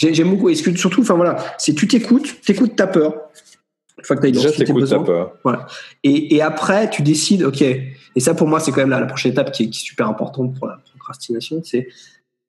J'ai- 0.00 0.14
J'aime 0.14 0.30
beaucoup. 0.30 0.48
Et 0.50 0.54
ce 0.54 0.62
que, 0.62 0.76
surtout, 0.76 1.00
enfin 1.00 1.14
voilà, 1.14 1.36
c'est 1.58 1.74
tu 1.74 1.88
t'écoutes, 1.88 2.40
t'écoutes 2.42 2.76
ta 2.76 2.86
peur. 2.86 3.14
Une 3.98 4.04
fois 4.04 4.14
que 4.16 4.22
t'as 4.22 4.30
Déjà, 4.30 4.52
t'écoutes 4.52 4.88
ta 4.90 5.00
peur. 5.00 5.32
Et, 6.04 6.36
et 6.36 6.42
après, 6.42 6.88
tu 6.90 7.02
décides, 7.02 7.42
ok. 7.42 7.62
Et 7.62 8.20
ça, 8.20 8.34
pour 8.34 8.46
moi, 8.46 8.60
c'est 8.60 8.70
quand 8.70 8.80
même 8.80 8.90
la, 8.90 9.00
la 9.00 9.06
prochaine 9.06 9.32
étape 9.32 9.50
qui 9.52 9.64
est, 9.64 9.70
qui 9.70 9.80
est 9.80 9.84
super 9.86 10.06
importante 10.08 10.54
pour 10.56 10.66
la 10.68 10.78
procrastination, 10.90 11.62
c'est 11.64 11.88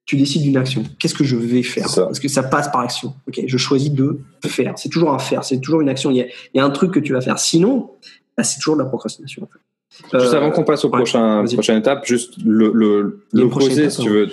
tu 0.09 0.15
décides 0.15 0.41
d'une 0.41 0.57
action. 0.57 0.81
Qu'est-ce 0.97 1.13
que 1.13 1.23
je 1.23 1.35
vais 1.35 1.61
faire. 1.61 1.85
Parce 1.95 2.19
que 2.19 2.27
ça 2.27 2.41
passe 2.41 2.67
par 2.71 2.81
action. 2.81 3.13
Ok, 3.27 3.41
je 3.45 3.57
choisis 3.57 3.91
de 3.91 4.19
faire. 4.43 4.73
C'est 4.75 4.89
toujours 4.89 5.11
un 5.13 5.19
faire. 5.19 5.43
C'est 5.43 5.59
toujours 5.59 5.81
une 5.81 5.89
action. 5.89 6.09
Il 6.09 6.17
y, 6.17 6.21
a, 6.21 6.25
il 6.25 6.57
y 6.57 6.59
a 6.59 6.65
un 6.65 6.71
truc 6.71 6.91
que 6.91 6.99
tu 6.99 7.13
vas 7.13 7.21
faire. 7.21 7.37
Sinon, 7.37 7.91
bah, 8.35 8.43
c'est 8.43 8.57
toujours 8.57 8.75
de 8.75 8.81
la 8.81 8.87
procrastination. 8.87 9.43
En 9.43 9.45
fait. 9.45 10.19
Juste 10.19 10.33
Euh, 10.33 10.37
avant 10.37 10.49
qu'on 10.49 10.63
passe 10.63 10.83
au 10.83 10.89
ouais, 10.89 10.97
prochain, 10.97 11.45
prochaine 11.53 11.77
étape, 11.77 12.07
juste 12.07 12.33
le, 12.43 12.71
le, 12.73 13.21
l'opposé, 13.33 13.81
étape, 13.83 13.91
si 13.91 14.01
tu 14.01 14.09
veux. 14.09 14.29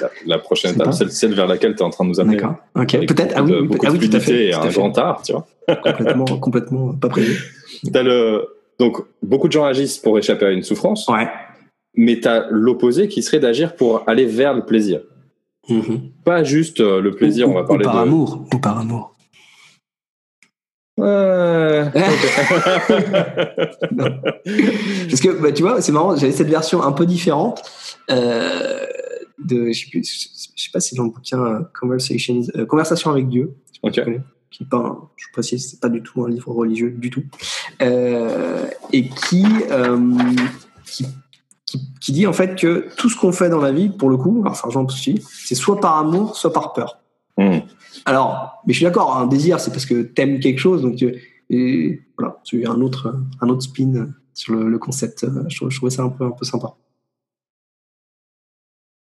La, 0.00 0.10
la 0.26 0.38
prochaine 0.40 0.74
étape, 0.74 0.92
celle, 0.94 1.12
celle 1.12 1.34
vers 1.34 1.46
laquelle 1.46 1.76
tu 1.76 1.78
es 1.80 1.84
en 1.84 1.90
train 1.90 2.02
de 2.04 2.08
nous 2.10 2.18
amener. 2.18 2.34
D'accord. 2.36 2.56
Ok. 2.74 3.06
Peut-être. 3.06 3.34
Ah 3.36 3.44
oui, 3.44 3.52
ah 3.86 3.90
oui, 3.92 4.10
tout 4.10 4.16
à 4.16 4.18
fait. 4.18 4.48
et 4.48 4.50
tout 4.50 4.56
à 4.56 4.62
un 4.62 4.68
fait. 4.68 4.74
grand 4.80 4.98
art, 4.98 5.22
tu 5.22 5.30
vois. 5.32 5.46
complètement, 5.76 6.24
complètement 6.40 6.92
pas 6.94 7.08
prévu. 7.08 7.38
T'as 7.92 8.02
le... 8.02 8.48
Donc, 8.80 8.96
beaucoup 9.22 9.46
de 9.46 9.52
gens 9.52 9.64
agissent 9.64 9.98
pour 9.98 10.18
échapper 10.18 10.46
à 10.46 10.50
une 10.50 10.64
souffrance, 10.64 11.06
Ouais. 11.06 11.28
mais 11.94 12.18
tu 12.18 12.26
as 12.26 12.46
l'opposé 12.50 13.06
qui 13.06 13.22
serait 13.22 13.38
d'agir 13.38 13.76
pour 13.76 14.02
aller 14.08 14.26
vers 14.26 14.54
le 14.54 14.64
plaisir. 14.64 15.02
Mhm. 15.68 16.10
Pas 16.24 16.42
juste 16.42 16.80
euh, 16.80 17.00
le 17.00 17.10
plaisir, 17.12 17.48
Ou- 17.48 17.52
on 17.52 17.54
va 17.54 17.62
ou 17.62 17.66
parler 17.66 17.84
par 17.84 17.94
de. 17.96 18.00
amour. 18.00 18.44
Ou 18.52 18.58
par 18.58 18.78
amour. 18.78 19.14
Ouais. 20.98 21.90
Parce 25.08 25.20
que 25.20 25.40
bah, 25.40 25.52
tu 25.52 25.62
vois, 25.62 25.80
c'est 25.80 25.92
marrant, 25.92 26.14
j'avais 26.16 26.32
cette 26.32 26.48
version 26.48 26.82
un 26.82 26.92
peu 26.92 27.06
différente 27.06 27.62
euh, 28.10 28.84
de, 29.38 29.70
je 29.72 29.80
sais, 29.80 29.86
plus, 29.90 30.50
je 30.56 30.62
sais 30.62 30.70
pas 30.72 30.80
si 30.80 30.94
dans 30.96 31.04
le 31.04 31.10
bouquin 31.10 31.42
euh, 31.42 31.60
Conversations, 31.78 32.42
Conversation 32.68 33.10
avec 33.10 33.28
Dieu, 33.28 33.54
connais, 33.82 34.20
qui 34.50 34.64
pas, 34.64 35.10
je 35.16 35.26
précise, 35.32 35.70
c'est 35.70 35.80
pas 35.80 35.88
du 35.88 36.02
tout 36.02 36.22
un 36.22 36.28
livre 36.28 36.52
religieux 36.52 36.90
du 36.90 37.08
tout, 37.08 37.22
euh, 37.80 38.66
et 38.92 39.08
qui, 39.08 39.46
euh, 39.70 39.96
qui, 40.84 41.06
qui, 41.70 41.80
qui 42.00 42.12
dit 42.12 42.26
en 42.26 42.32
fait 42.32 42.56
que 42.56 42.88
tout 42.96 43.08
ce 43.08 43.16
qu'on 43.16 43.30
fait 43.30 43.48
dans 43.48 43.60
la 43.60 43.70
vie, 43.70 43.88
pour 43.88 44.10
le 44.10 44.16
coup, 44.16 44.40
alors 44.42 44.56
Sargent 44.56 44.84
aussi, 44.84 45.24
c'est 45.44 45.54
soit 45.54 45.80
par 45.80 45.98
amour, 45.98 46.36
soit 46.36 46.52
par 46.52 46.72
peur. 46.72 46.98
Hmm. 47.38 47.60
Alors, 48.04 48.60
mais 48.66 48.72
je 48.72 48.78
suis 48.78 48.84
d'accord, 48.84 49.16
un 49.16 49.26
désir, 49.26 49.60
c'est 49.60 49.70
parce 49.70 49.86
que 49.86 50.02
t'aimes 50.02 50.40
quelque 50.40 50.58
chose, 50.58 50.82
donc 50.82 50.96
tu, 50.96 51.14
et 51.48 52.00
voilà, 52.18 52.38
c'est 52.44 52.66
un 52.66 52.80
autre, 52.80 53.14
un 53.40 53.48
autre 53.48 53.62
spin 53.62 54.08
sur 54.34 54.54
le, 54.54 54.68
le 54.68 54.78
concept. 54.78 55.26
Je, 55.48 55.68
je 55.68 55.76
trouvais 55.76 55.90
ça 55.90 56.02
un 56.02 56.08
peu, 56.08 56.24
un 56.24 56.30
peu 56.30 56.44
sympa. 56.44 56.74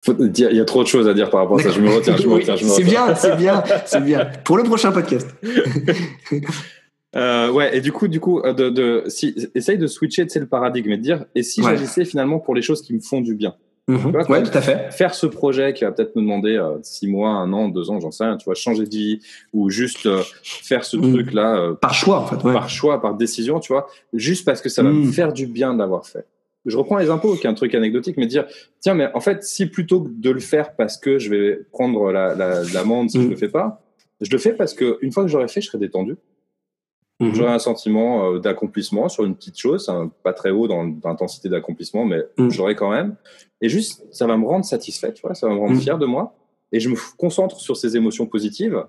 Il 0.06 0.38
y 0.38 0.60
a 0.60 0.64
trop 0.66 0.82
de 0.82 0.88
choses 0.88 1.08
à 1.08 1.14
dire 1.14 1.30
par 1.30 1.40
rapport 1.40 1.58
à 1.58 1.62
ça. 1.62 1.70
Je 1.70 1.80
me 1.80 1.88
retiens, 1.88 2.16
je 2.16 2.26
me 2.26 2.34
Oui, 2.34 2.40
retiens, 2.40 2.56
je 2.56 2.64
me 2.66 2.70
C'est 2.70 2.84
bien, 2.84 3.14
c'est 3.14 3.36
bien, 3.36 3.64
c'est 3.86 4.04
bien. 4.04 4.26
Pour 4.44 4.58
le 4.58 4.64
prochain 4.64 4.92
podcast. 4.92 5.28
Euh, 7.16 7.50
ouais, 7.50 7.76
et 7.76 7.80
du 7.80 7.92
coup, 7.92 8.08
du 8.08 8.20
coup, 8.20 8.40
euh, 8.40 8.52
de, 8.52 8.70
de, 8.70 9.04
si, 9.08 9.34
essaye 9.54 9.78
de 9.78 9.86
switcher, 9.86 10.24
tu 10.24 10.30
sais, 10.30 10.40
le 10.40 10.46
paradigme 10.46 10.90
et 10.92 10.96
de 10.96 11.02
dire, 11.02 11.24
et 11.34 11.42
si 11.42 11.60
Ouais. 11.62 11.70
j'agissais 11.70 12.04
finalement 12.04 12.38
pour 12.40 12.54
les 12.54 12.62
choses 12.62 12.82
qui 12.82 12.92
me 12.94 13.00
font 13.00 13.20
du 13.20 13.34
bien? 13.34 13.54
Mhm. 13.86 14.12
vois, 14.12 14.28
Ouais, 14.30 14.42
tout 14.42 14.56
à 14.56 14.62
fait. 14.62 14.90
faire 14.92 15.14
ce 15.14 15.26
projet 15.26 15.74
qui 15.74 15.84
va 15.84 15.92
peut-être 15.92 16.16
me 16.16 16.22
demander 16.22 16.56
euh, 16.56 16.78
six 16.82 17.06
mois, 17.06 17.28
un 17.30 17.52
an, 17.52 17.68
deux 17.68 17.90
ans, 17.90 18.00
j'en 18.00 18.10
sais 18.10 18.24
rien, 18.24 18.36
tu 18.38 18.46
vois, 18.46 18.54
changer 18.54 18.84
de 18.84 18.88
vie 18.90 19.20
ou 19.52 19.68
juste 19.68 20.06
euh, 20.06 20.22
faire 20.42 20.84
ce 20.84 20.96
Mm. 20.96 21.12
truc-là 21.12 21.56
euh, 21.56 21.74
Par 21.74 21.92
choix, 21.92 22.18
en 22.20 22.26
fait. 22.26 22.42
Ouais. 22.42 22.54
par 22.54 22.70
choix, 22.70 23.00
par 23.02 23.14
décision, 23.14 23.60
tu 23.60 23.72
vois, 23.74 23.86
juste 24.14 24.44
parce 24.46 24.62
que 24.62 24.70
ça 24.70 24.82
va 24.82 24.90
me 24.90 25.04
faire 25.12 25.32
du 25.34 25.46
bien 25.46 25.74
de 25.74 25.78
l'avoir 25.78 26.06
fait. 26.06 26.24
Je 26.66 26.78
reprends 26.78 26.96
les 26.96 27.10
impôts, 27.10 27.34
qui 27.34 27.46
est 27.46 27.50
un 27.50 27.54
truc 27.54 27.74
anecdotique, 27.74 28.16
mais 28.16 28.26
dire, 28.26 28.46
tiens, 28.80 28.94
mais 28.94 29.08
en 29.12 29.20
fait, 29.20 29.44
si 29.44 29.66
plutôt 29.66 30.00
que 30.00 30.08
de 30.10 30.30
le 30.30 30.40
faire 30.40 30.74
parce 30.76 30.96
que 30.96 31.18
je 31.18 31.28
vais 31.28 31.60
prendre 31.70 32.10
la- 32.10 32.34
la- 32.34 32.62
l'amende 32.72 33.10
si 33.10 33.18
Mm. 33.18 33.22
je 33.24 33.28
le 33.28 33.36
fais 33.36 33.48
pas, 33.50 33.82
je 34.22 34.30
le 34.30 34.38
fais 34.38 34.54
parce 34.54 34.72
que 34.72 34.96
une 35.02 35.12
fois 35.12 35.24
que 35.24 35.28
j'aurai 35.28 35.46
fait, 35.46 35.60
je 35.60 35.66
serai 35.66 35.76
détendu. 35.78 36.16
Mhm. 37.28 37.34
J'aurai 37.34 37.52
un 37.52 37.58
sentiment 37.58 38.32
euh, 38.32 38.38
d'accomplissement 38.38 39.08
sur 39.08 39.24
une 39.24 39.34
petite 39.34 39.58
chose, 39.58 39.88
hein, 39.88 40.10
pas 40.22 40.32
très 40.32 40.50
haut 40.50 40.66
dans 40.68 40.84
l'intensité 41.04 41.48
d'accomplissement, 41.48 42.04
mais 42.04 42.22
Mm. 42.38 42.50
j'aurai 42.50 42.74
quand 42.74 42.90
même. 42.90 43.16
Et 43.60 43.68
juste, 43.68 44.04
ça 44.12 44.26
va 44.26 44.36
me 44.36 44.46
rendre 44.46 44.64
satisfait, 44.64 45.12
tu 45.12 45.22
vois, 45.22 45.34
ça 45.34 45.46
va 45.48 45.54
me 45.54 45.58
rendre 45.60 45.74
Mm. 45.74 45.80
fier 45.80 45.98
de 45.98 46.06
moi. 46.06 46.34
Et 46.72 46.80
je 46.80 46.88
me 46.88 46.96
concentre 47.16 47.60
sur 47.60 47.76
ces 47.76 47.96
émotions 47.96 48.26
positives. 48.26 48.84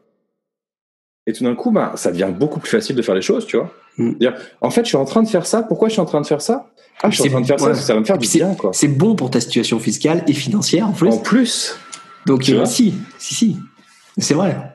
Et 1.27 1.33
tout 1.33 1.43
d'un 1.43 1.55
coup, 1.55 1.71
bah, 1.71 1.93
ça 1.95 2.11
devient 2.11 2.31
beaucoup 2.37 2.59
plus 2.59 2.69
facile 2.69 2.95
de 2.95 3.01
faire 3.01 3.15
les 3.15 3.21
choses, 3.21 3.45
tu 3.47 3.57
vois. 3.57 3.71
Mm. 3.97 4.13
Dire, 4.19 4.35
en 4.61 4.69
fait, 4.69 4.81
je 4.83 4.89
suis 4.89 4.97
en 4.97 5.05
train 5.05 5.23
de 5.23 5.27
faire 5.27 5.45
ça. 5.45 5.63
Pourquoi 5.63 5.87
je 5.87 5.93
suis 5.93 6.01
en 6.01 6.05
train 6.05 6.21
de 6.21 6.27
faire 6.27 6.41
ça? 6.41 6.71
Ah, 7.01 7.09
je 7.09 7.19
suis 7.21 7.29
en 7.29 7.31
train 7.33 7.41
de 7.41 7.45
faire 7.47 7.59
ça 7.59 7.65
ouais. 7.65 7.71
parce 7.71 7.81
que 7.81 7.85
ça 7.87 7.93
va 7.93 7.99
me 7.99 8.05
faire 8.05 8.17
du 8.17 8.27
bien, 8.27 8.53
quoi. 8.55 8.71
C'est 8.73 8.87
bon 8.87 9.15
pour 9.15 9.29
ta 9.31 9.39
situation 9.41 9.79
fiscale 9.79 10.23
et 10.27 10.33
financière, 10.33 10.87
en 10.87 10.93
plus. 10.93 11.09
En 11.09 11.17
plus, 11.17 11.77
Donc, 12.25 12.41
tu 12.43 12.53
euh, 12.53 12.57
vois 12.57 12.65
si, 12.65 12.93
si, 13.17 13.33
si. 13.35 13.57
C'est 14.17 14.33
vrai. 14.33 14.74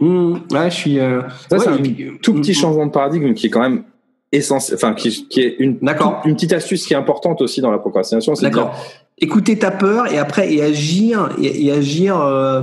Ouais, 0.00 0.70
je 0.70 0.74
suis. 0.74 0.98
euh, 1.00 1.22
ça, 1.48 1.56
ouais, 1.56 1.64
c'est 1.64 1.68
un 1.70 2.16
tout 2.22 2.34
petit 2.34 2.50
Mhm. 2.50 2.56
changement 2.56 2.86
de 2.86 2.90
paradigme 2.92 3.32
qui 3.34 3.46
est 3.46 3.50
quand 3.50 3.60
même 3.62 3.84
essentiel, 4.32 4.76
enfin, 4.76 4.92
qui, 4.94 5.26
qui 5.28 5.40
est 5.40 5.56
une, 5.58 5.78
D'accord. 5.78 6.20
une 6.26 6.34
petite 6.34 6.52
astuce 6.52 6.86
qui 6.86 6.92
est 6.92 6.96
importante 6.96 7.40
aussi 7.40 7.60
dans 7.60 7.70
la 7.70 7.78
procrastination. 7.78 8.34
C'est 8.34 8.50
dire, 8.50 8.56
D'accord. 8.56 8.76
Écouter 9.18 9.58
ta 9.58 9.70
peur 9.70 10.12
et 10.12 10.18
après 10.18 10.52
et 10.52 10.62
agir 10.62 11.30
et, 11.40 11.64
et 11.66 11.72
agir 11.72 12.20
euh, 12.20 12.60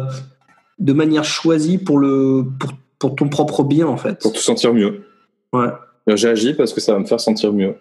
de 0.78 0.94
manière 0.94 1.24
choisie 1.24 1.80
pour 1.80 1.98
le 1.98 2.46
pour, 2.60 2.72
pour 3.00 3.16
ton 3.16 3.28
propre 3.30 3.64
bien 3.64 3.88
en 3.88 3.98
fait. 3.98 4.20
pour 4.22 4.34
te 4.34 4.38
sentir 4.38 4.72
mieux. 4.74 5.04
Ouais. 5.52 5.70
J'ai 6.08 6.28
agi 6.30 6.54
parce 6.54 6.72
que 6.74 6.82
ça 6.82 6.94
va 6.94 7.00
me 7.00 7.06
faire 7.06 7.20
sentir 7.20 7.52
mieux. 7.54 7.76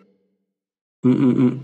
Hum. 1.05 1.59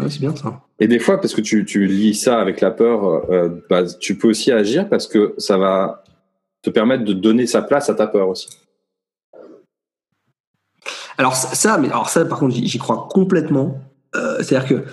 Ouais, 0.00 0.06
c'est 0.08 0.20
bien 0.20 0.34
ça. 0.34 0.62
Et 0.80 0.88
des 0.88 0.98
fois, 0.98 1.20
parce 1.20 1.34
que 1.34 1.42
tu, 1.42 1.64
tu 1.66 1.86
lis 1.86 2.14
ça 2.14 2.40
avec 2.40 2.60
la 2.62 2.70
peur, 2.70 3.30
euh, 3.30 3.50
bah, 3.68 3.82
tu 4.00 4.16
peux 4.16 4.28
aussi 4.28 4.50
agir 4.50 4.88
parce 4.88 5.06
que 5.06 5.34
ça 5.36 5.58
va 5.58 6.02
te 6.62 6.70
permettre 6.70 7.04
de 7.04 7.12
donner 7.12 7.46
sa 7.46 7.62
place 7.62 7.88
à 7.90 7.94
ta 7.94 8.06
peur 8.06 8.28
aussi. 8.28 8.48
Alors 11.18 11.34
ça- 11.34 11.76
mais 11.78 11.88
alors 11.88 12.08
ça 12.08 12.24
par 12.24 12.38
contre 12.38 12.54
j'y 12.54 12.78
crois 12.78 13.08
complètement. 13.10 13.80
Euh, 14.14 14.42
C'est-à-dire 14.42 14.68
que 14.68 14.84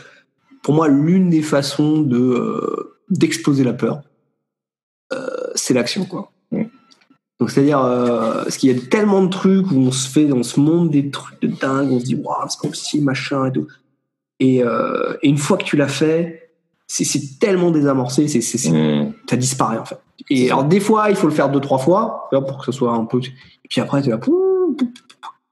pour 0.63 0.74
moi 0.74 0.88
l'une 0.88 1.30
des 1.30 1.41
façons 1.41 2.01
de 2.01 2.18
euh, 2.18 2.97
d'exploser 3.09 3.63
la 3.63 3.74
peur, 3.74 4.01
euh, 5.13 5.28
c'est 5.55 5.74
l'action 5.74 6.05
quoi. 6.05 6.32
Donc 7.39 7.51
c'est-à-dire 7.51 7.80
parce 7.80 8.57
qu'il 8.57 8.76
y 8.76 8.78
a 8.78 8.88
tellement 8.88 9.24
de 9.24 9.30
trucs 9.30 9.70
où 9.72 9.76
on 9.76 9.91
se 9.91 10.09
fait, 10.09 10.32
on 10.34 10.41
se 10.41 10.59
montre 10.59 10.89
des 10.91 11.11
trucs 11.11 11.39
de 11.41 11.47
dingue, 11.47 11.91
on 11.91 11.99
se 11.99 12.05
dit 12.05 12.15
waouh 12.15 12.47
c'est 12.49 12.59
pas 12.61 12.68
possible 12.70 13.03
machin 13.03 13.45
et 13.45 13.51
tout. 13.51 13.68
Et, 14.39 14.57
et 14.57 14.63
une 15.30 15.38
fois 15.38 15.57
que 15.57 15.63
tu 15.63 15.78
l'as 15.78 15.88
fait, 15.88 16.47
c'est- 16.88 17.40
tellement 17.40 17.70
désamorcé, 17.72 18.28
c'est 18.28 18.70
Mmh. 18.72 19.14
ça 19.30 19.36
disparaît 19.36 19.78
en 19.78 19.86
fait. 19.86 20.00
Et 20.30 20.50
alors 20.50 20.64
des 20.64 20.80
fois 20.80 21.10
il 21.10 21.16
faut 21.16 21.28
le 21.28 21.34
faire 21.34 21.50
deux 21.50 21.60
trois 21.60 21.78
fois 21.78 22.28
pour 22.32 22.58
que 22.60 22.66
ce 22.66 22.72
soit 22.72 22.92
un 22.94 23.06
peu. 23.06 23.20
Et 23.20 23.68
puis 23.70 23.82
après 23.82 24.02
tu 24.02 24.10
vas. 24.10 24.20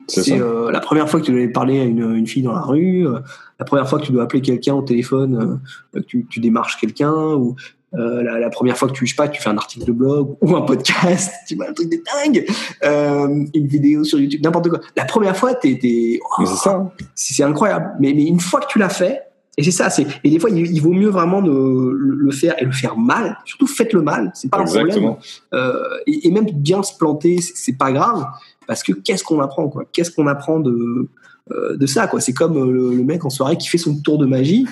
C'est 0.07 0.39
euh, 0.39 0.71
la 0.71 0.79
première 0.81 1.09
fois 1.09 1.19
que 1.19 1.25
tu 1.25 1.31
dois 1.31 1.51
parler 1.51 1.79
à 1.81 1.83
une, 1.83 2.15
une 2.15 2.27
fille 2.27 2.43
dans 2.43 2.53
la 2.53 2.61
rue, 2.61 3.07
euh, 3.07 3.19
la 3.59 3.65
première 3.65 3.89
fois 3.89 3.99
que 3.99 4.05
tu 4.05 4.11
dois 4.11 4.23
appeler 4.23 4.41
quelqu'un 4.41 4.75
au 4.75 4.83
téléphone, 4.83 5.59
euh, 5.95 5.99
que 5.99 6.05
tu, 6.05 6.27
tu 6.29 6.39
démarches 6.39 6.77
quelqu'un, 6.79 7.11
ou 7.33 7.55
la, 7.91 8.39
la 8.39 8.49
première 8.49 8.77
fois 8.77 8.89
que 8.89 8.93
tu, 8.93 9.05
je 9.07 9.11
sais 9.11 9.15
pas, 9.15 9.29
tu 9.29 9.41
fais 9.41 9.47
un 9.49 9.55
article 9.57 9.85
de 9.85 9.93
blog 9.93 10.35
ou 10.41 10.53
un 10.55 10.63
podcast, 10.63 11.31
tu 11.47 11.55
vois, 11.55 11.69
un 11.69 11.73
truc 11.73 11.89
de 11.89 11.97
dingue, 12.23 12.45
une 13.53 13.67
vidéo 13.67 14.03
sur 14.03 14.19
YouTube, 14.19 14.41
n'importe 14.43 14.67
quoi. 14.69 14.79
La 14.97 15.05
première 15.05 15.35
fois, 15.37 15.55
t'es, 15.55 15.79
t'es, 15.81 16.19
oh, 16.39 16.43
c'est 17.15 17.43
incroyable. 17.43 17.93
Mais, 18.01 18.13
mais 18.13 18.25
une 18.25 18.41
fois 18.41 18.59
que 18.59 18.67
tu 18.67 18.79
l'as 18.79 18.89
fait, 18.89 19.21
et 19.57 19.63
c'est 19.63 19.71
ça, 19.71 19.89
c'est 19.89 20.05
et 20.23 20.29
des 20.29 20.39
fois 20.39 20.49
il, 20.49 20.57
il 20.57 20.81
vaut 20.81 20.93
mieux 20.93 21.09
vraiment 21.09 21.41
le, 21.41 21.93
le 21.93 22.31
faire 22.31 22.55
et 22.61 22.65
le 22.65 22.71
faire 22.71 22.97
mal. 22.97 23.37
Surtout 23.45 23.67
faites 23.67 23.93
le 23.93 24.01
mal, 24.01 24.31
c'est 24.33 24.49
pas 24.49 24.57
un 24.59 24.65
problème. 24.65 24.87
Exactement. 24.87 25.19
Euh, 25.53 25.83
et, 26.07 26.27
et 26.27 26.31
même 26.31 26.45
bien 26.45 26.83
se 26.83 26.97
planter, 26.97 27.39
c'est 27.41 27.77
pas 27.77 27.91
grave 27.91 28.25
parce 28.67 28.83
que 28.83 28.91
qu'est-ce 28.91 29.23
qu'on 29.23 29.39
apprend 29.39 29.69
quoi? 29.69 29.85
Qu'est-ce 29.93 30.11
qu'on 30.11 30.27
apprend 30.27 30.59
de 30.59 31.07
euh, 31.51 31.77
de 31.77 31.85
ça 31.85 32.07
quoi? 32.07 32.19
C'est 32.21 32.33
comme 32.33 32.57
euh, 32.57 32.71
le, 32.71 32.95
le 32.95 33.03
mec 33.03 33.23
en 33.25 33.29
soirée 33.29 33.57
qui 33.57 33.67
fait 33.67 33.77
son 33.77 33.95
tour 34.01 34.17
de 34.17 34.25
magie. 34.25 34.67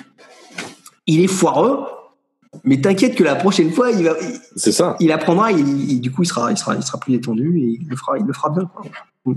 Il 1.06 1.20
est 1.20 1.28
foireux, 1.28 1.80
mais 2.64 2.80
t'inquiète 2.80 3.14
que 3.14 3.24
la 3.24 3.34
prochaine 3.36 3.70
fois 3.70 3.90
il 3.90 4.04
va, 4.04 4.14
C'est 4.56 4.72
ça. 4.72 4.96
il 5.00 5.12
apprendra. 5.12 5.52
Et, 5.52 5.60
et 5.60 5.96
du 6.00 6.10
coup 6.10 6.22
il 6.22 6.26
sera, 6.26 6.50
il 6.50 6.56
sera, 6.56 6.74
il 6.76 6.82
sera 6.82 6.98
plus 6.98 7.12
détendu 7.12 7.58
et 7.58 7.78
il 7.80 7.88
le 7.88 7.96
fera, 7.96 8.18
il 8.18 8.24
le 8.24 8.32
fera 8.32 8.50
bien. 8.50 8.70
Quoi. 8.74 9.34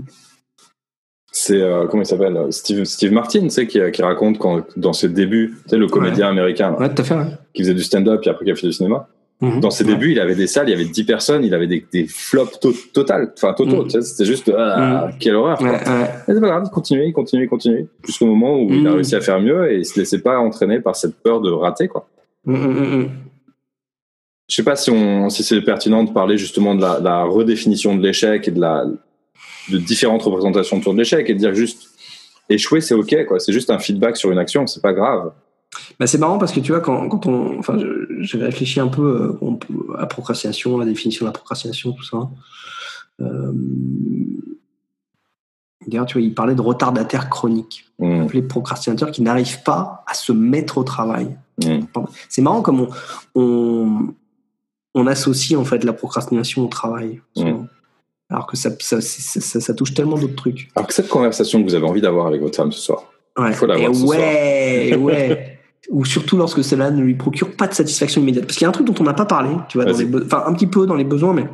C'est 1.48 1.62
euh, 1.62 1.86
comment 1.86 2.02
il 2.02 2.06
s'appelle 2.06 2.36
Steve, 2.50 2.84
Steve 2.84 3.10
Martin, 3.12 3.40
tu 3.44 3.48
sais, 3.50 3.66
qui, 3.66 3.80
qui 3.92 4.02
raconte 4.02 4.36
quand, 4.38 4.64
dans 4.76 4.92
ses 4.92 5.08
débuts, 5.08 5.54
tu 5.64 5.70
sais, 5.70 5.76
le 5.78 5.86
comédien 5.86 6.28
américain 6.28 6.72
là, 6.72 6.78
Ouais, 6.78 6.94
tout 6.94 7.00
à 7.00 7.04
fait. 7.04 7.14
Ouais. 7.14 7.24
qui 7.54 7.62
faisait 7.62 7.72
du 7.74 7.82
stand-up 7.82 8.20
et 8.26 8.28
après 8.28 8.44
qui 8.44 8.50
a 8.50 8.54
fait 8.54 8.66
du 8.66 8.72
cinéma. 8.74 9.08
Mhm. 9.40 9.60
Dans 9.60 9.70
ses 9.70 9.84
Ouais. 9.84 9.92
débuts, 9.92 10.10
il 10.12 10.20
avait 10.20 10.34
des 10.34 10.46
salles, 10.46 10.68
il 10.68 10.72
y 10.72 10.74
avait 10.74 10.84
10 10.84 11.04
personnes, 11.04 11.44
il 11.44 11.54
avait 11.54 11.66
des, 11.68 11.86
des 11.90 12.06
flops 12.06 12.58
to 12.60 12.72
total, 12.92 13.32
enfin 13.34 13.54
totaux. 13.54 13.84
Mm. 13.84 13.88
tu 13.88 13.90
sais, 13.92 14.02
C'était 14.02 14.24
juste 14.26 14.52
ah, 14.54 15.08
quelle 15.20 15.36
horreur. 15.36 15.56
c'est 15.58 16.40
pas 16.40 16.48
grave, 16.48 16.64
il 16.66 16.70
continuait, 16.70 17.06
il 17.08 17.12
continuait, 17.14 17.44
il 17.44 17.48
continuait, 17.48 17.86
jusqu'au 18.04 18.26
moment 18.26 18.60
où 18.60 18.68
il 18.70 18.86
a 18.86 18.92
réussi 18.92 19.14
à 19.16 19.20
faire 19.22 19.40
mieux 19.40 19.72
et 19.72 19.76
il 19.78 19.86
se 19.86 19.98
laissait 19.98 20.18
pas 20.20 20.38
entraîner 20.38 20.80
par 20.80 20.96
cette 20.96 21.14
peur 21.22 21.40
de 21.40 21.50
rater, 21.50 21.88
quoi. 21.88 22.06
Je 24.50 24.54
sais 24.54 24.62
pas 24.64 24.76
si, 24.76 24.90
on, 24.90 25.28
si 25.30 25.42
c'est 25.44 25.60
pertinent 25.60 26.04
de 26.04 26.10
parler 26.10 26.36
justement 26.38 26.74
de 26.74 26.80
la, 26.80 27.00
la 27.00 27.22
redéfinition 27.24 27.94
de 27.96 28.02
l'échec 28.02 28.48
et 28.48 28.50
de 28.50 28.60
la 28.60 28.84
de 29.70 29.78
différentes 29.78 30.22
représentations 30.22 30.78
autour 30.78 30.92
de 30.94 30.98
l'échec 30.98 31.28
et 31.28 31.34
de 31.34 31.38
dire 31.38 31.54
juste 31.54 31.90
échouer 32.48 32.80
c'est 32.80 32.94
ok 32.94 33.26
quoi 33.26 33.38
c'est 33.40 33.52
juste 33.52 33.70
un 33.70 33.78
feedback 33.78 34.16
sur 34.16 34.30
une 34.32 34.38
action 34.38 34.66
c'est 34.66 34.80
pas 34.82 34.92
grave 34.94 35.32
Bah, 36.00 36.06
c'est 36.06 36.18
marrant 36.18 36.38
parce 36.38 36.52
que 36.52 36.60
tu 36.60 36.72
vois, 36.72 36.80
quand, 36.80 37.08
quand 37.10 37.26
on. 37.26 37.58
Enfin, 37.58 37.78
je- 37.78 38.22
j'avais 38.22 38.46
réfléchi 38.46 38.80
un 38.80 38.88
peu 38.88 39.36
euh, 39.42 39.96
à 39.98 40.06
procrastination, 40.06 40.78
la 40.78 40.86
définition 40.86 41.26
de 41.26 41.28
la 41.28 41.32
procrastination, 41.32 41.92
tout 41.92 42.02
ça. 42.04 42.28
Euh, 43.20 43.52
D'ailleurs, 45.86 46.06
tu 46.06 46.14
vois, 46.18 46.22
il 46.26 46.34
parlait 46.34 46.54
de 46.54 46.60
retardataire 46.60 47.28
chronique. 47.30 47.86
Mm, 47.98 48.26
Les 48.32 48.42
procrastinateurs 48.42 49.10
qui 49.10 49.22
n'arrivent 49.22 49.62
pas 49.62 50.04
à 50.06 50.14
se 50.14 50.32
mettre 50.32 50.78
au 50.78 50.84
travail. 50.84 51.36
mm. 51.64 51.80
C'est 52.28 52.42
marrant 52.42 52.62
comme 52.62 52.80
on, 52.80 52.88
on, 53.34 54.14
on 54.94 55.06
associe 55.06 55.58
en 55.58 55.64
fait 55.64 55.84
la 55.84 55.92
procrastination 55.92 56.64
au 56.64 56.68
travail. 56.68 57.20
Mm. 57.36 57.66
Alors 58.30 58.46
que 58.46 58.56
ça, 58.56 58.70
ça, 58.80 59.00
ça, 59.00 59.74
touche 59.74 59.94
tellement 59.94 60.18
d'autres 60.18 60.34
trucs. 60.36 60.68
alors 60.76 60.86
que 60.86 60.92
cette 60.94 61.08
conversation 61.08 61.60
que 61.62 61.68
vous 61.68 61.74
avez 61.74 61.86
envie 61.86 62.00
d'avoir 62.02 62.26
avec 62.26 62.40
votre 62.42 62.56
femme 62.56 62.72
ce 62.72 62.80
soir 62.80 63.04
Ouais. 63.38 63.48
Il 63.50 63.54
faut 63.54 63.66
l'avoir 63.66 63.94
ce 63.94 64.04
ouais, 64.04 64.96
ouais. 65.00 65.58
Ou 65.90 66.04
surtout 66.04 66.36
lorsque 66.36 66.62
cela 66.64 66.90
ne 66.90 67.00
lui 67.02 67.14
procure 67.14 67.56
pas 67.56 67.66
de 67.68 67.72
satisfaction 67.74 68.20
immédiate. 68.20 68.44
Parce 68.46 68.56
qu'il 68.58 68.64
y 68.64 68.66
a 68.66 68.68
un 68.68 68.72
truc 68.72 68.86
dont 68.86 68.94
on 69.00 69.04
n'a 69.04 69.14
pas 69.14 69.24
parlé, 69.26 69.50
tu 69.68 69.78
vois, 69.78 69.84
dans 69.90 69.96
les 69.96 70.06
enfin 70.24 70.42
un 70.46 70.52
petit 70.54 70.66
peu 70.66 70.86
dans 70.86 70.96
les 70.96 71.04
besoins, 71.04 71.32
mais 71.32 71.46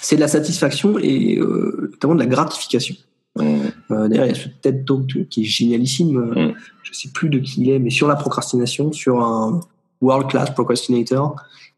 c'est 0.00 0.16
de 0.16 0.20
la 0.20 0.28
satisfaction 0.28 0.98
et 0.98 1.38
euh, 1.38 1.90
notamment 1.92 2.14
de 2.14 2.20
la 2.20 2.26
gratification. 2.26 2.96
Mm, 3.36 3.42
Euh, 3.90 4.08
D'ailleurs, 4.08 4.24
il 4.26 4.28
y 4.28 4.32
a 4.32 4.34
ce 4.34 4.48
TED 4.48 4.84
Talk 4.86 5.28
qui 5.28 5.42
est 5.42 5.44
génialissime. 5.44 6.16
euh, 6.36 6.48
Mm. 6.48 6.54
Je 6.82 6.92
sais 6.92 7.08
plus 7.14 7.28
de 7.28 7.38
qui 7.38 7.60
il 7.62 7.70
est, 7.70 7.78
mais 7.78 7.90
sur 7.90 8.08
la 8.08 8.16
procrastination, 8.16 8.90
sur 8.92 9.20
un 9.22 9.60
world 10.00 10.28
class 10.28 10.50
procrastinator 10.54 11.36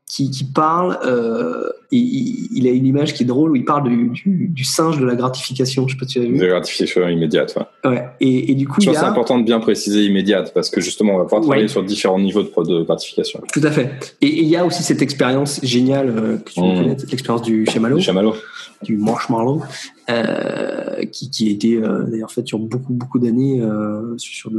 qui, 0.09 0.31
qui 0.31 0.45
parle 0.45 0.99
euh, 1.05 1.69
il, 1.91 2.49
il, 2.53 2.67
a 2.69 2.71
une 2.71 2.87
image 2.87 3.15
qui 3.15 3.25
est 3.25 3.27
drôle 3.27 3.51
où 3.51 3.57
il 3.57 3.65
parle 3.65 3.89
du, 3.89 4.09
du, 4.11 4.49
du 4.49 4.65
singe 4.65 4.99
de 4.99 5.05
la 5.05 5.17
gratification. 5.17 5.87
Je 5.89 5.95
sais 5.95 5.99
pas 5.99 6.07
si 6.07 6.15
tu 6.15 6.21
as 6.21 6.29
vu. 6.29 6.39
De 6.39 6.47
gratification 6.47 7.09
immédiate. 7.09 7.57
Ouais. 7.85 7.91
ouais. 7.91 8.05
Et, 8.21 8.53
et, 8.53 8.55
du 8.55 8.69
coup, 8.69 8.81
je 8.81 8.85
il 8.85 8.87
pense 8.87 8.95
y 8.95 8.99
a... 8.99 9.01
c'est 9.01 9.07
important 9.07 9.39
de 9.39 9.45
bien 9.45 9.59
préciser 9.59 10.05
immédiate 10.05 10.53
parce 10.55 10.71
que 10.71 10.81
justement, 10.81 11.15
on 11.15 11.19
va 11.19 11.25
pouvoir 11.25 11.43
travailler 11.43 11.65
ouais. 11.65 11.69
sur 11.69 11.83
différents 11.83 12.21
niveaux 12.21 12.43
de, 12.43 12.49
de, 12.49 12.83
gratification. 12.85 13.41
Tout 13.53 13.61
à 13.63 13.71
fait. 13.71 14.17
Et, 14.21 14.29
il 14.29 14.47
y 14.49 14.57
a 14.57 14.65
aussi 14.65 14.83
cette 14.85 15.03
expérience 15.03 15.61
géniale 15.65 16.09
euh, 16.17 16.37
que 16.39 16.53
tu 16.53 16.61
mmh. 16.61 16.75
connais, 16.77 16.97
l'expérience 17.11 17.43
du 17.43 17.67
chamallow. 17.67 17.97
Du 17.97 18.03
chamallow. 18.03 18.37
Du 18.83 18.97
marshmallow. 18.97 19.63
Euh, 20.09 21.05
qui, 21.11 21.31
qui 21.31 21.49
a 21.49 21.51
été 21.51 21.77
euh, 21.77 22.05
d'ailleurs 22.05 22.31
faite 22.31 22.47
sur 22.47 22.61
beaucoup 22.61 22.93
beaucoup 22.93 23.19
d'années 23.19 23.61
euh, 23.61 24.15
sur, 24.19 24.53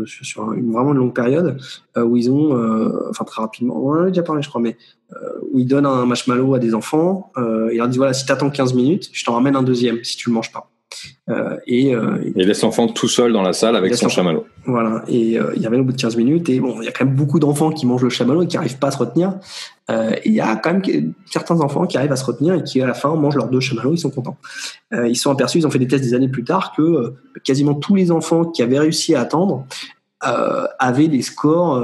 une 0.53 0.73
vraiment 0.73 0.91
une 0.91 0.97
longue 0.97 1.13
période 1.13 1.57
où 1.95 2.17
ils 2.17 2.29
ont 2.29 2.51
enfin 3.09 3.23
très 3.23 3.41
rapidement 3.41 3.81
on 3.81 3.91
en 3.91 4.03
a 4.03 4.07
déjà 4.07 4.23
parlé 4.23 4.41
je 4.41 4.49
crois 4.49 4.59
mais 4.59 4.75
où 5.51 5.59
ils 5.59 5.65
donnent 5.65 5.85
un 5.85 6.05
marshmallow 6.05 6.53
à 6.53 6.59
des 6.59 6.75
enfants 6.75 7.31
et 7.37 7.75
ils 7.75 7.77
leur 7.77 7.87
disent 7.87 7.97
voilà 7.97 8.11
si 8.11 8.25
t'attends 8.25 8.49
15 8.49 8.73
minutes 8.73 9.09
je 9.13 9.23
t'en 9.23 9.33
ramène 9.33 9.55
un 9.55 9.63
deuxième 9.63 10.03
si 10.03 10.17
tu 10.17 10.29
le 10.29 10.35
manges 10.35 10.51
pas 10.51 10.69
et, 11.65 11.91
et 11.91 12.43
laisse 12.43 12.61
l'enfant 12.61 12.87
tout 12.87 13.07
seul 13.07 13.31
dans 13.31 13.41
la 13.41 13.53
salle 13.53 13.75
avec 13.75 13.95
son 13.95 14.09
chamallow. 14.09 14.45
Voilà. 14.65 15.03
Et 15.07 15.37
il 15.55 15.61
y 15.61 15.65
avait 15.65 15.77
au 15.77 15.83
bout 15.83 15.91
de 15.91 15.97
15 15.97 16.15
minutes. 16.15 16.49
Et 16.49 16.59
bon, 16.59 16.81
il 16.81 16.85
y 16.85 16.87
a 16.87 16.91
quand 16.91 17.05
même 17.05 17.13
beaucoup 17.13 17.39
d'enfants 17.39 17.71
qui 17.71 17.85
mangent 17.85 18.03
le 18.03 18.09
chamallow 18.09 18.43
et 18.43 18.47
qui 18.47 18.55
n'arrivent 18.55 18.79
pas 18.79 18.87
à 18.87 18.91
se 18.91 18.97
retenir. 18.97 19.33
Et 19.89 20.21
il 20.25 20.33
y 20.33 20.41
a 20.41 20.55
quand 20.57 20.73
même 20.73 21.13
certains 21.25 21.61
enfants 21.61 21.85
qui 21.85 21.97
arrivent 21.97 22.11
à 22.11 22.17
se 22.17 22.25
retenir 22.25 22.55
et 22.55 22.63
qui 22.63 22.81
à 22.81 22.87
la 22.87 22.93
fin 22.93 23.15
mangent 23.15 23.37
leurs 23.37 23.47
deux 23.47 23.61
chamallows. 23.61 23.93
Ils 23.93 23.99
sont 23.99 24.09
contents. 24.09 24.37
ils 24.91 25.15
sont 25.15 25.31
aperçus. 25.31 25.59
Ils 25.59 25.67
ont 25.67 25.71
fait 25.71 25.79
des 25.79 25.87
tests 25.87 26.03
des 26.03 26.13
années 26.13 26.27
plus 26.27 26.43
tard 26.43 26.73
que 26.75 27.13
quasiment 27.45 27.73
tous 27.73 27.95
les 27.95 28.11
enfants 28.11 28.43
qui 28.45 28.61
avaient 28.61 28.79
réussi 28.79 29.15
à 29.15 29.21
attendre 29.21 29.65
avaient 30.19 31.07
des 31.07 31.21
scores 31.21 31.81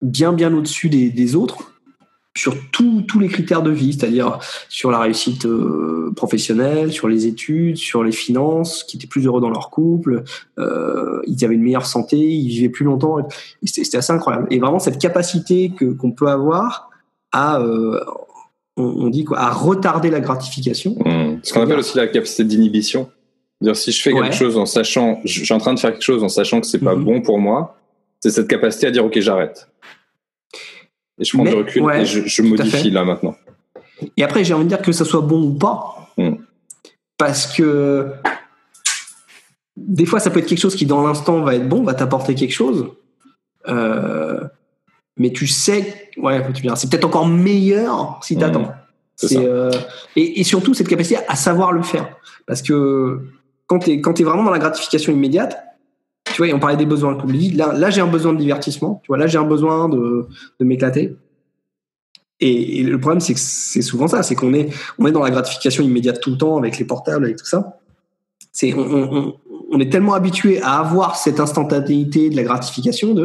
bien 0.00 0.32
bien 0.32 0.54
au-dessus 0.54 0.88
des, 0.88 1.10
des 1.10 1.36
autres 1.36 1.75
sur 2.36 2.54
tous 2.70 3.18
les 3.18 3.28
critères 3.28 3.62
de 3.62 3.70
vie, 3.70 3.92
c'est-à-dire 3.92 4.38
sur 4.68 4.90
la 4.90 4.98
réussite 4.98 5.46
euh, 5.46 6.12
professionnelle, 6.14 6.92
sur 6.92 7.08
les 7.08 7.26
études, 7.26 7.76
sur 7.76 8.04
les 8.04 8.12
finances, 8.12 8.84
qui 8.84 8.96
étaient 8.96 9.06
plus 9.06 9.26
heureux 9.26 9.40
dans 9.40 9.50
leur 9.50 9.70
couple, 9.70 10.24
euh, 10.58 11.20
ils 11.26 11.44
avaient 11.44 11.54
une 11.54 11.62
meilleure 11.62 11.86
santé, 11.86 12.16
ils 12.18 12.48
vivaient 12.48 12.68
plus 12.68 12.84
longtemps. 12.84 13.16
C'était 13.64 13.98
assez 13.98 14.12
incroyable. 14.12 14.46
Et 14.50 14.58
vraiment 14.58 14.78
cette 14.78 14.98
capacité 14.98 15.72
que 15.76 15.86
qu'on 15.86 16.12
peut 16.12 16.28
avoir 16.28 16.90
à 17.32 17.60
euh, 17.60 18.00
on, 18.76 18.84
on, 18.84 19.08
dit 19.08 19.24
quoi, 19.24 19.38
à 19.38 19.50
retarder 19.50 20.10
la 20.10 20.20
gratification. 20.20 20.96
Mmh. 21.04 21.40
Ce 21.42 21.52
qu'on 21.52 21.62
appelle 21.62 21.78
aussi 21.78 21.96
la 21.96 22.06
capacité 22.06 22.44
d'inhibition. 22.44 23.10
Dire 23.62 23.74
si 23.74 23.90
je 23.90 24.02
fais 24.02 24.12
quelque 24.12 24.34
chose 24.34 24.58
en 24.58 24.66
sachant, 24.66 25.20
je 25.24 25.42
suis 25.42 25.54
en 25.54 25.58
train 25.58 25.72
de 25.72 25.78
faire 25.78 25.92
quelque 25.92 26.04
chose 26.04 26.22
en 26.22 26.28
sachant 26.28 26.60
que 26.60 26.66
c'est 26.66 26.78
pas 26.78 26.94
mmh. 26.94 27.04
bon 27.04 27.22
pour 27.22 27.38
moi, 27.38 27.78
c'est 28.20 28.30
cette 28.30 28.48
capacité 28.48 28.88
à 28.88 28.90
dire 28.90 29.04
ok 29.04 29.18
j'arrête. 29.20 29.68
Et 31.18 31.24
je 31.24 31.32
prends 31.32 31.44
Mais, 31.44 31.50
du 31.50 31.56
recul 31.56 31.82
ouais, 31.82 32.02
et 32.02 32.06
je, 32.06 32.26
je 32.26 32.42
modifie 32.42 32.90
là 32.90 33.04
maintenant. 33.04 33.34
Et 34.16 34.22
après, 34.22 34.44
j'ai 34.44 34.54
envie 34.54 34.64
de 34.64 34.68
dire 34.68 34.82
que 34.82 34.92
ça 34.92 35.04
soit 35.04 35.22
bon 35.22 35.42
ou 35.42 35.54
pas. 35.54 36.10
Mm. 36.18 36.34
Parce 37.16 37.46
que 37.46 38.12
des 39.76 40.06
fois, 40.06 40.20
ça 40.20 40.30
peut 40.30 40.40
être 40.40 40.46
quelque 40.46 40.60
chose 40.60 40.74
qui, 40.74 40.86
dans 40.86 41.06
l'instant, 41.06 41.40
va 41.42 41.54
être 41.54 41.68
bon, 41.68 41.82
va 41.82 41.94
t'apporter 41.94 42.34
quelque 42.34 42.52
chose. 42.52 42.88
Euh, 43.68 44.40
mais 45.16 45.30
tu 45.32 45.46
sais, 45.46 46.10
ouais, 46.18 46.42
c'est 46.76 46.90
peut-être 46.90 47.04
encore 47.04 47.26
meilleur 47.26 48.20
si 48.22 48.36
t'attends. 48.36 48.72
Mmh, 49.22 49.36
euh, 49.36 49.70
et, 50.14 50.40
et, 50.40 50.44
surtout, 50.44 50.74
cette 50.74 50.88
capacité 50.88 51.18
à 51.26 51.36
savoir 51.36 51.72
le 51.72 51.82
faire. 51.82 52.06
Parce 52.46 52.60
que 52.60 53.22
quand 53.66 53.78
tu 53.78 53.92
es, 53.92 53.94
es, 53.96 54.22
vraiment 54.24 54.44
dans 54.44 54.50
la 54.50 54.58
gratification 54.58 55.12
immédiate, 55.12 55.56
tu 56.36 56.44
vois, 56.44 56.54
on 56.54 56.60
parlait 56.60 56.76
des 56.76 56.84
besoins. 56.84 57.14
Comme 57.14 57.32
dit, 57.32 57.52
là, 57.52 57.88
j'ai 57.88 58.02
un 58.02 58.06
besoin 58.06 58.34
de 58.34 58.38
divertissement. 58.38 59.00
Tu 59.02 59.08
vois, 59.08 59.16
là, 59.16 59.26
j'ai 59.26 59.38
un 59.38 59.46
besoin 59.46 59.88
de, 59.88 60.26
de 60.60 60.64
m'éclater. 60.66 61.16
Et, 62.40 62.80
et, 62.80 62.82
le 62.82 63.00
problème, 63.00 63.20
c'est 63.20 63.32
que 63.32 63.40
c'est 63.40 63.80
souvent 63.80 64.06
ça, 64.06 64.22
c'est 64.22 64.34
qu'on 64.34 64.52
est, 64.52 64.68
on 64.98 65.06
est 65.06 65.12
dans 65.12 65.22
la 65.22 65.30
gratification 65.30 65.82
immédiate 65.82 66.20
tout 66.20 66.30
le 66.32 66.36
temps 66.36 66.58
avec 66.58 66.76
les 66.76 66.84
portables, 66.84 67.24
avec 67.24 67.38
tout 67.38 67.46
ça. 67.46 67.78
C'est, 68.52 68.74
on, 68.74 68.80
on, 68.80 69.36
on, 69.70 69.80
est 69.80 69.90
tellement 69.90 70.12
habitué 70.12 70.60
à 70.60 70.78
avoir 70.78 71.16
cette 71.16 71.40
instantanéité 71.40 72.28
de 72.28 72.36
la 72.36 72.42
gratification 72.42 73.14
de, 73.14 73.24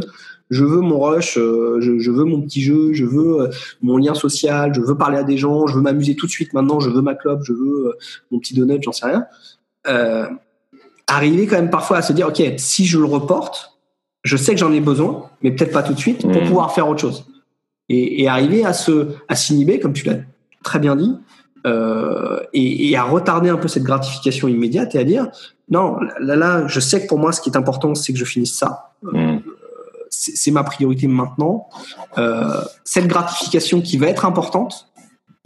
je 0.50 0.64
veux 0.64 0.80
mon 0.80 1.02
rush, 1.02 1.38
euh, 1.38 1.82
je, 1.82 2.12
veux 2.12 2.24
mon 2.24 2.42
petit 2.42 2.62
jeu, 2.62 2.94
je 2.94 3.04
veux 3.04 3.42
euh, 3.42 3.50
mon 3.82 3.98
lien 3.98 4.14
social, 4.14 4.74
je 4.74 4.80
veux 4.80 4.96
parler 4.96 5.18
à 5.18 5.24
des 5.24 5.36
gens, 5.36 5.68
je 5.68 5.76
veux 5.76 5.82
m'amuser 5.82 6.16
tout 6.16 6.28
de 6.28 6.32
suite 6.32 6.54
maintenant, 6.54 6.80
je 6.80 6.90
veux 6.90 7.02
ma 7.02 7.16
clope, 7.16 7.42
je 7.44 7.52
veux 7.52 7.88
euh, 7.88 7.98
mon 8.32 8.40
petit 8.40 8.54
donut, 8.54 8.82
j'en 8.82 8.94
sais 8.94 9.06
rien. 9.06 9.26
Euh, 11.12 11.16
arriver 11.16 11.48
quand 11.48 11.56
même 11.56 11.70
parfois 11.70 11.98
à 11.98 12.02
se 12.02 12.14
dire, 12.14 12.28
ok, 12.28 12.42
si 12.58 12.86
je 12.86 12.98
le 12.98 13.06
reporte, 13.06 13.78
je 14.24 14.38
sais 14.38 14.54
que 14.54 14.60
j'en 14.60 14.72
ai 14.72 14.80
besoin, 14.80 15.30
mais 15.42 15.52
peut-être 15.52 15.72
pas 15.72 15.84
tout 15.84 15.94
de 15.94 16.00
suite, 16.00 16.22
pour 16.22 16.42
mmh. 16.42 16.48
pouvoir 16.48 16.74
faire 16.74 16.88
autre 16.88 17.02
chose. 17.02 17.26
Et, 17.90 18.22
et, 18.22 18.28
arriver 18.28 18.66
à 18.66 18.74
se 18.74 19.10
à 19.28 19.36
s'inhiber, 19.36 19.80
comme 19.80 19.94
tu 19.94 20.06
l'as 20.06 20.20
très 20.64 20.80
bien 20.80 20.96
dit, 20.96 21.14
euh, 21.68 22.40
et, 22.54 22.90
et, 22.90 22.96
à 22.96 23.04
retarder 23.04 23.50
un 23.50 23.58
peu 23.58 23.68
cette 23.68 23.84
gratification 23.84 24.48
immédiate 24.48 24.96
et 24.96 25.00
à 25.00 25.04
dire, 25.04 25.28
non, 25.70 25.98
là, 26.20 26.36
là, 26.36 26.68
je 26.68 26.80
sais 26.80 27.02
que 27.02 27.08
pour 27.08 27.20
moi, 27.20 27.32
ce 27.32 27.42
qui 27.42 27.50
est 27.50 27.58
important, 27.58 27.94
c'est 27.96 28.14
que 28.14 28.20
je 28.20 28.26
finisse 28.26 28.54
ça. 28.54 28.94
Mmh. 29.04 29.38
C'est 30.10 30.52
ma 30.52 30.64
priorité 30.64 31.08
maintenant. 31.08 31.70
Euh, 32.18 32.62
cette 32.84 33.08
gratification 33.08 33.82
qui 33.82 33.98
va 33.98 34.08
être 34.08 34.26
importante, 34.26 34.88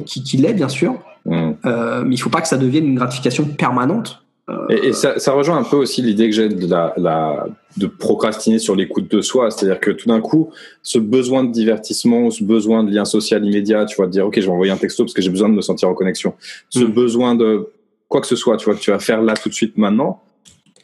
qui, 0.06 0.24
qui 0.24 0.38
l'est 0.38 0.54
bien 0.54 0.70
sûr, 0.70 0.96
mmh. 1.26 1.52
euh, 1.66 2.04
mais 2.04 2.16
il 2.16 2.18
faut 2.18 2.30
pas 2.30 2.42
que 2.42 2.48
ça 2.48 2.58
devienne 2.58 2.86
une 2.86 2.96
gratification 2.96 3.46
permanente 3.46 4.25
et, 4.70 4.88
et 4.88 4.94
ça, 4.94 5.18
ça, 5.18 5.32
rejoint 5.32 5.58
un 5.58 5.64
peu 5.64 5.76
aussi 5.76 6.04
l'idée 6.04 6.30
que 6.30 6.36
j'ai 6.36 6.50
de, 6.50 6.68
la, 6.68 6.94
la, 6.98 7.48
de 7.78 7.88
procrastiner 7.88 8.60
sur 8.60 8.76
l'écoute 8.76 9.10
de 9.10 9.22
soi. 9.22 9.50
C'est-à-dire 9.50 9.80
que 9.80 9.90
tout 9.90 10.08
d'un 10.08 10.22
coup, 10.22 10.52
ce 10.84 11.00
besoin 11.00 11.44
de 11.44 11.52
divertissement, 11.52 12.30
ce 12.30 12.44
besoin 12.44 12.84
de 12.84 12.92
lien 12.92 13.06
social 13.06 13.44
immédiat, 13.44 13.86
tu 13.86 13.96
vois, 13.96 14.06
de 14.06 14.12
dire, 14.12 14.28
OK, 14.28 14.40
je 14.40 14.46
vais 14.46 14.52
envoyer 14.52 14.72
un 14.72 14.78
texto 14.78 15.04
parce 15.04 15.14
que 15.14 15.22
j'ai 15.22 15.32
besoin 15.32 15.50
de 15.50 15.56
me 15.56 15.62
sentir 15.62 15.90
en 15.90 15.96
connexion. 15.96 16.36
Ce 16.70 16.80
mmh. 16.80 16.94
besoin 16.94 17.36
de 17.36 17.70
quoi 18.08 18.22
que 18.22 18.28
ce 18.28 18.36
soit, 18.36 18.58
tu 18.58 18.66
vois, 18.66 18.76
que 18.76 18.80
tu 18.80 18.92
vas 18.92 19.00
faire 19.00 19.22
là 19.24 19.34
tout 19.34 19.50
de 19.50 19.54
suite 19.54 19.78
maintenant. 19.78 20.22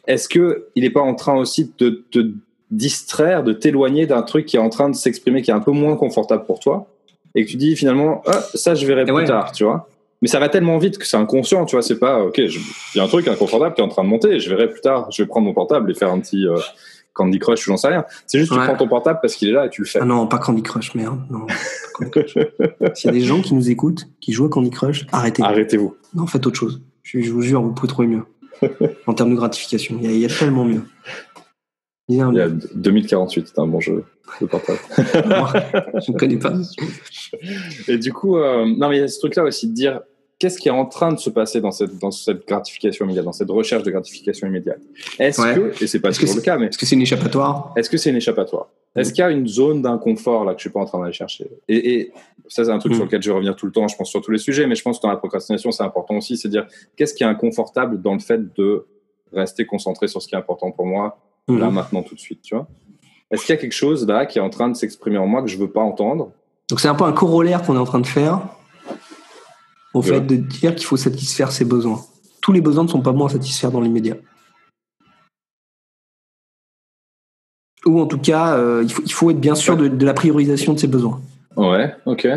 Est-ce 0.08 0.28
que 0.28 0.66
il 0.74 0.82
n'est 0.82 0.90
pas 0.90 1.00
en 1.00 1.14
train 1.14 1.36
aussi 1.36 1.72
de 1.78 2.04
te 2.10 2.32
distraire, 2.72 3.44
de 3.44 3.52
t'éloigner 3.52 4.06
d'un 4.06 4.22
truc 4.22 4.46
qui 4.46 4.56
est 4.56 4.60
en 4.60 4.70
train 4.70 4.88
de 4.88 4.96
s'exprimer, 4.96 5.42
qui 5.42 5.52
est 5.52 5.54
un 5.54 5.60
peu 5.60 5.70
moins 5.70 5.96
confortable 5.96 6.46
pour 6.46 6.58
toi, 6.58 6.88
et 7.36 7.44
que 7.44 7.50
tu 7.50 7.56
dis 7.56 7.76
finalement, 7.76 8.22
ah, 8.26 8.40
ça, 8.54 8.74
je 8.74 8.84
verrai 8.86 9.04
plus 9.04 9.24
tard, 9.24 9.52
tu 9.52 9.62
vois? 9.62 9.88
Mais 10.22 10.28
ça 10.28 10.38
va 10.38 10.48
tellement 10.48 10.78
vite 10.78 10.98
que 10.98 11.06
c'est 11.06 11.16
inconscient, 11.16 11.66
tu 11.66 11.74
vois. 11.74 11.82
C'est 11.82 11.98
pas, 11.98 12.22
ok, 12.22 12.38
il 12.38 12.50
y 12.94 13.00
a 13.00 13.02
un 13.02 13.08
truc 13.08 13.26
inconfortable 13.26 13.74
qui 13.74 13.80
est 13.80 13.84
en 13.84 13.88
train 13.88 14.04
de 14.04 14.08
monter. 14.08 14.38
Je 14.38 14.48
verrai 14.48 14.68
plus 14.68 14.80
tard. 14.80 15.10
Je 15.10 15.22
vais 15.22 15.26
prendre 15.26 15.46
mon 15.46 15.52
portable 15.52 15.90
et 15.90 15.94
faire 15.94 16.10
un 16.10 16.20
petit 16.20 16.46
euh, 16.46 16.56
Candy 17.12 17.40
Crush 17.40 17.66
ou 17.66 17.72
j'en 17.72 17.76
sais 17.76 17.88
rien. 17.88 18.04
C'est 18.26 18.38
juste 18.38 18.52
ouais. 18.52 18.58
tu 18.58 18.64
prends 18.64 18.76
ton 18.76 18.88
portable 18.88 19.18
parce 19.20 19.34
qu'il 19.34 19.48
est 19.48 19.52
là 19.52 19.66
et 19.66 19.70
tu 19.70 19.82
le 19.82 19.86
fais. 19.86 19.98
Ah 20.00 20.04
non, 20.04 20.28
pas 20.28 20.38
Candy 20.38 20.62
Crush, 20.62 20.94
merde. 20.94 21.20
Non. 21.28 21.46
S'il 22.94 23.06
y 23.06 23.08
a 23.08 23.12
des 23.12 23.20
gens 23.20 23.42
qui 23.42 23.54
nous 23.54 23.68
écoutent, 23.68 24.08
qui 24.20 24.32
jouent 24.32 24.46
à 24.46 24.48
Candy 24.48 24.70
Crush, 24.70 25.06
arrêtez. 25.10 25.42
Arrêtez-vous. 25.42 25.96
Non, 26.14 26.26
faites 26.28 26.46
autre 26.46 26.56
chose. 26.56 26.80
Je, 27.02 27.20
je, 27.20 27.32
vous 27.32 27.42
jure, 27.42 27.60
vous 27.60 27.72
pouvez 27.72 27.88
trouver 27.88 28.08
mieux. 28.08 28.22
en 29.08 29.14
termes 29.14 29.30
de 29.30 29.36
gratification, 29.36 29.98
il 30.00 30.06
y, 30.06 30.08
a, 30.08 30.12
il 30.12 30.20
y 30.20 30.24
a 30.24 30.28
tellement 30.28 30.64
mieux. 30.64 30.82
Il 32.08 32.16
y 32.16 32.22
a, 32.22 32.28
il 32.30 32.36
y 32.36 32.40
a 32.40 32.48
2048, 32.48 33.48
c'est 33.48 33.58
un 33.58 33.66
bon 33.66 33.80
jeu 33.80 34.04
de 34.40 34.46
portable. 34.46 34.78
je 34.98 36.12
ne 36.12 36.16
connais 36.16 36.38
pas. 36.38 36.52
Et 37.88 37.98
du 37.98 38.12
coup, 38.12 38.36
euh, 38.36 38.64
non, 38.66 38.88
mais 38.88 38.98
il 38.98 39.00
y 39.00 39.02
a 39.02 39.08
ce 39.08 39.18
truc-là 39.18 39.44
aussi 39.44 39.68
de 39.68 39.74
dire 39.74 40.00
qu'est-ce 40.42 40.58
qui 40.58 40.66
est 40.66 40.72
en 40.72 40.86
train 40.86 41.12
de 41.12 41.20
se 41.20 41.30
passer 41.30 41.60
dans 41.60 41.70
cette, 41.70 41.98
dans 41.98 42.10
cette 42.10 42.48
gratification 42.48 43.04
immédiate, 43.04 43.24
dans 43.24 43.30
cette 43.30 43.48
recherche 43.48 43.84
de 43.84 43.92
gratification 43.92 44.48
immédiate? 44.48 44.80
Est-ce 45.20 45.40
ouais. 45.40 45.54
que, 45.54 45.84
et 45.84 45.86
c'est 45.86 46.00
pas 46.00 46.10
toujours 46.10 46.34
le 46.34 46.40
cas, 46.40 46.58
mais. 46.58 46.66
Est-ce 46.66 46.78
que 46.78 46.84
c'est 46.84 46.96
une 46.96 47.02
échappatoire? 47.02 47.72
Est-ce 47.76 47.88
que 47.88 47.96
c'est 47.96 48.10
une 48.10 48.16
échappatoire? 48.16 48.66
Mmh. 48.96 49.00
Est-ce 49.00 49.12
qu'il 49.12 49.20
y 49.20 49.24
a 49.24 49.30
une 49.30 49.46
zone 49.46 49.82
d'inconfort 49.82 50.44
là 50.44 50.54
que 50.54 50.58
je 50.58 50.62
suis 50.62 50.70
pas 50.70 50.80
en 50.80 50.84
train 50.84 50.98
d'aller 50.98 51.12
chercher? 51.12 51.48
Et, 51.68 51.94
et, 51.94 52.12
ça, 52.48 52.64
c'est 52.64 52.72
un 52.72 52.80
truc 52.80 52.90
mmh. 52.90 52.96
sur 52.96 53.04
lequel 53.04 53.22
je 53.22 53.28
vais 53.28 53.34
revenir 53.36 53.54
tout 53.54 53.66
le 53.66 53.72
temps, 53.72 53.86
je 53.86 53.96
pense, 53.96 54.10
sur 54.10 54.20
tous 54.20 54.32
les 54.32 54.38
sujets, 54.38 54.66
mais 54.66 54.74
je 54.74 54.82
pense 54.82 54.98
que 54.98 55.02
dans 55.02 55.10
la 55.10 55.16
procrastination, 55.16 55.70
c'est 55.70 55.84
important 55.84 56.16
aussi, 56.16 56.36
c'est 56.36 56.48
dire 56.48 56.66
qu'est-ce 56.96 57.14
qui 57.14 57.22
est 57.22 57.26
inconfortable 57.26 58.02
dans 58.02 58.14
le 58.14 58.18
fait 58.20 58.52
de 58.54 58.84
rester 59.32 59.64
concentré 59.64 60.08
sur 60.08 60.20
ce 60.20 60.26
qui 60.26 60.34
est 60.34 60.38
important 60.38 60.72
pour 60.72 60.86
moi, 60.86 61.20
mmh. 61.46 61.56
là, 61.56 61.70
maintenant, 61.70 62.02
tout 62.02 62.16
de 62.16 62.20
suite, 62.20 62.42
tu 62.42 62.56
vois? 62.56 62.66
Est-ce 63.30 63.46
qu'il 63.46 63.54
y 63.54 63.58
a 63.58 63.60
quelque 63.60 63.72
chose 63.72 64.08
là 64.08 64.26
qui 64.26 64.40
est 64.40 64.42
en 64.42 64.50
train 64.50 64.68
de 64.68 64.74
s'exprimer 64.74 65.18
en 65.18 65.28
moi 65.28 65.40
que 65.40 65.48
je 65.48 65.56
veux 65.56 65.70
pas 65.70 65.82
entendre? 65.82 66.32
Donc 66.68 66.80
c'est 66.80 66.88
un 66.88 66.96
peu 66.96 67.04
un 67.04 67.12
corollaire 67.12 67.62
qu'on 67.62 67.76
est 67.76 67.78
en 67.78 67.84
train 67.84 68.00
de 68.00 68.06
faire 68.06 68.40
au 69.94 70.02
fait 70.02 70.20
de 70.20 70.36
dire 70.36 70.74
qu'il 70.74 70.86
faut 70.86 70.96
satisfaire 70.96 71.52
ses 71.52 71.64
besoins. 71.64 72.00
Tous 72.40 72.52
les 72.52 72.60
besoins 72.60 72.84
ne 72.84 72.88
sont 72.88 73.02
pas 73.02 73.12
bons 73.12 73.26
à 73.26 73.30
satisfaire 73.30 73.70
dans 73.70 73.80
l'immédiat. 73.80 74.16
Ou 77.84 78.00
en 78.00 78.06
tout 78.06 78.18
cas, 78.18 78.56
euh, 78.56 78.82
il, 78.84 78.92
faut, 78.92 79.02
il, 79.04 79.12
faut, 79.12 79.30
être 79.30 79.40
bien 79.40 79.54
sûr 79.54 79.76
de, 79.76 79.88
de, 79.88 80.06
la 80.06 80.14
priorisation 80.14 80.72
de 80.72 80.78
ses 80.78 80.86
besoins. 80.86 81.20
Ouais, 81.56 81.94
ok. 82.06 82.28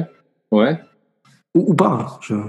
Ouais. 0.51 0.79
Ou, 1.53 1.71
ou 1.71 1.75
pas. 1.75 2.19
Je... 2.21 2.33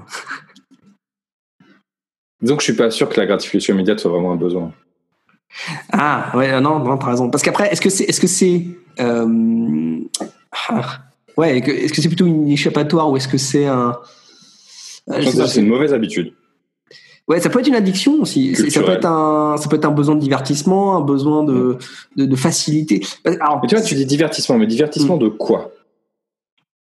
Disons 2.41 2.57
que 2.57 2.63
je 2.63 2.73
suis 2.73 2.77
pas 2.77 2.91
sûr 2.91 3.09
que 3.09 3.21
la 3.21 3.27
gratification 3.27 3.75
immédiate 3.75 4.01
soit 4.01 4.11
vraiment 4.11 4.33
un 4.33 4.37
besoin. 4.37 4.73
Ah, 5.93 6.33
ouais, 6.35 6.61
non, 6.61 6.79
non, 6.81 6.97
t'as 6.97 7.11
raison. 7.11 7.31
Parce 7.31 7.43
qu'après, 7.43 7.71
est-ce 7.73 7.81
que 7.81 7.91
c'est. 7.91 8.07
Que 8.07 8.27
c'est. 8.27 8.67
Euh... 9.01 10.01
Ouais, 11.37 11.59
est-ce 11.59 11.93
que 11.93 12.03
c'est 12.03 12.09
plutôt 12.09 12.27
une 12.27 12.49
échappatoire 12.49 13.11
ou 13.11 13.17
est-ce 13.17 13.29
que 13.29 13.39
c'est 13.39 13.67
un. 13.67 13.99
Je 15.09 15.25
pense 15.25 15.37
que 15.37 15.47
c'est 15.47 15.61
une 15.61 15.69
mauvaise 15.69 15.93
habitude. 15.95 16.33
Ouais, 17.29 17.41
ça 17.41 17.51
peut 17.51 17.59
être 17.59 17.67
une 17.67 17.75
addiction 17.75 18.21
aussi. 18.23 18.55
Ça 18.71 18.83
peut 18.83 18.93
être 18.93 19.05
un, 19.07 19.57
ça 19.57 19.69
peut 19.69 19.77
être 19.77 19.85
un 19.85 19.91
besoin 19.91 20.15
de 20.15 20.21
divertissement, 20.21 20.97
un 20.97 21.01
besoin 21.01 21.43
de, 21.43 21.77
de, 22.17 22.25
de 22.25 22.37
facilité. 22.37 23.05
Alors, 23.25 23.59
mais 23.61 23.69
tu 23.69 23.75
vois, 23.75 23.85
tu 23.85 23.95
dis 23.97 24.07
divertissement, 24.07 24.59
mais 24.59 24.67
divertissement 24.67 25.17
mmh. 25.17 25.21
de 25.21 25.29
quoi? 25.29 25.73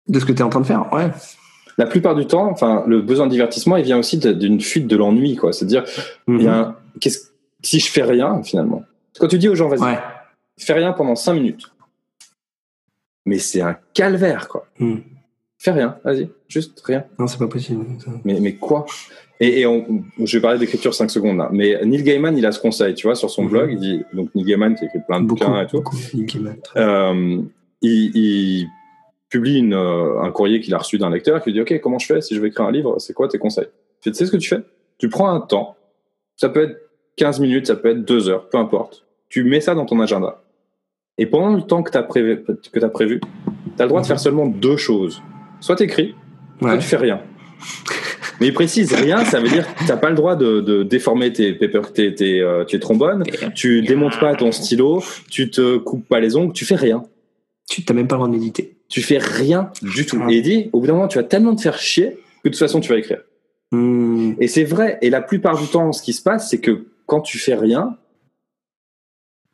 De 0.07 0.19
ce 0.19 0.25
que 0.25 0.31
tu 0.31 0.39
es 0.39 0.41
en 0.41 0.49
train 0.49 0.61
de 0.61 0.65
faire, 0.65 0.91
ouais. 0.93 1.11
la 1.77 1.85
plupart 1.85 2.15
du 2.15 2.25
temps, 2.25 2.49
enfin, 2.49 2.83
le 2.87 3.01
besoin 3.01 3.27
de 3.27 3.31
divertissement, 3.31 3.77
il 3.77 3.83
vient 3.83 3.99
aussi 3.99 4.17
d'une 4.17 4.59
fuite 4.61 4.87
de 4.87 4.95
l'ennui, 4.97 5.35
quoi. 5.35 5.53
C'est-à-dire, 5.53 5.83
qu'est-ce- 6.99 7.29
si 7.63 7.79
je 7.79 7.91
fais 7.91 8.01
rien, 8.03 8.41
finalement. 8.41 8.83
Quand 9.19 9.27
tu 9.27 9.37
dis 9.37 9.47
aux 9.47 9.55
gens, 9.55 9.67
vas-y, 9.67 9.81
Ouais. 9.81 9.99
fais 10.57 10.73
rien 10.73 10.91
pendant 10.93 11.15
cinq 11.15 11.35
minutes. 11.35 11.71
Mais 13.27 13.37
c'est 13.37 13.61
un 13.61 13.77
calvaire, 13.93 14.47
quoi. 14.47 14.65
Hmm. 14.79 14.97
Fais 15.63 15.71
rien, 15.71 15.97
vas-y, 16.03 16.27
juste 16.47 16.81
rien. 16.83 17.03
Non, 17.19 17.27
c'est 17.27 17.37
pas 17.37 17.47
possible. 17.47 17.85
Mais, 18.25 18.39
mais 18.39 18.55
quoi? 18.55 18.85
Et, 19.39 19.61
et 19.61 19.65
on- 19.67 20.03
je 20.23 20.37
vais 20.37 20.41
parler 20.41 20.57
d'écriture 20.57 20.93
5 20.95 21.11
secondes 21.11 21.37
là. 21.37 21.49
Mais 21.51 21.79
Neil 21.85 22.01
Gaiman, 22.01 22.35
il 22.35 22.45
a 22.47 22.51
ce 22.51 22.59
conseil, 22.59 22.95
tu 22.95 23.05
vois, 23.05 23.13
sur 23.15 23.29
son 23.29 23.43
Mhm. 23.43 23.49
blog. 23.49 23.69
Il 23.73 23.79
dit, 23.79 24.01
donc 24.13 24.33
Neil 24.33 24.45
Gaiman 24.45 24.73
qui 24.75 24.85
écrit 24.85 24.99
plein 25.07 25.21
de 25.21 25.27
Beaucoup, 25.27 25.45
bouquins 25.45 25.61
et 25.61 25.67
tout. 25.67 25.77
beaucoup. 25.77 25.95
Neil 26.15 26.25
Gaiman. 26.25 26.55
Euh, 26.77 27.41
il, 27.83 28.11
il 28.17 28.67
publie 29.29 29.59
une, 29.59 29.73
euh, 29.75 30.19
un 30.21 30.31
courrier 30.31 30.61
qu'il 30.61 30.73
a 30.73 30.79
reçu 30.79 30.97
d'un 30.97 31.11
lecteur 31.11 31.39
qui 31.43 31.51
lui 31.51 31.53
dit 31.53 31.61
Ok, 31.61 31.79
comment 31.79 31.99
je 31.99 32.07
fais 32.07 32.21
si 32.21 32.33
je 32.35 32.39
veux 32.41 32.47
écrire 32.47 32.65
un 32.65 32.71
livre? 32.71 32.97
C'est 32.99 33.13
quoi 33.13 33.27
tes 33.27 33.37
conseils? 33.37 33.67
Tu 34.01 34.11
sais 34.15 34.25
ce 34.25 34.31
que 34.31 34.37
tu 34.37 34.49
fais? 34.49 34.61
Tu 34.97 35.09
prends 35.09 35.29
un 35.29 35.41
temps, 35.41 35.75
ça 36.37 36.49
peut 36.49 36.63
être 36.63 36.77
15 37.17 37.39
minutes, 37.39 37.67
ça 37.67 37.75
peut 37.75 37.89
être 37.89 38.03
2 38.03 38.29
heures, 38.29 38.49
peu 38.49 38.57
importe. 38.57 39.05
Tu 39.29 39.43
mets 39.43 39.61
ça 39.61 39.75
dans 39.75 39.85
ton 39.85 39.99
agenda. 39.99 40.41
Et 41.19 41.27
pendant 41.27 41.55
le 41.55 41.61
temps 41.61 41.83
que 41.83 41.91
tu 41.91 41.97
as 41.99 42.03
prévu, 42.03 42.43
tu 42.45 42.79
as 42.79 43.83
le 43.83 43.87
droit 43.89 44.01
de 44.01 44.07
faire 44.07 44.19
seulement 44.19 44.47
deux 44.47 44.77
choses. 44.77 45.21
Soit 45.61 45.77
tu 45.77 45.83
écris, 45.83 46.15
soit 46.59 46.71
Ouais. 46.71 46.77
tu 46.77 46.85
fais 46.85 46.97
rien. 46.97 47.21
Mais 48.41 48.47
il 48.47 48.53
précise 48.53 48.91
rien, 48.93 49.23
ça 49.23 49.39
veut 49.39 49.47
dire 49.47 49.73
que 49.73 49.79
tu 49.79 49.85
n'as 49.85 49.97
pas 49.97 50.09
le 50.09 50.15
droit 50.15 50.35
de, 50.35 50.61
de 50.61 50.81
déformer 50.83 51.31
tes, 51.31 51.53
paper, 51.53 51.81
tes, 51.93 52.13
tes, 52.15 52.41
euh, 52.41 52.63
tes 52.63 52.79
trombones, 52.79 53.23
tu 53.53 53.83
démontes 53.83 54.19
pas 54.19 54.35
ton 54.35 54.51
stylo, 54.51 55.03
tu 55.29 55.51
te 55.51 55.77
coupes 55.77 56.07
pas 56.07 56.19
les 56.19 56.35
ongles, 56.35 56.51
tu 56.51 56.65
fais 56.65 56.75
rien. 56.75 57.03
Tu 57.69 57.83
n'as 57.87 57.95
même 57.95 58.07
pas 58.07 58.15
le 58.15 58.21
droit 58.21 58.27
de 58.27 58.33
méditer. 58.33 58.75
Tu 58.89 59.01
fais 59.01 59.19
rien 59.19 59.71
du 59.81 60.05
tout. 60.05 60.17
Ouais. 60.17 60.33
Et 60.33 60.37
il 60.37 60.41
dit, 60.41 60.69
au 60.73 60.79
bout 60.81 60.87
d'un 60.87 60.93
moment, 60.93 61.07
tu 61.07 61.19
vas 61.19 61.23
tellement 61.23 61.55
te 61.55 61.61
faire 61.61 61.77
chier 61.77 62.17
que 62.43 62.49
de 62.49 62.53
toute 62.53 62.57
façon, 62.57 62.79
tu 62.79 62.89
vas 62.89 62.97
écrire. 62.97 63.21
Hmm. 63.71 64.33
Et 64.39 64.47
c'est 64.47 64.63
vrai. 64.65 64.97
Et 65.01 65.09
la 65.09 65.21
plupart 65.21 65.57
du 65.57 65.67
temps, 65.67 65.91
ce 65.93 66.01
qui 66.01 66.11
se 66.11 66.21
passe, 66.21 66.49
c'est 66.49 66.59
que 66.59 66.87
quand 67.05 67.21
tu 67.21 67.37
fais 67.37 67.55
rien, 67.55 67.95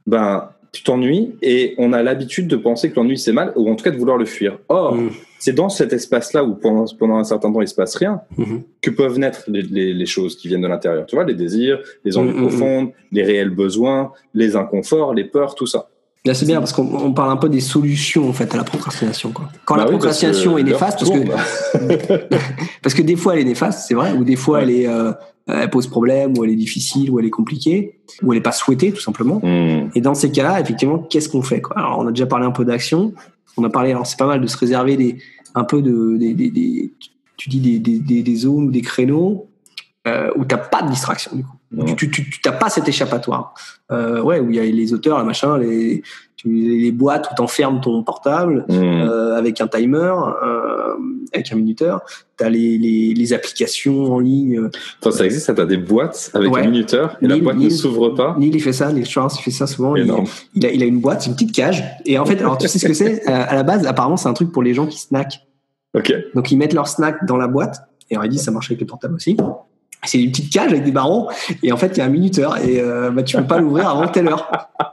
ben, 0.06 0.50
tu 0.72 0.84
t'ennuies 0.84 1.36
et 1.42 1.74
on 1.78 1.94
a 1.94 2.04
l'habitude 2.04 2.48
de 2.48 2.56
penser 2.56 2.90
que 2.92 2.96
l'ennui 2.96 3.18
c'est 3.18 3.32
mal, 3.32 3.54
ou 3.56 3.70
en 3.70 3.76
tout 3.76 3.84
cas 3.84 3.92
de 3.92 3.98
vouloir 3.98 4.18
le 4.18 4.26
fuir. 4.26 4.60
Or, 4.70 4.96
Hmm. 4.96 5.10
c'est 5.40 5.54
dans 5.54 5.70
cet 5.70 5.94
espace-là 5.94 6.44
où 6.44 6.56
pendant, 6.56 6.86
pendant 6.98 7.18
un 7.18 7.24
certain 7.24 7.52
temps 7.52 7.62
il 7.62 7.68
se 7.68 7.76
passe 7.76 7.96
rien 7.96 8.22
Mhm. 8.38 8.64
que 8.82 8.90
peuvent 8.90 9.18
naître 9.20 9.44
les, 9.48 9.62
les- 9.62 9.94
les 9.94 10.06
choses 10.06 10.36
qui 10.38 10.48
viennent 10.48 10.62
de 10.62 10.68
l'intérieur. 10.68 11.06
Tu 11.06 11.16
vois, 11.16 11.26
les 11.26 11.36
désirs, 11.36 11.80
les 12.06 12.18
envies 12.18 12.32
Mm, 12.32 12.34
mm, 12.34 12.38
mm. 12.44 12.48
profondes, 12.48 12.90
les 13.12 13.24
réels 13.24 13.50
besoins, 13.50 14.12
les 14.34 14.56
inconforts, 14.56 15.14
les 15.14 15.24
peurs, 15.26 15.56
tout 15.56 15.68
ça. 15.68 15.90
Là, 16.28 16.34
c'est 16.34 16.46
bien 16.46 16.60
parce 16.60 16.74
qu'on 16.74 16.84
on 16.94 17.14
parle 17.14 17.32
un 17.32 17.38
peu 17.38 17.50
des 17.50 17.62
solutions 17.62 18.28
en 18.30 18.34
fait 18.34 18.54
à 18.54 18.58
la 18.58 18.64
procrastination. 18.64 19.32
Quoi. 19.32 19.50
Quand 19.66 19.76
Bah 19.76 19.82
la 19.84 19.88
oui, 19.88 19.94
procrastination 19.98 20.58
est 20.58 20.64
néfaste, 20.64 21.00
parce 21.00 21.10
que, 21.12 21.18
tourne. 21.18 22.20
parce 22.82 22.94
que 22.94 23.02
des 23.02 23.16
fois 23.16 23.34
elle 23.34 23.40
est 23.40 23.46
néfaste, 23.46 23.86
c'est 23.88 23.94
vrai, 23.94 24.12
ou 24.12 24.24
des 24.24 24.36
fois 24.36 24.62
elle, 24.62 24.72
est, 24.72 24.88
euh, 24.88 25.14
elle 25.48 25.70
pose 25.70 25.88
problème, 25.88 26.38
ou 26.38 26.44
elle 26.44 26.52
est 26.52 26.56
difficile, 26.56 27.10
ou 27.12 27.20
elle 27.20 27.26
est 27.26 27.30
compliquée, 27.32 28.00
ou 28.24 28.34
elle 28.34 28.40
n'est 28.40 28.44
pas 28.44 28.52
souhaitée 28.52 28.92
tout 28.92 29.02
simplement. 29.02 29.40
Hmm. 29.42 29.90
Et 29.96 30.02
dans 30.02 30.14
ces 30.14 30.32
cas-là, 30.32 30.60
effectivement, 30.60 31.00
qu'est-ce 31.00 31.30
qu'on 31.30 31.42
fait 31.42 31.62
quoi? 31.62 31.78
Alors, 31.78 32.00
on 32.00 32.08
a 32.08 32.12
déjà 32.12 32.26
parlé 32.26 32.46
un 32.46 32.52
peu 32.52 32.66
d'action. 32.66 33.14
On 33.56 33.64
a 33.64 33.70
parlé, 33.70 33.92
alors 33.92 34.06
c'est 34.06 34.20
pas 34.20 34.28
mal 34.28 34.42
de 34.42 34.48
se 34.48 34.58
réserver 34.58 34.98
des, 34.98 35.18
un 35.56 35.64
peu 35.64 35.82
de, 35.82 36.18
des, 36.18 36.34
des, 36.34 36.52
des- 36.52 36.94
tu 37.38 37.50
dis 37.50 37.60
des, 37.60 37.80
des, 37.80 38.00
des, 38.00 38.24
des 38.24 38.36
zones 38.36 38.66
ou 38.68 38.72
des 38.72 38.82
créneaux 38.82 39.48
euh, 40.08 40.30
où 40.36 40.46
t'as 40.46 40.58
pas 40.58 40.82
de 40.82 40.90
distraction 40.90 41.36
du 41.36 41.44
coup. 41.44 41.57
Tu, 41.98 42.10
tu, 42.10 42.30
tu 42.30 42.42
t'as 42.42 42.54
pas 42.54 42.70
cet 42.70 42.88
échappatoire. 42.88 43.54
Euh, 43.92 44.22
ouais, 44.22 44.40
où 44.40 44.50
il 44.50 44.56
y 44.56 44.60
a 44.60 44.64
les 44.64 44.94
auteurs, 44.94 45.22
les 45.26 45.68
les, 45.68 46.04
tu, 46.38 46.48
les 46.50 46.92
boîtes 46.92 47.30
où 47.32 47.36
t'enfermes 47.36 47.82
ton 47.82 48.04
portable 48.04 48.66
Hmm. 48.70 48.74
euh, 48.74 49.36
avec 49.38 49.60
un 49.60 49.68
timer, 49.68 50.14
euh, 50.44 50.94
avec 51.34 51.52
un 51.52 51.56
minuteur. 51.56 52.02
T'as 52.38 52.48
les, 52.50 52.78
les, 52.78 53.14
les 53.14 53.34
applications 53.34 54.14
en 54.14 54.20
ligne. 54.20 54.70
Attends, 55.02 55.12
ça 55.12 55.26
existe, 55.26 55.48
ça 55.48 55.54
T'as 55.54 55.66
des 55.66 55.78
boîtes 55.78 56.32
avec 56.34 56.52
Ouais. 56.54 56.62
un 56.62 56.68
minuteur 56.70 57.18
et 57.22 57.28
la 57.28 57.36
Neil- 57.36 57.42
boîte 57.44 57.58
ne 57.58 57.70
s'ouvre 57.70 58.10
pas. 58.10 58.36
Neil, 58.40 58.52
il 58.54 58.62
fait 58.62 58.72
ça, 58.74 58.92
Neil 58.94 59.06
Strauss, 59.06 59.38
il 59.40 59.44
fait 59.44 59.52
ça 59.52 59.68
souvent. 59.68 59.96
Il, 59.96 60.10
a, 60.66 60.72
il 60.72 60.84
a 60.84 60.86
une 60.86 61.00
boîte, 61.02 61.24
c'est 61.24 61.30
une 61.30 61.36
petite 61.36 61.54
cage. 61.54 61.84
Et 62.06 62.18
en 62.18 62.26
fait, 62.26 62.40
alors 62.40 62.58
tu 62.58 62.68
sais 62.68 62.80
ce 62.80 62.88
que 62.88 62.94
c'est 62.94 63.26
À 63.28 63.56
la 63.56 63.64
base, 63.64 63.86
apparemment, 63.86 64.16
c'est 64.18 64.30
un 64.30 64.34
truc 64.34 64.52
pour 64.54 64.64
les 64.64 64.74
gens 64.74 64.88
qui 64.88 65.00
snackent. 65.00 65.42
Ok. 65.96 66.14
Donc 66.36 66.50
ils 66.52 66.58
mettent 66.58 66.74
leur 66.74 66.88
snack 66.88 67.26
dans 67.26 67.38
la 67.38 67.48
boîte. 67.48 67.78
Et 68.10 68.16
alors 68.16 68.26
ils 68.26 68.30
disent 68.30 68.44
ça 68.44 68.52
marche 68.52 68.68
avec 68.72 68.80
les 68.80 68.86
portables 68.86 69.16
aussi. 69.16 69.36
C'est 70.08 70.22
une 70.22 70.32
petite 70.32 70.52
cage 70.52 70.72
avec 70.72 70.84
des 70.84 70.92
barreaux. 70.92 71.30
Et 71.64 71.72
en 71.72 71.78
fait, 71.78 71.88
il 71.96 71.98
y 71.98 72.02
a 72.02 72.06
un 72.06 72.10
minuteur. 72.10 72.58
Et 72.58 72.80
euh, 72.80 73.12
bah, 73.12 73.24
tu 73.24 73.38
peux 73.38 73.46
pas 73.46 73.60
l'ouvrir 73.60 73.90
avant 73.90 74.08
telle 74.08 74.28
heure. 74.28 74.50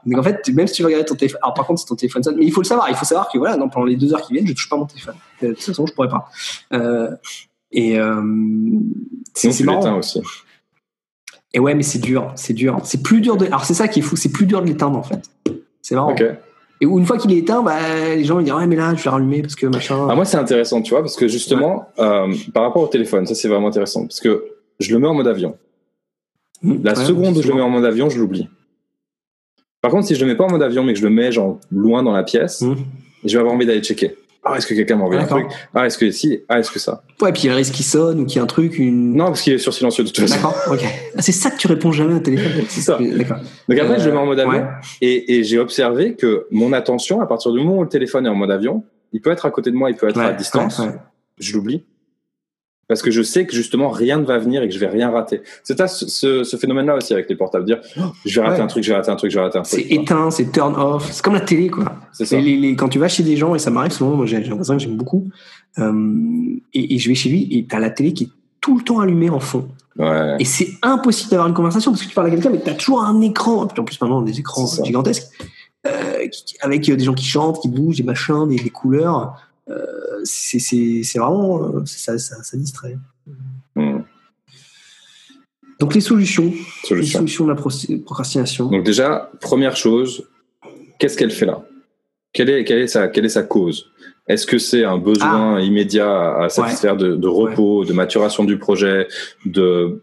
Donc 0.07 0.19
en 0.19 0.23
fait, 0.23 0.49
même 0.51 0.67
si 0.67 0.75
tu 0.75 0.83
veux 0.83 0.87
regarder 0.87 1.07
ton 1.07 1.15
téléphone. 1.15 1.41
Alors 1.43 1.55
par 1.55 1.67
contre, 1.67 1.81
c'est 1.81 1.87
ton 1.87 1.95
téléphone 1.97 2.23
sonne. 2.23 2.37
Mais 2.39 2.45
il 2.45 2.53
faut 2.53 2.61
le 2.61 2.67
savoir. 2.67 2.89
Il 2.91 2.97
faut 2.97 3.05
savoir 3.05 3.31
que 3.31 3.39
voilà, 3.39 3.57
non, 3.57 3.69
pendant 3.69 3.87
les 3.87 3.97
deux 3.97 4.12
heures 4.12 4.23
qui 4.23 4.33
viennent, 4.33 4.47
je 4.47 4.53
touche 4.53 4.69
pas 4.69 4.77
mon 4.77 4.87
téléphone. 4.87 5.15
Euh, 5.43 5.49
De 5.49 5.53
toute 5.55 5.62
façon, 5.62 5.87
je 5.87 5.93
pourrais 5.93 6.09
pas. 6.09 6.29
Euh, 6.73 7.11
et 7.73 7.99
euh, 7.99 8.23
c'est 9.35 9.65
marrant. 9.65 9.99
aussi. 9.99 10.21
Et 11.53 11.61
ouais, 11.61 11.75
mais 11.75 11.83
c'est 11.85 12.01
dur, 12.01 12.33
c'est 12.35 12.53
dur. 12.53 12.79
C'est 12.83 13.03
plus 13.03 13.21
dur 13.21 13.37
de. 13.37 13.47
Alors 13.47 13.65
c'est 13.65 13.75
ça 13.75 13.89
qui 13.89 14.01
est 14.01 14.03
fou, 14.03 14.17
c'est 14.17 14.33
plus 14.33 14.47
dur 14.47 14.61
de 14.61 14.67
l'éteindre 14.67 14.99
en 14.99 15.03
fait. 15.03 15.21
C'est 15.83 15.95
marrant. 15.95 16.12
Ok. 16.12 16.25
Et 16.81 16.87
une 16.87 17.07
fois 17.07 17.17
qu'il 17.19 17.33
est 17.33 17.39
éteint, 17.39 17.62
bah, 17.62 17.79
les 18.15 18.25
gens 18.25 18.41
ils 18.41 18.45
disent 18.45 18.53
ouais 18.53 18.67
mais 18.67 18.75
là 18.75 18.93
je 18.97 19.03
vais 19.03 19.11
rallumer 19.11 19.43
parce 19.43 19.55
que 19.55 19.67
machin. 19.67 20.09
Ah, 20.11 20.15
moi, 20.17 20.25
c'est 20.25 20.37
intéressant, 20.37 20.83
tu 20.83 20.91
vois, 20.91 21.01
parce 21.01 21.17
que 21.17 21.29
justement, 21.29 21.89
euh, 21.99 22.35
par 22.53 22.65
rapport 22.65 22.83
au 22.83 22.89
téléphone, 22.89 23.27
ça 23.27 23.35
c'est 23.35 23.49
vraiment 23.49 23.69
intéressant, 23.69 24.03
parce 24.03 24.21
que 24.21 24.45
je 24.85 24.93
le 24.93 24.99
mets 25.01 25.09
en 25.09 25.14
mode 25.14 25.28
avion. 25.28 25.57
Mmh, 26.62 26.74
La 26.82 26.93
ouais, 26.97 27.05
seconde 27.05 27.37
où 27.37 27.43
je 27.43 27.49
le 27.49 27.55
mets 27.55 27.61
en 27.61 27.70
mode 27.70 27.85
avion, 27.85 28.09
je 28.09 28.18
l'oublie. 28.18 28.49
Par 29.80 29.91
contre, 29.91 30.07
si 30.07 30.14
je 30.14 30.20
le 30.20 30.26
mets 30.26 30.37
pas 30.37 30.45
en 30.45 30.51
mode 30.51 30.62
avion, 30.62 30.82
mais 30.82 30.95
que 30.95 30.99
je 30.99 31.05
le 31.05 31.11
mets 31.11 31.30
genre 31.32 31.59
loin 31.70 32.03
dans 32.03 32.12
la 32.12 32.22
pièce, 32.22 32.62
Mmh. 32.62 32.74
je 33.24 33.32
vais 33.32 33.39
avoir 33.39 33.55
envie 33.55 33.66
d'aller 33.66 33.82
checker. 33.82 34.14
Ah, 34.47 34.59
est-ce 34.59 34.66
que 34.66 34.74
quelqu'un 34.74 34.97
m'a 34.97 35.05
envoyé 35.05 35.22
un 35.22 35.26
truc? 35.26 35.47
Ah, 35.74 35.87
est-ce 35.87 35.97
que 35.97 36.11
si? 36.11 36.41
Ah, 36.51 36.59
est-ce 36.59 36.70
que 36.70 36.78
ça? 36.78 37.03
Ouais, 37.22 37.32
puis 37.32 37.43
il 37.43 37.47
y 37.47 37.49
a 37.49 37.53
le 37.53 37.57
risque 37.57 37.72
qu'il 37.72 37.85
sonne 37.85 38.20
ou 38.20 38.26
qu'il 38.26 38.37
y 38.37 38.39
ait 38.41 38.43
un 38.43 38.47
truc, 38.47 38.78
une. 38.78 39.14
Non, 39.14 39.26
parce 39.26 39.41
qu'il 39.41 39.55
est 39.55 39.59
sur 39.59 39.72
silencieux 39.72 40.05
de 40.05 40.11
toute 40.11 40.20
façon. 40.20 40.35
D'accord, 40.37 40.55
ok. 40.70 40.85
Ah, 41.16 41.22
c'est 41.22 41.32
ça 41.32 41.51
que 41.51 41.57
tu 41.57 41.66
réponds 41.66 41.93
jamais 41.93 42.12
au 42.14 42.18
téléphone. 42.18 42.62
C'est 42.68 42.82
ça. 42.82 42.99
D'accord. 43.01 43.39
Donc 43.68 43.78
après, 43.78 43.99
je 44.01 44.05
le 44.07 44.12
mets 44.12 44.18
en 44.18 44.26
mode 44.26 44.41
avion. 44.41 44.53
Ouais. 44.53 44.64
Et, 45.01 45.37
et 45.39 45.45
j'ai 45.45 45.59
observé 45.59 46.14
que 46.14 46.47
mon 46.51 46.74
attention, 46.74 47.22
à 47.22 47.26
partir 47.26 47.53
du 47.53 47.59
moment 47.61 47.78
où 47.78 47.82
le 47.85 47.89
téléphone 47.89 48.26
est 48.26 48.28
en 48.28 48.35
mode 48.35 48.51
avion, 48.51 48.85
il 49.14 49.22
peut 49.22 49.30
être 49.30 49.47
à 49.47 49.51
côté 49.51 49.70
de 49.70 49.76
moi, 49.76 49.91
il 49.91 49.97
peut 49.97 50.09
être 50.11 50.20
à 50.20 50.32
distance. 50.35 50.78
ouais. 50.78 50.93
Je 51.39 51.55
l'oublie. 51.55 51.85
Parce 52.89 53.01
que 53.03 53.11
je 53.11 53.22
sais 53.22 53.47
que 53.47 53.55
justement 53.55 53.89
rien 53.89 54.18
ne 54.18 54.24
va 54.24 54.39
venir 54.39 54.62
et 54.62 54.68
que 54.68 54.74
je 54.74 54.78
vais 54.78 54.89
rien 54.89 55.11
rater. 55.11 55.41
C'est 55.62 55.80
à 55.80 55.89
ce, 55.89 56.45
phénomène-là 56.61 56.97
aussi 56.97 57.12
avec 57.14 57.28
les 57.28 57.37
portables. 57.37 57.64
Dire, 57.64 57.80
Oh, 57.99 58.03
je 58.26 58.41
vais 58.41 58.47
rater 58.47 58.59
Ouais. 58.59 58.64
un 58.64 58.66
truc, 58.66 58.85
je 58.85 58.91
vais 58.91 58.97
rater 58.97 59.11
un 59.11 59.16
truc, 59.16 59.30
je 59.30 59.37
vais 59.39 59.43
rater 59.45 59.59
un 59.59 59.64
C'est 59.64 59.78
truc. 59.78 59.93
vois. 59.93 60.03
éteint, 60.03 60.30
c'est 60.30 60.53
turn 60.53 60.74
off. 60.76 61.11
C'est 61.11 61.22
comme 61.24 61.35
la 61.35 61.41
télé, 61.41 61.68
quoi. 61.68 61.85
C'est 62.12 62.24
ça. 62.26 62.37
Les- 62.37 62.43
les- 62.43 62.57
les- 62.57 62.76
quand 62.76 62.89
tu 62.89 62.99
vas 62.99 63.09
chez 63.09 63.22
des 63.22 63.37
gens, 63.37 63.55
et 63.55 63.59
ça 63.59 63.70
m'arrive 63.70 63.93
souvent, 63.93 64.14
moi 64.16 64.26
j'ai 64.26 64.43
j'ai 64.43 64.51
l'impression 64.51 64.76
que 64.76 64.82
j'aime 64.82 64.97
beaucoup, 64.97 65.28
euh, 65.78 66.57
et, 66.74 66.95
et 66.95 66.99
je 66.99 67.09
vais 67.09 67.14
chez 67.14 67.28
lui, 67.30 67.49
et 67.51 67.66
t'as 67.66 67.78
la 67.78 67.91
télé 67.91 68.12
qui 68.12 68.24
est 68.24 68.30
tout 68.61 68.76
le 68.78 68.85
temps 68.85 69.01
allumée 69.01 69.30
en 69.30 69.41
fond. 69.41 69.68
Ouais. 69.99 70.37
Et 70.41 70.45
c'est 70.45 70.68
impossible 70.82 71.30
d'avoir 71.30 71.49
une 71.49 71.55
conversation 71.55 71.91
parce 71.93 72.03
que 72.03 72.09
tu 72.09 72.14
parles 72.14 72.26
à 72.26 72.30
quelqu'un, 72.30 72.51
mais 72.51 72.59
t'as 72.61 72.74
toujours 72.74 73.03
un 73.03 73.20
écran. 73.20 73.62
En 73.62 73.66
plus, 73.66 74.01
maintenant, 74.01 74.22
des 74.22 74.39
écrans 74.41 74.66
C'est 74.66 74.78
ça. 74.78 74.85
gigantesques, 74.85 75.28
euh, 75.87 76.26
avec 76.62 76.89
euh, 76.89 76.97
des 76.97 77.05
gens 77.05 77.14
qui 77.14 77.24
chantent, 77.26 77.61
qui 77.61 77.68
bougent, 77.68 77.97
des 77.99 78.03
machins, 78.03 78.49
des, 78.49 78.57
des 78.57 78.70
couleurs. 78.70 79.37
Euh, 79.71 80.21
c'est 80.25 80.59
vraiment. 81.17 81.62
euh, 81.65 81.83
ça, 81.87 82.19
ça, 82.19 82.43
ça 82.43 82.57
distrait. 82.57 82.97
Hmm. 83.77 84.01
Donc, 85.81 85.95
les 85.95 86.01
solutions. 86.01 86.45
Les 86.53 86.87
Solution. 86.89 87.19
solutions 87.21 87.45
de 87.45 87.51
la 87.51 87.57
pro- 87.57 87.71
procrastination. 88.05 88.69
Donc 88.71 88.85
déjà, 88.85 89.31
première 89.41 89.77
chose, 89.77 90.29
qu'est-ce 90.99 91.17
qu'elle 91.17 91.31
fait 91.33 91.47
là? 91.47 91.62
Quelle 92.33 92.51
est, 92.51 92.65
quelle, 92.65 92.79
est 92.81 92.87
sa, 92.89 93.09
quelle 93.09 93.25
est 93.25 93.29
sa 93.31 93.43
cause? 93.43 93.91
Est-ce 94.27 94.47
que 94.47 94.59
c'est 94.59 94.85
un 94.85 94.99
besoin 94.99 95.61
immédiat 95.61 96.37
à, 96.37 96.49
satisfaire 96.49 96.97
de, 96.97 97.15
de 97.17 97.29
repos, 97.29 97.85
de 97.85 97.93
maturation 97.93 98.45
du 98.45 98.59
projet, 98.59 99.07
de 99.45 100.01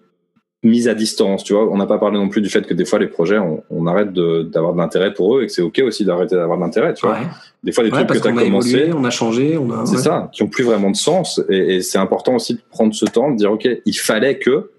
mise 0.63 0.87
à 0.87 0.93
distance? 0.93 1.43
Tu 1.43 1.53
vois, 1.53 1.69
on 1.71 1.77
n'a 1.77 1.87
pas 1.87 1.97
parlé 1.97 2.17
non 2.19 2.29
plus 2.29 2.41
du 2.41 2.49
fait 2.49 2.65
que 2.67 2.73
des 2.73 2.85
fois 2.85 2.99
les 2.99 3.07
projets, 3.07 3.39
on, 3.39 3.63
on 3.69 3.87
arrête 3.87 4.13
de- 4.13 4.43
d'avoir 4.43 4.73
de, 4.73 4.77
l'intérêt 4.77 5.13
pour 5.13 5.37
eux 5.37 5.43
et 5.43 5.47
que 5.47 5.51
c'est 5.51 5.61
ok 5.61 5.81
aussi 5.85 6.05
d'arrêter 6.05 6.35
d'avoir 6.35 6.57
de 6.57 6.63
l'intérêt. 6.63 6.93
Tu 6.93 7.05
vois, 7.05 7.15
Ouais. 7.17 7.25
Des 7.63 7.71
fois 7.71 7.83
des 7.83 7.91
Ouais, 7.91 8.05
trucs 8.05 8.07
que 8.21 8.23
tu 8.23 8.27
as 8.27 8.31
a 8.31 8.43
commencé, 8.43 8.69
évolué, 8.75 8.93
on 8.93 9.03
a 9.03 9.09
changé, 9.09 9.57
on 9.57 9.69
a. 9.71 9.85
c'est 9.85 9.95
ouais. 9.97 10.01
ça, 10.01 10.29
qui 10.33 10.43
ont 10.43 10.47
plus 10.47 10.63
vraiment 10.63 10.89
de 10.91 10.95
sens. 10.95 11.41
Et, 11.49 11.75
et 11.75 11.81
c'est 11.81 11.97
important 11.99 12.35
aussi 12.35 12.55
de 12.55 12.61
prendre 12.69 12.93
ce 12.93 13.05
temps, 13.05 13.31
de 13.31 13.37
dire 13.37 13.51
ok, 13.51 13.67
il 13.85 13.93
fallait 13.97 14.39
que, 14.39 14.71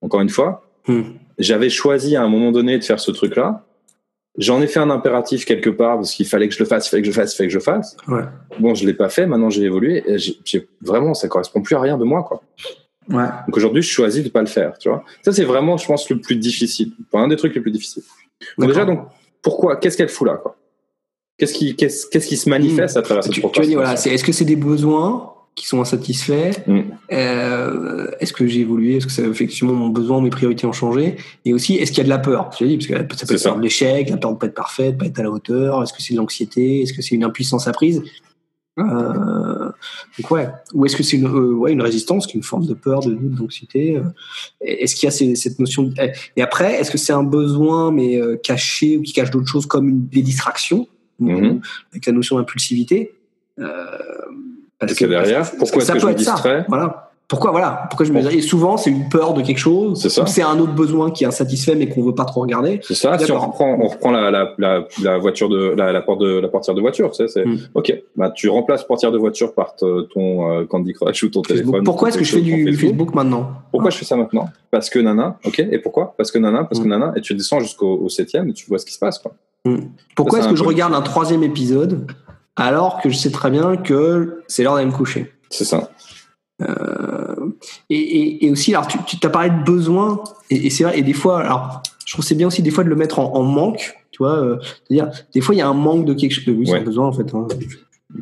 encore 0.00 0.20
une 0.20 0.28
fois, 0.30 0.60
Hmm. 0.86 1.02
j'avais 1.38 1.70
choisi 1.70 2.14
à 2.14 2.22
un 2.22 2.28
moment 2.28 2.52
donné 2.52 2.78
de 2.78 2.84
faire 2.84 3.00
ce 3.00 3.10
truc-là. 3.10 3.64
J'en 4.36 4.60
ai 4.60 4.66
fait 4.66 4.80
un 4.80 4.90
impératif 4.90 5.46
quelque 5.46 5.70
part 5.70 5.96
parce 5.96 6.12
qu'il 6.12 6.26
fallait 6.26 6.46
que 6.46 6.52
je 6.54 6.58
le 6.58 6.66
fasse, 6.66 6.88
il 6.88 6.90
fallait 6.90 7.02
que 7.02 7.06
je 7.06 7.10
le 7.12 7.14
fasse, 7.14 7.32
il 7.32 7.36
fallait 7.38 7.46
que 7.48 7.52
je 7.54 7.58
le 7.58 7.64
fasse. 7.64 7.96
Ouais. 8.06 8.20
Bon, 8.58 8.74
je 8.74 8.84
l'ai 8.84 8.92
pas 8.92 9.08
fait. 9.08 9.26
Maintenant, 9.26 9.48
j'ai 9.48 9.62
évolué. 9.62 10.02
Et 10.06 10.16
vraiment, 10.82 11.14
ça 11.14 11.26
correspond 11.28 11.62
plus 11.62 11.74
à 11.76 11.80
rien 11.80 11.96
de 11.96 12.04
moi, 12.04 12.22
quoi. 12.22 12.42
Ouais. 13.08 13.24
Donc 13.46 13.56
aujourd'hui, 13.56 13.80
je 13.82 13.88
choisis 13.90 14.22
de 14.22 14.28
pas 14.28 14.40
le 14.40 14.46
faire. 14.46 14.76
Tu 14.76 14.90
vois. 14.90 15.04
Ça, 15.22 15.32
c'est 15.32 15.44
vraiment, 15.44 15.78
je 15.78 15.86
pense, 15.86 16.10
le 16.10 16.20
plus 16.20 16.36
difficile. 16.36 16.92
Enfin, 17.10 17.24
un 17.24 17.28
des 17.28 17.36
trucs 17.36 17.54
les 17.54 17.60
plus 17.62 17.70
difficiles. 17.70 18.02
Donc 18.58 18.68
déjà, 18.68 18.84
donc, 18.84 19.06
pourquoi 19.40 19.76
Qu'est-ce 19.76 19.96
qu'elle 19.96 20.08
fout 20.10 20.26
là, 20.26 20.34
quoi? 20.34 20.56
Qu'est-ce 21.38 21.54
qui, 21.54 21.74
qu'est-ce, 21.74 22.06
qu'est-ce 22.06 22.28
qui 22.28 22.36
se 22.36 22.48
manifeste 22.48 22.96
à 22.96 23.02
travers 23.02 23.24
cette 23.24 23.32
Tu, 23.32 23.40
tu 23.42 23.60
dire, 23.62 23.78
voilà, 23.78 23.96
c'est, 23.96 24.10
est-ce 24.10 24.22
que 24.24 24.32
c'est 24.32 24.44
des 24.44 24.56
besoins 24.56 25.32
qui 25.56 25.66
sont 25.66 25.80
insatisfaits 25.80 26.52
Mm. 26.66 26.80
Euh, 27.12 28.06
Est-ce 28.20 28.32
que 28.32 28.46
j'ai 28.46 28.60
évolué? 28.60 28.96
Est-ce 28.96 29.06
que 29.06 29.12
ça, 29.12 29.22
effectivement 29.22 29.72
mon 29.72 29.88
besoin, 29.88 30.20
mes 30.20 30.30
priorités 30.30 30.66
ont 30.66 30.72
changé? 30.72 31.16
Et 31.44 31.52
aussi, 31.52 31.74
est-ce 31.76 31.90
qu'il 31.90 31.98
y 31.98 32.00
a 32.02 32.04
de 32.04 32.08
la 32.08 32.18
peur? 32.18 32.50
Tu 32.50 32.64
as 32.64 32.66
dit, 32.66 32.76
parce 32.76 32.86
que 32.86 32.94
ça 32.96 33.02
peut 33.04 33.14
C'est 33.16 33.32
être 33.34 33.40
ça. 33.40 33.48
peur 33.50 33.58
de 33.58 33.62
l'échec, 33.62 34.08
la 34.10 34.16
peur 34.16 34.32
de 34.32 34.38
pas 34.38 34.46
être 34.46 34.54
parfaite, 34.54 34.94
de 34.94 34.98
pas 35.00 35.06
être 35.06 35.18
à 35.18 35.22
la 35.24 35.30
hauteur. 35.30 35.82
Est-ce 35.82 35.92
que 35.92 36.02
c'est 36.02 36.14
de 36.14 36.18
l'anxiété? 36.18 36.82
Est-ce 36.82 36.92
que 36.92 37.02
c'est 37.02 37.14
une 37.14 37.24
impuissance 37.24 37.66
apprise? 37.68 38.02
Euh, 38.78 39.70
donc 40.18 40.30
ouais. 40.32 40.48
Ou 40.72 40.84
est-ce 40.86 40.96
que 40.96 41.02
c'est 41.04 41.16
une, 41.16 41.26
euh, 41.26 41.52
ouais, 41.54 41.72
une 41.72 41.82
résistance, 41.82 42.32
une 42.34 42.42
forme 42.42 42.66
de 42.66 42.74
peur, 42.74 43.00
de 43.00 43.12
doute, 43.14 43.34
d'anxiété 43.36 44.00
Est-ce 44.60 44.96
qu'il 44.96 45.06
y 45.06 45.08
a 45.08 45.12
ces- 45.12 45.36
cette 45.36 45.58
notion 45.60 45.84
de- 45.84 45.94
Et 46.36 46.42
après, 46.42 46.80
est-ce 46.80 46.90
que 46.90 46.98
c'est 46.98 47.12
un 47.12 47.22
besoin 47.22 47.92
mais 47.92 48.20
caché 48.42 48.96
ou 48.96 49.02
qui 49.02 49.12
cache 49.12 49.30
d'autres 49.30 49.46
choses 49.48 49.66
comme 49.66 49.88
une, 49.88 50.06
des 50.08 50.22
distractions, 50.22 50.88
Mhm. 51.20 51.60
avec 51.92 52.06
la 52.06 52.12
notion 52.12 52.36
d'impulsivité 52.38 53.14
euh, 53.60 53.66
parce 54.78 54.94
que 54.94 55.04
derrière, 55.06 55.50
pourquoi 55.58 55.78
est-ce 55.78 55.86
ça 55.86 55.92
que 55.94 56.00
je 56.00 56.06
me 56.06 56.14
distrais 56.14 56.64
Voilà. 56.68 57.10
Pourquoi 57.26 57.52
voilà 57.52 57.86
Pourquoi 57.88 58.04
je 58.04 58.12
me 58.12 58.20
Bon. 58.20 58.28
Et 58.28 58.42
souvent, 58.42 58.76
c'est 58.76 58.90
une 58.90 59.08
peur 59.08 59.32
de 59.32 59.40
quelque 59.40 59.56
chose. 59.58 59.98
C'est 60.02 60.10
ça. 60.10 60.26
C'est 60.26 60.42
un 60.42 60.58
autre 60.58 60.74
besoin 60.74 61.10
qui 61.10 61.24
est 61.24 61.26
insatisfait 61.26 61.74
mais 61.74 61.88
qu'on 61.88 62.02
veut 62.02 62.14
pas 62.14 62.26
trop 62.26 62.42
regarder. 62.42 62.80
C'est 62.82 62.92
ça. 62.94 63.16
Si 63.18 63.32
on 63.32 63.38
reprend, 63.40 63.78
on 63.80 63.88
reprend 63.88 64.10
la, 64.10 64.30
la, 64.30 64.52
la, 64.58 64.86
la 65.02 65.18
voiture 65.18 65.48
de 65.48 65.68
la, 65.74 66.02
porte 66.02 66.20
de 66.20 66.38
la 66.38 66.48
portière 66.48 66.74
de 66.74 66.82
voiture, 66.82 67.10
tu 67.12 67.16
sais, 67.16 67.28
c'est 67.28 67.46
Mm. 67.46 67.58
ok. 67.74 67.94
Bah 68.16 68.30
tu 68.30 68.50
remplaces 68.50 68.84
portière 68.84 69.10
de 69.10 69.16
voiture 69.16 69.54
par 69.54 69.74
ton 69.76 70.50
euh, 70.50 70.64
Candy 70.66 70.92
Crush 70.92 71.22
ou 71.22 71.28
ton 71.30 71.42
Facebook. 71.42 71.62
téléphone. 71.64 71.84
Pourquoi 71.84 72.08
ou 72.08 72.10
est-ce 72.10 72.18
que 72.18 72.24
je 72.24 72.32
fais 72.34 72.40
du 72.42 72.64
Facebook. 72.66 72.80
Facebook 72.90 73.14
maintenant 73.14 73.52
Pourquoi 73.70 73.88
je 73.90 73.96
fais 73.96 74.04
ça 74.04 74.16
maintenant? 74.16 74.50
Parce 74.70 74.90
que 74.90 74.98
nana. 74.98 75.38
Ok. 75.46 75.60
Et 75.60 75.78
pourquoi? 75.78 76.14
Parce 76.18 76.30
que 76.30 76.38
nana. 76.38 76.64
Parce 76.64 76.80
que 76.80 76.84
Mm. 76.86 76.90
nana. 76.90 77.12
Et 77.16 77.22
tu 77.22 77.32
descends 77.34 77.60
jusqu'au 77.60 78.00
au 78.04 78.08
septième 78.10 78.48
et 78.50 78.52
tu 78.52 78.66
vois 78.66 78.78
ce 78.78 78.84
qui 78.84 78.92
se 78.92 78.98
passe. 78.98 79.18
Quoi. 79.18 79.32
Pourquoi 80.14 80.38
Ça, 80.40 80.44
est-ce 80.44 80.52
que 80.52 80.58
je 80.58 80.64
regarde 80.64 80.94
un 80.94 81.02
troisième 81.02 81.42
épisode 81.42 82.10
alors 82.56 83.00
que 83.02 83.08
je 83.08 83.16
sais 83.16 83.30
très 83.30 83.50
bien 83.50 83.76
que 83.76 84.42
c'est 84.46 84.62
l'heure 84.62 84.74
d'aller 84.74 84.86
me 84.86 84.92
coucher 84.92 85.32
C'est 85.50 85.64
ça. 85.64 85.90
Euh, 86.62 87.50
et, 87.90 87.98
et, 87.98 88.46
et 88.46 88.50
aussi, 88.50 88.72
alors 88.74 88.86
tu, 88.86 88.98
tu 89.06 89.18
t'as 89.18 89.28
parlé 89.30 89.50
de 89.50 89.64
besoin, 89.64 90.22
et, 90.50 90.66
et 90.66 90.70
c'est 90.70 90.84
vrai, 90.84 90.96
et 90.98 91.02
des 91.02 91.12
fois, 91.12 91.40
alors 91.40 91.82
je 92.06 92.12
trouve 92.12 92.24
c'est 92.24 92.36
bien 92.36 92.46
aussi 92.46 92.62
des 92.62 92.70
fois 92.70 92.84
de 92.84 92.88
le 92.88 92.94
mettre 92.94 93.18
en, 93.18 93.34
en 93.34 93.42
manque, 93.42 93.94
tu 94.12 94.18
vois, 94.18 94.36
euh, 94.36 94.58
c'est-à-dire 94.86 95.10
des 95.34 95.40
fois 95.40 95.54
il 95.54 95.58
y 95.58 95.62
a 95.62 95.68
un 95.68 95.74
manque 95.74 96.04
de 96.04 96.14
quelque 96.14 96.30
chose, 96.32 96.44
oui, 96.46 96.64
c'est 96.66 96.72
Ouais. 96.74 96.78
un 96.78 96.84
besoin 96.84 97.06
en 97.08 97.12
fait, 97.12 97.34
hein. 97.34 97.48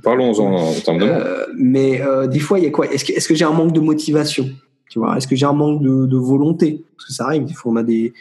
Parlons-en 0.03 0.55
en 0.55 0.73
termes 0.81 0.99
de 0.99 1.05
manque. 1.05 1.15
Euh, 1.15 1.47
mais 1.59 2.01
euh, 2.01 2.27
des 2.27 2.39
fois 2.39 2.59
il 2.59 2.65
y 2.65 2.69
a 2.69 2.71
quoi? 2.71 2.87
Est-ce 2.91 3.29
que, 3.29 3.35
j'ai 3.35 3.45
un 3.45 3.53
manque 3.53 3.73
de 3.73 3.81
motivation 3.81 4.49
Tu 4.89 4.99
vois, 4.99 5.19
est-ce 5.19 5.27
que 5.29 5.37
j'ai 5.37 5.45
un 5.45 5.53
manque 5.53 5.83
de, 5.83 6.07
de 6.07 6.17
volonté? 6.17 6.83
Parce 6.97 7.09
que 7.09 7.13
ça 7.13 7.25
arrive, 7.27 7.45
des 7.45 7.53
fois 7.53 7.73
on 7.73 7.77
a 7.77 7.83
des 7.83 8.15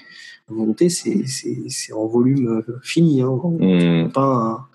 volonté, 0.52 0.90
c'est 0.90 1.94
en 1.94 2.06
volume 2.08 2.48
euh, 2.68 2.80
fini, 2.84 3.22
hein, 3.22 3.30
Hmm. 3.60 4.10
pas 4.12 4.22
un- 4.24 4.66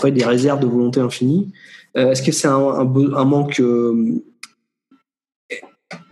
pas 0.00 0.10
des 0.10 0.24
réserves 0.24 0.60
de 0.60 0.66
volonté 0.66 1.00
infinies. 1.00 1.52
Euh, 1.96 2.10
Est-ce 2.12 2.22
que 2.22 2.32
c'est 2.32 2.48
un, 2.48 2.56
un, 2.56 3.24
manque 3.24 3.60
euh, 3.60 4.22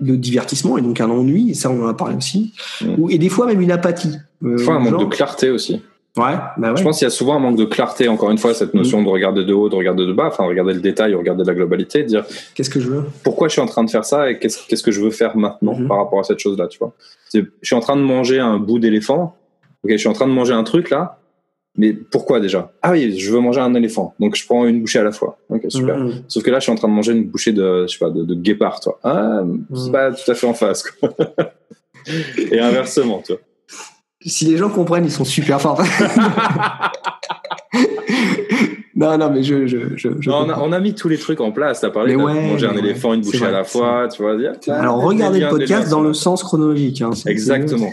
de 0.01 0.15
divertissement 0.17 0.79
et 0.79 0.83
donc 0.83 1.01
un 1.01 1.09
ennui? 1.11 1.51
Et 1.51 1.55
ça, 1.55 1.71
on 1.71 1.83
en 1.85 1.89
a 1.89 1.95
parlé 1.95 2.17
aussi. 2.17 2.53
Mm. 2.83 2.95
Ou, 2.99 3.11
et 3.11 3.19
des 3.19 3.29
fois 3.29 3.47
même 3.47 3.61
une 3.61 3.71
apathie. 3.73 4.17
Euh, 4.45 4.57
Des 4.57 4.63
fois, 4.63 4.75
un 4.75 4.79
manque 4.81 4.91
genre- 4.91 5.09
de 5.09 5.15
clarté 5.15 5.51
aussi. 5.51 5.81
Ouais, 6.19 6.35
bah 6.59 6.73
ouais. 6.73 6.77
Je 6.77 6.83
pense 6.83 6.99
qu'il 6.99 7.07
y 7.07 7.09
a 7.09 7.11
souvent 7.11 7.37
un 7.37 7.39
manque 7.39 7.57
de 7.57 7.65
clarté, 7.65 8.07
encore 8.07 8.31
une 8.31 8.37
fois, 8.37 8.53
cette 8.53 8.75
notion 8.75 9.03
de 9.03 9.09
regarder 9.09 9.45
de 9.47 9.55
haut, 9.55 9.71
de 9.71 9.75
regarder 9.77 10.05
de 10.05 10.13
bas, 10.13 10.27
enfin, 10.27 10.45
regarder 10.45 10.75
le 10.75 10.81
détail, 10.81 11.15
regarder 11.15 11.43
la 11.43 11.55
globalité, 11.55 12.03
dire 12.03 12.27
Qu'est-ce 12.55 12.69
que 12.69 12.81
je 12.81 12.89
veux? 12.91 13.05
pourquoi 13.25 13.49
je 13.49 13.53
suis 13.53 13.63
en 13.63 13.67
train 13.67 13.83
de 13.83 13.89
faire 13.91 14.05
ça 14.05 14.31
et 14.31 14.39
qu'est-ce 14.39 14.59
qu'est-ce 14.69 14.83
que 14.83 14.91
je 14.93 15.01
veux 15.01 15.11
faire 15.11 15.35
maintenant 15.39 15.75
Mhm. 15.75 15.89
par 15.89 15.97
rapport 15.97 16.21
à 16.21 16.25
cette 16.25 16.39
chose-là, 16.39 16.67
tu 16.69 16.79
vois? 16.79 16.93
Je 17.33 17.41
suis 17.63 17.75
en 17.75 17.81
train 17.81 17.97
de 17.97 18.03
manger 18.03 18.39
un 18.41 18.59
bout 18.59 18.79
d'éléphant, 18.79 19.37
ok, 19.85 19.91
je 19.93 19.97
suis 19.97 20.09
en 20.09 20.13
train 20.13 20.27
de 20.29 20.33
manger 20.35 20.53
un 20.53 20.65
truc 20.65 20.91
là, 20.91 21.19
mais 21.79 21.95
pourquoi 21.95 22.41
déjà? 22.41 22.73
Ah 22.83 22.91
oui, 22.91 23.19
je 23.19 23.33
veux 23.33 23.41
manger 23.41 23.61
un 23.61 23.73
éléphant, 23.73 24.15
donc 24.21 24.37
je 24.37 24.45
prends 24.45 24.67
une 24.67 24.83
bouchée 24.83 24.99
à 24.99 25.05
la 25.05 25.13
fois. 25.13 25.39
Ok, 25.49 25.63
super. 25.71 25.97
Mhm. 25.97 26.25
Sauf 26.29 26.43
que 26.43 26.51
là, 26.51 26.59
je 26.59 26.65
suis 26.65 26.73
en 26.73 26.77
train 26.77 26.89
de 26.89 26.93
manger 26.93 27.13
une 27.13 27.25
bouchée 27.25 27.53
de, 27.53 27.87
je 27.89 27.93
sais 27.93 27.99
pas, 27.99 28.11
de, 28.11 28.23
de 28.25 28.35
guépard, 28.35 28.81
toi. 28.81 28.99
Ah, 29.03 29.41
c'est 29.75 29.87
Mhm. 29.87 29.93
pas 29.93 30.13
tout 30.13 30.31
à 30.31 30.35
fait 30.35 30.47
en 30.47 30.53
face, 30.53 30.83
quoi. 30.83 31.09
et 32.37 32.61
inversement, 32.61 33.23
tu 33.25 33.33
vois. 33.33 33.41
Si 34.25 34.45
les 34.47 34.57
gens 34.57 34.71
comprennent, 34.71 35.05
ils 35.05 35.11
sont 35.11 35.25
super 35.25 35.61
forts. 35.61 35.83
non, 38.95 39.17
non, 39.19 39.31
mais 39.31 39.43
je. 39.43 39.67
je, 39.67 39.97
je, 39.97 40.09
je 40.21 40.31
Non, 40.31 40.45
on, 40.47 40.51
a, 40.51 40.59
on 40.61 40.73
a 40.73 40.81
mis 40.81 40.95
tous 40.95 41.09
les 41.09 41.19
trucs 41.19 41.41
en 41.41 41.51
place. 41.53 41.81
T'as 41.81 41.91
parlé 41.91 42.13
de 42.13 42.19
ouais, 42.19 42.35
manger 42.35 42.67
un 42.67 42.73
ouais. 42.73 42.79
éléphant, 42.79 43.15
une 43.15 43.23
bouchée 43.23 43.45
à 43.47 43.51
la 43.51 43.65
fois, 43.65 44.09
tu 44.09 44.23
vois. 44.23 44.37
dire, 44.37 44.53
Alors, 44.69 44.99
les 44.99 45.05
regardez 45.07 45.41
le 45.41 45.49
podcast 45.49 45.91
dans 45.91 46.01
le 46.03 46.13
sens 46.15 46.43
chronologique. 46.43 47.01
hein. 47.03 47.11
C'est- 47.13 47.31
Exactement. 47.31 47.91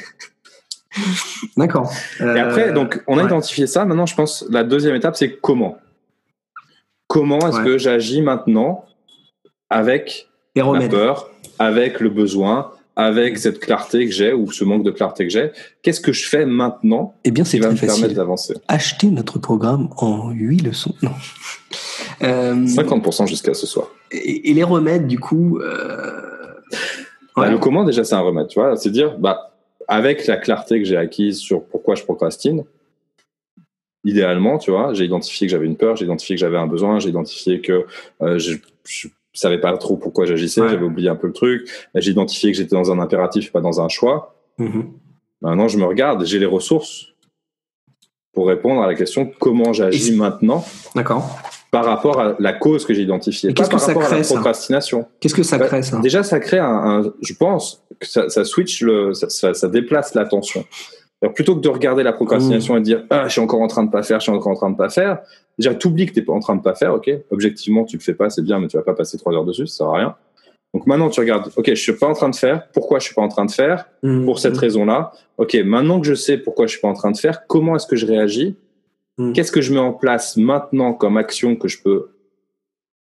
D'accord. 1.58 1.92
Et 2.20 2.24
après, 2.24 2.70
Euh, 2.70 2.74
donc, 2.74 3.02
on 3.08 3.18
a 3.18 3.22
ouais. 3.22 3.26
identifié 3.28 3.68
ça. 3.68 3.86
Maintenant, 3.86 4.06
je 4.06 4.16
pense 4.16 4.46
la 4.50 4.64
deuxième 4.64 4.96
étape, 4.96 5.16
c'est 5.16 5.36
comment? 5.38 5.78
Comment 7.08 7.40
est-ce 7.48 7.58
Ouais. 7.60 7.64
que 7.66 7.78
j'agis 7.78 8.22
maintenant 8.22 8.86
avec 9.70 10.28
Les 10.56 10.62
la 10.62 10.68
remèdes. 10.68 10.92
peur, 10.92 11.30
avec 11.60 12.00
le 12.00 12.10
besoin, 12.10 12.72
avec 13.02 13.38
cette 13.38 13.60
clarté 13.60 14.06
que 14.06 14.12
j'ai 14.12 14.34
ou 14.34 14.52
ce 14.52 14.66
manque 14.66 14.84
de 14.84 14.92
clarté 14.92 15.26
que 15.26 15.32
j'ai 15.32 15.52
Qu'est-ce 15.84 16.02
que 16.02 16.12
je 16.12 16.28
fais 16.28 16.46
maintenant 16.46 17.16
Eh 17.24 17.32
bien, 17.32 17.46
c'est 17.46 17.58
va 17.60 17.72
me 17.72 17.76
permettre 17.78 18.02
facile. 18.02 18.14
d'avancer? 18.16 18.54
Achetez 18.68 19.08
notre 19.08 19.40
programme 19.40 19.88
en 19.98 20.32
8 20.32 20.62
leçons. 20.64 20.94
Non. 21.02 21.12
Euh, 22.24 22.56
50% 22.66 23.26
jusqu'à 23.28 23.54
ce 23.54 23.66
soir. 23.66 23.88
et, 24.12 24.50
et 24.50 24.54
les 24.54 24.64
remèdes, 24.64 25.08
du 25.08 25.18
coup. 25.18 25.60
euh, 25.60 26.12
Bah, 27.38 27.50
le 27.50 27.58
comment, 27.58 27.86
déjà, 27.86 28.04
c'est 28.04 28.16
un 28.16 28.20
remède. 28.20 28.48
Tu 28.48 28.60
vois, 28.60 28.76
c'est 28.76 28.90
dire, 28.90 29.18
bah, 29.18 29.56
avec 29.88 30.28
la 30.28 30.36
clarté 30.36 30.80
que 30.80 30.86
j'ai 30.86 30.98
acquise 30.98 31.38
sur 31.40 31.64
pourquoi 31.64 31.96
je 31.96 32.04
procrastine, 32.04 32.66
idéalement, 34.04 34.58
tu 34.58 34.72
vois, 34.72 34.94
j'ai 34.94 35.06
identifié 35.06 35.48
que 35.48 35.52
j'avais 35.52 35.66
une 35.68 35.78
peur, 35.78 35.96
j'ai 35.96 36.06
identifié 36.06 36.36
que 36.36 36.40
j'avais 36.42 36.58
un 36.58 36.68
besoin, 36.68 37.00
j'ai 37.00 37.10
identifié 37.10 37.62
que 37.62 37.86
euh, 38.22 38.38
je, 38.40 38.56
je 38.86 39.08
savais 39.40 39.60
pas 39.60 39.76
trop 39.78 39.98
pourquoi 39.98 40.26
j'agissais, 40.26 40.62
Ouais. 40.62 40.70
j'avais 40.70 40.86
oublié 40.86 41.10
un 41.10 41.16
peu 41.16 41.28
le 41.28 41.34
truc, 41.34 41.70
j'ai 41.96 42.12
identifié 42.12 42.52
que 42.52 42.58
j'étais 42.58 42.76
dans 42.76 42.92
un 42.92 43.00
impératif 43.00 43.48
et 43.48 43.52
pas 43.52 43.62
dans 43.62 43.82
un 43.82 43.88
choix. 43.90 44.36
Mhm. 44.58 44.92
Maintenant, 45.42 45.68
je 45.68 45.78
me 45.78 45.86
regarde, 45.86 46.26
j'ai 46.26 46.40
les 46.40 46.46
ressources 46.46 47.08
pour 48.34 48.48
répondre 48.48 48.82
à 48.82 48.88
la 48.88 48.96
question 48.96 49.32
comment 49.40 49.74
j'agis 49.74 50.16
maintenant 50.16 50.64
D'accord. 50.96 51.40
par 51.72 51.86
rapport 51.86 52.20
à 52.20 52.36
la 52.40 52.54
cause 52.54 52.86
que 52.86 52.94
j'ai 52.94 53.02
identifiée, 53.02 53.54
qu'est-ce 53.54 53.70
par 53.70 53.80
que 53.80 53.86
ça 53.86 53.88
rapport 53.88 54.04
à 54.04 54.06
crée, 54.08 54.18
la 54.18 54.24
ça 54.24 54.36
procrastination. 54.36 55.08
Qu'est-ce 55.20 55.36
que 55.36 55.44
ça 55.44 55.58
Bah, 55.58 55.66
crée, 55.68 55.82
ça 55.82 55.98
Déjà, 56.00 56.24
ça 56.24 56.40
crée 56.40 56.60
un, 56.60 56.66
un- 57.06 57.14
je 57.22 57.34
pense 57.34 57.84
que 58.00 58.08
ça, 58.08 58.30
ça 58.30 58.44
switch 58.46 58.82
le, 58.82 59.14
ça, 59.14 59.54
ça- 59.54 59.68
déplace 59.68 60.14
l'attention. 60.16 60.64
Alors, 61.22 61.34
plutôt 61.34 61.56
que 61.56 61.60
de 61.62 61.68
regarder 61.70 62.04
la 62.04 62.14
procrastination 62.14 62.78
et 62.78 62.80
de 62.80 62.86
dire 62.86 63.04
ah 63.10 63.24
je 63.28 63.32
suis 63.34 63.42
encore 63.42 63.62
en 63.62 63.68
train 63.68 63.84
de 63.84 63.92
pas 63.92 64.04
faire, 64.04 64.20
je 64.20 64.24
suis 64.24 64.32
encore 64.32 64.52
en 64.54 64.56
train 64.56 64.70
de 64.70 64.78
pas 64.78 64.90
faire. 64.90 65.20
Déjà, 65.60 65.76
t'oublies 65.76 66.06
que 66.08 66.14
t'es 66.14 66.22
pas 66.22 66.34
en 66.34 66.40
train 66.40 66.56
de 66.56 66.62
pas 66.62 66.74
faire, 66.74 66.94
ok. 66.96 67.12
Objectivement, 67.30 67.84
tu 67.84 67.98
le 67.98 68.02
fais 68.02 68.14
pas, 68.16 68.30
c'est 68.30 68.42
bien, 68.42 68.60
mais 68.60 68.68
tu 68.68 68.78
vas 68.78 68.84
pas 68.84 68.94
passer 68.96 69.18
trois 69.18 69.34
heures 69.34 69.44
dessus, 69.46 69.68
ça 69.68 69.78
sert 69.80 69.88
à 69.90 69.98
rien. 69.98 70.16
Donc 70.74 70.88
maintenant, 70.88 71.10
tu 71.10 71.20
regardes, 71.20 71.52
ok, 71.56 71.68
je 71.68 71.74
suis 71.74 71.94
pas 71.94 72.08
en 72.08 72.14
train 72.14 72.30
de 72.30 72.36
faire. 72.36 72.68
Pourquoi 72.72 73.00
je 73.00 73.06
suis 73.06 73.14
pas 73.16 73.22
en 73.22 73.28
train 73.28 73.44
de 73.46 73.52
faire 73.52 73.86
Mhm. 74.02 74.24
Pour 74.26 74.40
cette 74.40 74.56
raison-là? 74.58 75.12
Ok, 75.38 75.56
maintenant 75.66 76.00
que 76.00 76.08
je 76.08 76.14
sais 76.14 76.38
pourquoi 76.38 76.66
je 76.66 76.72
suis 76.72 76.80
pas 76.82 76.88
en 76.88 76.94
train 76.94 77.12
de 77.12 77.18
faire, 77.18 77.46
comment 77.48 77.76
est-ce 77.76 77.88
que 77.88 77.96
je 77.98 78.06
réagis? 78.06 78.56
Mhm. 79.18 79.34
Qu'est-ce 79.34 79.52
que 79.52 79.62
je 79.62 79.74
mets 79.74 79.80
en 79.80 79.92
place 79.94 80.38
maintenant 80.38 80.94
comme 80.94 81.18
action 81.18 81.56
que 81.58 81.68
je 81.68 81.82
peux 81.82 82.10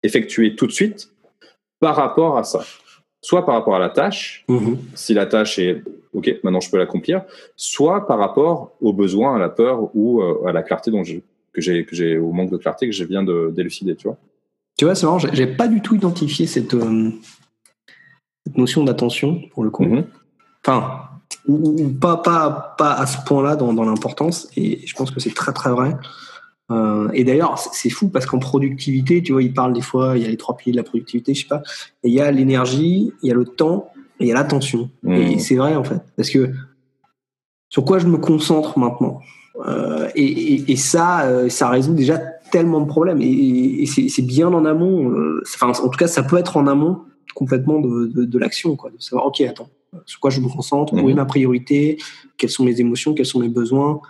effectuer 0.05 0.55
tout 0.55 0.67
de 0.69 0.73
suite 0.73 1.11
par 1.81 1.97
rapport 1.97 2.39
à 2.39 2.45
ça? 2.45 2.61
Soit 3.23 3.45
par 3.47 3.55
rapport 3.55 3.75
à 3.75 3.79
la 3.79 3.89
tâche, 3.89 4.45
si 4.95 5.15
la 5.15 5.27
tâche 5.27 5.59
est 5.59 5.83
OK, 6.13 6.31
maintenant 6.45 6.61
je 6.61 6.71
peux 6.71 6.77
l'accomplir, 6.79 7.25
soit 7.57 8.07
par 8.07 8.19
rapport 8.19 8.73
aux 8.81 8.93
besoins, 8.93 9.35
à 9.35 9.39
la 9.39 9.49
peur 9.49 9.91
ou 9.97 10.23
euh, 10.23 10.47
à 10.47 10.53
la 10.53 10.63
clarté 10.63 10.91
dont 10.91 11.03
je, 11.03 11.17
que 11.55 11.61
j'ai, 11.61 11.85
que 11.87 11.95
j'ai, 11.97 12.19
au 12.19 12.33
manque 12.33 12.51
de 12.51 12.57
clarté 12.57 12.87
que 12.87 12.93
je 12.93 13.05
viens 13.05 13.23
de 13.23 13.53
d'élucider, 13.55 13.97
tu 13.97 14.09
vois. 14.09 14.19
Tu 14.77 14.85
vois, 14.85 14.95
c'est 14.95 15.07
marrant, 15.07 15.19
j'ai 15.21 15.47
pas 15.47 15.69
du 15.69 15.81
tout 15.81 15.95
identifié 15.95 16.47
cette, 16.47 16.75
euh, 16.75 17.11
cette 18.45 18.59
notion 18.59 18.83
d'attention, 18.85 19.41
pour 19.53 19.63
le 19.65 19.71
coup. 19.71 19.85
Mhm. 19.85 20.05
Enfin, 20.67 21.03
ou, 21.47 21.83
ou 21.85 21.89
pas, 21.91 22.17
pas, 22.17 22.75
pas 22.77 22.93
à 22.93 23.07
ce 23.07 23.19
point-là 23.25 23.55
dans, 23.57 23.73
dans 23.73 23.85
l'importance, 23.85 24.49
et 24.57 24.85
je 24.87 24.95
pense 24.95 25.11
que 25.11 25.21
c'est 25.21 25.33
très 25.35 25.53
très 25.53 25.71
vrai. 25.71 25.97
Euh, 26.71 27.11
et 27.13 27.25
d'ailleurs, 27.25 27.59
c'est- 27.59 27.71
c'est 27.73 27.91
fou 27.91 28.09
parce 28.09 28.27
qu'en 28.27 28.39
productivité, 28.39 29.23
tu 29.23 29.33
vois, 29.33 29.43
ils 29.43 29.53
parlent 29.53 29.75
des 29.75 29.83
fois, 29.83 30.17
il 30.17 30.23
y 30.23 30.27
a 30.27 30.29
les 30.31 30.37
trois 30.39 30.57
piliers 30.57 30.73
de 30.73 30.79
la 30.79 30.83
productivité, 30.83 31.35
je 31.35 31.43
sais 31.43 31.47
pas, 31.49 31.63
et 32.03 32.09
il 32.09 32.15
y 32.15 32.21
a 32.21 32.31
l'énergie, 32.33 33.13
il 33.23 33.29
y 33.29 33.31
a 33.31 33.35
le 33.35 33.45
temps, 33.45 33.93
et 34.19 34.25
il 34.25 34.29
y 34.29 34.33
a 34.33 34.35
l'attention. 34.35 34.91
Mhm. 35.03 35.13
Et 35.13 35.39
c'est 35.39 35.57
vrai 35.57 35.77
en 35.77 35.85
fait, 35.85 36.01
parce 36.17 36.31
que 36.31 36.51
sur 37.69 37.85
quoi 37.85 37.99
je 37.99 38.07
me 38.07 38.17
concentre 38.17 38.79
maintenant? 38.79 39.21
Euh, 39.67 40.09
et, 40.15 40.25
et- 40.55 40.73
et 40.73 40.77
ça, 40.77 41.27
euh, 41.27 41.49
ça 41.49 41.69
résout 41.69 41.95
déjà 41.95 42.19
tellement 42.51 42.81
de 42.81 42.87
problèmes. 42.87 43.21
Et, 43.23 43.83
et 43.83 43.87
c'est 43.87 44.23
bien 44.23 44.49
en 44.49 44.65
amont. 44.65 45.11
euh, 45.11 45.41
Enfin, 45.55 45.69
en 45.69 45.89
tout 45.89 45.99
cas, 45.99 46.07
ça 46.09 46.23
peut 46.23 46.37
être 46.39 46.57
en 46.57 46.67
amont 46.67 47.03
complètement 47.35 47.81
de, 47.81 48.07
de, 48.07 48.25
de 48.25 48.39
l'action, 48.39 48.77
quoi. 48.77 48.91
De 48.91 49.01
savoir, 49.01 49.27
ok, 49.27 49.41
attends, 49.43 49.69
sur 50.07 50.21
quoi 50.21 50.31
je 50.31 50.41
me 50.41 50.49
concentre, 50.49 50.93
où 50.95 50.99
est 51.09 51.13
Mhm. 51.13 51.15
ma 51.17 51.25
priorité, 51.25 51.99
quelles 52.37 52.51
sont 52.51 52.65
mes 52.65 52.81
émotions, 52.81 53.15
quels 53.15 53.27
sont 53.27 53.41
mes 53.41 53.49
besoins. 53.49 54.01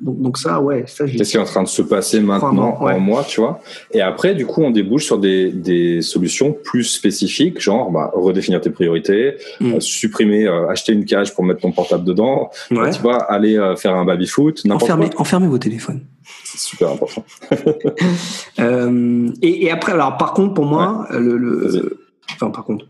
Euh, 0.00 0.08
euh, 0.08 0.12
donc, 0.12 0.22
donc 0.22 0.38
ça, 0.38 0.60
ouais, 0.60 0.84
ça, 0.86 1.04
Qu'est-ce 1.06 1.30
qui 1.30 1.36
est 1.36 1.40
en 1.40 1.44
train 1.44 1.62
de 1.62 1.68
se 1.68 1.82
passer 1.82 2.20
maintenant 2.20 2.82
ouais. 2.82 2.94
en 2.94 3.00
moi, 3.00 3.24
tu 3.28 3.40
vois? 3.40 3.60
Et 3.92 4.00
après, 4.00 4.34
du 4.34 4.46
coup, 4.46 4.62
on 4.62 4.70
débouche 4.70 5.04
sur 5.04 5.18
des, 5.18 5.50
des 5.50 6.00
solutions 6.02 6.52
plus 6.52 6.84
spécifiques, 6.84 7.60
genre 7.60 7.90
bah, 7.90 8.10
redéfinir 8.14 8.60
tes 8.60 8.70
priorités, 8.70 9.34
Mhm. 9.60 9.74
euh, 9.74 9.80
supprimer, 9.80 10.46
euh, 10.46 10.68
acheter 10.68 10.92
une 10.92 11.04
cage 11.04 11.34
pour 11.34 11.44
mettre 11.44 11.60
ton 11.60 11.72
portable 11.72 12.04
dedans, 12.04 12.50
Ouais. 12.70 12.90
tu 12.90 13.00
vois, 13.02 13.16
aller 13.30 13.56
euh, 13.58 13.76
faire 13.76 13.94
un 13.94 14.04
baby 14.04 14.26
foot, 14.26 14.64
n'importe 14.64 14.84
Enfermez, 14.84 15.10
quoi. 15.10 15.20
enfermez 15.20 15.46
vos 15.48 15.58
téléphones. 15.58 16.00
C'est 16.44 16.58
super 16.58 16.90
important. 16.90 17.24
Euh, 18.58 19.30
et, 19.42 19.64
et 19.66 19.70
après, 19.70 19.92
alors 19.92 20.16
par 20.18 20.34
contre, 20.34 20.54
pour 20.54 20.64
moi, 20.66 21.06
le, 21.12 21.98
enfin 22.32 22.50
par 22.50 22.64
contre, 22.64 22.86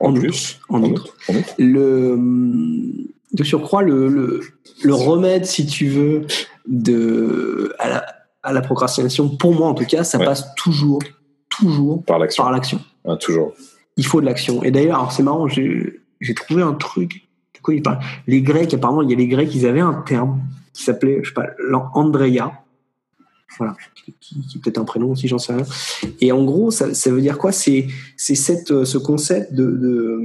En, 0.00 0.10
En 0.10 0.14
plus, 0.14 0.60
en 0.68 0.82
en 0.82 0.84
outre, 0.84 1.04
outre, 1.04 1.16
en 1.28 1.34
outre. 1.36 1.54
le 1.58 2.18
de 3.34 3.44
surcroît 3.44 3.82
le, 3.82 4.08
le, 4.08 4.40
le 4.82 4.94
remède 4.94 5.44
si 5.44 5.66
tu 5.66 5.88
veux 5.88 6.22
de 6.66 7.74
à 7.78 7.88
la, 7.88 8.06
à 8.42 8.52
la 8.52 8.60
procrastination, 8.62 9.28
pour 9.28 9.54
moi 9.54 9.68
en 9.68 9.74
tout 9.74 9.84
cas, 9.84 10.04
ça 10.04 10.18
Ouais. 10.18 10.24
passe 10.24 10.54
toujours, 10.56 11.00
toujours 11.48 12.02
Par 12.04 12.18
l'action. 12.18 12.44
Ah, 13.06 13.16
toujours. 13.16 13.52
Il 13.96 14.06
faut 14.06 14.20
de 14.20 14.26
l'action. 14.26 14.62
Et 14.62 14.70
d'ailleurs, 14.70 15.12
c'est 15.12 15.22
marrant, 15.22 15.46
j'ai 15.48 16.00
trouvé 16.34 16.62
un 16.62 16.72
truc. 16.74 17.28
De 17.54 17.60
quoi 17.62 17.74
il 17.74 17.82
parle? 17.82 17.98
Les 18.26 18.42
Grecs, 18.42 18.72
apparemment, 18.74 19.02
il 19.02 19.10
y 19.10 19.12
a 19.12 19.16
les 19.16 19.28
Grecs, 19.28 19.54
ils 19.54 19.66
avaient 19.66 19.80
un 19.80 19.94
terme 20.06 20.40
qui 20.72 20.82
s'appelait, 20.82 21.20
je 21.22 21.28
sais 21.28 21.34
pas, 21.34 21.46
l'Andrea. 21.58 22.52
Voilà, 23.58 23.76
qui, 24.20 24.36
est 24.56 24.58
peut-être 24.58 24.78
un 24.78 24.84
prénom 24.84 25.12
aussi, 25.12 25.28
j'en 25.28 25.38
sais 25.38 25.54
rien. 25.54 25.64
Et 26.20 26.32
en 26.32 26.42
gros, 26.44 26.72
ça, 26.72 26.92
ça 26.92 27.10
veut 27.10 27.20
dire 27.20 27.38
quoi? 27.38 27.52
C'est 27.52 27.86
cette, 28.16 28.72
euh, 28.72 28.84
ce 28.84 28.98
concept 28.98 29.54
de, 29.54 29.64
de, 29.66 30.20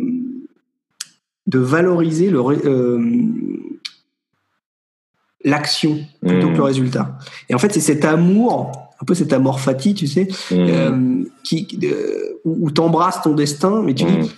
de 1.50 1.60
valoriser 1.60 2.30
le, 2.30 2.40
euh, 2.40 3.00
l'action 5.44 5.98
plutôt 6.26 6.50
Mmh. 6.50 6.54
que 6.54 6.58
le 6.58 6.64
résultat. 6.64 7.18
Et 7.50 7.56
en 7.56 7.58
fait, 7.60 7.74
c'est 7.74 7.80
cet 7.80 8.06
amour, 8.06 8.72
un 9.02 9.06
peu 9.06 9.14
cet 9.16 9.32
amour 9.34 9.60
fati, 9.60 9.94
tu 9.94 10.08
sais, 10.08 10.26
Mmh. 10.52 10.56
euh, 10.56 11.24
qui, 11.44 11.68
euh, 11.84 12.40
où, 12.46 12.70
t'embrasses 12.72 13.22
ton 13.22 13.34
destin, 13.34 13.82
mais 13.84 13.94
tu 13.94 14.06
Mmh. 14.06 14.20
dis, 14.22 14.32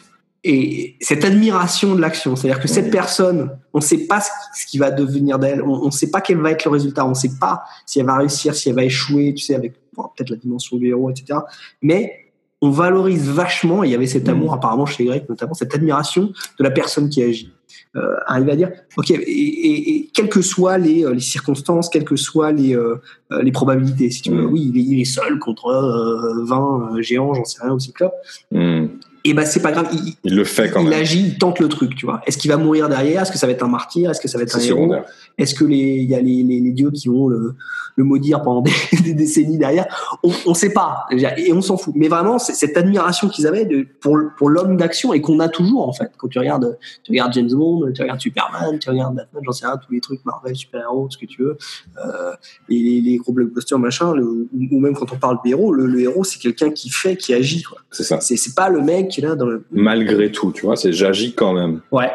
et 0.44 0.96
cette 1.02 1.24
admiration 1.24 1.94
de 1.96 2.02
l'action, 2.02 2.36
c'est-à-dire 2.36 2.60
que 2.62 2.68
cette 2.68 2.86
Mhm. 2.86 2.92
personne, 2.92 3.52
on 3.74 3.78
ne 3.80 3.84
sait 3.84 4.08
pas 4.08 4.22
ce 4.22 4.30
qui, 4.30 4.62
ce 4.62 4.66
qui 4.72 4.78
va 4.80 4.90
devenir 4.90 5.38
d'elle, 5.38 5.62
on 5.62 5.86
ne 5.86 5.92
sait 5.92 6.10
pas 6.10 6.20
quel 6.22 6.38
va 6.38 6.50
être 6.52 6.66
le 6.66 6.72
résultat, 6.72 7.06
on 7.06 7.10
ne 7.10 7.14
sait 7.14 7.38
pas 7.40 7.62
si 7.86 8.00
elle 8.00 8.08
va 8.08 8.18
réussir, 8.18 8.56
si 8.56 8.70
elle 8.70 8.76
va 8.76 8.84
échouer, 8.84 9.36
tu 9.36 9.44
sais, 9.44 9.54
avec 9.54 9.74
bon, 9.96 10.04
peut-être 10.16 10.32
la 10.32 10.38
dimension 10.38 10.78
du 10.78 10.88
héros, 10.88 11.12
etc. 11.12 11.40
Mais 11.84 12.31
on 12.62 12.70
valorise 12.70 13.28
vachement, 13.30 13.84
et 13.84 13.88
il 13.88 13.92
y 13.92 13.96
avait 13.96 14.06
cet 14.08 14.28
Mhm. 14.28 14.36
amour 14.36 14.54
apparemment 14.54 14.86
chez 14.86 15.04
les 15.04 15.10
Grecs 15.10 15.30
notamment, 15.30 15.54
cette 15.54 15.74
admiration 15.74 16.32
de 16.60 16.64
la 16.64 16.72
personne 16.72 17.10
qui 17.10 17.24
agit. 17.24 17.52
Euh, 17.96 18.16
arriver 18.26 18.52
à 18.52 18.56
dire, 18.56 18.72
ok, 18.98 19.12
et, 19.12 19.16
et- 19.16 19.96
et 19.96 20.10
quelles 20.14 20.30
que 20.30 20.42
soient 20.42 20.78
les, 20.78 21.04
euh, 21.06 21.14
les 21.14 21.20
circonstances, 21.20 21.90
quelles 21.90 22.06
que 22.06 22.16
soient 22.16 22.52
les, 22.54 22.74
euh, 22.76 22.96
les 23.42 23.52
probabilités, 23.52 24.10
si 24.12 24.22
tu 24.22 24.32
veux, 24.32 24.44
Mhm. 24.44 24.52
oui, 24.54 24.72
il 24.74 24.78
est, 24.80 24.84
il 24.84 25.02
est 25.02 25.06
seul 25.06 25.40
contre 25.40 25.68
euh, 25.68 26.46
20 26.46 26.92
euh, 26.98 27.02
géants, 27.02 27.34
j'en 27.34 27.44
sais 27.46 27.62
rien, 27.62 27.74
au 27.74 27.80
cyclope, 27.80 28.14
Mmh. 28.52 28.86
Et 29.24 29.34
ben 29.34 29.46
c'est 29.46 29.62
pas 29.62 29.72
grave, 29.72 29.88
il, 29.94 30.14
Il 30.24 30.36
le 30.36 30.44
fait 30.44 30.70
quand 30.72 30.82
il 30.82 30.90
même. 30.90 31.02
agit, 31.02 31.22
il 31.22 31.38
tente 31.38 31.60
le 31.60 31.68
truc, 31.68 31.96
tu 31.96 32.06
vois. 32.06 32.22
Est-ce 32.26 32.38
qu'il 32.38 32.50
va 32.50 32.58
mourir 32.58 32.90
derrière? 32.90 33.22
Est-ce 33.22 33.32
que 33.32 33.38
ça 33.38 33.46
va 33.48 33.54
être 33.54 33.64
un 33.64 33.68
martyr? 33.68 34.10
Est-ce 34.10 34.20
que 34.22 34.28
ça 34.28 34.38
va 34.38 34.44
être 34.44 34.56
un 34.56 34.60
héros? 34.60 34.96
Est-ce 35.38 35.56
que 35.56 35.64
les 35.64 35.78
il 35.78 36.10
y 36.10 36.16
a 36.16 36.20
les, 36.20 36.44
les, 36.44 36.60
les 36.60 36.72
dieux 36.72 36.92
qui 36.92 37.08
vont 37.08 37.28
le, 37.28 37.56
le 37.96 38.04
maudire 38.04 38.42
pendant 38.42 38.62
des, 38.92 38.98
des 39.04 39.14
décennies 39.14 39.58
derrière? 39.58 39.86
On 40.24 40.50
ne 40.50 40.54
sait 40.56 40.74
pas 40.74 41.06
et 41.38 41.54
on 41.54 41.62
s'en 41.62 41.78
fout. 41.78 41.94
Mais 41.96 42.08
vraiment, 42.08 42.40
c'est 42.40 42.54
cette 42.54 42.76
admiration 42.78 43.30
qu'ils 43.30 43.48
avaient 43.48 43.66
de, 43.66 43.86
pour 44.02 44.18
pour 44.38 44.50
l'homme 44.50 44.76
d'action 44.78 45.14
et 45.14 45.22
qu'on 45.22 45.40
a 45.40 45.50
toujours 45.50 45.88
en 45.88 45.94
fait. 45.94 46.12
Quand 46.18 46.28
tu 46.28 46.40
regardes, 46.40 46.78
tu 47.04 47.12
regardes 47.12 47.34
James 47.34 47.50
Bond, 47.52 47.92
tu 47.94 48.02
regardes 48.02 48.20
Superman, 48.22 48.80
tu 48.80 48.90
regardes 48.90 49.16
Batman, 49.16 49.44
j'en 49.46 49.52
sais 49.52 49.66
rien, 49.66 49.78
tous 49.78 49.92
les 49.94 50.02
trucs 50.02 50.24
Marvel, 50.26 50.56
super 50.56 50.82
héros, 50.82 51.08
ce 51.10 51.18
que 51.18 51.26
tu 51.26 51.44
veux, 51.44 51.58
euh, 52.04 52.32
et 52.70 52.76
les, 52.76 53.02
les 53.02 53.18
gros 53.18 53.34
blockbusters 53.34 53.78
machin, 53.80 54.14
le, 54.14 54.48
ou 54.72 54.80
même 54.80 54.96
quand 54.96 55.12
on 55.14 55.18
parle 55.18 55.38
de 55.44 55.50
héros, 55.50 55.72
le, 55.72 55.86
le 55.86 56.00
héros 56.02 56.24
c'est 56.24 56.40
quelqu'un 56.40 56.72
qui 56.72 56.90
fait, 56.90 57.16
qui 57.18 57.34
agit. 57.34 57.64
quoi. 57.64 57.80
C'est 57.92 58.04
ça. 58.04 58.20
C'est 58.22 58.56
pas 58.56 58.70
le 58.70 58.82
mec 58.82 59.11
qui 59.12 59.22
est 59.22 59.24
là 59.28 59.36
dans 59.36 59.46
le 59.46 59.64
Malgré 59.72 60.32
tout, 60.32 60.52
tu 60.52 60.66
vois, 60.66 60.76
c'est 60.76 60.92
j'agis 60.94 61.34
quand 61.34 61.54
même. 61.54 61.82
ouais. 61.92 62.10